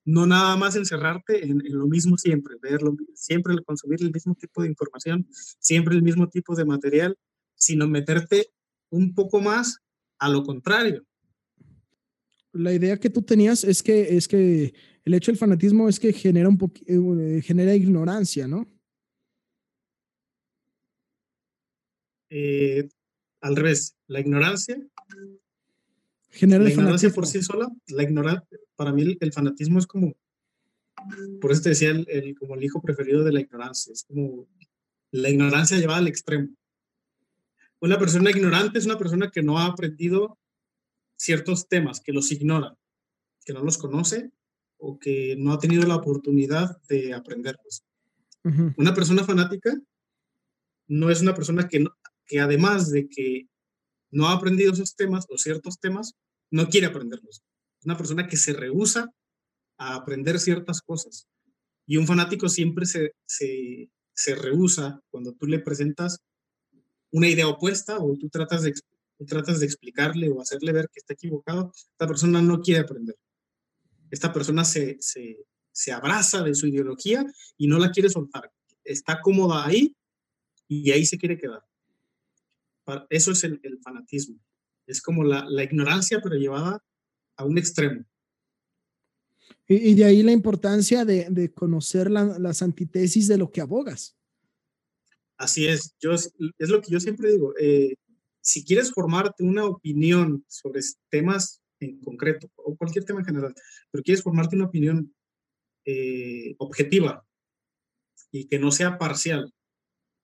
No 0.06 0.26
nada 0.26 0.56
más 0.56 0.76
encerrarte 0.76 1.46
en, 1.46 1.62
lo 1.70 1.88
mismo 1.88 2.18
siempre, 2.18 2.56
verlo, 2.62 2.96
siempre 3.14 3.62
consumir 3.64 4.02
el 4.02 4.12
mismo 4.12 4.36
tipo 4.36 4.62
de 4.62 4.70
información, 4.70 5.28
siempre 5.60 5.96
el 5.96 6.02
mismo 6.02 6.30
tipo 6.30 6.56
de 6.56 6.64
material, 6.64 7.18
sino 7.56 7.88
meterte 7.88 8.48
un 8.90 9.14
poco 9.14 9.42
más 9.42 9.80
a 10.18 10.30
lo 10.30 10.44
contrario. 10.44 11.06
La 12.54 12.74
idea 12.74 12.98
que 12.98 13.10
tú 13.10 13.22
tenías 13.22 13.64
es 13.66 13.84
que, 13.84 14.16
es 14.16 14.28
que 14.28 14.74
el 15.04 15.14
hecho 15.14 15.32
del 15.32 15.38
fanatismo 15.38 15.90
es 15.90 16.00
que 16.00 16.14
genera, 16.14 16.48
un 16.48 16.58
eh, 16.86 17.42
genera 17.42 17.76
ignorancia, 17.76 18.48
¿no? 18.48 18.66
Eh, 22.30 22.88
al 23.42 23.56
revés, 23.56 23.96
la 24.08 24.20
ignorancia 24.20 24.78
Genera 26.38 26.64
la 26.64 26.70
ignorancia 26.70 27.10
por 27.10 27.26
sí 27.26 27.42
sola, 27.42 27.68
la 27.88 28.04
ignorancia, 28.04 28.60
para 28.76 28.94
mí 28.94 29.18
el, 29.20 29.34
fanatismo 29.34 29.80
es 29.80 29.88
como, 29.88 30.16
por 31.42 31.52
eso 31.52 31.64
te 31.64 31.70
decía, 31.70 31.90
el, 31.90 32.36
como 32.38 32.54
el 32.54 32.64
hijo 32.64 32.80
preferido 32.80 33.24
de 33.24 33.32
la 33.32 33.40
ignorancia, 33.40 33.92
es 33.92 34.04
como 34.04 34.48
la 35.10 35.30
ignorancia 35.30 35.80
llevada 35.80 35.98
al 35.98 36.08
extremo. 36.08 36.50
Una 37.80 37.98
persona 37.98 38.30
ignorante 38.30 38.78
es 38.78 38.86
una 38.86 39.00
persona 39.00 39.32
que 39.32 39.42
no 39.42 39.58
ha 39.58 39.66
aprendido 39.66 40.38
ciertos 41.16 41.68
temas, 41.68 42.02
que 42.02 42.14
los 42.14 42.32
ignora, 42.32 42.78
que 43.44 43.54
no 43.54 43.64
los 43.64 43.80
conoce 43.80 44.30
o 44.78 45.00
que 45.00 45.36
no 45.40 45.54
ha 45.54 45.60
tenido 45.60 45.88
la 45.88 45.96
oportunidad 45.96 46.80
de 46.84 47.16
aprenderlos. 47.16 47.84
Una 48.78 48.94
persona 48.94 49.24
fanática 49.24 49.76
no 50.88 51.10
es 51.10 51.22
una 51.22 51.34
persona 51.34 51.68
que, 51.68 51.84
que 52.28 52.40
además 52.40 52.92
de 52.92 53.10
que 53.10 53.48
no 54.12 54.28
ha 54.28 54.34
aprendido 54.34 54.72
esos 54.72 54.96
temas 54.96 55.26
o 55.30 55.38
ciertos 55.38 55.80
temas, 55.80 56.16
no 56.52 56.68
quiere 56.70 56.88
aprenderlos. 56.88 57.44
Es 57.80 57.86
una 57.86 57.98
persona 57.98 58.28
que 58.28 58.38
se 58.38 58.54
rehúsa 58.54 59.12
a 59.78 59.96
aprender 59.96 60.40
ciertas 60.40 60.82
cosas. 60.82 61.28
Y 61.86 61.98
un 61.98 62.08
fanático 62.08 62.50
siempre 62.50 62.86
se, 62.86 63.14
se, 63.26 63.90
se 64.14 64.36
rehúsa 64.36 65.02
cuando 65.10 65.34
tú 65.34 65.46
le 65.46 65.60
presentas 65.60 66.20
una 67.12 67.30
idea 67.30 67.48
opuesta 67.48 67.98
o 68.00 68.18
tú 68.18 68.30
tratas 68.30 68.64
de, 68.64 68.74
tratas 69.26 69.60
de 69.60 69.66
explicarle 69.66 70.30
o 70.30 70.42
hacerle 70.42 70.74
ver 70.74 70.90
que 70.92 71.00
está 71.00 71.14
equivocado, 71.14 71.72
esta 71.76 72.08
persona 72.08 72.42
no 72.42 72.62
quiere 72.62 72.82
aprender. 72.82 73.16
esta 74.12 74.32
persona 74.32 74.64
se, 74.64 74.98
se, 75.00 75.38
se 75.72 75.92
abraza 75.92 76.44
de 76.44 76.56
su 76.56 76.68
ideología 76.68 77.26
y 77.58 77.68
no 77.68 77.78
la 77.78 77.92
quiere 77.92 78.10
soltar. 78.10 78.52
Está 78.84 79.22
cómoda 79.22 79.66
ahí 79.66 79.96
y 80.68 80.92
ahí 80.92 81.06
se 81.06 81.18
quiere 81.18 81.38
quedar. 81.38 81.62
Eso 83.10 83.32
es 83.32 83.44
el, 83.44 83.60
el 83.64 83.80
fanatismo. 83.80 84.40
Es 84.88 85.02
como 85.02 85.24
la, 85.24 85.46
la, 85.48 85.64
ignorancia, 85.64 86.20
pero 86.24 86.36
llevada 86.36 86.84
a 87.36 87.46
un 87.46 87.58
extremo. 87.58 88.04
Y, 89.68 89.96
de 89.96 90.06
ahí 90.06 90.24
la 90.24 90.32
importancia 90.32 91.04
de, 91.04 91.28
de 91.30 91.52
conocer 91.54 92.10
la, 92.10 92.40
las 92.40 92.62
antitesis 92.62 93.28
de 93.28 93.38
lo 93.38 93.52
que 93.52 93.62
abogas. 93.62 94.18
Así 95.38 95.68
es, 95.68 95.96
yo, 96.00 96.14
es 96.14 96.34
lo 96.70 96.82
que 96.82 96.92
yo 96.92 97.00
siempre 97.00 97.32
digo. 97.32 97.54
Eh, 97.60 97.96
si 98.42 98.64
quieres 98.64 98.92
formarte 98.92 99.44
una 99.44 99.66
opinión 99.66 100.44
sobre 100.48 100.82
temas 101.10 101.62
en 101.80 102.00
concreto 102.00 102.50
o 102.56 102.76
cualquier 102.76 103.06
tema 103.06 103.20
en 103.20 103.26
general, 103.26 103.54
pero 103.92 104.04
quieres 104.04 104.24
formarte 104.24 104.56
una 104.56 104.66
opinión 104.66 105.14
eh, 105.86 106.56
objetiva 106.58 107.26
y 108.32 108.48
que 108.48 108.58
no 108.58 108.72
sea 108.72 108.98
parcial, 108.98 109.54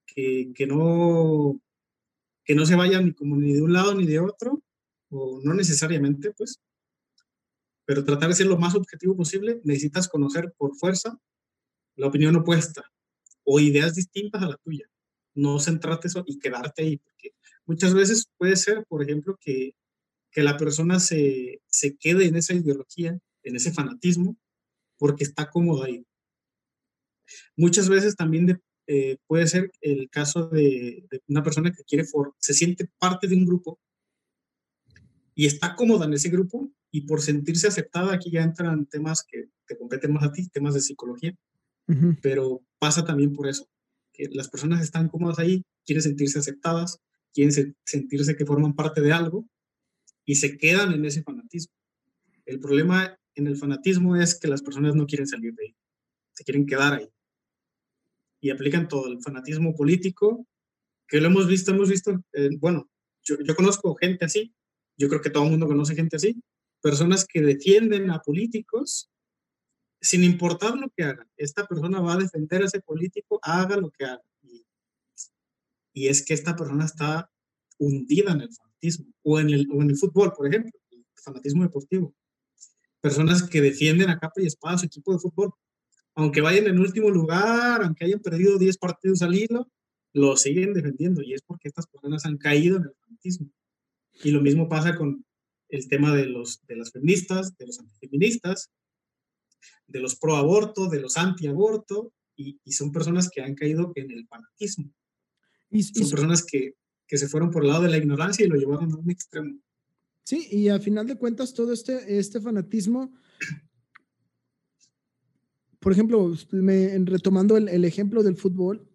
que, 0.05 0.51
que, 0.55 0.65
no, 0.65 1.59
que 2.43 2.55
no 2.55 2.65
se 2.65 2.75
vaya 2.75 3.01
ni 3.01 3.13
como 3.13 3.35
ni 3.37 3.53
de 3.53 3.61
un 3.61 3.73
lado 3.73 3.95
ni 3.95 4.05
de 4.05 4.19
otro, 4.19 4.61
o 5.09 5.39
no 5.43 5.53
necesariamente, 5.53 6.31
pues, 6.31 6.59
pero 7.85 8.03
tratar 8.03 8.29
de 8.29 8.35
ser 8.35 8.47
lo 8.47 8.57
más 8.57 8.75
objetivo 8.75 9.15
posible, 9.15 9.61
necesitas 9.63 10.07
conocer 10.07 10.53
por 10.57 10.75
fuerza 10.75 11.17
la 11.95 12.07
opinión 12.07 12.35
opuesta 12.35 12.83
o 13.43 13.59
ideas 13.59 13.95
distintas 13.95 14.41
a 14.41 14.47
la 14.47 14.57
tuya 14.57 14.89
no 15.35 15.59
centrarte 15.59 16.07
eso 16.07 16.23
y 16.25 16.39
quedarte 16.39 16.83
ahí, 16.83 16.97
porque 16.97 17.33
muchas 17.65 17.93
veces 17.93 18.29
puede 18.37 18.55
ser, 18.55 18.85
por 18.87 19.03
ejemplo, 19.03 19.37
que, 19.39 19.75
que 20.31 20.43
la 20.43 20.57
persona 20.57 20.99
se, 20.99 21.61
se 21.67 21.95
quede 21.97 22.25
en 22.25 22.35
esa 22.35 22.53
ideología, 22.53 23.17
en 23.43 23.55
ese 23.55 23.71
fanatismo, 23.73 24.37
porque 24.97 25.23
está 25.23 25.49
cómodo 25.49 25.83
ahí. 25.83 26.05
Muchas 27.55 27.89
veces 27.89 28.15
también 28.15 28.61
eh, 28.87 29.17
puede 29.27 29.47
ser 29.47 29.71
el 29.81 30.09
caso 30.09 30.49
de, 30.49 31.07
una 31.27 31.43
persona 31.43 31.71
que 31.71 31.83
quiere, 31.83 32.05
for, 32.05 32.35
se 32.39 32.53
siente 32.53 32.89
parte 32.99 33.27
de 33.27 33.35
un 33.35 33.45
grupo 33.45 33.79
y 35.35 35.45
está 35.45 35.75
cómoda 35.75 36.05
en 36.05 36.13
ese 36.13 36.29
grupo 36.29 36.71
y 36.91 37.01
por 37.01 37.21
sentirse 37.21 37.67
aceptada, 37.67 38.13
aquí 38.13 38.29
ya 38.29 38.43
entran 38.43 38.85
temas 38.85 39.23
que 39.23 39.49
te 39.65 39.77
competen 39.77 40.13
más 40.13 40.23
a 40.23 40.31
ti, 40.31 40.47
temas 40.49 40.73
de 40.73 40.81
psicología, 40.81 41.35
pero 42.21 42.61
pasa 42.79 43.03
también 43.03 43.33
por 43.33 43.47
eso 43.47 43.67
que 44.13 44.29
las 44.31 44.47
personas 44.47 44.81
están 44.81 45.09
cómodas 45.09 45.39
ahí, 45.39 45.65
quieren 45.85 46.03
sentirse 46.03 46.39
aceptadas, 46.39 46.99
quieren 47.33 47.75
sentirse 47.83 48.35
que 48.35 48.45
forman 48.45 48.75
parte 48.75 49.01
de 49.01 49.11
algo 49.11 49.47
y 50.23 50.35
se 50.35 50.57
quedan 50.57 50.93
en 50.93 51.03
ese 51.05 51.23
fanatismo. 51.23 51.73
El 52.45 52.59
problema 52.59 53.17
en 53.35 53.47
el 53.47 53.57
fanatismo 53.57 54.15
es 54.15 54.35
que 54.39 54.47
las 54.47 54.61
personas 54.61 54.95
no 54.95 55.07
quieren 55.07 55.27
salir 55.27 55.53
de 55.55 55.67
ahí, 55.67 55.75
se 56.33 56.43
quieren 56.43 56.65
quedar 56.65 56.93
ahí. 56.93 57.09
Y 58.43 58.49
aplican 58.49 58.89
todo 58.89 59.07
el 59.07 59.21
fanatismo 59.21 59.73
político, 59.73 60.45
que 61.07 61.21
lo 61.21 61.27
hemos 61.27 61.47
visto, 61.47 61.71
hemos 61.71 61.89
visto, 61.89 62.11
eh, 62.33 62.49
bueno, 62.59 62.89
yo, 63.23 63.37
yo 63.39 63.55
conozco 63.55 63.95
gente 63.95 64.25
así, 64.25 64.53
yo 64.97 65.07
creo 65.07 65.21
que 65.21 65.29
todo 65.29 65.45
el 65.45 65.51
mundo 65.51 65.67
conoce 65.67 65.95
gente 65.95 66.17
así, 66.17 66.41
personas 66.81 67.25
que 67.25 67.41
defienden 67.41 68.11
a 68.11 68.19
políticos 68.19 69.09
sin 70.03 70.25
importar 70.25 70.75
lo 70.75 70.89
que 70.89 71.03
hagan, 71.03 71.29
esta 71.37 71.65
persona 71.65 72.01
va 72.01 72.13
a 72.13 72.17
defender 72.17 72.61
a 72.61 72.65
ese 72.65 72.81
político, 72.81 73.39
haga 73.41 73.77
lo 73.77 73.89
que 73.89 74.03
haga. 74.03 74.21
Y, 75.93 76.07
es 76.07 76.25
que 76.25 76.33
esta 76.33 76.55
persona 76.55 76.85
está 76.85 77.31
hundida 77.77 78.33
en 78.33 78.41
el 78.41 78.53
fanatismo, 78.53 79.13
o 79.23 79.39
en 79.39 79.49
el, 79.51 79.67
o 79.71 79.81
en 79.81 79.91
el 79.91 79.97
fútbol, 79.97 80.33
por 80.33 80.47
ejemplo, 80.47 80.71
el 80.91 81.05
fanatismo 81.15 81.63
deportivo. 81.63 82.13
Personas 82.99 83.43
que 83.43 83.61
defienden 83.61 84.09
a 84.09 84.19
capa 84.19 84.41
y 84.41 84.47
espada 84.47 84.75
a 84.75 84.77
su 84.79 84.87
equipo 84.87 85.13
de 85.13 85.19
fútbol, 85.19 85.53
aunque 86.15 86.41
vayan 86.41 86.67
en 86.67 86.79
último 86.79 87.09
lugar, 87.09 87.83
aunque 87.83 88.05
hayan 88.05 88.19
perdido 88.19 88.57
10 88.57 88.77
partidos 88.77 89.21
al 89.21 89.35
hilo, 89.35 89.71
lo 90.13 90.37
siguen 90.37 90.73
defendiendo, 90.73 91.21
y 91.21 91.33
es 91.33 91.41
porque 91.41 91.67
estas 91.67 91.87
personas 91.87 92.25
han 92.25 92.37
caído 92.37 92.77
en 92.77 92.83
el 92.83 92.93
fanatismo. 92.93 93.49
Y 94.23 94.31
lo 94.31 94.41
mismo 94.41 94.69
pasa 94.69 94.95
con 94.95 95.25
el 95.69 95.87
tema 95.87 96.15
de, 96.15 96.27
los, 96.27 96.63
de 96.67 96.75
las 96.75 96.91
feministas, 96.91 97.57
de 97.57 97.65
los 97.65 97.79
antifeministas, 97.79 98.69
de 99.87 99.99
los 99.99 100.15
pro 100.15 100.35
aborto, 100.35 100.87
de 100.87 101.01
los 101.01 101.17
anti 101.17 101.47
aborto, 101.47 102.13
y, 102.35 102.59
son 102.71 102.91
personas 102.91 103.29
que 103.29 103.41
han 103.41 103.55
caído 103.55 103.91
en 103.95 104.11
el 104.11 104.27
fanatismo. 104.27 104.91
Y, 105.71 105.83
son 105.83 106.09
personas 106.09 106.43
que, 106.43 106.75
que, 107.07 107.17
se 107.17 107.27
fueron 107.27 107.49
por 107.49 107.63
el 107.63 107.69
lado 107.69 107.83
de 107.83 107.89
la 107.89 107.97
ignorancia 107.97 108.45
y 108.45 108.49
lo 108.49 108.55
llevaron 108.55 108.91
a 108.91 108.97
un 108.97 109.09
extremo. 109.09 109.59
Sí, 110.23 110.47
y 110.51 110.69
al 110.69 110.81
final 110.81 111.07
de 111.07 111.17
cuentas 111.17 111.53
todo 111.53 111.73
este, 111.73 112.17
este 112.17 112.39
fanatismo, 112.39 113.11
por 115.83 115.91
ejemplo, 115.91 116.33
retomando 116.49 117.57
el 117.57 117.83
ejemplo 117.83 118.23
del 118.23 118.37
fútbol, 118.37 118.87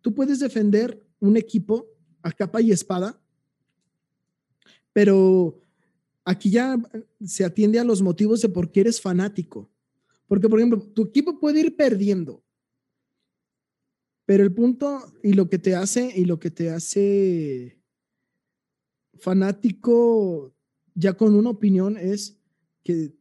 tú 0.00 0.14
puedes 0.14 0.38
defender 0.38 1.04
un 1.18 1.36
equipo 1.36 1.88
a 2.22 2.30
capa 2.30 2.60
y 2.60 2.70
espada, 2.70 3.20
pero 4.92 5.60
aquí 6.24 6.50
ya 6.50 6.78
se 7.24 7.44
atiende 7.44 7.80
a 7.80 7.84
los 7.84 8.02
motivos 8.02 8.40
de 8.40 8.48
por 8.48 8.70
qué 8.70 8.80
eres 8.80 9.00
fanático. 9.00 9.68
Porque, 10.28 10.48
por 10.48 10.60
ejemplo, 10.60 10.80
tu 10.80 11.02
equipo 11.02 11.40
puede 11.40 11.60
ir 11.60 11.74
perdiendo, 11.74 12.44
pero 14.24 14.44
el 14.44 14.54
punto 14.54 15.12
y 15.22 15.32
lo 15.32 15.48
que 15.48 15.58
te 15.58 15.74
hace 15.74 16.12
y 16.14 16.24
lo 16.24 16.38
que 16.38 16.50
te 16.50 16.70
hace 16.70 17.82
fanático 19.14 20.54
ya 20.94 21.14
con 21.14 21.34
una 21.34 21.50
opinión 21.50 21.96
es 21.96 22.38
que 22.84 23.12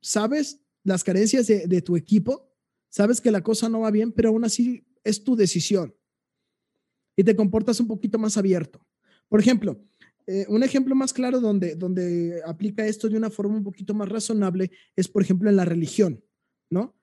sabes 0.00 0.60
las 0.84 1.04
carencias 1.04 1.46
de, 1.46 1.82
tu 1.82 1.96
equipo, 1.96 2.51
sabes 2.92 3.20
que 3.20 3.30
la 3.30 3.42
cosa 3.42 3.70
no 3.70 3.80
va 3.80 3.90
bien, 3.90 4.12
pero 4.12 4.28
aún 4.28 4.44
así 4.44 4.84
es 5.02 5.24
tu 5.24 5.34
decisión 5.34 5.94
y 7.16 7.24
te 7.24 7.34
comportas 7.34 7.80
un 7.80 7.88
poquito 7.88 8.18
más 8.18 8.36
abierto. 8.36 8.86
Por 9.28 9.40
ejemplo, 9.40 9.82
eh, 10.26 10.44
un 10.48 10.62
ejemplo 10.62 10.94
más 10.94 11.12
claro 11.12 11.40
donde, 11.40 11.74
donde 11.74 12.42
aplica 12.46 12.86
esto 12.86 13.08
de 13.08 13.16
una 13.16 13.30
forma 13.30 13.56
un 13.56 13.64
poquito 13.64 13.94
más 13.94 14.08
razonable 14.08 14.70
es, 14.94 15.08
por 15.08 15.22
ejemplo, 15.22 15.48
en 15.48 15.56
la 15.56 15.64
religión. 15.64 16.22
¿no? 16.70 16.94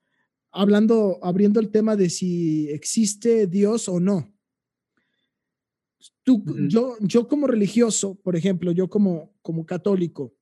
Hablando, 0.51 1.19
abriendo 1.23 1.59
el 1.59 1.71
tema 1.71 1.95
de 1.95 2.09
si 2.09 2.69
existe 2.69 3.47
Dios 3.47 3.89
o 3.89 3.99
no. 3.99 4.31
Tú, 6.23 6.43
yo, 6.67 6.97
yo 7.01 7.27
como 7.27 7.47
religioso, 7.47 8.15
por 8.15 8.35
ejemplo, 8.35 8.71
yo 8.71 8.89
como, 8.89 9.35
como 9.41 9.65
católico, 9.65 10.35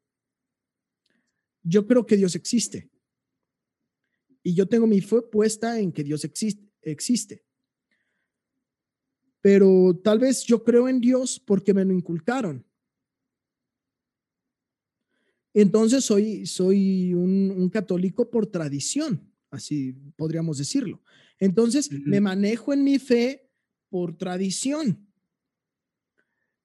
yo 1.63 1.87
creo 1.87 2.05
que 2.05 2.17
Dios 2.17 2.35
existe. 2.35 2.89
Y 4.47 4.53
yo 4.53 4.65
tengo 4.65 4.87
mi 4.87 5.01
fe 5.01 5.21
puesta 5.23 5.77
en 5.77 5.91
que 5.91 6.05
Dios 6.05 6.23
existe. 6.23 6.71
existe. 6.81 7.43
Pero 9.41 9.99
tal 10.01 10.19
vez 10.19 10.45
yo 10.45 10.63
creo 10.63 10.87
en 10.87 11.01
Dios 11.01 11.37
porque 11.37 11.73
me 11.73 11.83
lo 11.83 11.91
inculcaron. 11.91 12.65
Entonces 15.53 16.05
soy, 16.05 16.45
soy 16.45 17.13
un, 17.13 17.69
católico 17.69 18.29
por 18.29 18.47
tradición, 18.47 19.29
así 19.49 19.91
podríamos 20.15 20.59
decirlo. 20.59 21.01
Entonces 21.39 21.91
me 21.91 22.21
manejo 22.21 22.71
en 22.71 22.85
mi 22.85 22.99
fe 22.99 23.51
por 23.89 24.17
tradición. 24.17 25.09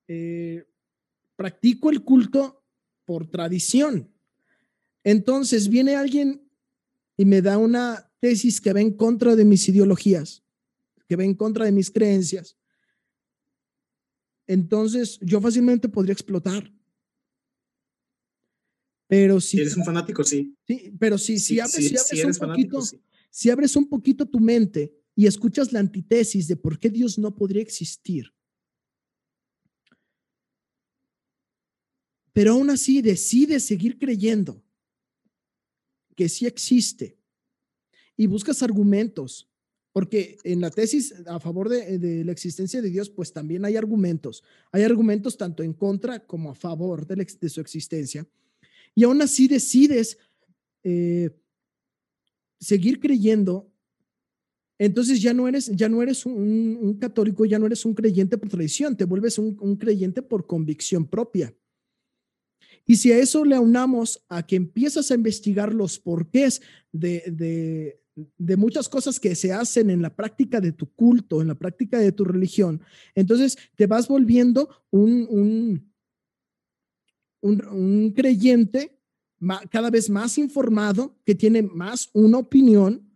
Eh, 0.07 0.65
practico 1.35 1.91
el 1.91 2.05
culto 2.05 2.65
por 3.05 3.29
tradición. 3.29 4.09
Entonces 5.03 5.69
viene 5.69 5.97
alguien 5.97 6.52
y 7.17 7.25
me 7.25 7.43
da 7.43 7.59
una 7.59 8.11
tesis 8.21 8.61
que 8.61 8.73
va 8.73 8.81
en 8.81 8.97
contra 8.97 9.37
de 9.37 9.45
mis 9.45 9.69
ideologías, 9.69 10.43
que 11.09 11.17
va 11.17 11.25
en 11.25 11.35
contra 11.35 11.65
de 11.65 11.73
mis 11.73 11.91
creencias. 11.91 12.57
Entonces 14.47 15.19
yo 15.21 15.41
fácilmente 15.41 15.89
podría 15.89 16.13
explotar. 16.13 16.73
Pero 19.09 19.41
si, 19.41 19.61
eres 19.61 19.77
un 19.77 19.85
fanático, 19.85 20.25
sí. 20.25 20.57
Sí, 20.67 20.95
pero 20.99 21.19
si, 21.19 21.39
si 21.39 21.61
abres, 21.61 22.41
un 22.41 22.49
poquito, 22.49 22.81
si 23.31 23.51
abres 23.51 23.77
un 23.77 23.89
poquito 23.89 24.27
tu 24.27 24.41
mente 24.41 24.95
y 25.15 25.27
escuchas 25.27 25.73
la 25.73 25.81
antítesis 25.81 26.49
de 26.49 26.57
por 26.57 26.79
qué 26.79 26.89
Dios 26.89 27.19
no 27.19 27.35
podría 27.35 27.61
existir, 27.61 28.33
pero 32.33 32.53
aún 32.53 32.71
así 32.71 33.03
decides 33.03 33.65
seguir 33.65 33.99
creyendo 33.99 34.65
que 36.15 36.29
sí 36.29 36.47
existe 36.47 37.17
y 38.17 38.27
buscas 38.27 38.63
argumentos, 38.63 39.49
porque 39.93 40.39
en 40.45 40.61
la 40.61 40.71
tesis 40.71 41.15
a 41.27 41.41
favor 41.41 41.69
de, 41.69 42.25
la 42.25 42.33
existencia 42.33 42.81
de 42.81 42.91
Dios, 42.91 43.11
pues 43.11 43.33
también 43.33 43.65
hay 43.65 43.77
argumentos. 43.77 44.43
Hay 44.71 44.83
argumentos 44.83 45.37
tanto 45.37 45.63
en 45.63 45.73
contra 45.73 46.21
como 46.27 46.51
a 46.51 46.55
favor 46.55 47.07
de, 47.07 47.49
su 47.49 47.61
existencia 47.61 48.27
y 48.95 49.05
aún 49.05 49.21
así 49.23 49.49
decides 49.49 50.19
eh, 50.83 51.31
seguir 52.59 53.01
creyendo, 53.01 53.71
entonces 54.79 55.21
ya 55.21 55.33
no 55.33 55.49
eres, 55.49 55.67
ya 55.75 55.89
no 55.89 56.03
eres 56.03 56.27
un, 56.27 56.97
católico, 57.01 57.45
ya 57.45 57.59
no 57.59 57.67
eres 57.67 57.85
un 57.85 57.95
creyente 57.95 58.39
por 58.39 58.49
tradición, 58.49 58.97
te 58.97 59.05
vuelves 59.05 59.39
un, 59.39 59.77
creyente 59.77 60.23
por 60.23 60.47
convicción 60.47 61.07
propia. 61.07 61.55
Y 62.87 62.97
si 62.97 63.13
a 63.13 63.19
eso 63.19 63.45
le 63.45 63.55
aunamos 63.55 64.25
a 64.29 64.45
que 64.45 64.57
empiezas 64.57 65.11
a 65.11 65.15
investigar 65.15 65.73
los 65.73 65.99
porqués 65.99 66.61
de, 66.91 67.99
de, 68.39 68.57
muchas 68.57 68.89
cosas 68.89 69.19
que 69.21 69.35
se 69.35 69.53
hacen 69.53 69.89
en 69.89 70.03
la 70.03 70.15
práctica 70.15 70.61
de 70.61 70.73
tu 70.73 70.93
culto, 70.93 71.41
en 71.41 71.49
la 71.49 71.55
práctica 71.55 71.99
de 71.99 72.13
tu 72.13 72.25
religión, 72.25 72.83
entonces 73.15 73.57
te 73.77 73.87
vas 73.87 74.09
volviendo 74.09 74.69
un, 74.91 75.27
un, 75.31 75.93
un, 77.41 78.13
creyente 78.13 78.99
cada 79.71 79.91
vez 79.91 80.11
más 80.11 80.39
informado, 80.39 81.17
que 81.25 81.35
tiene 81.35 81.63
más 81.63 82.11
una 82.13 82.39
opinión, 82.39 83.09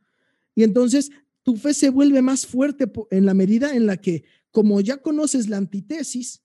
y 0.54 0.62
entonces 0.62 1.10
tu 1.42 1.56
fe 1.56 1.74
se 1.74 1.90
vuelve 1.90 2.22
más 2.22 2.46
fuerte 2.46 2.90
en 3.10 3.26
la 3.26 3.34
medida 3.34 3.74
en 3.74 3.86
la 3.86 3.96
que, 3.96 4.24
como 4.50 4.80
ya 4.80 4.96
conoces 4.96 5.48
la 5.48 5.58
antítesis, 5.58 6.42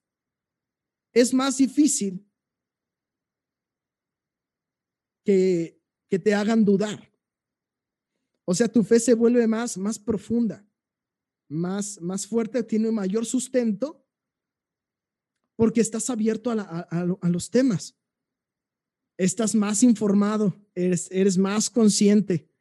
es 1.14 1.34
más 1.34 1.58
difícil 1.58 2.26
que, 5.24 5.80
que 6.10 6.20
te 6.20 6.34
hagan 6.34 6.66
dudar. 6.66 7.12
O 8.46 8.54
sea, 8.54 8.68
tu 8.68 8.84
fe 8.84 9.00
se 9.00 9.14
vuelve 9.14 9.48
más, 9.48 9.78
más 9.78 10.00
profunda, 10.00 10.66
más, 11.48 12.02
más 12.02 12.28
fuerte, 12.28 12.64
tiene 12.64 12.90
un 12.90 12.96
mayor 12.96 13.26
sustento 13.26 14.06
porque 15.56 15.82
estás 15.82 16.10
abierto 16.10 16.52
a, 16.52 16.58
a, 16.60 17.30
los 17.30 17.50
temas. 17.50 17.96
Estás 19.18 19.54
más 19.54 19.84
informado, 19.84 20.56
eres, 20.74 21.08
eres 21.12 21.38
más 21.38 21.70
consciente 21.70 22.52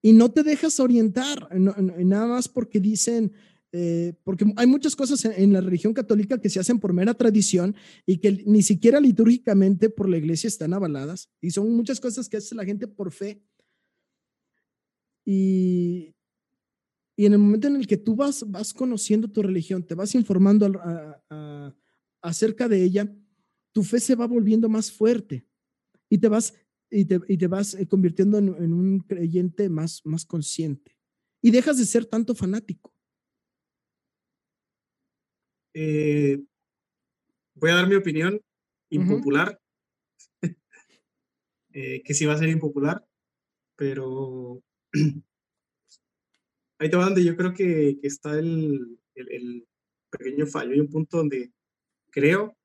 y 0.00 0.12
no 0.12 0.30
te 0.30 0.42
dejas 0.42 0.78
orientar, 0.78 1.48
nada 1.52 2.26
más 2.26 2.48
porque 2.48 2.78
dicen, 2.78 3.32
eh, 3.72 4.14
porque 4.24 4.46
hay 4.56 4.66
muchas 4.66 4.96
cosas 4.96 5.24
en, 5.24 5.52
la 5.52 5.60
religión 5.60 5.92
católica 5.92 6.40
que 6.40 6.48
se 6.48 6.58
hacen 6.58 6.78
por 6.78 6.92
mera 6.92 7.14
tradición 7.14 7.76
y 8.06 8.18
que 8.18 8.44
ni 8.46 8.62
siquiera 8.62 9.00
litúrgicamente 9.00 9.90
por 9.90 10.08
la 10.08 10.16
iglesia 10.16 10.48
están 10.48 10.72
avaladas. 10.72 11.30
Y 11.40 11.50
son 11.50 11.74
muchas 11.74 12.00
cosas 12.00 12.28
que 12.28 12.38
hace 12.38 12.54
la 12.54 12.64
gente 12.64 12.88
por 12.88 13.12
fe. 13.12 13.42
Y, 15.24 16.14
y 17.16 17.26
en 17.26 17.34
el 17.34 17.38
momento 17.38 17.68
en 17.68 17.76
el 17.76 17.86
que 17.86 17.98
tú 17.98 18.16
vas, 18.16 18.44
vas 18.48 18.72
conociendo 18.72 19.28
tu 19.28 19.42
religión, 19.42 19.84
te 19.84 19.94
vas 19.94 20.14
informando 20.14 20.72
acerca 22.22 22.68
de 22.68 22.82
ella, 22.82 23.14
tu 23.72 23.82
fe 23.82 24.00
se 24.00 24.14
va 24.14 24.26
volviendo 24.26 24.68
más 24.68 24.90
fuerte 24.90 25.46
y 26.08 26.18
te 26.18 26.28
vas, 26.28 26.54
y 26.90 27.04
te, 27.04 27.20
y 27.28 27.36
te 27.36 27.46
vas 27.46 27.74
eh, 27.74 27.86
convirtiendo 27.86 28.38
en, 28.38 28.48
en, 28.58 28.72
un 28.72 29.00
creyente 29.00 29.68
más, 29.68 30.00
más 30.04 30.24
consciente 30.24 30.96
y 31.42 31.50
dejas 31.50 31.76
de 31.78 31.84
ser 31.84 32.06
tanto 32.06 32.34
fanático. 32.34 32.97
Eh, 35.74 36.42
voy 37.54 37.70
a 37.70 37.74
dar 37.74 37.88
mi 37.88 37.94
opinión 37.94 38.40
impopular, 38.90 39.60
eh, 41.72 42.02
que 42.02 42.14
sí 42.14 42.26
va 42.26 42.34
a 42.34 42.38
ser 42.38 42.48
impopular, 42.48 43.06
pero 43.76 44.62
ahí 46.78 46.90
te 46.90 46.96
va 46.96 47.04
donde 47.04 47.24
yo 47.24 47.36
creo 47.36 47.52
que, 47.52 47.98
está 48.02 48.38
el, 48.38 48.98
el, 49.14 49.66
pequeño 50.10 50.46
fallo. 50.46 50.72
Hay 50.72 50.80
un 50.80 50.88
punto 50.88 51.18
donde 51.18 51.52
creo, 52.10 52.56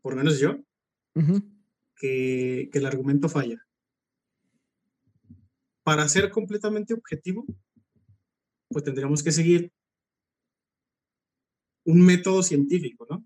por 0.00 0.12
lo 0.12 0.18
menos 0.18 0.38
yo, 0.38 0.56
que, 1.96 2.68
que 2.70 2.78
el 2.78 2.86
argumento 2.86 3.28
falla. 3.28 3.66
Para 5.82 6.08
ser 6.08 6.30
completamente 6.30 6.94
objetivo, 6.94 7.44
pues 8.68 8.84
tendríamos 8.84 9.22
que 9.22 9.32
seguir 9.32 9.72
un 11.88 12.02
método 12.02 12.42
científico, 12.42 13.06
¿no? 13.08 13.24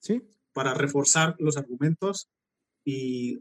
Sí. 0.00 0.22
Para 0.54 0.72
reforzar 0.72 1.36
los 1.38 1.58
argumentos 1.58 2.30
y 2.82 3.40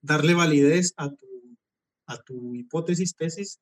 darle 0.00 0.32
validez 0.32 0.94
a 0.96 1.10
tu, 1.10 1.58
a 2.06 2.22
tu 2.22 2.54
hipótesis, 2.54 3.14
tesis 3.14 3.60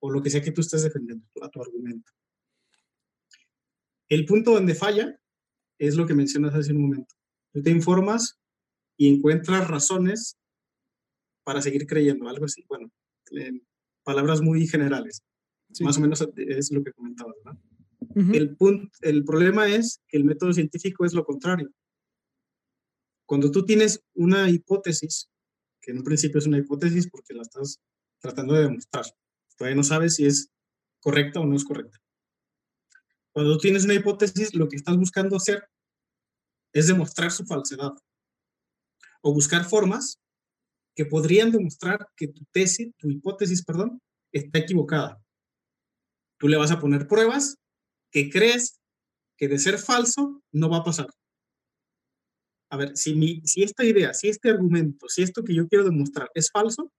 o 0.00 0.10
lo 0.10 0.22
que 0.22 0.30
sea 0.30 0.40
que 0.40 0.52
tú 0.52 0.62
estés 0.62 0.82
defendiendo, 0.82 1.26
a 1.42 1.50
tu 1.50 1.60
argumento. 1.60 2.10
El 4.08 4.24
punto 4.24 4.52
donde 4.52 4.74
falla 4.74 5.20
es 5.78 5.96
lo 5.96 6.06
que 6.06 6.14
mencionas 6.14 6.54
hace 6.54 6.72
un 6.72 6.80
momento. 6.80 7.14
Tú 7.52 7.62
te 7.62 7.70
informas 7.70 8.40
y 8.96 9.14
encuentras 9.14 9.68
razones 9.68 10.38
para 11.44 11.60
seguir 11.60 11.86
creyendo, 11.86 12.26
algo 12.26 12.46
así. 12.46 12.64
Bueno, 12.68 12.90
en 13.32 13.62
palabras 14.02 14.40
muy 14.40 14.66
generales. 14.66 15.22
Más 15.80 15.98
o 15.98 16.00
menos 16.00 16.26
es 16.36 16.72
lo 16.72 16.82
que 16.82 16.92
comentabas, 16.92 17.36
¿no? 17.44 17.60
El, 18.14 18.56
punto, 18.56 18.90
el 19.00 19.24
problema 19.24 19.68
es 19.68 20.00
que 20.08 20.16
el 20.16 20.24
método 20.24 20.52
científico 20.52 21.04
es 21.04 21.14
lo 21.14 21.24
contrario. 21.24 21.70
Cuando 23.26 23.50
tú 23.50 23.64
tienes 23.64 24.02
una 24.14 24.50
hipótesis, 24.50 25.30
que 25.80 25.92
en 25.92 25.98
un 25.98 26.04
principio 26.04 26.38
es 26.38 26.46
una 26.46 26.58
hipótesis 26.58 27.08
porque 27.08 27.34
la 27.34 27.42
estás 27.42 27.80
tratando 28.20 28.54
de 28.54 28.62
demostrar, 28.62 29.04
todavía 29.56 29.76
no 29.76 29.84
sabes 29.84 30.16
si 30.16 30.26
es 30.26 30.48
correcta 31.00 31.40
o 31.40 31.46
no 31.46 31.56
es 31.56 31.64
correcta. 31.64 31.98
Cuando 33.32 33.54
tú 33.54 33.58
tienes 33.58 33.84
una 33.84 33.94
hipótesis, 33.94 34.54
lo 34.54 34.68
que 34.68 34.76
estás 34.76 34.96
buscando 34.96 35.36
hacer 35.36 35.64
es 36.72 36.86
demostrar 36.86 37.30
su 37.30 37.44
falsedad 37.44 37.92
o 39.22 39.32
buscar 39.32 39.64
formas 39.64 40.18
que 40.94 41.06
podrían 41.06 41.50
demostrar 41.50 42.06
que 42.16 42.28
tu 42.28 42.44
tesis, 42.52 42.92
tu 42.98 43.08
hipótesis, 43.08 43.64
perdón, 43.64 44.00
está 44.30 44.58
equivocada. 44.58 45.22
Tú 46.38 46.48
le 46.48 46.56
vas 46.56 46.70
a 46.70 46.80
poner 46.80 47.06
pruebas 47.06 47.56
que 48.12 48.30
crees 48.30 48.80
que 49.36 49.48
de 49.48 49.58
ser 49.58 49.78
falso 49.78 50.42
no 50.52 50.68
va 50.68 50.78
a 50.78 50.84
pasar. 50.84 51.08
A 52.70 52.76
ver, 52.76 52.96
si, 52.96 53.14
mi, 53.14 53.40
si 53.44 53.62
esta 53.62 53.84
idea, 53.84 54.14
si 54.14 54.28
este 54.28 54.50
argumento, 54.50 55.08
si 55.08 55.22
esto 55.22 55.42
que 55.42 55.54
yo 55.54 55.66
quiero 55.66 55.84
demostrar 55.84 56.30
es 56.34 56.50
falso, 56.50 56.92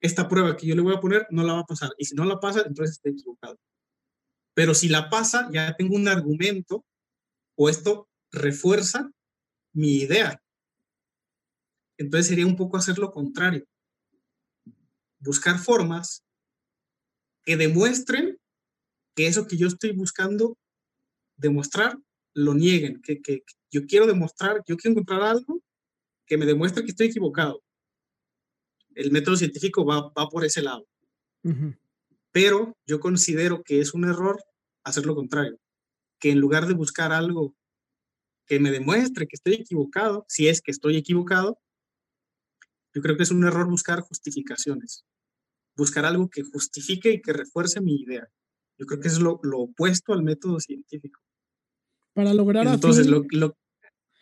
esta 0.00 0.28
prueba 0.28 0.56
que 0.56 0.66
yo 0.66 0.74
le 0.74 0.82
voy 0.82 0.94
a 0.94 1.00
poner 1.00 1.26
no 1.30 1.44
la 1.44 1.52
va 1.52 1.60
a 1.60 1.66
pasar. 1.66 1.90
Y 1.96 2.06
si 2.06 2.14
no 2.14 2.24
la 2.24 2.40
pasa, 2.40 2.64
entonces 2.66 2.96
está 2.96 3.10
equivocado. 3.10 3.58
Pero 4.54 4.74
si 4.74 4.88
la 4.88 5.08
pasa, 5.08 5.48
ya 5.52 5.74
tengo 5.76 5.94
un 5.94 6.08
argumento 6.08 6.84
o 7.56 7.68
esto 7.68 8.08
refuerza 8.32 9.10
mi 9.72 9.98
idea. 9.98 10.42
Entonces 11.98 12.26
sería 12.26 12.46
un 12.46 12.56
poco 12.56 12.76
hacer 12.76 12.98
lo 12.98 13.12
contrario. 13.12 13.64
Buscar 15.20 15.58
formas 15.58 16.24
que 17.44 17.56
demuestren 17.56 18.38
que 19.14 19.26
eso 19.26 19.46
que 19.46 19.56
yo 19.56 19.66
estoy 19.66 19.92
buscando 19.92 20.58
demostrar 21.36 21.98
lo 22.34 22.54
nieguen, 22.54 23.02
que, 23.02 23.20
que, 23.20 23.42
yo 23.70 23.86
quiero 23.86 24.06
demostrar, 24.06 24.62
yo 24.66 24.76
quiero 24.76 24.92
encontrar 24.92 25.22
algo 25.22 25.62
que 26.26 26.38
me 26.38 26.46
demuestre 26.46 26.84
que 26.84 26.90
estoy 26.90 27.08
equivocado. 27.08 27.62
El 28.94 29.10
método 29.10 29.36
científico 29.36 29.84
va, 29.84 30.10
va 30.10 30.28
por 30.28 30.44
ese 30.44 30.62
lado. 30.62 30.86
Pero 32.30 32.76
yo 32.86 33.00
considero 33.00 33.62
que 33.62 33.80
es 33.80 33.94
un 33.94 34.04
error 34.04 34.42
hacer 34.84 35.06
lo 35.06 35.14
contrario, 35.14 35.58
que 36.18 36.30
en 36.30 36.38
lugar 36.38 36.66
de 36.66 36.74
buscar 36.74 37.12
algo 37.12 37.54
que 38.46 38.60
me 38.60 38.70
demuestre 38.70 39.26
que 39.26 39.36
estoy 39.36 39.54
equivocado, 39.54 40.24
si 40.28 40.48
es 40.48 40.60
que 40.60 40.70
estoy 40.70 40.96
equivocado, 40.96 41.58
yo 42.94 43.00
creo 43.00 43.16
que 43.16 43.22
es 43.22 43.30
un 43.30 43.44
error 43.44 43.68
buscar 43.68 44.00
justificaciones, 44.00 45.04
buscar 45.76 46.04
algo 46.04 46.28
que 46.28 46.42
justifique 46.42 47.12
y 47.12 47.22
que 47.22 47.32
refuerce 47.32 47.80
mi 47.80 47.96
idea. 47.96 48.28
Yo 48.78 48.86
creo 48.86 49.00
que 49.00 49.08
es 49.08 49.18
lo, 49.18 49.40
lo 49.42 49.60
opuesto 49.60 50.12
al 50.12 50.22
método 50.22 50.60
científico. 50.60 51.20
Para 52.14 52.34
lograr 52.34 52.66
Entonces, 52.66 53.06
lo, 53.06 53.24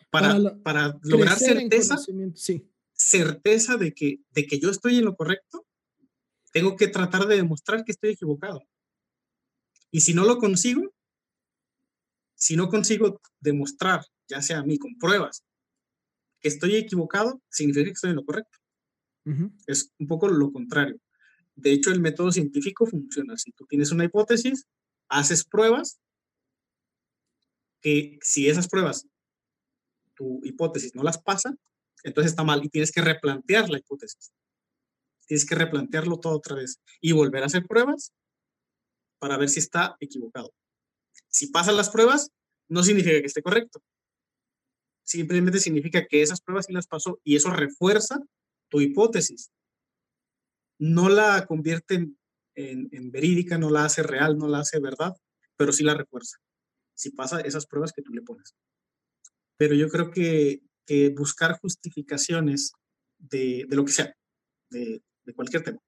para, 0.09 0.37
para, 0.63 0.99
lograr 1.03 1.37
certeza, 1.37 1.97
sí. 2.35 2.69
certeza 2.93 3.77
de 3.77 3.93
que, 3.93 4.19
de 4.31 4.45
que 4.45 4.59
yo 4.59 4.69
estoy 4.69 4.97
en 4.97 5.05
lo 5.05 5.15
correcto, 5.15 5.65
tengo 6.51 6.75
que 6.75 6.87
tratar 6.87 7.27
de 7.27 7.37
demostrar 7.37 7.83
que 7.83 7.91
estoy 7.91 8.11
equivocado. 8.11 8.61
Y 9.89 10.01
si 10.01 10.13
no 10.13 10.25
lo 10.25 10.37
consigo, 10.37 10.93
si 12.35 12.55
no 12.55 12.69
consigo 12.69 13.21
demostrar, 13.39 14.05
ya 14.27 14.41
sea 14.41 14.59
a 14.59 14.63
mí 14.63 14.77
con 14.77 14.97
pruebas, 14.97 15.43
que 16.39 16.47
estoy 16.47 16.75
equivocado, 16.75 17.41
significa 17.49 17.85
que 17.85 17.91
estoy 17.91 18.09
en 18.11 18.15
lo 18.17 18.25
correcto. 18.25 18.57
Es 19.67 19.91
un 19.99 20.07
poco 20.07 20.27
lo 20.27 20.51
contrario. 20.51 20.97
De 21.55 21.71
hecho, 21.71 21.91
el 21.91 22.01
método 22.01 22.31
científico 22.31 22.85
funciona 22.85 23.33
así. 23.33 23.51
Tú 23.51 23.65
tienes 23.65 23.91
una 23.91 24.05
hipótesis, 24.05 24.65
haces 25.09 25.43
pruebas, 25.43 25.99
que 27.81 28.19
si 28.21 28.47
esas 28.47 28.67
pruebas, 28.67 29.07
tu 30.15 30.39
hipótesis 30.43 30.95
no 30.95 31.03
las 31.03 31.21
pasa, 31.21 31.55
entonces 32.03 32.31
está 32.31 32.43
mal 32.43 32.63
y 32.63 32.69
tienes 32.69 32.91
que 32.91 33.01
replantear 33.01 33.69
la 33.69 33.79
hipótesis. 33.79 34.31
Tienes 35.25 35.45
que 35.45 35.55
replantearlo 35.55 36.19
todo 36.19 36.35
otra 36.37 36.55
vez 36.55 36.79
y 36.99 37.11
volver 37.11 37.43
a 37.43 37.47
hacer 37.47 37.65
pruebas 37.65 38.13
para 39.19 39.37
ver 39.37 39.49
si 39.49 39.59
está 39.59 39.95
equivocado. 39.99 40.53
Si 41.27 41.47
pasan 41.47 41.77
las 41.77 41.89
pruebas, 41.89 42.31
no 42.67 42.83
significa 42.83 43.19
que 43.19 43.27
esté 43.27 43.41
correcto. 43.41 43.81
Simplemente 45.03 45.59
significa 45.59 46.05
que 46.05 46.21
esas 46.21 46.41
pruebas 46.41 46.65
sí 46.65 46.73
las 46.73 46.87
pasó 46.87 47.19
y 47.23 47.35
eso 47.35 47.49
refuerza 47.51 48.19
tu 48.69 48.81
hipótesis 48.81 49.51
no 50.81 51.09
la 51.09 51.45
convierte 51.45 52.09
en, 52.55 53.11
verídica, 53.11 53.57
no 53.59 53.69
la 53.69 53.85
hace 53.85 54.01
real, 54.01 54.37
no 54.37 54.47
la 54.47 54.59
hace 54.59 54.79
verdad, 54.79 55.15
pero 55.55 55.71
sí 55.71 55.83
la 55.83 55.93
refuerza. 55.93 56.37
Si 56.95 57.11
pasa 57.11 57.39
esas 57.41 57.67
pruebas 57.67 57.93
que 57.93 58.01
tú 58.01 58.11
le 58.11 58.23
pones. 58.23 58.55
Pero 59.57 59.75
yo 59.75 59.89
creo 59.89 60.09
que 60.09 60.61
buscar 61.15 61.59
justificaciones 61.59 62.73
de, 63.19 63.67
lo 63.69 63.85
que 63.85 63.91
sea, 63.91 64.15
de, 64.71 65.03
cualquier 65.35 65.63
tema. 65.63 65.79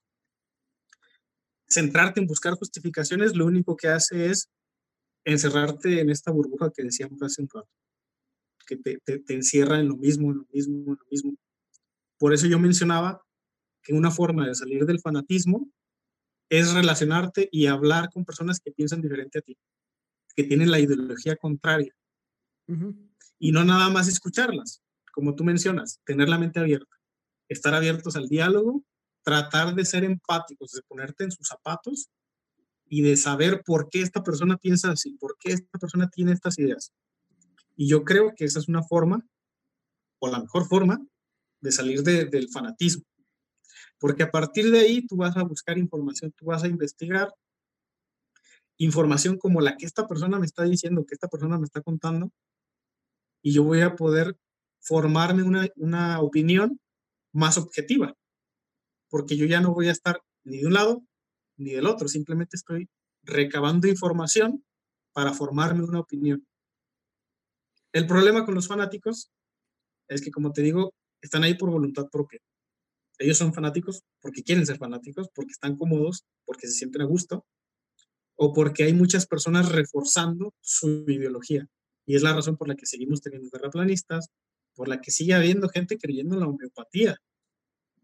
Centrarte 1.67 2.19
en 2.19 2.27
buscar 2.27 2.53
justificaciones 2.53 3.35
lo 3.35 3.47
único 3.47 3.75
que 3.75 3.87
hace 3.87 4.27
es 4.27 4.47
encerrarte 5.25 6.01
en 6.01 6.11
esta 6.11 6.31
burbuja 6.31 6.71
que 6.71 6.83
decíamos 6.83 7.21
hace 7.23 7.41
un 7.41 7.49
rato, 7.51 7.69
que 8.67 8.77
te, 8.77 8.99
te, 8.99 9.33
encierra 9.33 9.79
en 9.79 9.87
lo 9.87 9.97
mismo, 9.97 10.31
en 10.31 10.37
lo 10.37 10.47
mismo, 10.53 10.77
en 10.93 10.99
lo 10.99 11.05
mismo. 11.09 11.35
Por 12.19 12.33
eso 12.33 12.45
yo 12.45 12.59
mencionaba 12.59 13.23
que 13.83 13.93
una 13.93 14.11
forma 14.11 14.47
de 14.47 14.55
salir 14.55 14.85
del 14.85 15.01
fanatismo 15.01 15.69
es 16.49 16.73
relacionarte 16.73 17.49
y 17.51 17.67
hablar 17.67 18.09
con 18.11 18.25
personas 18.25 18.59
que 18.59 18.71
piensan 18.71 19.01
diferente 19.01 19.39
a 19.39 19.41
ti, 19.41 19.57
que 20.35 20.43
tienen 20.43 20.71
la 20.71 20.79
ideología 20.79 21.35
contraria. 21.35 21.93
Y 23.39 23.51
no 23.51 23.63
nada 23.63 23.89
más 23.89 24.07
escucharlas, 24.07 24.81
como 25.11 25.35
tú 25.35 25.43
mencionas, 25.43 25.99
tener 26.05 26.29
la 26.29 26.39
mente 26.39 26.59
abierta, 26.59 26.95
estar 27.49 27.73
abiertos 27.73 28.15
al 28.15 28.29
diálogo, 28.29 28.83
tratar 29.23 29.75
de 29.75 29.85
ser 29.85 30.03
empáticos, 30.03 30.71
de 30.71 30.81
ponerte 30.83 31.23
en 31.23 31.31
sus 31.31 31.47
zapatos 31.47 32.09
y 32.87 33.01
de 33.01 33.17
saber 33.17 33.63
por 33.65 33.89
qué 33.89 34.01
esta 34.01 34.23
persona 34.23 34.57
piensa 34.57 34.91
así, 34.91 35.17
por 35.19 35.37
qué 35.39 35.53
esta 35.53 35.79
persona 35.79 36.09
tiene 36.09 36.31
estas 36.31 36.59
ideas. 36.59 36.93
Y 37.75 37.87
yo 37.87 38.03
creo 38.03 38.33
que 38.35 38.45
esa 38.45 38.59
es 38.59 38.67
una 38.67 38.83
forma, 38.83 39.25
o 40.19 40.29
la 40.29 40.39
mejor 40.39 40.67
forma, 40.67 41.03
de 41.61 41.71
salir 41.71 42.03
del 42.03 42.49
fanatismo. 42.49 43.03
Porque 44.03 44.23
a 44.23 44.31
partir 44.31 44.69
de 44.69 44.79
ahí 44.79 45.07
tú 45.07 45.15
vas 45.15 45.37
a 45.37 45.43
buscar 45.43 45.77
información, 45.77 46.33
tú 46.33 46.47
vas 46.47 46.61
a 46.65 46.67
investigar 46.67 47.33
información 48.75 49.37
como 49.37 49.61
la 49.61 49.77
que 49.77 49.85
esta 49.85 50.09
persona 50.09 50.37
me 50.39 50.45
está 50.45 50.63
diciendo, 50.63 51.05
que 51.05 51.13
esta 51.13 51.29
persona 51.29 51.57
me 51.57 51.63
está 51.63 51.79
contando, 51.79 52.29
y 53.41 53.53
yo 53.53 53.63
voy 53.63 53.79
a 53.79 53.95
poder 53.95 54.37
formarme 54.81 55.43
una, 55.43 55.69
una 55.77 56.19
opinión 56.19 56.81
más 57.31 57.57
objetiva, 57.57 58.13
porque 59.09 59.37
yo 59.37 59.45
ya 59.45 59.61
no 59.61 59.73
voy 59.73 59.87
a 59.87 59.93
estar 59.93 60.21
ni 60.43 60.57
de 60.57 60.67
un 60.67 60.73
lado 60.73 61.01
ni 61.55 61.71
del 61.71 61.87
otro, 61.87 62.09
simplemente 62.09 62.57
estoy 62.57 62.89
recabando 63.21 63.87
información 63.87 64.65
para 65.13 65.31
formarme 65.31 65.81
una 65.81 66.01
opinión. 66.01 66.45
El 67.93 68.05
problema 68.05 68.43
con 68.43 68.53
los 68.53 68.67
fanáticos 68.67 69.31
es 70.09 70.21
que, 70.21 70.29
como 70.29 70.51
te 70.51 70.61
digo, 70.61 70.93
están 71.21 71.45
ahí 71.45 71.53
por 71.53 71.69
voluntad 71.69 72.09
propia. 72.09 72.41
Ellos 73.23 73.37
son 73.37 73.53
fanáticos 73.53 74.03
porque 74.19 74.43
quieren 74.43 74.65
ser 74.65 74.77
fanáticos, 74.77 75.29
porque 75.33 75.53
están 75.53 75.77
cómodos, 75.77 76.25
porque 76.45 76.67
se 76.67 76.73
sienten 76.73 77.03
a 77.03 77.05
gusto, 77.05 77.45
o 78.35 78.51
porque 78.51 78.83
hay 78.83 78.93
muchas 78.93 79.25
personas 79.25 79.71
reforzando 79.71 80.53
su 80.59 81.05
ideología. 81.07 81.65
Y 82.05 82.15
es 82.17 82.21
la 82.21 82.33
razón 82.33 82.57
por 82.57 82.67
la 82.67 82.75
que 82.75 82.85
seguimos 82.85 83.21
teniendo 83.21 83.49
terraplanistas, 83.49 84.27
por 84.75 84.89
la 84.89 84.99
que 84.99 85.11
sigue 85.11 85.33
habiendo 85.33 85.69
gente 85.69 85.97
creyendo 85.97 86.35
en 86.35 86.41
la 86.41 86.47
homeopatía, 86.47 87.15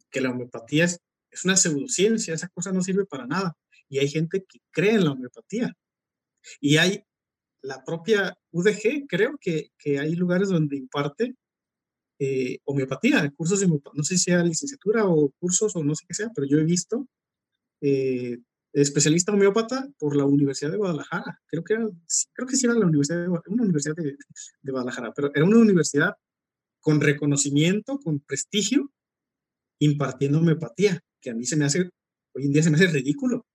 que 0.09 0.21
la 0.21 0.31
homeopatía 0.31 0.85
es, 0.85 1.01
es 1.29 1.43
una 1.43 1.57
pseudociencia, 1.57 2.33
esa 2.33 2.47
cosa 2.47 2.71
no 2.71 2.81
sirve 2.81 3.05
para 3.05 3.27
nada. 3.27 3.57
Y 3.89 3.97
hay 3.99 4.07
gente 4.07 4.45
que 4.47 4.59
cree 4.71 4.93
en 4.93 5.03
la 5.03 5.11
homeopatía. 5.11 5.73
Y 6.61 6.77
hay 6.77 7.03
la 7.61 7.83
propia 7.83 8.37
UDG, 8.51 9.05
creo 9.09 9.37
que, 9.41 9.71
que 9.77 9.99
hay 9.99 10.15
lugares 10.15 10.47
donde 10.47 10.77
imparte 10.77 11.35
eh, 12.19 12.59
homeopatía, 12.65 13.31
cursos 13.31 13.59
de 13.59 13.65
homeopatía, 13.65 13.97
no 13.97 14.03
sé 14.03 14.17
si 14.17 14.25
sea 14.25 14.43
licenciatura 14.43 15.05
o 15.05 15.29
cursos 15.39 15.75
o 15.75 15.83
no 15.83 15.95
sé 15.95 16.05
qué 16.05 16.13
sea, 16.13 16.29
pero 16.35 16.45
yo 16.47 16.57
he 16.57 16.65
visto 16.65 17.07
eh, 17.81 18.37
especialista 18.73 19.31
homeópata 19.31 19.87
por 19.97 20.15
la 20.17 20.25
Universidad 20.25 20.71
de 20.71 20.77
Guadalajara. 20.77 21.41
Creo 21.47 21.63
que, 21.63 21.75
creo 22.33 22.47
que 22.47 22.55
sí 22.57 22.65
era 22.65 22.75
la 22.75 22.85
Universidad 22.85 23.21
de, 23.21 23.29
una 23.29 23.63
universidad 23.63 23.95
de, 23.95 24.17
de, 24.61 24.71
Guadalajara, 24.71 25.13
pero 25.13 25.31
era 25.33 25.45
una 25.45 25.59
universidad 25.59 26.15
con 26.81 26.99
reconocimiento, 26.99 27.99
con 27.99 28.19
prestigio, 28.19 28.91
impartiendo 29.79 30.39
homeopatía, 30.39 30.99
que 31.21 31.29
a 31.31 31.35
mí 31.35 31.45
se 31.45 31.55
me 31.55 31.65
hace, 31.65 31.89
hoy 32.33 32.45
en 32.45 32.51
día 32.53 32.63
se 32.63 32.69
me 32.69 32.75
hace 32.75 32.87
ridículo. 32.87 33.45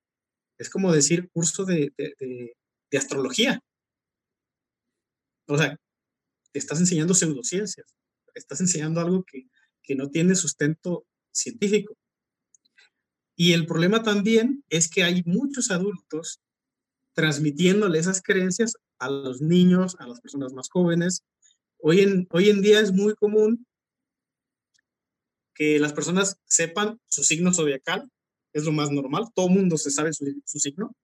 Es 0.58 0.70
como 0.70 0.92
decir 0.92 1.28
curso 1.30 1.64
de, 1.64 1.92
de, 1.98 2.54
de 2.90 2.98
astrología. 2.98 3.60
O 5.48 5.58
sea, 5.58 5.76
te 6.52 6.58
estás 6.58 6.80
enseñando 6.80 7.12
pseudociencias 7.12 7.94
estás 8.34 8.60
enseñando 8.60 9.00
algo 9.00 9.24
que, 9.24 9.48
que 9.82 9.94
no 9.94 10.10
tiene 10.10 10.34
sustento 10.34 11.06
científico. 11.32 11.96
Y 13.36 13.52
el 13.52 13.66
problema 13.66 14.02
también 14.02 14.64
es 14.68 14.88
que 14.88 15.02
hay 15.02 15.22
muchos 15.26 15.70
adultos 15.70 16.40
transmitiéndole 17.14 17.98
esas 17.98 18.22
creencias 18.22 18.74
a 18.98 19.08
los 19.08 19.40
niños, 19.40 19.96
a 19.98 20.06
las 20.06 20.20
personas 20.20 20.52
más 20.52 20.68
jóvenes. 20.68 21.24
Hoy 21.78 22.00
en, 22.00 22.26
hoy 22.30 22.50
en 22.50 22.62
día 22.62 22.80
es 22.80 22.92
muy 22.92 23.14
común 23.14 23.66
que 25.54 25.78
las 25.78 25.92
personas 25.92 26.38
sepan 26.44 27.00
su 27.06 27.22
signo 27.22 27.52
zodiacal, 27.52 28.10
es 28.52 28.64
lo 28.64 28.72
más 28.72 28.90
normal, 28.90 29.26
todo 29.34 29.48
mundo 29.48 29.78
se 29.78 29.90
sabe 29.90 30.12
su, 30.12 30.24
su, 30.44 30.58
signo, 30.58 30.96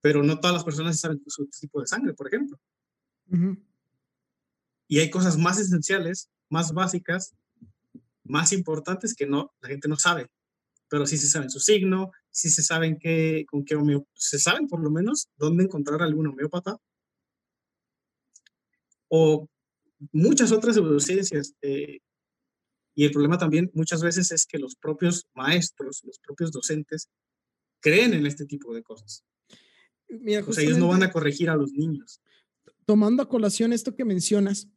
pero 0.00 0.22
no 0.22 0.40
todas 0.40 0.54
las 0.54 0.64
personas 0.64 0.98
saben 0.98 1.22
su 1.26 1.46
tipo 1.48 1.80
de 1.80 1.86
sangre, 1.86 2.14
por 2.14 2.28
ejemplo. 2.28 2.58
Uh 3.28 3.36
-huh. 3.36 3.64
Y 4.88 5.00
hay 5.00 5.10
cosas 5.10 5.36
más 5.36 5.58
esenciales 5.58 6.30
más 6.48 6.72
básicas, 6.72 7.34
más 8.24 8.52
importantes 8.52 9.14
que 9.14 9.26
no, 9.26 9.52
la 9.60 9.68
gente 9.68 9.88
no 9.88 9.96
sabe, 9.96 10.30
pero 10.88 11.06
sí 11.06 11.16
se 11.16 11.28
saben 11.28 11.50
su 11.50 11.60
signo, 11.60 12.12
sí 12.30 12.50
se 12.50 12.62
saben 12.62 12.98
que, 12.98 13.44
con 13.48 13.64
qué 13.64 13.76
homeópata, 13.76 14.10
se 14.14 14.38
saben 14.38 14.68
por 14.68 14.80
lo 14.80 14.90
menos 14.90 15.28
dónde 15.36 15.64
encontrar 15.64 16.02
algún 16.02 16.26
homeópata 16.28 16.76
o 19.08 19.48
muchas 20.12 20.52
otras 20.52 20.74
pseudociencias. 20.74 21.54
Eh, 21.62 22.00
y 22.94 23.04
el 23.04 23.12
problema 23.12 23.38
también 23.38 23.70
muchas 23.74 24.02
veces 24.02 24.32
es 24.32 24.46
que 24.46 24.58
los 24.58 24.74
propios 24.74 25.26
maestros, 25.34 26.02
los 26.04 26.18
propios 26.18 26.50
docentes, 26.50 27.08
creen 27.80 28.14
en 28.14 28.26
este 28.26 28.46
tipo 28.46 28.74
de 28.74 28.82
cosas. 28.82 29.24
Mira, 30.08 30.44
o 30.46 30.52
sea, 30.52 30.64
ellos 30.64 30.78
no 30.78 30.88
van 30.88 31.02
a 31.02 31.10
corregir 31.10 31.50
a 31.50 31.56
los 31.56 31.72
niños. 31.72 32.20
Tomando 32.84 33.22
a 33.22 33.28
colación 33.28 33.72
esto 33.72 33.94
que 33.94 34.04
mencionas, 34.04 34.68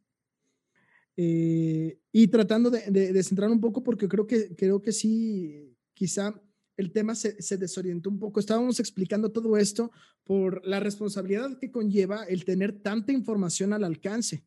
eh, 1.16 1.98
y 2.12 2.28
tratando 2.28 2.70
de, 2.70 2.90
de, 2.90 3.12
de, 3.12 3.22
centrar 3.22 3.50
un 3.50 3.60
poco, 3.60 3.82
porque 3.82 4.08
creo 4.08 4.26
que, 4.26 4.54
creo 4.56 4.80
que 4.80 4.92
sí, 4.92 5.76
quizá 5.94 6.40
el 6.76 6.92
tema 6.92 7.14
se, 7.14 7.40
se, 7.42 7.58
desorientó 7.58 8.08
un 8.08 8.18
poco. 8.18 8.40
Estábamos 8.40 8.80
explicando 8.80 9.30
todo 9.30 9.56
esto 9.56 9.90
por 10.24 10.64
la 10.66 10.80
responsabilidad 10.80 11.58
que 11.58 11.70
conlleva 11.70 12.24
el 12.24 12.44
tener 12.44 12.80
tanta 12.80 13.12
información 13.12 13.72
al 13.72 13.84
alcance. 13.84 14.44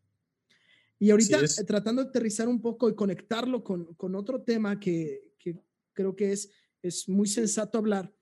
Y 0.99 1.11
ahorita 1.11 1.41
tratando 1.67 2.03
de 2.03 2.09
aterrizar 2.09 2.47
un 2.47 2.61
poco 2.61 2.89
y 2.89 2.95
conectarlo 2.95 3.63
con, 3.63 3.93
con 3.95 4.15
otro 4.15 4.41
tema 4.41 4.79
que, 4.79 5.33
que, 5.37 5.59
creo 5.91 6.15
que 6.15 6.31
es, 6.31 6.49
es 6.81 7.07
muy 7.07 7.27
sensato 7.27 7.77
hablar, 7.77 8.13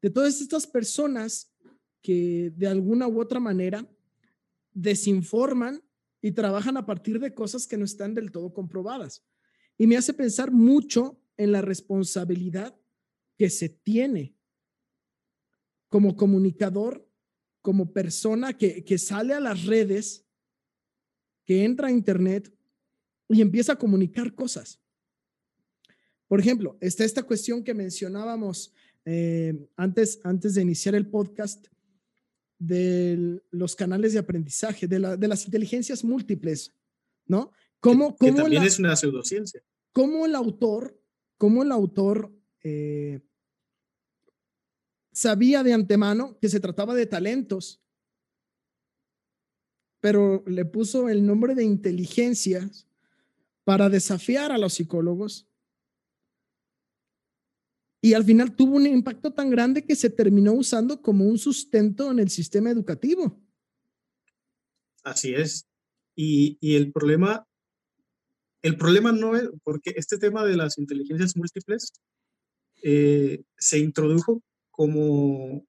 de 0.00 0.10
todas 0.10 0.40
estas 0.40 0.66
personas 0.66 1.52
que 2.00 2.52
de 2.56 2.66
alguna 2.66 3.06
u 3.06 3.20
otra 3.20 3.38
manera 3.38 3.88
desinforman 4.74 5.82
y 6.22 6.32
trabajan 6.32 6.76
a 6.76 6.86
partir 6.86 7.18
de 7.18 7.34
cosas 7.34 7.66
que 7.66 7.76
no 7.76 7.84
están 7.84 8.14
del 8.14 8.30
todo 8.30 8.54
comprobadas. 8.54 9.26
Y 9.76 9.86
me 9.86 9.96
hace 9.96 10.14
pensar 10.14 10.52
mucho 10.52 11.20
en 11.36 11.52
la 11.52 11.60
responsabilidad 11.60 12.74
que 13.36 13.50
se 13.50 13.68
tiene 13.68 14.36
como 15.88 16.16
comunicador, 16.16 17.06
como 17.60 17.92
persona 17.92 18.56
que, 18.56 18.84
que 18.84 18.96
sale 18.96 19.34
a 19.34 19.40
las 19.40 19.66
redes, 19.66 20.24
que 21.44 21.64
entra 21.64 21.88
a 21.88 21.92
Internet 21.92 22.56
y 23.28 23.40
empieza 23.40 23.72
a 23.72 23.78
comunicar 23.78 24.34
cosas. 24.34 24.80
Por 26.28 26.40
ejemplo, 26.40 26.78
está 26.80 27.04
esta 27.04 27.24
cuestión 27.24 27.62
que 27.62 27.74
mencionábamos 27.74 28.72
eh, 29.04 29.68
antes, 29.76 30.20
antes 30.22 30.54
de 30.54 30.62
iniciar 30.62 30.94
el 30.94 31.08
podcast 31.08 31.66
de 32.62 33.42
los 33.50 33.74
canales 33.74 34.12
de 34.12 34.20
aprendizaje, 34.20 34.86
de, 34.86 35.00
la, 35.00 35.16
de 35.16 35.26
las 35.26 35.44
inteligencias 35.44 36.04
múltiples, 36.04 36.72
¿no? 37.26 37.50
¿Cómo, 37.80 38.12
que, 38.12 38.28
cómo 38.28 38.36
que 38.36 38.42
también 38.42 38.62
la, 38.62 38.68
es 38.68 38.78
una 38.78 38.94
pseudociencia. 38.94 39.60
¿Cómo 39.92 40.26
el 40.26 40.36
autor, 40.36 40.96
cómo 41.36 41.64
el 41.64 41.72
autor 41.72 42.32
eh, 42.62 43.20
sabía 45.10 45.64
de 45.64 45.72
antemano 45.72 46.38
que 46.40 46.48
se 46.48 46.60
trataba 46.60 46.94
de 46.94 47.06
talentos, 47.06 47.82
pero 50.00 50.44
le 50.46 50.64
puso 50.64 51.08
el 51.08 51.26
nombre 51.26 51.56
de 51.56 51.64
inteligencias 51.64 52.86
para 53.64 53.88
desafiar 53.88 54.52
a 54.52 54.58
los 54.58 54.74
psicólogos 54.74 55.48
y 58.04 58.14
al 58.14 58.24
final 58.24 58.56
tuvo 58.56 58.76
un 58.76 58.86
impacto 58.86 59.32
tan 59.32 59.48
grande 59.48 59.84
que 59.84 59.94
se 59.94 60.10
terminó 60.10 60.52
usando 60.52 61.00
como 61.00 61.24
un 61.24 61.38
sustento 61.38 62.10
en 62.10 62.18
el 62.18 62.30
sistema 62.30 62.68
educativo. 62.68 63.40
Así 65.04 65.32
es. 65.32 65.66
Y, 66.16 66.58
el 66.74 66.92
problema, 66.92 67.46
el 68.60 68.76
problema 68.76 69.12
no 69.12 69.36
es, 69.36 69.48
porque 69.62 69.94
este 69.96 70.18
tema 70.18 70.44
de 70.44 70.56
las 70.56 70.78
inteligencias 70.78 71.36
múltiples 71.36 71.92
eh, 72.82 73.44
se 73.56 73.78
introdujo 73.78 74.42
como 74.72 75.64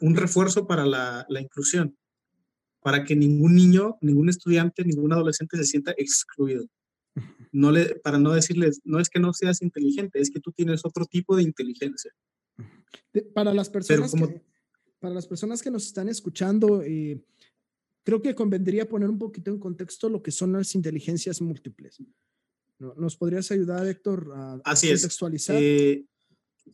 un 0.00 0.16
refuerzo 0.16 0.66
para 0.66 0.86
la, 0.86 1.24
inclusión, 1.40 1.96
para 2.80 3.04
que 3.04 3.14
ningún 3.14 3.54
niño, 3.54 3.96
ningún 4.00 4.28
estudiante, 4.28 4.84
ningún 4.84 5.12
adolescente 5.12 5.56
se 5.56 5.64
sienta 5.64 5.94
excluido. 5.96 6.66
No 7.52 7.72
le, 7.72 7.96
para 7.96 8.18
no 8.18 8.32
decirles, 8.32 8.80
no 8.84 9.00
es 9.00 9.08
que 9.08 9.20
no 9.20 9.32
seas 9.32 9.62
inteligente, 9.62 10.20
es 10.20 10.30
que 10.30 10.40
tú 10.40 10.52
tienes 10.52 10.84
otro 10.84 11.04
tipo 11.04 11.36
de 11.36 11.42
inteligencia. 11.42 12.12
para, 13.34 13.52
las 13.52 13.70
personas 13.70 14.12
que, 14.12 14.42
para 14.98 15.14
las 15.14 15.26
personas 15.26 15.62
que 15.62 15.70
nos 15.70 15.86
están 15.86 16.08
escuchando, 16.08 16.82
eh, 16.82 17.20
creo 18.04 18.22
que 18.22 18.34
convendría 18.34 18.88
poner 18.88 19.10
un 19.10 19.18
poquito 19.18 19.50
en 19.50 19.58
contexto 19.58 20.08
lo 20.08 20.22
que 20.22 20.30
son 20.30 20.52
las 20.52 20.74
inteligencias 20.74 21.40
múltiples. 21.40 22.02
¿Nos 22.78 23.16
podrías 23.16 23.50
ayudar, 23.50 23.86
Héctor, 23.86 24.32
a, 24.34 24.60
Así 24.64 24.88
contextualizar? 24.88 25.56
Eh, 25.60 26.06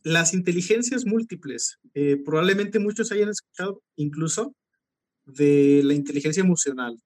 las 0.03 0.33
inteligencias 0.33 1.05
múltiples, 1.05 1.79
eh, 1.93 2.17
probablemente 2.23 2.79
muchos 2.79 3.11
hayan 3.11 3.29
escuchado 3.29 3.83
incluso 3.95 4.55
de 5.25 5.81
la 5.83 5.93
inteligencia 5.93 6.41
emocional, 6.41 7.01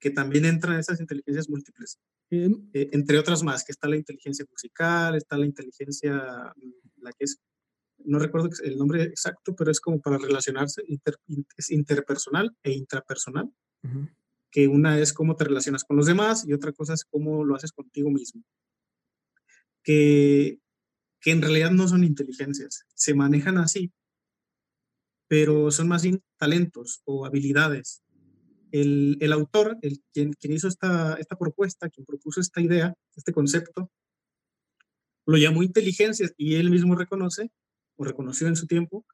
que 0.00 0.10
también 0.10 0.46
entran 0.46 0.78
esas 0.78 0.98
inteligencias 0.98 1.48
múltiples. 1.48 2.00
Eh, 2.30 2.50
entre 2.92 3.18
otras 3.18 3.42
más, 3.42 3.64
que 3.64 3.72
está 3.72 3.86
la 3.86 3.96
inteligencia 3.96 4.46
musical, 4.50 5.14
está 5.14 5.36
la 5.36 5.46
inteligencia, 5.46 6.14
mm, 6.56 7.02
la 7.02 7.12
que 7.12 7.24
es, 7.24 7.38
no 7.98 8.18
recuerdo 8.18 8.48
el 8.64 8.78
nombre 8.78 9.02
exacto, 9.04 9.54
pero 9.54 9.70
es 9.70 9.80
como 9.80 10.00
para 10.00 10.16
relacionarse, 10.16 10.82
es 11.56 11.70
interpersonal 11.70 12.56
e 12.62 12.72
intrapersonal, 12.72 13.52
que 14.50 14.68
una 14.68 14.98
es 14.98 15.12
cómo 15.12 15.36
te 15.36 15.44
relacionas 15.44 15.84
con 15.84 15.96
los 15.96 16.06
demás 16.06 16.44
y 16.46 16.54
otra 16.54 16.72
cosa 16.72 16.94
es 16.94 17.04
cómo 17.04 17.44
lo 17.44 17.54
haces 17.54 17.72
contigo 17.72 18.10
mismo. 18.10 18.42
Que, 19.82 20.60
que 21.20 21.30
en 21.30 21.42
realidad 21.42 21.72
no 21.72 21.88
son 21.88 22.04
inteligencias, 22.04 22.84
se 22.94 23.14
manejan 23.14 23.58
así, 23.58 23.92
pero 25.28 25.70
son 25.70 25.88
más 25.88 26.02
bien 26.02 26.22
talentos 26.38 27.02
o 27.04 27.26
habilidades 27.26 28.02
el, 28.72 29.32
autor, 29.32 29.78
quien 30.12 30.34
hizo 30.42 30.68
esta, 30.68 31.14
esta 31.14 31.36
propuesta, 31.36 31.88
quien 31.88 32.06
propuso 32.06 32.40
esta 32.40 32.60
idea, 32.60 32.94
este 33.16 33.32
concepto, 33.32 33.90
lo 35.26 35.36
llamó 35.36 35.62
inteligencia 35.62 36.28
y 36.36 36.56
él 36.56 36.70
mismo 36.70 36.94
reconoce, 36.94 37.50
o 37.96 38.04
reconoció 38.04 38.48
en 38.48 38.56
su 38.56 38.66
tiempo, 38.66 39.04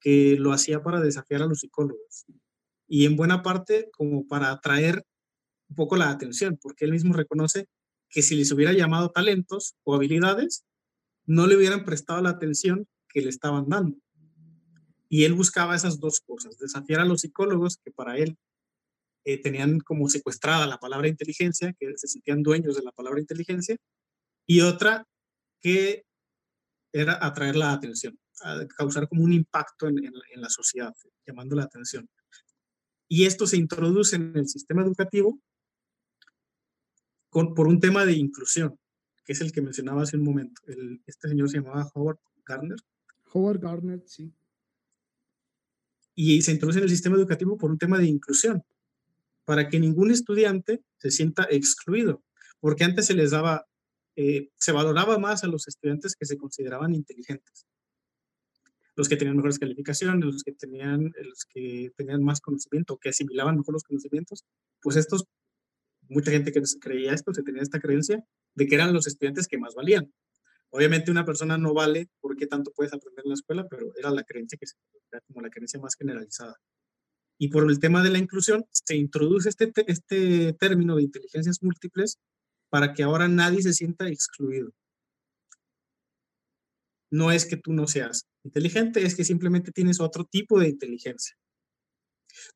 que 0.00 0.36
lo 0.38 0.52
hacía 0.52 0.82
para 0.82 1.00
desafiar 1.00 1.42
a 1.42 1.46
los 1.46 1.60
psicólogos. 1.60 2.26
Y 2.88 3.06
en 3.06 3.16
buena 3.16 3.42
parte 3.42 3.88
como 3.92 4.26
para 4.26 4.50
atraer 4.50 5.04
un 5.68 5.76
poco 5.76 5.96
la 5.96 6.10
atención, 6.10 6.58
porque 6.60 6.84
él 6.84 6.92
mismo 6.92 7.14
reconoce 7.14 7.68
que 8.10 8.22
si 8.22 8.34
les 8.34 8.52
hubiera 8.52 8.72
llamado 8.72 9.10
talentos 9.10 9.74
o 9.84 9.94
habilidades, 9.94 10.64
no 11.24 11.46
le 11.46 11.56
hubieran 11.56 11.84
prestado 11.84 12.20
la 12.20 12.30
atención 12.30 12.86
que 13.08 13.22
le 13.22 13.30
estaban 13.30 13.68
dando. 13.68 13.96
Y 15.08 15.24
él 15.24 15.34
buscaba 15.34 15.76
esas 15.76 16.00
dos 16.00 16.20
cosas, 16.20 16.58
desafiar 16.58 17.00
a 17.00 17.04
los 17.04 17.20
psicólogos, 17.20 17.78
que 17.78 17.90
para 17.90 18.18
él 18.18 18.36
eh, 19.24 19.40
tenían 19.40 19.78
como 19.80 20.08
secuestrada 20.08 20.66
la 20.66 20.78
palabra 20.78 21.06
inteligencia, 21.06 21.72
que 21.78 21.92
se 21.96 22.08
sentían 22.08 22.42
dueños 22.42 22.74
de 22.76 22.82
la 22.82 22.90
palabra 22.90 23.20
inteligencia, 23.20 23.76
y 24.46 24.60
otra 24.62 25.06
que 25.60 26.04
era 26.92 27.24
atraer 27.24 27.56
la 27.56 27.72
atención, 27.72 28.18
causar 28.76 29.08
como 29.08 29.22
un 29.22 29.32
impacto 29.32 29.86
en, 29.86 30.12
la 30.34 30.48
sociedad, 30.48 30.92
llamando 31.24 31.54
la 31.54 31.62
atención. 31.62 32.08
Y 33.08 33.24
esto 33.26 33.46
se 33.46 33.56
introduce 33.56 34.16
en 34.16 34.36
el 34.36 34.48
sistema 34.48 34.82
educativo 34.82 35.40
con, 37.30 37.54
por 37.54 37.68
un 37.68 37.78
tema 37.78 38.04
de 38.04 38.14
inclusión, 38.14 38.76
que 39.24 39.34
es 39.34 39.40
el 39.40 39.52
que 39.52 39.62
mencionaba 39.62 40.02
hace 40.02 40.16
un 40.16 40.24
momento. 40.24 40.60
este 41.06 41.28
señor 41.28 41.48
se 41.48 41.58
llamaba 41.58 41.88
Howard 41.94 42.18
Gardner. 42.44 42.78
Howard 43.32 43.60
Gardner, 43.60 44.02
sí. 44.06 44.34
Y 46.14 46.42
se 46.42 46.52
introduce 46.52 46.78
en 46.78 46.84
el 46.84 46.90
sistema 46.90 47.16
educativo 47.16 47.56
por 47.56 47.70
un 47.70 47.78
tema 47.78 47.98
de 47.98 48.06
inclusión 48.06 48.62
para 49.44 49.68
que 49.68 49.80
ningún 49.80 50.10
estudiante 50.10 50.82
se 50.98 51.10
sienta 51.10 51.46
excluido, 51.50 52.22
porque 52.60 52.84
antes 52.84 53.06
se 53.06 53.14
les 53.14 53.30
daba, 53.30 53.66
eh, 54.16 54.50
se 54.56 54.72
valoraba 54.72 55.18
más 55.18 55.44
a 55.44 55.48
los 55.48 55.66
estudiantes 55.68 56.14
que 56.14 56.26
se 56.26 56.36
consideraban 56.36 56.94
inteligentes, 56.94 57.66
los 58.94 59.08
que 59.08 59.16
tenían 59.16 59.36
mejores 59.36 59.58
calificaciones, 59.58 60.24
los 60.24 60.42
que 60.42 60.52
tenían, 60.52 61.12
los 61.22 61.44
que 61.44 61.90
tenían 61.96 62.22
más 62.22 62.40
conocimiento, 62.40 62.98
que 62.98 63.08
asimilaban 63.08 63.56
mejor 63.56 63.74
los 63.74 63.84
conocimientos, 63.84 64.44
pues 64.80 64.96
estos, 64.96 65.24
mucha 66.08 66.30
gente 66.30 66.52
que 66.52 66.62
creía 66.80 67.12
esto, 67.12 67.32
se 67.32 67.42
tenía 67.42 67.62
esta 67.62 67.80
creencia 67.80 68.24
de 68.54 68.66
que 68.66 68.74
eran 68.74 68.92
los 68.92 69.06
estudiantes 69.06 69.48
que 69.48 69.58
más 69.58 69.74
valían. 69.74 70.12
Obviamente 70.70 71.10
una 71.10 71.24
persona 71.24 71.58
no 71.58 71.74
vale 71.74 72.08
porque 72.20 72.46
tanto 72.46 72.72
puedes 72.74 72.94
aprender 72.94 73.24
en 73.24 73.30
la 73.30 73.34
escuela, 73.34 73.66
pero 73.68 73.92
era 73.96 74.10
la 74.10 74.24
creencia 74.24 74.56
que 74.58 74.66
se, 74.66 74.76
era 75.10 75.20
como 75.22 75.42
la 75.42 75.50
creencia 75.50 75.78
más 75.78 75.94
generalizada. 75.96 76.56
Y 77.38 77.48
por 77.48 77.68
el 77.68 77.80
tema 77.80 78.02
de 78.02 78.10
la 78.10 78.18
inclusión, 78.18 78.64
se 78.70 78.96
introduce 78.96 79.48
este, 79.48 79.72
este 79.86 80.52
término 80.54 80.96
de 80.96 81.02
inteligencias 81.02 81.62
múltiples 81.62 82.18
para 82.70 82.94
que 82.94 83.02
ahora 83.02 83.28
nadie 83.28 83.62
se 83.62 83.72
sienta 83.72 84.08
excluido. 84.08 84.72
No 87.10 87.30
es 87.30 87.44
que 87.44 87.56
tú 87.56 87.72
no 87.72 87.86
seas 87.86 88.26
inteligente, 88.44 89.04
es 89.04 89.14
que 89.14 89.24
simplemente 89.24 89.72
tienes 89.72 90.00
otro 90.00 90.24
tipo 90.24 90.58
de 90.58 90.68
inteligencia. 90.68 91.36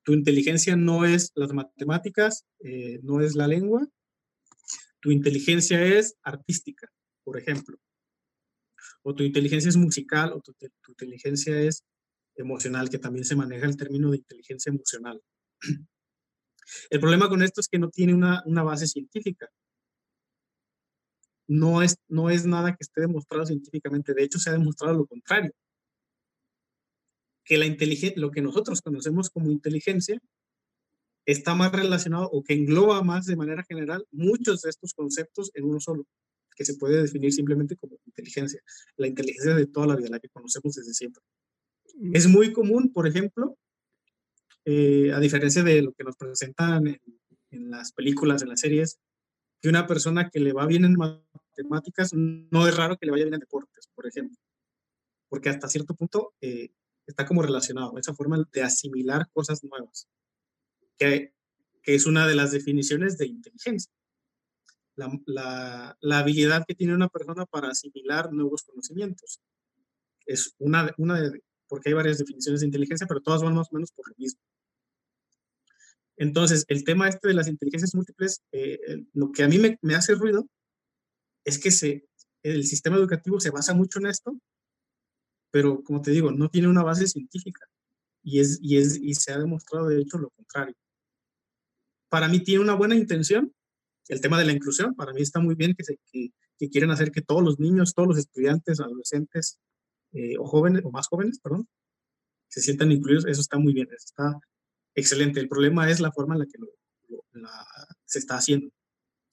Tu 0.02 0.14
inteligencia 0.14 0.76
no 0.76 1.04
es 1.04 1.32
las 1.34 1.52
matemáticas, 1.52 2.46
eh, 2.60 2.98
no 3.02 3.20
es 3.20 3.34
la 3.34 3.46
lengua. 3.46 3.86
Tu 5.00 5.10
inteligencia 5.10 5.82
es 5.82 6.16
artística, 6.22 6.90
por 7.22 7.38
ejemplo. 7.38 7.78
O 9.02 9.14
tu 9.14 9.22
inteligencia 9.22 9.68
es 9.68 9.76
musical, 9.76 10.32
o 10.32 10.40
tu 10.40 10.54
inteligencia 10.88 11.60
es 11.60 11.84
emocional, 12.36 12.88
que 12.90 12.98
también 12.98 13.24
se 13.24 13.36
maneja 13.36 13.66
el 13.66 13.76
término 13.76 14.10
de 14.10 14.18
inteligencia 14.18 14.70
emocional. 14.70 15.20
El 16.90 17.00
problema 17.00 17.28
con 17.28 17.42
esto 17.42 17.60
es 17.60 17.68
que 17.68 17.78
no 17.78 17.90
tiene 17.90 18.14
una, 18.14 18.42
base 18.64 18.86
científica. 18.86 19.48
No 21.48 21.82
es, 21.82 21.96
no 22.08 22.28
es 22.28 22.44
nada 22.44 22.72
que 22.72 22.80
esté 22.80 23.02
demostrado 23.02 23.46
científicamente. 23.46 24.14
De 24.14 24.24
hecho, 24.24 24.38
se 24.38 24.50
ha 24.50 24.52
demostrado 24.52 24.94
lo 24.94 25.06
contrario. 25.06 25.52
Que 27.44 27.56
la 27.56 27.66
lo 28.16 28.30
que 28.32 28.42
nosotros 28.42 28.82
conocemos 28.82 29.30
como 29.30 29.52
inteligencia 29.52 30.20
está 31.24 31.54
más 31.54 31.72
relacionado 31.72 32.28
o 32.32 32.42
que 32.42 32.54
engloba 32.54 33.02
más 33.02 33.26
de 33.26 33.36
manera 33.36 33.64
general 33.64 34.06
muchos 34.10 34.62
de 34.62 34.70
estos 34.70 34.92
conceptos 34.94 35.50
en 35.54 35.64
uno 35.64 35.80
solo, 35.80 36.04
que 36.56 36.64
se 36.64 36.74
puede 36.74 37.02
definir 37.02 37.32
simplemente 37.32 37.76
como 37.76 37.98
inteligencia. 38.06 38.60
La 38.96 39.06
inteligencia 39.06 39.54
de 39.54 39.66
toda 39.66 39.86
la 39.86 39.96
vida, 39.96 40.08
la 40.08 40.20
que 40.20 40.28
conocemos 40.28 40.74
desde 40.74 40.94
siempre. 40.94 41.22
Es 42.12 42.26
muy 42.26 42.52
común, 42.52 42.92
por 42.92 43.06
ejemplo, 43.06 43.56
eh, 44.64 45.12
a 45.12 45.20
diferencia 45.20 45.62
de 45.62 45.80
lo 45.80 45.92
que 45.92 46.04
nos 46.04 46.16
presentan 46.16 46.86
en, 47.50 47.70
las 47.70 47.92
películas, 47.92 48.42
en 48.42 48.48
las 48.50 48.60
series, 48.60 48.98
que 49.60 49.68
una 49.68 49.86
persona 49.86 50.28
que 50.28 50.40
le 50.40 50.52
va 50.52 50.66
bien 50.66 50.84
en 50.84 50.96
matemáticas, 50.96 52.12
no 52.12 52.68
es 52.68 52.76
raro 52.76 52.98
que 52.98 53.06
le 53.06 53.12
vaya 53.12 53.24
bien 53.24 53.34
en 53.34 53.40
deportes, 53.40 53.88
por 53.94 54.06
ejemplo, 54.06 54.36
porque 55.28 55.48
hasta 55.48 55.68
cierto 55.68 55.94
punto 55.94 56.34
eh, 56.40 56.70
está 57.06 57.24
como 57.24 57.42
relacionado, 57.42 57.96
esa 57.96 58.14
forma 58.14 58.44
de 58.52 58.62
asimilar 58.62 59.30
cosas 59.32 59.64
nuevas, 59.64 60.08
que, 60.98 61.32
que 61.82 61.94
es 61.94 62.04
una 62.04 62.26
de 62.26 62.34
las 62.34 62.50
definiciones 62.50 63.16
de 63.16 63.26
inteligencia. 63.26 63.92
La, 64.96 65.96
la, 66.00 66.18
habilidad 66.18 66.64
que 66.66 66.74
tiene 66.74 66.94
una 66.94 67.08
persona 67.08 67.44
para 67.46 67.68
asimilar 67.68 68.32
nuevos 68.32 68.62
conocimientos. 68.62 69.40
Es 70.24 70.54
una, 70.58 70.90
una 70.96 71.20
de, 71.20 71.42
porque 71.68 71.90
hay 71.90 71.94
varias 71.94 72.18
definiciones 72.18 72.60
de 72.60 72.66
inteligencia, 72.66 73.06
pero 73.06 73.20
todas 73.20 73.42
van 73.42 73.54
más 73.54 73.68
o 73.70 73.74
menos 73.74 73.90
por 73.92 74.08
lo 74.08 74.14
mismo. 74.16 74.40
Entonces, 76.16 76.64
el 76.68 76.84
tema 76.84 77.08
este 77.08 77.28
de 77.28 77.34
las 77.34 77.48
inteligencias 77.48 77.94
múltiples, 77.94 78.42
eh, 78.52 78.78
lo 79.12 79.32
que 79.32 79.42
a 79.42 79.48
mí 79.48 79.58
me, 79.58 79.94
hace 79.94 80.14
ruido 80.14 80.48
es 81.44 81.58
que 81.58 81.70
se, 81.70 82.08
el 82.42 82.64
sistema 82.64 82.96
educativo 82.96 83.38
se 83.38 83.50
basa 83.50 83.74
mucho 83.74 83.98
en 83.98 84.06
esto, 84.06 84.38
pero 85.50 85.82
como 85.84 86.00
te 86.00 86.10
digo, 86.10 86.32
no 86.32 86.48
tiene 86.48 86.68
una 86.68 86.82
base 86.82 87.06
científica 87.06 87.66
y, 88.22 88.40
es, 88.40 88.58
y, 88.62 88.78
es, 88.78 88.96
y 88.96 89.14
se 89.14 89.32
ha 89.32 89.38
demostrado 89.38 89.88
de 89.88 90.00
hecho 90.00 90.18
lo 90.18 90.30
contrario. 90.30 90.74
Para 92.08 92.28
mí 92.28 92.40
tiene 92.40 92.62
una 92.62 92.74
buena 92.74 92.94
intención, 92.94 93.52
el 94.08 94.20
tema 94.20 94.38
de 94.38 94.46
la 94.46 94.52
inclusión, 94.52 94.94
para 94.94 95.12
mí 95.12 95.20
está 95.20 95.40
muy 95.40 95.54
bien 95.54 95.74
que, 95.74 95.84
se, 95.84 95.98
que, 96.10 96.30
que 96.58 96.70
quieren 96.70 96.90
hacer 96.90 97.10
que 97.10 97.22
todos 97.22 97.42
los 97.42 97.58
niños, 97.60 97.92
todos 97.94 98.08
los 98.08 98.18
estudiantes, 98.18 98.80
adolescentes, 98.80 99.58
eh, 100.12 100.36
o 100.38 100.44
jóvenes, 100.44 100.82
o 100.84 100.90
más 100.90 101.08
jóvenes, 101.08 101.38
perdón, 101.40 101.66
se 102.48 102.60
sientan 102.60 102.92
incluidos, 102.92 103.26
eso 103.26 103.40
está 103.40 103.58
muy 103.58 103.72
bien, 103.72 103.88
está 103.94 104.38
excelente. 104.94 105.40
El 105.40 105.48
problema 105.48 105.90
es 105.90 106.00
la 106.00 106.12
forma 106.12 106.34
en 106.34 106.40
la 106.40 106.46
que 106.46 106.58
se 108.06 108.18
está 108.18 108.36
haciendo, 108.36 108.70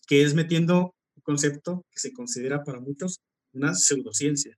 que 0.08 0.24
es 0.24 0.34
metiendo 0.34 0.96
un 1.16 1.22
concepto 1.24 1.86
que 1.92 2.00
se 2.00 2.12
considera 2.12 2.64
para 2.64 2.80
muchos 2.80 3.22
una 3.54 3.74
pseudociencia. 3.74 4.58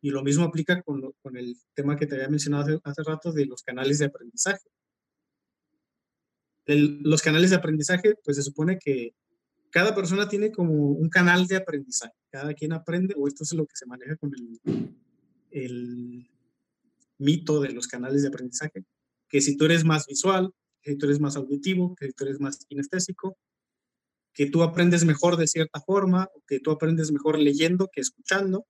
Y 0.00 0.10
lo 0.10 0.22
mismo 0.22 0.44
aplica 0.44 0.82
con, 0.82 1.12
con 1.20 1.36
el 1.36 1.56
tema 1.74 1.96
que 1.96 2.06
te 2.06 2.14
había 2.14 2.28
mencionado 2.28 2.64
hace, 2.64 2.80
hace 2.84 3.02
rato 3.02 3.32
de 3.32 3.46
los 3.46 3.62
canales 3.62 3.98
de 3.98 4.06
aprendizaje. 4.06 4.68
los 6.66 7.22
canales 7.22 7.50
de 7.50 7.56
aprendizaje, 7.56 8.14
pues 8.24 8.36
se 8.36 8.42
supone 8.42 8.78
que 8.78 9.14
cada 9.70 9.94
persona 9.94 10.28
tiene 10.28 10.52
como 10.52 10.72
un 10.72 11.08
canal 11.08 11.46
de 11.46 11.56
aprendizaje. 11.56 12.14
Cada 12.30 12.54
quien 12.54 12.72
aprende, 12.72 13.14
o 13.16 13.26
esto 13.28 13.44
es 13.44 13.52
lo 13.52 13.66
que 13.66 13.76
se 13.76 13.86
maneja 13.86 14.16
con 14.16 14.32
el 14.34 14.60
el 15.50 16.28
mito 17.18 17.60
de 17.60 17.72
los 17.72 17.86
canales 17.86 18.22
de 18.22 18.28
aprendizaje, 18.28 18.84
que 19.28 19.40
si 19.40 19.56
tú 19.56 19.64
eres 19.64 19.84
más 19.84 20.06
visual, 20.06 20.52
que 20.82 20.92
si 20.92 20.98
tú 20.98 21.06
eres 21.06 21.20
más 21.20 21.36
auditivo, 21.36 21.94
que 21.96 22.06
si 22.06 22.12
tú 22.12 22.24
eres 22.24 22.40
más 22.40 22.64
kinestésico, 22.66 23.36
que 24.32 24.46
tú 24.46 24.62
aprendes 24.62 25.04
mejor 25.04 25.36
de 25.36 25.46
cierta 25.46 25.80
forma, 25.80 26.28
que 26.46 26.60
tú 26.60 26.70
aprendes 26.70 27.10
mejor 27.10 27.38
leyendo 27.38 27.88
que 27.90 28.02
escuchando, 28.02 28.66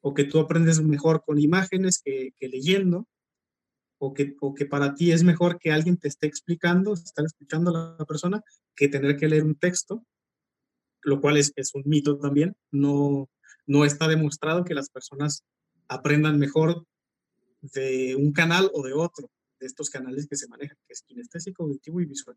o 0.00 0.14
que 0.14 0.24
tú 0.24 0.38
aprendes 0.38 0.80
mejor 0.80 1.24
con 1.24 1.38
imágenes 1.38 2.00
que, 2.02 2.32
leyendo, 2.40 3.06
o 3.98 4.14
que, 4.14 4.36
o 4.40 4.54
que 4.54 4.64
para 4.64 4.94
ti 4.94 5.10
es 5.10 5.24
mejor 5.24 5.58
que 5.58 5.72
alguien 5.72 5.96
te 5.96 6.06
esté 6.06 6.28
explicando, 6.28 6.94
estar 6.94 7.24
escuchando 7.24 7.70
a 7.70 7.96
la 7.98 8.04
persona, 8.04 8.42
que 8.76 8.88
tener 8.88 9.16
que 9.16 9.28
leer 9.28 9.42
un 9.42 9.56
texto, 9.56 10.06
lo 11.02 11.20
cual 11.20 11.36
es, 11.36 11.52
es 11.56 11.74
un 11.74 11.82
mito 11.84 12.16
también. 12.18 12.54
No, 12.70 13.28
no 13.68 13.84
está 13.84 14.08
demostrado 14.08 14.64
que 14.64 14.74
las 14.74 14.88
personas 14.88 15.44
aprendan 15.88 16.38
mejor 16.38 16.84
de 17.60 18.16
un 18.16 18.32
canal 18.32 18.70
o 18.72 18.82
de 18.82 18.94
otro, 18.94 19.30
de 19.60 19.66
estos 19.66 19.90
canales 19.90 20.26
que 20.26 20.36
se 20.36 20.48
manejan, 20.48 20.76
que 20.86 20.94
es 20.94 21.02
kinestésico, 21.02 21.64
auditivo 21.64 22.00
y 22.00 22.06
visual. 22.06 22.36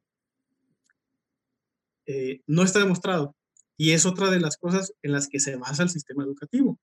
Eh, 2.06 2.42
no 2.48 2.64
está 2.64 2.80
demostrado. 2.80 3.36
Y 3.78 3.92
es 3.92 4.06
otra 4.06 4.30
de 4.30 4.40
las 4.40 4.58
cosas 4.58 4.94
en 5.02 5.14
las 5.14 5.28
que 5.28 5.40
se 5.40 5.56
basa 5.56 5.84
el 5.84 5.90
sistema 5.90 6.24
educativo. 6.24 6.78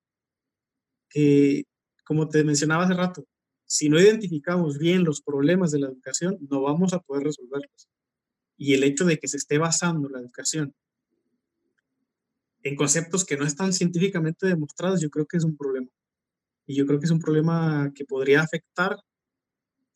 Que, 1.11 1.65
como 2.05 2.29
te 2.29 2.43
mencionaba 2.43 2.85
hace 2.85 2.95
rato, 2.95 3.25
si 3.67 3.91
no 3.91 4.01
identificamos 4.01 4.79
bien 4.79 5.05
los 5.05 5.21
problemas 5.21 5.73
de 5.73 5.81
la 5.81 5.89
educación, 5.89 6.39
no 6.49 6.63
vamos 6.63 6.95
a 6.95 7.01
poder 7.01 7.25
resolverlos. 7.25 7.89
Y 8.57 8.73
el 8.73 8.83
hecho 8.83 9.05
de 9.05 9.19
que 9.19 9.29
se 9.29 9.37
esté 9.37 9.59
basando 9.59 10.09
la 10.09 10.21
educación 10.21 10.75
en 12.69 12.77
conceptos 12.77 13.25
que 13.25 13.37
no 13.37 13.47
están 13.47 13.73
científicamente 13.73 14.47
demostrados, 14.47 15.01
yo 15.01 15.09
creo 15.09 15.27
que 15.27 15.39
es 15.39 15.45
un 15.45 15.57
problema. 15.57 15.89
Y 16.67 16.77
yo 16.77 16.87
creo 16.87 16.99
que 16.99 17.07
es 17.07 17.11
un 17.11 17.21
problema 17.21 17.91
que 17.95 18.05
podría 18.05 18.43
afectar, 18.43 18.99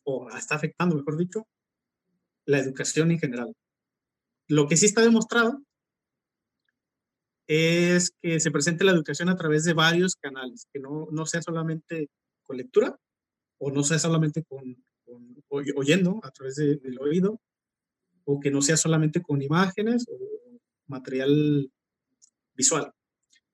o 0.05 0.31
está 0.31 0.55
afectando, 0.55 0.97
mejor 0.97 1.19
dicho, 1.19 1.47
la 2.47 2.59
educación 2.59 3.11
en 3.11 3.19
general. 3.19 3.55
Lo 4.49 4.67
que 4.67 4.77
sí 4.77 4.87
está 4.87 5.03
demostrado 5.03 5.63
es 7.47 8.13
que 8.23 8.41
se 8.41 8.51
presente 8.51 8.85
la 8.85 8.93
educación 8.93 9.29
a 9.29 9.37
través 9.37 9.65
de 9.65 9.75
varios 9.75 10.17
canales, 10.17 10.67
que 10.73 10.81
no, 10.81 11.09
no 11.11 11.27
sea 11.27 11.43
solamente 11.43 12.09
con 12.43 12.57
lectura 12.57 12.99
o 13.59 13.71
no 13.71 13.85
sea 13.85 13.99
solamente 13.99 14.45
con, 14.45 14.83
oyendo 15.77 16.21
a 16.25 16.31
través 16.31 16.57
del 16.57 16.99
oído 17.01 17.39
o 18.25 18.41
que 18.41 18.51
no 18.51 18.63
sea 18.63 18.79
solamente 18.79 19.21
con 19.21 19.43
imágenes 19.43 20.07
o 20.09 20.59
material 20.87 21.71
visual, 22.55 22.93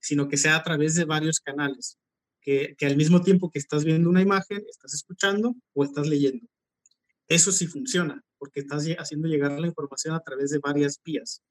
sino 0.00 0.28
que 0.28 0.36
sea 0.36 0.56
a 0.56 0.62
través 0.62 0.94
de 0.94 1.04
varios 1.04 1.40
canales, 1.40 1.98
que, 2.40 2.76
al 2.82 2.96
mismo 2.96 3.22
tiempo 3.22 3.50
que 3.50 3.58
estás 3.58 3.84
viendo 3.84 4.08
una 4.08 4.22
imagen, 4.22 4.64
estás 4.68 4.94
escuchando 4.94 5.54
o 5.74 5.84
estás 5.84 6.06
leyendo. 6.06 6.46
Eso 7.28 7.52
sí 7.52 7.66
funciona, 7.66 8.22
porque 8.38 8.60
estás 8.60 8.86
haciendo 8.98 9.28
llegar 9.28 9.52
la 9.60 9.66
información 9.66 10.14
a 10.14 10.20
través 10.20 10.50
de 10.50 10.58
varias 10.58 10.98
vías. 11.04 11.42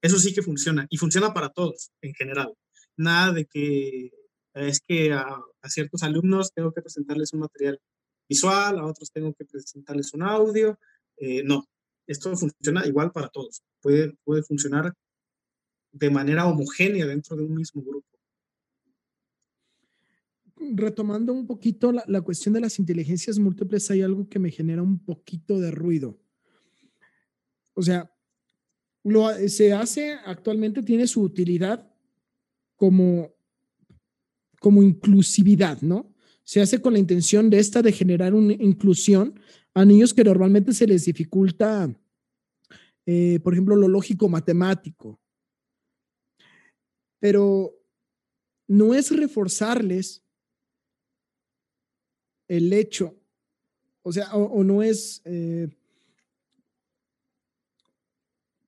Eso 0.00 0.18
sí 0.18 0.32
que 0.32 0.42
funciona 0.42 0.86
y 0.88 0.96
funciona 0.96 1.34
para 1.34 1.50
todos 1.50 1.90
en 2.02 2.14
general. 2.14 2.54
Nada 2.96 3.32
de 3.32 3.46
que 3.46 4.10
es 4.54 4.80
que 4.80 5.12
a, 5.12 5.40
ciertos 5.68 6.02
alumnos 6.02 6.52
tengo 6.52 6.72
que 6.72 6.82
presentarles 6.82 7.32
un 7.32 7.40
material 7.40 7.80
visual, 8.28 8.78
a 8.78 8.86
otros 8.86 9.10
tengo 9.10 9.34
que 9.34 9.44
presentarles 9.44 10.14
un 10.14 10.22
audio. 10.22 10.78
Eh, 11.16 11.42
no, 11.44 11.66
esto 12.06 12.36
funciona 12.36 12.86
igual 12.86 13.12
para 13.12 13.28
todos. 13.28 13.62
Puede, 13.80 14.14
puede 14.24 14.42
funcionar 14.42 14.94
de 15.92 16.10
manera 16.10 16.46
homogénea 16.46 17.06
dentro 17.06 17.36
de 17.36 17.42
un 17.42 17.54
mismo 17.54 17.82
grupo. 17.82 18.06
Retomando 20.56 21.32
un 21.32 21.46
poquito 21.46 21.90
la, 21.90 22.04
la, 22.06 22.20
cuestión 22.20 22.52
de 22.54 22.60
las 22.60 22.78
inteligencias 22.78 23.38
múltiples, 23.38 23.90
hay 23.90 24.02
algo 24.02 24.28
que 24.28 24.38
me 24.38 24.50
genera 24.50 24.82
un 24.82 24.98
poquito 24.98 25.58
de 25.58 25.70
ruido. 25.70 26.18
O 27.74 27.82
sea, 27.82 28.12
lo, 29.04 29.32
se 29.48 29.72
hace 29.72 30.12
actualmente, 30.24 30.82
tiene 30.82 31.06
su 31.06 31.22
utilidad 31.22 31.90
como, 32.76 33.34
como 34.60 34.82
inclusividad, 34.82 35.80
¿no? 35.80 36.14
Se 36.44 36.60
hace 36.60 36.80
con 36.80 36.92
la 36.92 36.98
intención 36.98 37.48
de 37.48 37.58
esta 37.58 37.82
de 37.82 37.92
generar 37.92 38.34
una 38.34 38.54
inclusión 38.54 39.38
a 39.74 39.84
niños 39.84 40.12
que 40.12 40.24
normalmente 40.24 40.72
se 40.72 40.86
les 40.86 41.04
dificulta, 41.04 41.94
eh, 43.06 43.38
por 43.42 43.52
ejemplo, 43.52 43.76
lo 43.76 43.88
lógico 43.88 44.28
matemático, 44.28 45.20
pero 47.20 47.78
no 48.66 48.94
es 48.94 49.14
reforzarles 49.14 50.24
el 52.48 52.72
hecho, 52.72 53.14
o 54.02 54.12
sea, 54.12 54.34
o, 54.34 54.64
no 54.64 54.82
es, 54.82 55.22
eh, 55.24 55.68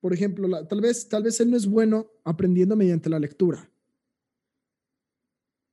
por 0.01 0.13
ejemplo, 0.13 0.67
tal, 0.67 0.81
vez, 0.81 1.09
tal 1.09 1.25
vez 1.25 1.41
él 1.41 1.51
no 1.51 1.57
es 1.57 1.67
bueno 1.67 2.09
aprendiendo 2.23 2.77
mediante 2.77 3.11
la 3.11 3.19
lectura, 3.19 3.69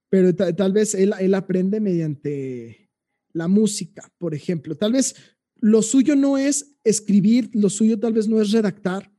pero 0.09 0.33
tal 0.35 0.73
vez 0.73 0.95
él, 0.95 1.13
él 1.19 1.35
aprende 1.35 1.79
mediante 1.79 2.89
la 3.31 3.47
música, 3.47 4.11
por 4.17 4.33
ejemplo. 4.33 4.75
Tal 4.75 4.93
vez 4.93 5.15
lo 5.55 5.83
suyo 5.83 6.15
no 6.15 6.37
es 6.37 6.77
escribir, 6.83 7.51
lo 7.53 7.69
suyo 7.69 7.99
tal 7.99 8.13
vez 8.13 8.27
no 8.27 8.41
es 8.41 8.51
redactar, 8.51 9.11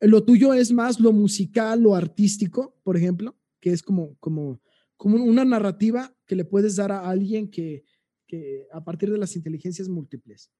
lo 0.00 0.24
tuyo 0.24 0.54
es 0.54 0.72
más 0.72 1.00
lo 1.00 1.12
musical, 1.12 1.82
lo 1.82 1.94
artístico, 1.94 2.78
por 2.82 2.96
ejemplo, 2.96 3.36
que 3.60 3.70
es 3.70 3.82
como, 3.82 4.16
como, 4.18 4.60
como 4.96 5.22
una 5.22 5.44
narrativa 5.44 6.14
que 6.26 6.36
le 6.36 6.44
puedes 6.44 6.76
dar 6.76 6.92
a 6.92 7.08
alguien 7.08 7.50
que, 7.50 7.84
que 8.26 8.66
a 8.72 8.84
partir 8.84 9.10
de 9.10 9.18
las 9.18 9.34
inteligencias 9.34 9.88
múltiples. 9.88 10.52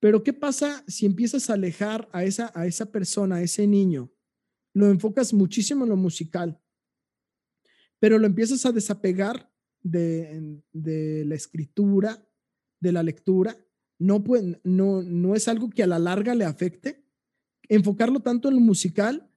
Pero 0.00 0.22
¿qué 0.22 0.32
pasa 0.32 0.84
si 0.86 1.06
empiezas 1.06 1.48
a 1.48 1.54
alejar 1.54 2.08
a 2.12 2.24
esa, 2.24 2.52
a 2.54 2.66
esa 2.66 2.90
persona, 2.90 3.36
a 3.36 3.42
ese 3.42 3.66
niño? 3.66 4.12
Lo 4.74 4.88
enfocas 4.88 5.32
muchísimo 5.32 5.84
en 5.84 5.90
lo 5.90 5.96
musical, 5.96 6.60
pero 7.98 8.18
lo 8.18 8.26
empiezas 8.26 8.66
a 8.66 8.72
desapegar 8.72 9.50
de, 9.82 10.62
de 10.72 11.24
la 11.24 11.34
escritura, 11.34 12.26
de 12.80 12.92
la 12.92 13.02
lectura, 13.02 13.56
no, 14.04 14.22
no, 14.64 15.02
no 15.02 15.34
es 15.34 15.48
algo 15.48 15.70
que 15.70 15.82
a 15.82 15.86
la 15.86 15.98
larga 15.98 16.34
le 16.34 16.44
afecte. 16.44 17.02
Enfocarlo 17.68 18.20
tanto 18.20 18.48
en 18.48 18.56
lo 18.56 18.60
musical 18.60 19.30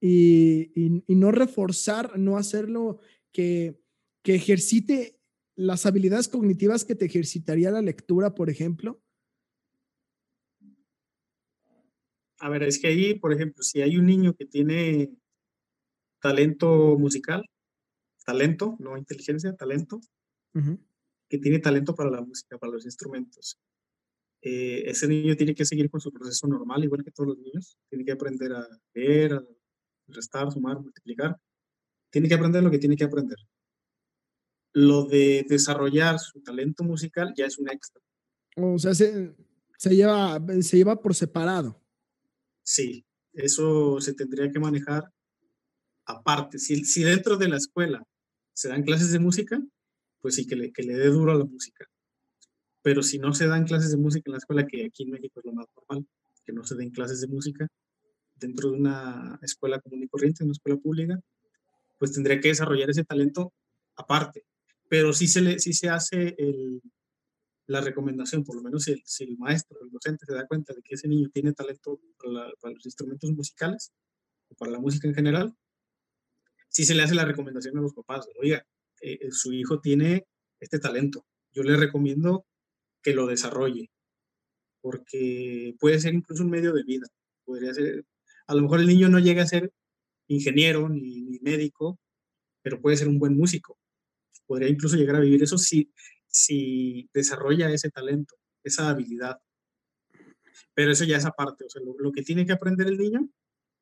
y, 0.00 1.02
no 1.08 1.32
reforzar, 1.32 2.16
no 2.16 2.36
hacerlo 2.36 3.00
que, 3.32 3.82
que 4.22 4.36
ejercite 4.36 5.18
las 5.56 5.84
habilidades 5.86 6.28
cognitivas 6.28 6.84
que 6.84 6.94
te 6.94 7.06
ejercitaría 7.06 7.72
la 7.72 7.82
lectura, 7.82 8.34
por 8.34 8.50
ejemplo. 8.50 9.02
A 12.38 12.48
ver, 12.48 12.62
es 12.62 12.78
que 12.78 12.88
ahí, 12.88 13.14
por 13.14 13.32
ejemplo, 13.32 13.64
si 13.64 13.82
hay 13.82 13.96
un 13.96 14.06
niño 14.06 14.34
que 14.34 14.46
tiene 14.46 15.12
talento 16.20 16.96
musical, 16.98 17.44
talento, 18.24 18.76
no 18.78 18.96
inteligencia, 18.96 19.56
talento, 19.56 20.00
que 21.28 21.38
tiene 21.38 21.58
talento 21.58 21.96
para 21.96 22.10
la 22.10 22.20
música, 22.20 22.58
para 22.58 22.72
los 22.72 22.84
instrumentos, 22.84 23.58
eh, 24.46 24.90
ese 24.90 25.08
niño 25.08 25.34
tiene 25.36 25.54
que 25.54 25.64
seguir 25.64 25.88
con 25.88 26.02
su 26.02 26.12
proceso 26.12 26.46
normal, 26.46 26.84
igual 26.84 27.02
que 27.02 27.10
todos 27.10 27.28
los 27.28 27.38
niños. 27.38 27.78
Tiene 27.88 28.04
que 28.04 28.12
aprender 28.12 28.52
a 28.52 28.68
leer, 28.92 29.32
a 29.32 29.42
restar, 30.08 30.52
sumar, 30.52 30.78
multiplicar. 30.78 31.34
Tiene 32.10 32.28
que 32.28 32.34
aprender 32.34 32.62
lo 32.62 32.70
que 32.70 32.78
tiene 32.78 32.94
que 32.94 33.04
aprender. 33.04 33.38
Lo 34.74 35.06
de 35.06 35.46
desarrollar 35.48 36.18
su 36.18 36.42
talento 36.42 36.84
musical 36.84 37.32
ya 37.34 37.46
es 37.46 37.58
un 37.58 37.70
extra. 37.70 38.02
O 38.56 38.78
sea, 38.78 38.94
se, 38.94 39.34
se, 39.78 39.96
lleva, 39.96 40.38
se 40.60 40.76
lleva 40.76 41.00
por 41.00 41.14
separado. 41.14 41.82
Sí, 42.62 43.06
eso 43.32 43.98
se 44.02 44.12
tendría 44.12 44.52
que 44.52 44.60
manejar 44.60 45.10
aparte. 46.04 46.58
Si, 46.58 46.84
si 46.84 47.02
dentro 47.02 47.38
de 47.38 47.48
la 47.48 47.56
escuela 47.56 48.06
se 48.52 48.68
dan 48.68 48.82
clases 48.82 49.10
de 49.10 49.20
música, 49.20 49.58
pues 50.20 50.34
sí, 50.34 50.46
que 50.46 50.54
le, 50.54 50.70
que 50.70 50.82
le 50.82 50.98
dé 50.98 51.06
duro 51.06 51.32
a 51.32 51.36
la 51.36 51.46
música 51.46 51.88
pero 52.84 53.02
si 53.02 53.18
no 53.18 53.32
se 53.32 53.46
dan 53.46 53.64
clases 53.64 53.92
de 53.92 53.96
música 53.96 54.24
en 54.26 54.32
la 54.32 54.38
escuela, 54.38 54.66
que 54.66 54.84
aquí 54.84 55.04
en 55.04 55.12
México 55.12 55.40
es 55.40 55.46
lo 55.46 55.54
más 55.54 55.66
normal, 55.74 56.06
que 56.44 56.52
no 56.52 56.64
se 56.64 56.74
den 56.74 56.90
clases 56.90 57.22
de 57.22 57.28
música 57.28 57.66
dentro 58.34 58.70
de 58.70 58.76
una 58.76 59.38
escuela 59.40 59.80
común 59.80 60.02
y 60.02 60.08
corriente, 60.08 60.44
una 60.44 60.52
escuela 60.52 60.78
pública, 60.78 61.18
pues 61.98 62.12
tendría 62.12 62.38
que 62.40 62.48
desarrollar 62.48 62.90
ese 62.90 63.02
talento 63.02 63.54
aparte. 63.96 64.44
Pero 64.90 65.14
sí 65.14 65.28
se, 65.28 65.40
le, 65.40 65.58
sí 65.60 65.72
se 65.72 65.88
hace 65.88 66.34
el, 66.36 66.82
la 67.68 67.80
recomendación, 67.80 68.44
por 68.44 68.56
lo 68.56 68.62
menos 68.62 68.84
si 68.84 69.24
el, 69.24 69.38
maestro, 69.38 69.78
el 69.82 69.90
docente 69.90 70.26
se 70.26 70.34
da 70.34 70.46
cuenta 70.46 70.74
de 70.74 70.82
que 70.82 70.96
ese 70.96 71.08
niño 71.08 71.30
tiene 71.32 71.54
talento 71.54 71.98
para, 72.60 72.74
los 72.74 72.84
instrumentos 72.84 73.32
musicales 73.32 73.94
o 74.50 74.54
para 74.56 74.72
la 74.72 74.78
música 74.78 75.08
en 75.08 75.14
general, 75.14 75.56
sí 76.68 76.84
se 76.84 76.94
le 76.94 77.02
hace 77.02 77.14
la 77.14 77.24
recomendación 77.24 77.78
a 77.78 77.80
los 77.80 77.94
papás, 77.94 78.28
oiga, 78.38 78.66
eh, 79.00 79.30
su 79.30 79.54
hijo 79.54 79.80
tiene 79.80 80.26
este 80.60 80.78
talento, 80.78 81.24
yo 81.50 81.62
le 81.62 81.78
recomiendo 81.78 82.44
que 83.04 83.14
lo 83.14 83.26
desarrolle, 83.26 83.90
porque 84.80 85.76
puede 85.78 86.00
ser 86.00 86.14
incluso 86.14 86.42
un 86.42 86.50
medio 86.50 86.72
de 86.72 86.82
vida. 86.82 87.06
Podría 87.44 87.72
ser, 87.74 88.04
a 88.46 88.54
lo 88.54 88.62
mejor 88.62 88.80
el 88.80 88.86
niño 88.86 89.08
no 89.08 89.18
llega 89.20 89.42
a 89.42 89.46
ser 89.46 89.70
ingeniero 90.26 90.88
ni, 90.88 91.38
médico, 91.42 92.00
pero 92.62 92.80
puede 92.80 92.96
ser 92.96 93.08
un 93.08 93.18
buen 93.18 93.36
músico. 93.36 93.78
Podría 94.46 94.68
incluso 94.68 94.96
llegar 94.96 95.16
a 95.16 95.20
vivir 95.20 95.42
eso 95.42 95.58
si, 95.58 95.92
si 96.26 97.08
desarrolla 97.12 97.70
ese 97.70 97.90
talento, 97.90 98.36
esa 98.62 98.88
habilidad. 98.88 99.38
Pero 100.72 100.90
eso 100.90 101.04
ya 101.04 101.18
es 101.18 101.26
aparte, 101.26 101.66
lo, 101.98 102.10
que 102.10 102.22
tiene 102.22 102.46
que 102.46 102.52
aprender 102.52 102.88
el 102.88 102.96
niño, 102.96 103.28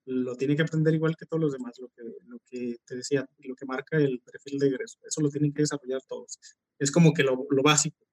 lo 0.04 0.34
tiene 0.36 0.56
que 0.56 0.62
aprender 0.62 0.94
igual 0.94 1.16
que 1.16 1.26
todos 1.26 1.40
los 1.40 1.52
demás, 1.52 1.78
lo 1.78 1.88
que, 1.88 2.02
lo 2.26 2.38
que 2.44 2.76
te 2.84 2.96
decía, 2.96 3.24
lo 3.38 3.54
que 3.54 3.66
marca 3.66 3.96
el 3.98 4.20
perfil 4.20 4.58
de 4.58 4.66
egreso, 4.66 4.98
eso 5.06 5.20
lo 5.20 5.30
tienen 5.30 5.52
que 5.52 5.62
desarrollar 5.62 6.02
todos. 6.08 6.38
Es 6.78 6.90
como 6.90 7.14
que 7.14 7.22
lo, 7.22 7.46
lo 7.48 7.62
básico. 7.62 8.04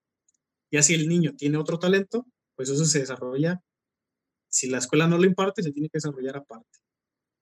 Y 0.69 0.77
así 0.77 0.93
el 0.93 1.07
niño 1.07 1.35
tiene 1.35 1.57
otro 1.57 1.79
talento, 1.79 2.25
pues 2.55 2.69
eso 2.69 2.85
se 2.85 2.99
desarrolla. 2.99 3.61
Si 4.49 4.69
la 4.69 4.77
escuela 4.77 5.07
no 5.07 5.17
lo 5.17 5.25
imparte, 5.25 5.63
se 5.63 5.71
tiene 5.71 5.89
que 5.89 5.97
desarrollar 5.97 6.37
aparte. 6.37 6.79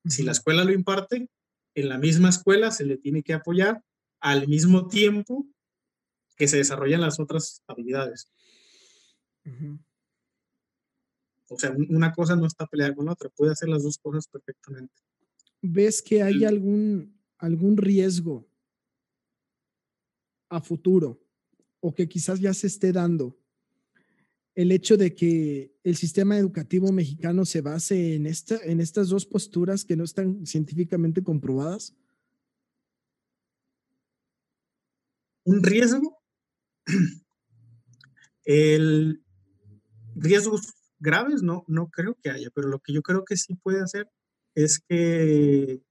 Si 0.05 0.23
la 0.23 0.31
escuela 0.31 0.63
lo 0.63 0.71
imparte, 0.73 1.29
en 1.75 1.89
la 1.89 1.97
misma 1.97 2.29
escuela 2.29 2.71
se 2.71 2.85
le 2.85 2.97
tiene 2.97 3.23
que 3.23 3.33
apoyar 3.33 3.83
al 4.19 4.47
mismo 4.47 4.87
tiempo 4.87 5.45
que 6.35 6.47
se 6.47 6.57
desarrollan 6.57 7.01
las 7.01 7.19
otras 7.19 7.63
habilidades. 7.67 8.31
O 11.49 11.57
sea, 11.57 11.75
una 11.89 12.13
cosa 12.13 12.35
no 12.35 12.45
está 12.45 12.65
peleada 12.67 12.95
con 12.95 13.05
la 13.05 13.13
otra, 13.13 13.29
puede 13.29 13.51
hacer 13.51 13.69
las 13.69 13.83
dos 13.83 13.97
cosas 13.97 14.27
perfectamente. 14.27 14.93
¿Ves 15.61 16.01
que 16.01 16.21
hay 16.21 16.45
algún, 16.45 17.19
algún 17.37 17.77
riesgo 17.77 18.47
a 20.49 20.61
futuro 20.61 21.26
o 21.79 21.93
que 21.93 22.07
quizás 22.07 22.39
ya 22.39 22.53
se 22.53 22.67
esté 22.67 22.91
dando 22.91 23.37
el 24.57 24.71
hecho 24.71 24.97
de 24.97 25.13
que 25.13 25.71
el 25.83 25.95
sistema 25.95 26.35
educativo 26.35 26.91
mexicano 26.91 27.45
se 27.45 27.61
base 27.61 28.15
en, 28.15 28.25
esta, 28.25 28.57
en 28.63 28.81
estas 28.81 29.09
dos 29.09 29.23
posturas 29.23 29.85
que 29.85 29.95
no 29.95 30.03
están 30.03 30.47
científicamente 30.47 31.21
comprobadas? 31.21 31.95
Un 35.45 35.61
riesgo. 35.61 36.17
El 38.45 39.23
riesgos 40.15 40.73
graves 40.97 41.43
no, 41.43 41.63
no 41.67 41.89
creo 41.91 42.17
que 42.19 42.31
haya, 42.31 42.49
pero 42.49 42.67
lo 42.67 42.79
que 42.79 42.93
yo 42.93 43.03
creo 43.03 43.23
que 43.25 43.37
sí 43.37 43.53
puede 43.55 43.81
hacer 43.81 44.09
es 44.55 44.79
que, 44.79 45.83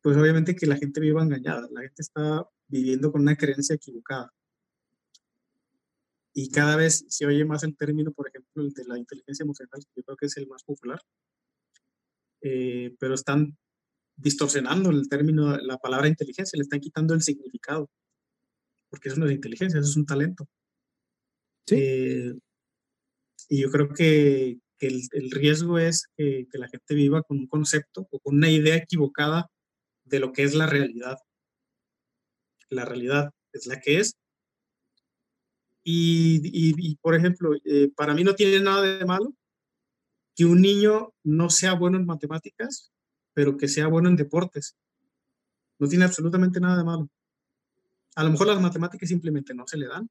pues 0.00 0.16
obviamente 0.16 0.56
que 0.56 0.66
la 0.66 0.76
gente 0.76 1.02
viva 1.02 1.22
engañada, 1.22 1.68
la 1.70 1.82
gente 1.82 2.00
está 2.00 2.48
viviendo 2.66 3.12
con 3.12 3.20
una 3.20 3.36
creencia 3.36 3.74
equivocada. 3.74 4.32
Y 6.34 6.50
cada 6.50 6.76
vez 6.76 7.04
se 7.08 7.26
oye 7.26 7.44
más 7.44 7.62
el 7.62 7.76
término, 7.76 8.12
por 8.12 8.28
ejemplo, 8.28 8.62
el 8.62 8.72
de 8.72 8.84
la 8.84 8.98
inteligencia 8.98 9.44
emocional, 9.44 9.82
yo 9.94 10.02
creo 10.02 10.16
que 10.16 10.26
es 10.26 10.36
el 10.38 10.46
más 10.46 10.62
popular, 10.64 11.00
eh, 12.40 12.94
pero 12.98 13.14
están 13.14 13.56
distorsionando 14.16 14.90
el 14.90 15.08
término, 15.08 15.56
la 15.58 15.78
palabra 15.78 16.08
inteligencia, 16.08 16.56
le 16.56 16.62
están 16.62 16.80
quitando 16.80 17.14
el 17.14 17.22
significado, 17.22 17.90
porque 18.88 19.08
eso 19.08 19.18
no 19.18 19.26
es 19.26 19.32
inteligencia, 19.32 19.80
eso 19.80 19.90
es 19.90 19.96
un 19.96 20.06
talento. 20.06 20.48
Sí. 21.66 21.76
Eh, 21.78 22.34
y 23.48 23.60
yo 23.60 23.70
creo 23.70 23.88
que, 23.92 24.58
el, 24.80 25.30
riesgo 25.30 25.78
es 25.78 26.06
que, 26.16 26.46
la 26.54 26.68
gente 26.68 26.94
viva 26.94 27.22
con 27.22 27.38
un 27.38 27.46
concepto 27.46 28.08
o 28.10 28.18
con 28.18 28.36
una 28.36 28.50
idea 28.50 28.76
equivocada 28.76 29.46
de 30.04 30.20
lo 30.20 30.32
que 30.32 30.42
es 30.42 30.54
la 30.54 30.66
realidad. 30.66 31.18
La 32.70 32.84
realidad 32.84 33.30
es 33.52 33.66
la 33.66 33.78
que 33.78 34.00
es. 34.00 34.14
Y, 35.84 36.96
por 36.96 37.14
ejemplo, 37.14 37.54
eh, 37.64 37.90
para 37.96 38.14
mí 38.14 38.22
no 38.22 38.34
tiene 38.34 38.60
nada 38.60 38.82
de 38.82 39.04
malo 39.04 39.34
que 40.34 40.44
un 40.44 40.60
niño 40.60 41.12
no 41.24 41.50
sea 41.50 41.74
bueno 41.74 41.98
en 41.98 42.06
matemáticas, 42.06 42.92
pero 43.34 43.56
que 43.56 43.68
sea 43.68 43.88
bueno 43.88 44.08
en 44.08 44.16
deportes. 44.16 44.76
No 45.78 45.88
tiene 45.88 46.04
absolutamente 46.04 46.60
nada 46.60 46.76
de 46.76 46.84
malo. 46.84 47.08
A 48.14 48.24
lo 48.24 48.30
mejor 48.30 48.46
las 48.46 48.60
matemáticas 48.60 49.08
simplemente 49.08 49.54
no 49.54 49.66
se 49.66 49.78
le 49.78 49.88
dan, 49.88 50.08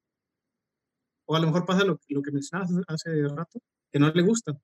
o 1.26 1.36
a 1.36 1.40
lo 1.40 1.48
mejor 1.48 1.66
pasa 1.66 1.86
lo, 1.86 2.00
lo 2.10 2.22
que 2.22 2.32
mencionabas 2.32 2.72
hace 2.88 3.28
rato, 3.28 3.62
que 3.92 4.00
no 4.00 4.12
le 4.12 4.22
gusta. 4.22 4.60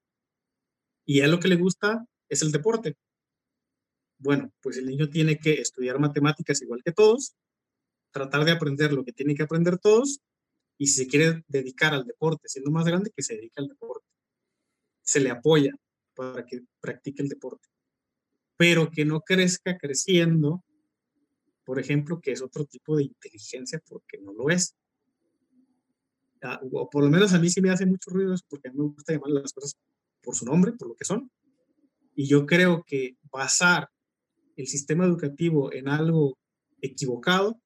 Y 1.05 1.21
a 1.21 1.27
lo 1.27 1.39
que 1.39 1.47
le 1.47 1.55
gusta 1.55 2.05
es 2.27 2.41
el 2.41 2.51
deporte. 2.51 2.97
Bueno, 4.19 4.51
pues 4.61 4.77
el 4.77 4.87
niño 4.87 5.09
tiene 5.09 5.37
que 5.37 5.61
estudiar 5.61 5.99
matemáticas 5.99 6.61
igual 6.61 6.81
que 6.83 6.91
todos, 6.91 7.35
tratar 8.11 8.45
de 8.45 8.51
aprender 8.51 8.91
lo 8.91 9.05
que 9.05 9.13
tiene 9.13 9.35
que 9.35 9.43
aprender 9.43 9.77
todos, 9.77 10.19
y 10.77 10.87
si 10.87 11.03
se 11.03 11.07
quiere 11.07 11.43
dedicar 11.47 11.93
al 11.93 12.05
deporte 12.05 12.47
siendo 12.47 12.71
más 12.71 12.85
grande, 12.85 13.11
que 13.15 13.23
se 13.23 13.35
dedique 13.35 13.59
al 13.59 13.67
deporte. 13.67 14.05
Se 15.01 15.19
le 15.19 15.31
apoya 15.31 15.73
para 16.15 16.45
que 16.45 16.61
practique 16.79 17.21
el 17.21 17.29
deporte. 17.29 17.67
Pero 18.57 18.89
que 18.89 19.05
no 19.05 19.21
crezca 19.21 19.77
creciendo, 19.77 20.63
por 21.63 21.79
ejemplo, 21.79 22.19
que 22.21 22.31
es 22.31 22.41
otro 22.41 22.65
tipo 22.65 22.95
de 22.95 23.03
inteligencia, 23.03 23.81
porque 23.87 24.17
no 24.19 24.33
lo 24.33 24.49
es. 24.49 24.75
Ah, 26.41 26.59
o 26.71 26.89
por 26.89 27.03
lo 27.03 27.09
menos 27.09 27.33
a 27.33 27.39
mí 27.39 27.49
sí 27.49 27.61
me 27.61 27.71
hace 27.71 27.85
mucho 27.85 28.11
ruido 28.11 28.33
eso 28.33 28.45
porque 28.47 28.69
a 28.69 28.71
mí 28.71 28.77
me 28.77 28.85
gusta 28.85 29.13
llamar 29.13 29.31
las 29.31 29.53
cosas 29.53 29.75
por 30.21 30.35
su 30.35 30.45
nombre, 30.45 30.73
por 30.73 30.89
lo 30.89 30.95
que 30.95 31.05
son. 31.05 31.31
Y 32.13 32.27
yo 32.27 32.45
creo 32.45 32.83
que 32.85 33.17
basar 33.31 33.89
el 34.55 34.67
sistema 34.67 35.05
educativo 35.05 35.73
en 35.73 35.87
algo 35.87 36.37
equivocado 36.81 37.59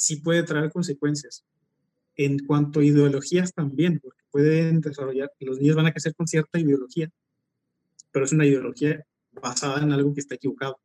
sí 0.00 0.16
puede 0.16 0.42
traer 0.42 0.72
consecuencias. 0.72 1.44
En 2.16 2.38
cuanto 2.38 2.80
a 2.80 2.84
ideologías 2.84 3.52
también, 3.52 4.00
porque 4.00 4.22
pueden 4.30 4.80
desarrollar, 4.80 5.30
los 5.40 5.58
niños 5.58 5.76
van 5.76 5.86
a 5.86 5.92
crecer 5.92 6.14
con 6.14 6.26
cierta 6.26 6.58
ideología, 6.58 7.10
pero 8.10 8.24
es 8.24 8.32
una 8.32 8.46
ideología 8.46 9.04
basada 9.32 9.82
en 9.82 9.92
algo 9.92 10.14
que 10.14 10.20
está 10.20 10.36
equivocado. 10.36 10.80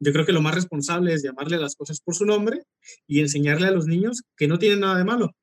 Yo 0.00 0.12
creo 0.12 0.24
que 0.24 0.32
lo 0.32 0.40
más 0.40 0.54
responsable 0.54 1.12
es 1.12 1.22
llamarle 1.22 1.58
las 1.58 1.76
cosas 1.76 2.00
por 2.00 2.14
su 2.14 2.24
nombre 2.24 2.62
y 3.06 3.20
enseñarle 3.20 3.66
a 3.66 3.72
los 3.72 3.86
niños 3.86 4.22
que 4.36 4.48
no 4.48 4.58
tienen 4.58 4.80
nada 4.80 4.96
de 4.96 5.04
malo. 5.04 5.34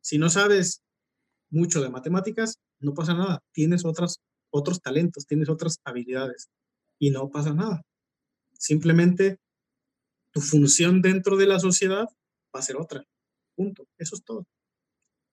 Si 0.00 0.18
no 0.18 0.30
sabes 0.30 0.82
mucho 1.50 1.82
de 1.82 1.90
matemáticas, 1.90 2.58
no 2.80 2.94
pasa 2.94 3.14
nada. 3.14 3.42
Tienes 3.52 3.84
otros, 3.84 4.18
otros 4.50 4.80
talentos, 4.80 5.26
tienes 5.26 5.48
otras 5.48 5.78
habilidades 5.84 6.48
y 6.98 7.10
no 7.10 7.30
pasa 7.30 7.54
nada. 7.54 7.82
Simplemente 8.54 9.38
tu 10.38 10.44
función 10.44 11.02
dentro 11.02 11.36
de 11.36 11.46
la 11.46 11.58
sociedad 11.58 12.06
va 12.54 12.60
a 12.60 12.62
ser 12.62 12.76
otra. 12.76 13.04
Punto. 13.54 13.88
Eso 13.98 14.14
es 14.16 14.24
todo. 14.24 14.46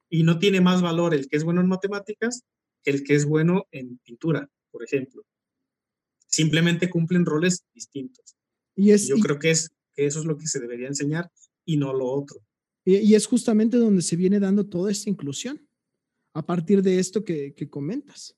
Y 0.10 0.24
no 0.24 0.40
tiene 0.40 0.62
más 0.62 0.82
valor 0.82 1.14
el 1.14 1.28
que 1.28 1.38
es 1.38 1.44
bueno 1.44 1.62
en 1.62 1.68
matemáticas 1.68 2.44
que 2.84 2.92
el 2.92 3.04
que 3.04 3.16
es 3.16 3.26
bueno 3.26 3.68
en 3.72 3.98
pintura, 4.00 4.50
por 4.72 4.84
ejemplo 4.84 5.26
simplemente 6.36 6.90
cumplen 6.90 7.26
roles 7.26 7.64
distintos. 7.74 8.36
Y 8.76 8.92
es, 8.92 9.08
Yo 9.08 9.16
creo 9.18 9.40
que, 9.40 9.52
es, 9.52 9.72
que 9.94 10.06
eso 10.06 10.20
es 10.20 10.26
lo 10.26 10.38
que 10.38 10.48
se 10.48 10.60
debería 10.60 10.88
enseñar 10.88 11.32
y 11.64 11.78
no 11.78 11.94
lo 11.94 12.08
otro. 12.08 12.42
Y, 12.84 13.16
es 13.16 13.26
justamente 13.26 13.78
donde 13.78 14.02
se 14.02 14.18
viene 14.18 14.40
dando 14.40 14.66
toda 14.66 14.92
esta 14.92 15.10
inclusión, 15.10 15.66
a 16.34 16.46
partir 16.46 16.82
de 16.82 17.00
esto 17.00 17.24
que, 17.24 17.54
que 17.56 17.70
comentas, 17.70 18.36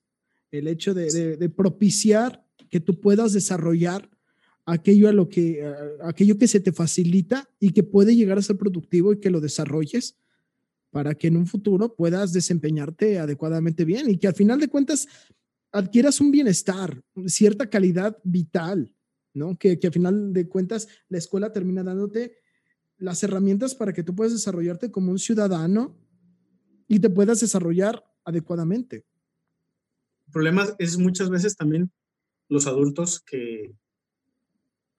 el 0.52 0.68
hecho 0.68 0.94
de, 0.94 1.36
de, 1.36 1.48
propiciar 1.50 2.46
que 2.70 2.80
tú 2.80 3.00
puedas 3.00 3.32
desarrollar 3.32 4.08
aquello 4.68 5.08
a 5.08 5.12
lo 5.12 5.30
que 5.30 5.64
aquello 6.02 6.36
que 6.36 6.46
se 6.46 6.60
te 6.60 6.72
facilita 6.72 7.48
y 7.58 7.70
que 7.70 7.82
puede 7.82 8.14
llegar 8.14 8.36
a 8.36 8.42
ser 8.42 8.58
productivo 8.58 9.14
y 9.14 9.18
que 9.18 9.30
lo 9.30 9.40
desarrolles 9.40 10.18
para 10.90 11.14
que 11.14 11.28
en 11.28 11.38
un 11.38 11.46
futuro 11.46 11.94
puedas 11.94 12.34
desempeñarte 12.34 13.18
adecuadamente 13.18 13.86
bien 13.86 14.10
y 14.10 14.18
que 14.18 14.26
al 14.26 14.34
final 14.34 14.60
de 14.60 14.68
cuentas 14.68 15.08
adquieras 15.72 16.20
un 16.20 16.30
bienestar, 16.30 17.02
cierta 17.26 17.70
calidad 17.70 18.18
vital, 18.24 18.94
¿no? 19.32 19.56
Que, 19.58 19.78
que 19.78 19.86
a 19.86 19.90
final 19.90 20.34
de 20.34 20.48
cuentas 20.48 20.86
la 21.08 21.16
escuela 21.16 21.50
termina 21.50 21.82
dándote 21.82 22.36
las 22.98 23.22
herramientas 23.22 23.74
para 23.74 23.94
que 23.94 24.02
tú 24.02 24.14
puedas 24.14 24.34
desarrollarte 24.34 24.90
como 24.90 25.10
un 25.12 25.18
ciudadano 25.18 25.96
y 26.88 26.98
te 26.98 27.08
puedas 27.08 27.40
desarrollar 27.40 28.04
adecuadamente. 28.24 29.06
El 30.26 30.32
problema 30.32 30.66
es 30.78 30.98
muchas 30.98 31.30
veces 31.30 31.56
también 31.56 31.90
los 32.48 32.66
adultos 32.66 33.20
que, 33.20 33.74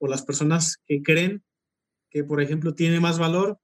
o 0.00 0.08
las 0.08 0.22
personas 0.22 0.78
que 0.86 1.02
creen 1.02 1.44
que, 2.10 2.24
por 2.24 2.40
ejemplo, 2.40 2.74
tiene 2.74 2.98
más 2.98 3.18
valor 3.18 3.60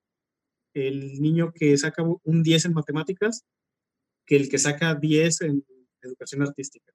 el 0.75 1.21
niño 1.21 1.53
que 1.53 1.77
saca 1.79 2.03
un 2.03 2.43
10 2.43 2.67
en 2.67 2.75
matemáticas 2.75 3.45
que 4.27 4.37
el 4.37 4.49
que 4.49 4.59
saca 4.59 4.95
10 4.95 5.41
en 5.41 5.67
educación 6.03 6.43
artística. 6.43 6.93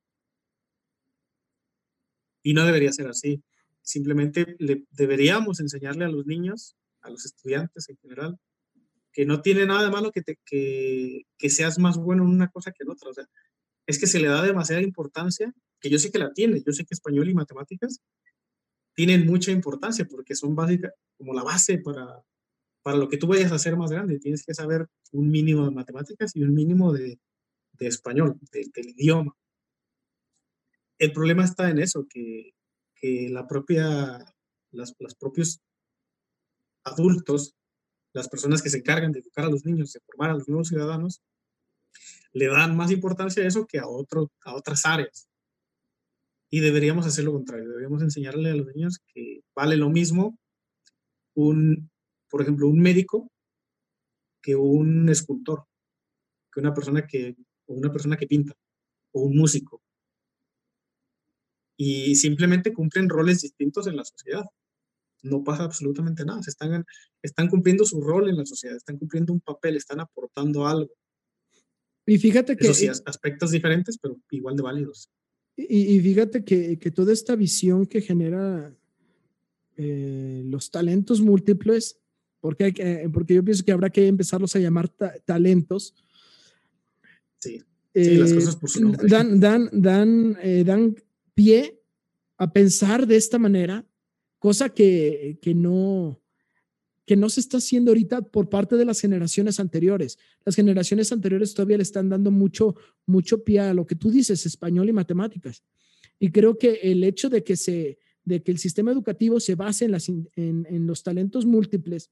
Y 2.43 2.53
no 2.53 2.65
debería 2.65 2.91
ser 2.91 3.07
así. 3.07 3.43
Simplemente 3.81 4.55
le, 4.59 4.85
deberíamos 4.91 5.59
enseñarle 5.59 6.05
a 6.05 6.09
los 6.09 6.25
niños, 6.27 6.75
a 7.01 7.09
los 7.09 7.25
estudiantes 7.25 7.89
en 7.89 7.97
general, 7.97 8.37
que 9.11 9.25
no 9.25 9.41
tiene 9.41 9.65
nada 9.65 9.83
de 9.83 9.91
malo 9.91 10.11
que, 10.11 10.21
te, 10.21 10.37
que, 10.45 11.23
que 11.37 11.49
seas 11.49 11.79
más 11.79 11.97
bueno 11.97 12.23
en 12.23 12.29
una 12.29 12.49
cosa 12.49 12.71
que 12.71 12.83
en 12.83 12.91
otra. 12.91 13.09
O 13.09 13.13
sea, 13.13 13.27
es 13.87 13.99
que 13.99 14.07
se 14.07 14.19
le 14.19 14.27
da 14.27 14.43
demasiada 14.43 14.81
importancia, 14.83 15.51
que 15.79 15.89
yo 15.89 15.97
sé 15.97 16.11
que 16.11 16.19
la 16.19 16.31
tiene, 16.31 16.61
yo 16.65 16.73
sé 16.73 16.85
que 16.85 16.93
español 16.93 17.29
y 17.29 17.33
matemáticas 17.33 17.99
tienen 19.01 19.25
mucha 19.25 19.49
importancia 19.49 20.05
porque 20.05 20.35
son 20.35 20.55
básicas, 20.55 20.93
como 21.17 21.33
la 21.33 21.41
base 21.41 21.79
para, 21.79 22.23
para 22.83 22.97
lo 22.97 23.09
que 23.09 23.17
tú 23.17 23.25
vayas 23.25 23.51
a 23.51 23.55
hacer 23.55 23.75
más 23.75 23.89
grande. 23.89 24.19
Tienes 24.19 24.45
que 24.45 24.53
saber 24.53 24.87
un 25.11 25.31
mínimo 25.31 25.65
de 25.65 25.71
matemáticas 25.71 26.35
y 26.35 26.43
un 26.43 26.53
mínimo 26.53 26.93
de, 26.93 27.19
de 27.79 27.87
español, 27.87 28.37
del 28.51 28.89
idioma. 28.89 29.35
El 30.99 31.13
problema 31.13 31.43
está 31.43 31.71
en 31.71 31.79
eso, 31.79 32.05
que, 32.07 32.53
que 32.93 33.27
la 33.31 33.47
propia, 33.47 34.23
las, 34.69 34.93
los 34.99 35.15
propios 35.15 35.59
adultos, 36.83 37.55
las 38.13 38.29
personas 38.29 38.61
que 38.61 38.69
se 38.69 38.77
encargan 38.77 39.13
de 39.13 39.21
educar 39.21 39.45
a 39.45 39.49
los 39.49 39.65
niños, 39.65 39.93
de 39.93 40.01
formar 40.01 40.29
a 40.29 40.33
los 40.35 40.47
nuevos 40.47 40.67
ciudadanos, 40.67 41.23
le 42.33 42.45
dan 42.45 42.77
más 42.77 42.91
importancia 42.91 43.41
a 43.41 43.47
eso 43.47 43.65
que 43.65 43.79
a, 43.79 43.87
otro, 43.87 44.31
a 44.45 44.53
otras 44.53 44.85
áreas. 44.85 45.27
Y 46.53 46.59
deberíamos 46.59 47.07
hacer 47.07 47.23
lo 47.23 47.31
contrario, 47.31 47.69
deberíamos 47.69 48.03
enseñarle 48.03 48.51
a 48.51 48.55
los 48.55 48.67
niños 48.67 48.99
que 49.13 49.41
vale 49.55 49.77
lo 49.77 49.89
mismo 49.89 50.37
un, 51.33 51.89
por 52.29 52.41
ejemplo, 52.41 52.67
un 52.67 52.79
médico 52.79 53.31
que 54.41 54.55
un 54.55 55.07
escultor, 55.07 55.65
que 56.51 56.59
una 56.59 56.73
persona 56.73 57.07
que, 57.07 57.37
o 57.67 57.73
una 57.75 57.91
persona 57.91 58.17
que 58.17 58.27
pinta, 58.27 58.53
o 59.13 59.21
un 59.21 59.37
músico. 59.37 59.81
Y 61.77 62.15
simplemente 62.15 62.73
cumplen 62.73 63.07
roles 63.07 63.41
distintos 63.41 63.87
en 63.87 63.95
la 63.95 64.03
sociedad. 64.03 64.43
No 65.23 65.43
pasa 65.43 65.63
absolutamente 65.63 66.25
nada. 66.25 66.41
Se 66.43 66.49
están, 66.49 66.85
están 67.21 67.47
cumpliendo 67.47 67.85
su 67.85 68.01
rol 68.01 68.29
en 68.29 68.37
la 68.37 68.45
sociedad, 68.45 68.75
están 68.75 68.97
cumpliendo 68.97 69.31
un 69.31 69.39
papel, 69.39 69.77
están 69.77 69.99
aportando 69.99 70.67
algo. 70.67 70.93
Y 72.05 72.17
fíjate 72.17 72.57
que... 72.57 72.73
sí, 72.73 72.87
aspectos 72.87 73.51
diferentes, 73.51 73.97
pero 73.99 74.17
igual 74.31 74.55
de 74.57 74.63
válidos. 74.63 75.09
Y, 75.55 75.99
fíjate 75.99 76.43
que, 76.43 76.79
que, 76.79 76.91
toda 76.91 77.13
esta 77.13 77.35
visión 77.35 77.85
que 77.85 78.01
genera 78.01 78.73
eh, 79.77 80.41
los 80.45 80.71
talentos 80.71 81.21
múltiples, 81.21 81.99
porque, 82.39 82.63
hay 82.65 82.73
que, 82.73 83.09
porque 83.13 83.35
yo 83.35 83.43
pienso 83.43 83.63
que 83.63 83.71
habrá 83.71 83.89
que 83.89 84.07
empezarlos 84.07 84.55
a 84.55 84.59
llamar 84.59 84.89
talentos. 85.25 85.93
Sí, 87.39 87.61
sí 87.93 88.15
las 88.15 88.33
cosas 88.33 88.55
por 88.55 88.69
su 88.69 88.79
eh, 88.79 88.81
nombre. 88.81 89.07
Dan, 89.07 89.39
dan, 89.39 89.69
dan, 89.71 90.37
eh, 90.41 90.63
dan 90.65 90.95
pie 91.33 91.79
a 92.37 92.51
pensar 92.51 93.05
de 93.05 93.17
esta 93.17 93.37
manera, 93.37 93.85
cosa 94.39 94.69
que, 94.69 95.37
que 95.41 95.53
no, 95.53 96.20
que 97.05 97.15
no 97.15 97.29
se 97.29 97.39
está 97.39 97.57
haciendo 97.57 97.91
ahorita 97.91 98.21
por 98.21 98.49
parte 98.49 98.77
de 98.77 98.85
las 98.85 99.01
generaciones 99.01 99.59
anteriores. 99.59 100.17
Las 100.45 100.55
generaciones 100.55 101.11
anteriores 101.11 101.53
todavía 101.53 101.77
le 101.77 101.83
están 101.83 102.09
dando 102.09 102.31
mucho, 102.31 102.75
mucho 103.05 103.43
pie 103.43 103.59
a 103.59 103.73
lo 103.73 103.85
que 103.85 103.95
tú 103.95 104.11
dices, 104.11 104.45
español 104.45 104.89
y 104.89 104.93
matemáticas. 104.93 105.63
Y 106.19 106.31
creo 106.31 106.57
que 106.57 106.79
el 106.83 107.03
hecho 107.03 107.29
de 107.29 107.43
que, 107.43 107.55
se, 107.55 107.97
de 108.23 108.43
que 108.43 108.51
el 108.51 108.59
sistema 108.59 108.91
educativo 108.91 109.39
se 109.39 109.55
base 109.55 109.85
en, 109.85 109.91
las, 109.91 110.09
en, 110.09 110.27
en 110.35 110.87
los 110.87 111.03
talentos 111.03 111.45
múltiples 111.45 112.11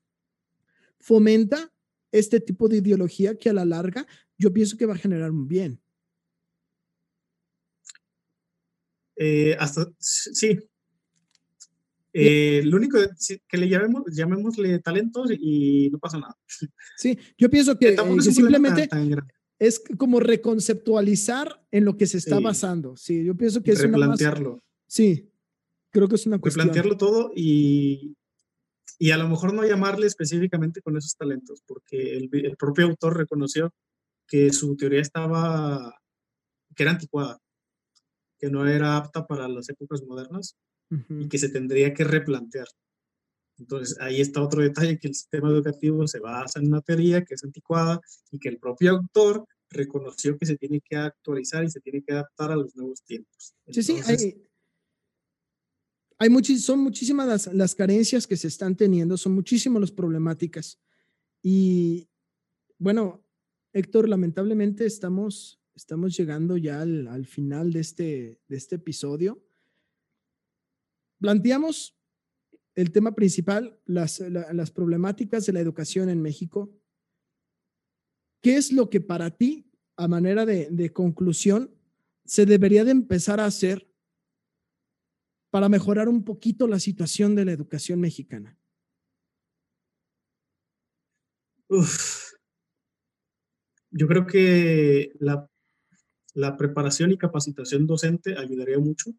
fomenta 1.00 1.72
este 2.12 2.40
tipo 2.40 2.68
de 2.68 2.78
ideología 2.78 3.36
que 3.36 3.50
a 3.50 3.54
la 3.54 3.66
larga 3.66 4.08
yo 4.38 4.52
pienso 4.52 4.78
que 4.78 4.86
va 4.86 4.96
a 4.96 4.98
generar 4.98 5.32
un 5.32 5.48
bien. 5.48 5.80
Eh, 9.22 9.58
sí, 10.00 10.58
eh, 12.14 12.62
lo 12.66 12.78
único 12.78 12.98
que 13.48 13.58
le 13.58 13.70
llamemos, 13.70 14.04
llamémosle 14.12 14.80
talentos 14.80 15.32
y 15.32 15.90
no 15.92 16.00
pasa 16.00 16.20
nada. 16.20 16.36
Sí, 16.98 17.18
yo 17.38 17.50
pienso 17.50 17.78
que, 17.78 17.90
eh, 17.90 18.22
simplemente 18.22 18.90
es 19.60 19.82
como 19.98 20.20
reconceptualizar 20.20 21.64
en 21.72 21.86
lo 21.86 21.98
que 21.98 22.08
se 22.08 22.18
está 22.18 22.40
basando. 22.40 22.96
Sí, 22.96 23.24
yo 23.24 23.36
pienso 23.36 23.62
que 23.62 23.72
es 23.72 23.82
replantearlo. 23.82 24.64
sí, 24.88 25.32
creo 25.92 26.08
que 26.08 26.16
es 26.16 26.26
una 26.26 26.40
cuestión. 26.40 26.68
Replantearlo 26.68 26.98
todo 26.98 27.32
y, 27.36 28.16
y 28.98 29.12
a 29.12 29.18
lo 29.18 29.30
mejor 29.30 29.54
no 29.54 29.64
llamarle 29.66 30.08
específicamente 30.08 30.82
con 30.82 30.98
esos 30.98 31.16
talentos, 31.16 31.62
porque 31.66 32.18
el, 32.18 32.30
el 32.32 32.58
propio 32.58 32.86
autor 32.86 33.18
reconoció 33.18 33.74
que 34.28 34.52
su 34.52 34.76
teoría 34.76 35.02
estaba, 35.02 35.96
que 36.76 36.84
era 36.84 36.92
anticuada, 36.92 37.40
que 38.40 38.50
no 38.50 38.66
era 38.68 38.98
apta 38.98 39.28
para 39.28 39.48
las 39.48 39.70
épocas 39.70 40.04
modernas 40.04 40.58
y 40.90 41.28
que 41.28 41.38
se 41.38 41.50
tendría 41.50 41.94
que 41.94 42.04
replantear. 42.04 42.68
Entonces, 43.60 43.98
ahí 44.00 44.22
está 44.22 44.42
otro 44.42 44.62
detalle, 44.62 44.98
que 44.98 45.10
el 45.10 45.16
sistema 45.16 45.50
educativo 45.50 46.08
se 46.08 46.20
basa 46.20 46.60
en 46.60 46.68
una 46.68 46.82
teoría 46.82 47.24
que 47.24 47.34
es 47.34 47.44
anticuada 47.44 48.00
y 48.32 48.40
que 48.40 48.50
el 48.50 48.58
propio 48.58 48.92
autor 48.92 49.46
reconoció 49.70 50.38
que 50.38 50.46
se 50.46 50.58
tiene 50.58 50.82
que 50.82 50.96
actualizar 50.96 51.64
y 51.64 51.70
se 51.70 51.82
tiene 51.82 52.02
que 52.02 52.14
adaptar 52.14 52.52
a 52.52 52.56
los 52.56 52.76
nuevos 52.76 53.04
tiempos. 53.04 53.54
sí, 53.68 53.84
sí, 53.84 54.00
hay, 54.06 54.42
hay 56.18 56.58
son 56.58 56.80
muchísimas 56.80 57.28
las, 57.28 57.54
las, 57.54 57.76
carencias 57.76 58.26
que 58.26 58.38
se 58.38 58.48
están 58.48 58.76
teniendo, 58.76 59.18
son 59.18 59.34
muchísimas 59.34 59.82
las 59.82 59.92
problemáticas. 59.92 60.80
Y 61.42 62.10
bueno, 62.78 63.26
Héctor, 63.74 64.10
lamentablemente 64.10 64.86
estamos, 64.86 65.62
estamos 65.76 66.18
llegando 66.18 66.58
ya 66.58 66.82
al, 66.82 67.08
al 67.08 67.26
final 67.26 67.72
de 67.72 67.82
este, 67.82 68.42
de 68.48 68.58
este 68.58 68.76
episodio 68.76 69.44
planteamos 71.20 71.98
el 72.76 72.92
tema 72.92 73.14
principal, 73.14 73.80
las, 73.86 74.20
las 74.20 74.72
problemáticas 74.72 75.46
de 75.46 75.54
la 75.54 75.60
educación 75.60 76.10
en 76.10 76.22
México. 76.22 76.74
¿Qué 78.42 78.56
es 78.56 78.72
lo 78.72 78.90
que 78.90 79.02
para 79.02 79.32
ti, 79.32 79.70
a 79.98 80.08
manera 80.08 80.46
de, 80.46 80.70
de 80.72 80.94
conclusión, 80.94 81.76
se 82.26 82.46
debería 82.46 82.86
de 82.86 82.92
empezar 82.92 83.40
a 83.40 83.46
hacer 83.46 83.92
para 85.52 85.68
mejorar 85.68 86.08
un 86.08 86.24
poquito 86.24 86.68
la 86.68 86.80
situación 86.80 87.36
de 87.36 87.46
la 87.46 87.52
educación 87.52 88.00
mexicana? 88.00 88.58
Yo 93.92 94.08
creo 94.08 94.26
que 94.26 95.12
la, 95.20 95.50
la, 96.34 96.58
preparación 96.58 97.12
y 97.12 97.18
capacitación 97.18 97.86
docente 97.86 98.38
ayudaría 98.38 98.80
mucho 98.80 99.12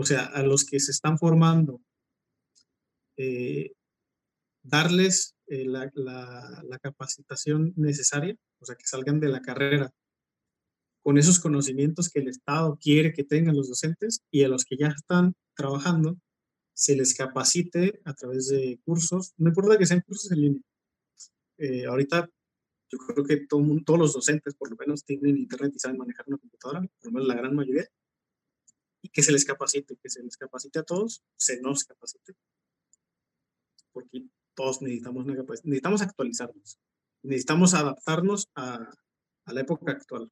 o 0.00 0.04
sea, 0.04 0.26
a 0.26 0.44
los 0.44 0.64
que 0.64 0.78
se 0.78 0.92
están 0.92 1.18
formando, 1.18 1.82
eh, 3.16 3.72
darles 4.62 5.34
eh, 5.48 5.64
la, 5.66 5.90
capacitación 6.80 7.72
necesaria, 7.74 8.36
o 8.60 8.64
sea, 8.64 8.76
que 8.76 8.86
salgan 8.86 9.18
de 9.18 9.28
la 9.28 9.42
carrera 9.42 9.92
con 11.02 11.18
esos 11.18 11.40
conocimientos 11.40 12.10
que 12.10 12.20
el 12.20 12.28
Estado 12.28 12.78
quiere 12.80 13.12
que 13.12 13.24
tengan 13.24 13.56
los 13.56 13.68
docentes 13.68 14.20
y 14.30 14.44
a 14.44 14.48
los 14.48 14.64
que 14.64 14.76
ya 14.76 14.86
están 14.86 15.34
trabajando, 15.56 16.16
se 16.74 16.94
les 16.94 17.12
capacite 17.12 18.00
a 18.04 18.14
través 18.14 18.50
de 18.50 18.78
cursos, 18.84 19.32
no 19.36 19.48
importa 19.48 19.78
que 19.78 19.86
sean 19.86 20.02
cursos 20.02 20.30
en 20.30 20.40
línea. 20.40 20.62
Eh, 21.56 21.86
ahorita 21.86 22.30
yo 22.88 22.98
creo 22.98 23.24
que 23.24 23.48
todos 23.48 23.98
los 23.98 24.12
docentes 24.12 24.54
por 24.54 24.70
lo 24.70 24.76
menos 24.76 25.04
tienen 25.04 25.36
internet 25.38 25.72
y 25.74 25.80
saben 25.80 25.98
manejar 25.98 26.26
una 26.28 26.38
computadora, 26.38 26.82
por 26.82 27.06
lo 27.06 27.10
menos 27.10 27.26
la 27.26 27.34
gran 27.34 27.56
mayoría 27.56 27.88
y 29.02 29.08
que 29.10 29.22
se 29.22 29.32
les 29.32 29.44
capacite, 29.44 29.96
que 29.96 30.10
se 30.10 30.22
les 30.22 30.36
capacite 30.36 30.80
a 30.80 30.82
todos, 30.82 31.22
se 31.36 31.60
nos 31.60 31.84
capacite, 31.84 32.34
porque 33.92 34.24
todos 34.54 34.82
necesitamos, 34.82 35.26
necesitamos 35.26 36.02
actualizarnos, 36.02 36.78
necesitamos 37.22 37.74
adaptarnos 37.74 38.48
a, 38.54 38.90
a 39.44 39.52
la 39.52 39.60
época 39.60 39.92
actual. 39.92 40.30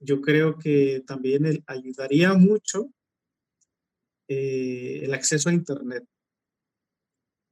Yo 0.00 0.20
creo 0.20 0.58
que 0.58 1.02
también 1.06 1.62
ayudaría 1.66 2.34
mucho 2.34 2.90
eh, 4.28 5.00
el 5.02 5.12
acceso 5.12 5.48
a 5.48 5.52
Internet, 5.52 6.04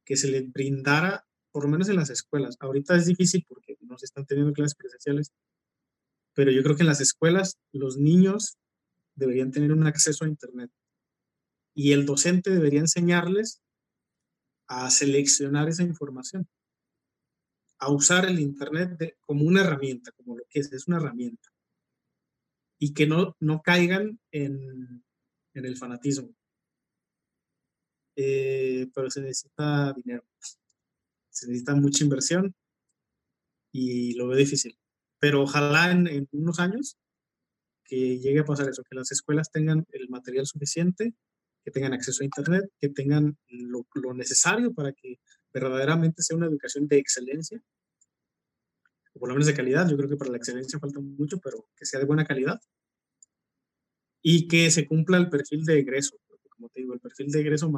que 0.05 0.17
se 0.17 0.27
les 0.27 0.51
brindara, 0.51 1.25
por 1.51 1.63
lo 1.63 1.69
menos 1.69 1.87
en 1.89 1.95
las 1.95 2.09
escuelas. 2.09 2.57
Ahorita 2.59 2.95
es 2.95 3.05
difícil 3.05 3.45
porque 3.47 3.77
no 3.81 3.97
se 3.97 4.05
están 4.05 4.25
teniendo 4.25 4.53
clases 4.53 4.75
presenciales, 4.75 5.31
pero 6.33 6.51
yo 6.51 6.63
creo 6.63 6.75
que 6.75 6.83
en 6.83 6.87
las 6.87 7.01
escuelas 7.01 7.57
los 7.71 7.97
niños 7.97 8.57
deberían 9.15 9.51
tener 9.51 9.71
un 9.71 9.85
acceso 9.85 10.25
a 10.25 10.27
Internet. 10.27 10.71
Y 11.75 11.91
el 11.91 12.05
docente 12.05 12.49
debería 12.49 12.79
enseñarles 12.79 13.61
a 14.67 14.89
seleccionar 14.89 15.69
esa 15.69 15.83
información, 15.83 16.47
a 17.79 17.91
usar 17.91 18.25
el 18.25 18.39
Internet 18.39 19.17
como 19.21 19.43
una 19.45 19.61
herramienta, 19.61 20.11
como 20.11 20.37
lo 20.37 20.43
que 20.49 20.59
es, 20.59 20.71
es 20.71 20.87
una 20.87 20.97
herramienta. 20.97 21.49
Y 22.79 22.93
que 22.93 23.07
no, 23.07 23.35
no 23.39 23.61
caigan 23.61 24.19
en, 24.31 25.03
en 25.53 25.65
el 25.65 25.77
fanatismo. 25.77 26.33
Eh, 28.15 28.89
pero 28.93 29.09
se 29.09 29.21
necesita 29.21 29.93
dinero, 29.93 30.23
se 31.29 31.47
necesita 31.47 31.73
mucha 31.73 32.03
inversión 32.03 32.53
y 33.71 34.13
lo 34.13 34.27
veo 34.27 34.37
difícil. 34.37 34.77
Pero 35.19 35.43
ojalá 35.43 35.91
en, 35.91 36.07
en 36.07 36.27
unos 36.31 36.59
años 36.59 36.97
que 37.83 38.19
llegue 38.19 38.39
a 38.39 38.45
pasar 38.45 38.69
eso, 38.69 38.83
que 38.83 38.95
las 38.95 39.11
escuelas 39.11 39.51
tengan 39.51 39.85
el 39.91 40.09
material 40.09 40.45
suficiente, 40.45 41.13
que 41.63 41.71
tengan 41.71 41.93
acceso 41.93 42.21
a 42.21 42.25
Internet, 42.25 42.69
que 42.79 42.89
tengan 42.89 43.37
lo, 43.49 43.85
necesario 44.13 44.73
para 44.73 44.91
que 44.93 45.19
verdaderamente 45.53 46.21
sea 46.21 46.37
una 46.37 46.47
educación 46.47 46.87
de 46.87 46.97
excelencia, 46.97 47.61
o 49.13 49.19
por 49.19 49.29
lo 49.29 49.35
menos 49.35 49.47
de 49.47 49.53
calidad. 49.53 49.89
Yo 49.89 49.97
creo 49.97 50.09
que 50.09 50.17
para 50.17 50.31
la 50.31 50.37
excelencia 50.37 50.79
falta 50.79 50.99
mucho, 50.99 51.39
pero 51.39 51.67
que 51.77 51.85
sea 51.85 51.99
de 51.99 52.05
buena 52.05 52.25
calidad. 52.25 52.59
Y 54.21 54.47
que 54.47 54.71
se 54.71 54.87
cumpla 54.87 55.17
el 55.17 55.29
perfil 55.29 55.65
de 55.65 55.79
egreso, 55.79 56.17
como 56.49 56.69
te 56.69 56.81
digo, 56.81 56.93
el 56.93 56.99
perfil 56.99 57.29
de 57.29 57.41
egreso 57.41 57.71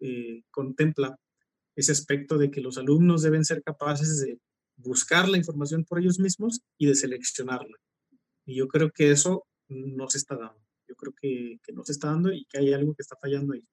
eh, 0.00 0.42
contempla 0.50 1.18
ese 1.74 1.92
aspecto 1.92 2.38
de 2.38 2.50
que 2.50 2.60
los 2.60 2.78
alumnos 2.78 3.22
deben 3.22 3.44
ser 3.44 3.62
capaces 3.62 4.20
de 4.20 4.38
buscar 4.76 5.28
la 5.28 5.38
información 5.38 5.84
por 5.84 5.98
ellos 5.98 6.18
mismos 6.18 6.60
y 6.78 6.86
de 6.86 6.94
seleccionarla. 6.94 7.76
Y 8.46 8.56
yo 8.56 8.68
creo 8.68 8.90
que 8.92 9.10
eso 9.10 9.46
no 9.68 10.08
se 10.08 10.18
está 10.18 10.36
dando. 10.36 10.64
Yo 10.88 10.94
creo 10.94 11.12
que, 11.12 11.58
que 11.62 11.72
no 11.72 11.84
se 11.84 11.92
está 11.92 12.08
dando 12.08 12.32
y 12.32 12.44
que 12.46 12.58
hay 12.58 12.72
algo 12.72 12.94
que 12.94 13.02
está 13.02 13.16
fallando 13.20 13.54
ahí 13.54 13.64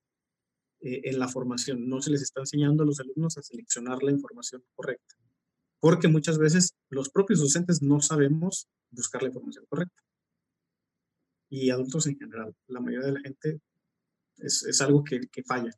eh, 0.82 1.02
en 1.06 1.20
la 1.20 1.28
formación. 1.28 1.88
No 1.88 2.02
se 2.02 2.10
les 2.12 2.24
está 2.24 2.42
enseñando 2.42 2.84
a 2.84 2.86
los 2.86 3.00
alumnos 3.00 3.38
a 3.38 3.44
seleccionar 3.44 4.02
la 4.04 4.12
información 4.12 4.64
correcta. 4.76 5.16
porque 5.80 6.08
muchas 6.08 6.38
veces 6.38 6.76
los 6.90 7.10
propios 7.10 7.42
docentes 7.42 7.82
no 7.82 8.00
sabemos 8.02 8.68
buscar 8.90 9.22
la 9.22 9.28
información 9.30 9.66
correcta. 9.68 10.02
Y 11.50 11.70
adultos 11.70 12.08
en 12.08 12.18
general, 12.18 12.56
la 12.68 12.80
mayoría 12.80 13.08
de 13.08 13.14
la 13.14 13.20
gente 13.20 13.62
es, 14.38 14.64
es 14.64 14.82
algo 14.82 15.04
que, 15.04 15.22
que, 15.32 15.44
falla, 15.44 15.72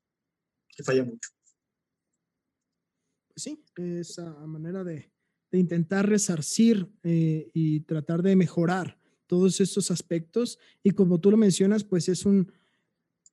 que 0.69 0.83
falla 0.83 1.03
mucho. 1.03 1.29
Sí, 3.35 3.61
esa 3.75 4.29
manera 4.47 4.83
de, 4.83 5.11
de 5.51 5.59
intentar 5.59 6.09
resarcir 6.09 6.87
eh, 7.03 7.49
y 7.53 7.81
tratar 7.81 8.21
de 8.21 8.35
mejorar 8.35 8.97
todos 9.27 9.61
estos 9.61 9.91
aspectos. 9.91 10.59
Y 10.83 10.91
como 10.91 11.19
tú 11.19 11.31
lo 11.31 11.37
mencionas, 11.37 11.83
pues 11.83 12.09
es 12.09 12.25
un, 12.25 12.51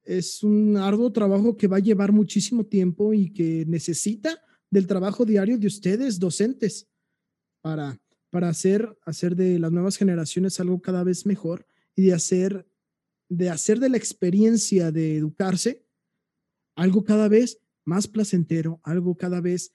es 0.05 0.43
un 0.43 0.77
arduo 0.77 1.13
trabajo 1.13 1.57
que 1.57 1.69
va 1.69 1.79
a 1.79 1.81
llevar 1.81 2.13
muchísimo 2.13 2.65
tiempo 2.65 3.13
y 3.13 3.31
que 3.31 3.65
necesita 3.67 4.43
del 4.71 4.87
trabajo 4.87 5.25
diario 5.25 5.59
de 5.59 5.67
ustedes, 5.67 6.19
docentes, 6.19 6.89
para, 7.61 8.01
para 8.31 8.49
hacer, 8.49 8.99
hacer 9.05 9.37
de 9.37 9.59
las 9.59 9.71
nuevas 9.71 9.97
generaciones 9.97 10.59
algo 10.61 10.81
cada 10.81 11.05
vez 11.05 11.27
mejor 11.27 11.67
y 11.95 12.03
de 12.03 12.15
hacer, 12.15 12.67
de 13.29 13.51
hacer 13.51 13.79
de 13.79 13.91
la 13.91 13.99
experiencia 13.99 14.91
de 14.91 15.17
educarse 15.17 15.85
algo 16.75 17.05
cada 17.05 17.29
vez 17.29 17.59
más 17.85 18.09
placentero, 18.09 18.81
algo 18.83 19.17
cada 19.17 19.41
vez 19.41 19.75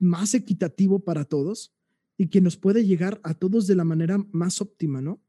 más 0.00 0.34
equitativo 0.34 1.04
para 1.04 1.24
todos 1.24 1.72
y 2.16 2.28
que 2.28 2.40
nos 2.40 2.56
puede 2.56 2.84
llegar 2.84 3.20
a 3.22 3.34
todos 3.34 3.66
de 3.66 3.76
la 3.76 3.84
manera 3.84 4.18
más 4.32 4.60
óptima, 4.60 5.00
¿no? 5.00 5.22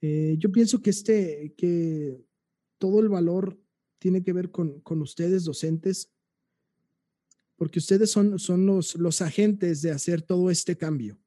Eh, 0.00 0.36
yo 0.38 0.50
pienso 0.50 0.82
que 0.82 0.90
este, 0.90 1.54
que 1.56 2.24
todo 2.78 3.00
el 3.00 3.08
valor 3.08 3.60
tiene 3.98 4.22
que 4.22 4.32
ver 4.32 4.50
con, 4.50 4.80
con 4.80 5.00
ustedes, 5.02 5.44
docentes, 5.44 6.10
porque 7.56 7.80
ustedes 7.80 8.10
son, 8.10 8.38
son 8.38 8.66
los, 8.66 8.94
los 8.96 9.20
agentes 9.20 9.82
de 9.82 9.90
hacer 9.90 10.22
todo 10.22 10.50
este 10.50 10.76
cambio. 10.76 11.18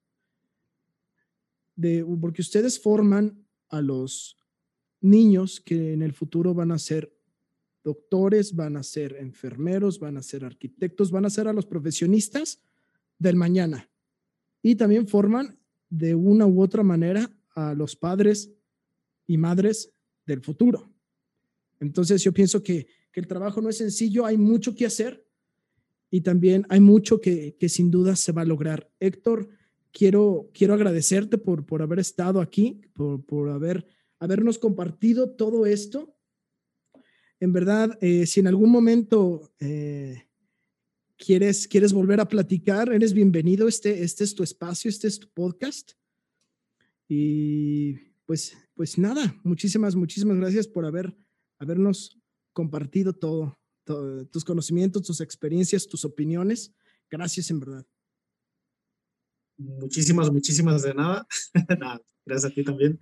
De, 1.76 2.04
porque 2.20 2.42
ustedes 2.42 2.80
forman 2.80 3.46
a 3.68 3.80
los 3.80 4.36
niños 5.00 5.60
que 5.60 5.92
en 5.92 6.02
el 6.02 6.12
futuro 6.12 6.54
van 6.54 6.72
a 6.72 6.78
ser 6.78 7.14
doctores, 7.82 8.54
van 8.54 8.76
a 8.76 8.82
ser 8.82 9.16
enfermeros, 9.18 9.98
van 9.98 10.16
a 10.16 10.22
ser 10.22 10.44
arquitectos, 10.44 11.10
van 11.10 11.24
a 11.24 11.30
ser 11.30 11.48
a 11.48 11.52
los 11.52 11.66
profesionistas 11.66 12.62
del 13.18 13.36
mañana. 13.36 13.90
Y 14.62 14.76
también 14.76 15.08
forman 15.08 15.58
de 15.88 16.14
una 16.14 16.46
u 16.46 16.62
otra 16.62 16.82
manera 16.82 17.30
a 17.54 17.74
los 17.74 17.96
padres 17.96 18.50
y 19.26 19.36
madres 19.36 19.92
del 20.26 20.40
futuro. 20.40 20.90
Entonces 21.80 22.22
yo 22.22 22.32
pienso 22.32 22.62
que, 22.62 22.86
el 23.14 23.26
trabajo 23.26 23.60
no 23.60 23.68
es 23.68 23.76
sencillo, 23.76 24.24
hay 24.24 24.38
mucho 24.38 24.74
que 24.74 24.86
hacer 24.86 25.26
y 26.10 26.22
también 26.22 26.64
hay 26.70 26.80
mucho 26.80 27.20
que, 27.20 27.54
sin 27.68 27.90
duda 27.90 28.16
se 28.16 28.32
va 28.32 28.40
a 28.40 28.46
lograr. 28.46 28.90
Héctor, 29.00 29.50
quiero, 29.90 30.48
quiero 30.54 30.72
agradecerte 30.72 31.36
por, 31.36 31.66
por 31.66 31.82
haber 31.82 31.98
estado 31.98 32.40
aquí, 32.40 32.80
por, 32.94 33.22
por 33.26 33.50
haber, 33.50 33.84
habernos 34.18 34.58
compartido 34.58 35.32
todo 35.32 35.66
esto. 35.66 36.16
En 37.42 37.52
verdad, 37.52 37.98
eh, 38.00 38.24
si 38.24 38.38
en 38.38 38.46
algún 38.46 38.70
momento 38.70 39.52
eh, 39.58 40.28
quieres, 41.16 41.66
quieres 41.66 41.92
volver 41.92 42.20
a 42.20 42.28
platicar, 42.28 42.92
eres 42.92 43.12
bienvenido. 43.12 43.66
Este, 43.66 44.04
este 44.04 44.22
es 44.22 44.36
tu 44.36 44.44
espacio, 44.44 44.88
este 44.88 45.08
es 45.08 45.18
tu 45.18 45.28
podcast. 45.28 45.94
Y 47.08 47.94
pues, 48.26 48.56
pues 48.74 48.96
nada, 48.96 49.40
muchísimas, 49.42 49.96
muchísimas 49.96 50.36
gracias 50.36 50.68
por 50.68 50.86
haber 50.86 51.16
habernos 51.58 52.16
compartido 52.52 53.12
todo, 53.12 53.58
tus 54.30 54.44
conocimientos, 54.44 55.02
tus 55.02 55.20
experiencias, 55.20 55.88
tus 55.88 56.04
opiniones. 56.04 56.72
Gracias 57.10 57.50
en 57.50 57.58
verdad. 57.58 57.84
Muchísimas, 59.56 60.30
muchísimas 60.30 60.82
de 60.82 60.94
nada. 60.94 61.26
gracias 62.24 62.52
a 62.52 62.54
ti 62.54 62.62
también. 62.62 63.00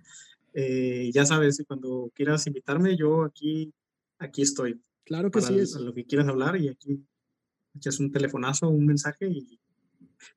Eh, 0.55 1.11
ya 1.13 1.27
sabes, 1.27 1.63
cuando 1.67 2.11
quieras 2.15 2.47
invitarme, 2.47 2.97
yo 2.97 3.23
aquí, 3.23 3.71
aquí 4.21 4.41
estoy. 4.41 4.81
Claro 5.05 5.31
que 5.31 5.41
sí. 5.41 5.57
Es. 5.57 5.75
lo 5.75 5.93
que 5.93 6.05
quieras 6.05 6.27
hablar 6.27 6.55
y 6.55 6.69
aquí 6.69 7.05
echas 7.75 7.99
un 7.99 8.11
telefonazo, 8.11 8.69
un 8.69 8.85
mensaje 8.85 9.27
y 9.27 9.59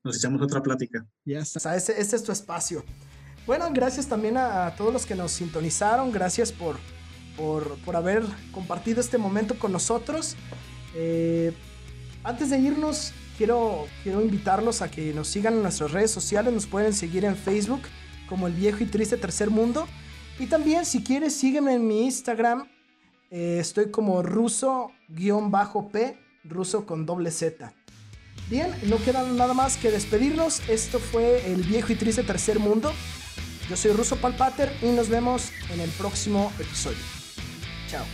nos 0.02 0.16
echamos 0.16 0.40
otra 0.42 0.62
plática. 0.62 1.06
Ya 1.24 1.40
está. 1.40 1.76
Este, 1.76 2.00
este 2.00 2.16
es 2.16 2.22
tu 2.22 2.32
espacio. 2.32 2.84
Bueno, 3.46 3.68
gracias 3.72 4.08
también 4.08 4.36
a 4.36 4.74
todos 4.76 4.92
los 4.92 5.04
que 5.06 5.14
nos 5.14 5.32
sintonizaron. 5.32 6.10
Gracias 6.10 6.50
por 6.50 6.76
por, 7.36 7.76
por 7.84 7.96
haber 7.96 8.24
compartido 8.52 9.00
este 9.00 9.18
momento 9.18 9.58
con 9.58 9.72
nosotros. 9.72 10.36
Eh, 10.94 11.52
antes 12.22 12.50
de 12.50 12.58
irnos, 12.58 13.12
quiero, 13.36 13.86
quiero 14.02 14.22
invitarlos 14.22 14.82
a 14.82 14.90
que 14.90 15.12
nos 15.12 15.28
sigan 15.28 15.54
en 15.54 15.62
nuestras 15.62 15.92
redes 15.92 16.10
sociales. 16.10 16.52
Nos 16.52 16.66
pueden 16.66 16.92
seguir 16.92 17.24
en 17.24 17.36
Facebook 17.36 17.82
como 18.28 18.46
El 18.46 18.54
Viejo 18.54 18.82
y 18.82 18.86
Triste 18.86 19.16
Tercer 19.16 19.50
Mundo. 19.50 19.86
Y 20.38 20.46
también, 20.46 20.84
si 20.84 21.02
quieres, 21.02 21.34
sígueme 21.34 21.74
en 21.74 21.86
mi 21.86 22.04
Instagram. 22.04 22.68
Eh, 23.30 23.58
estoy 23.60 23.90
como 23.90 24.22
ruso-p, 24.22 26.18
ruso 26.44 26.86
con 26.86 27.06
doble 27.06 27.30
Z. 27.30 27.72
Bien, 28.50 28.74
no 28.84 28.98
queda 28.98 29.22
nada 29.22 29.54
más 29.54 29.76
que 29.76 29.90
despedirnos. 29.90 30.60
Esto 30.68 30.98
fue 30.98 31.50
El 31.50 31.62
Viejo 31.62 31.92
y 31.92 31.96
Triste 31.96 32.22
Tercer 32.22 32.58
Mundo. 32.58 32.92
Yo 33.68 33.76
soy 33.76 33.92
Ruso 33.92 34.16
Palpater 34.16 34.70
y 34.82 34.88
nos 34.88 35.08
vemos 35.08 35.50
en 35.72 35.80
el 35.80 35.90
próximo 35.90 36.52
episodio. 36.58 36.98
Chao. 37.88 38.04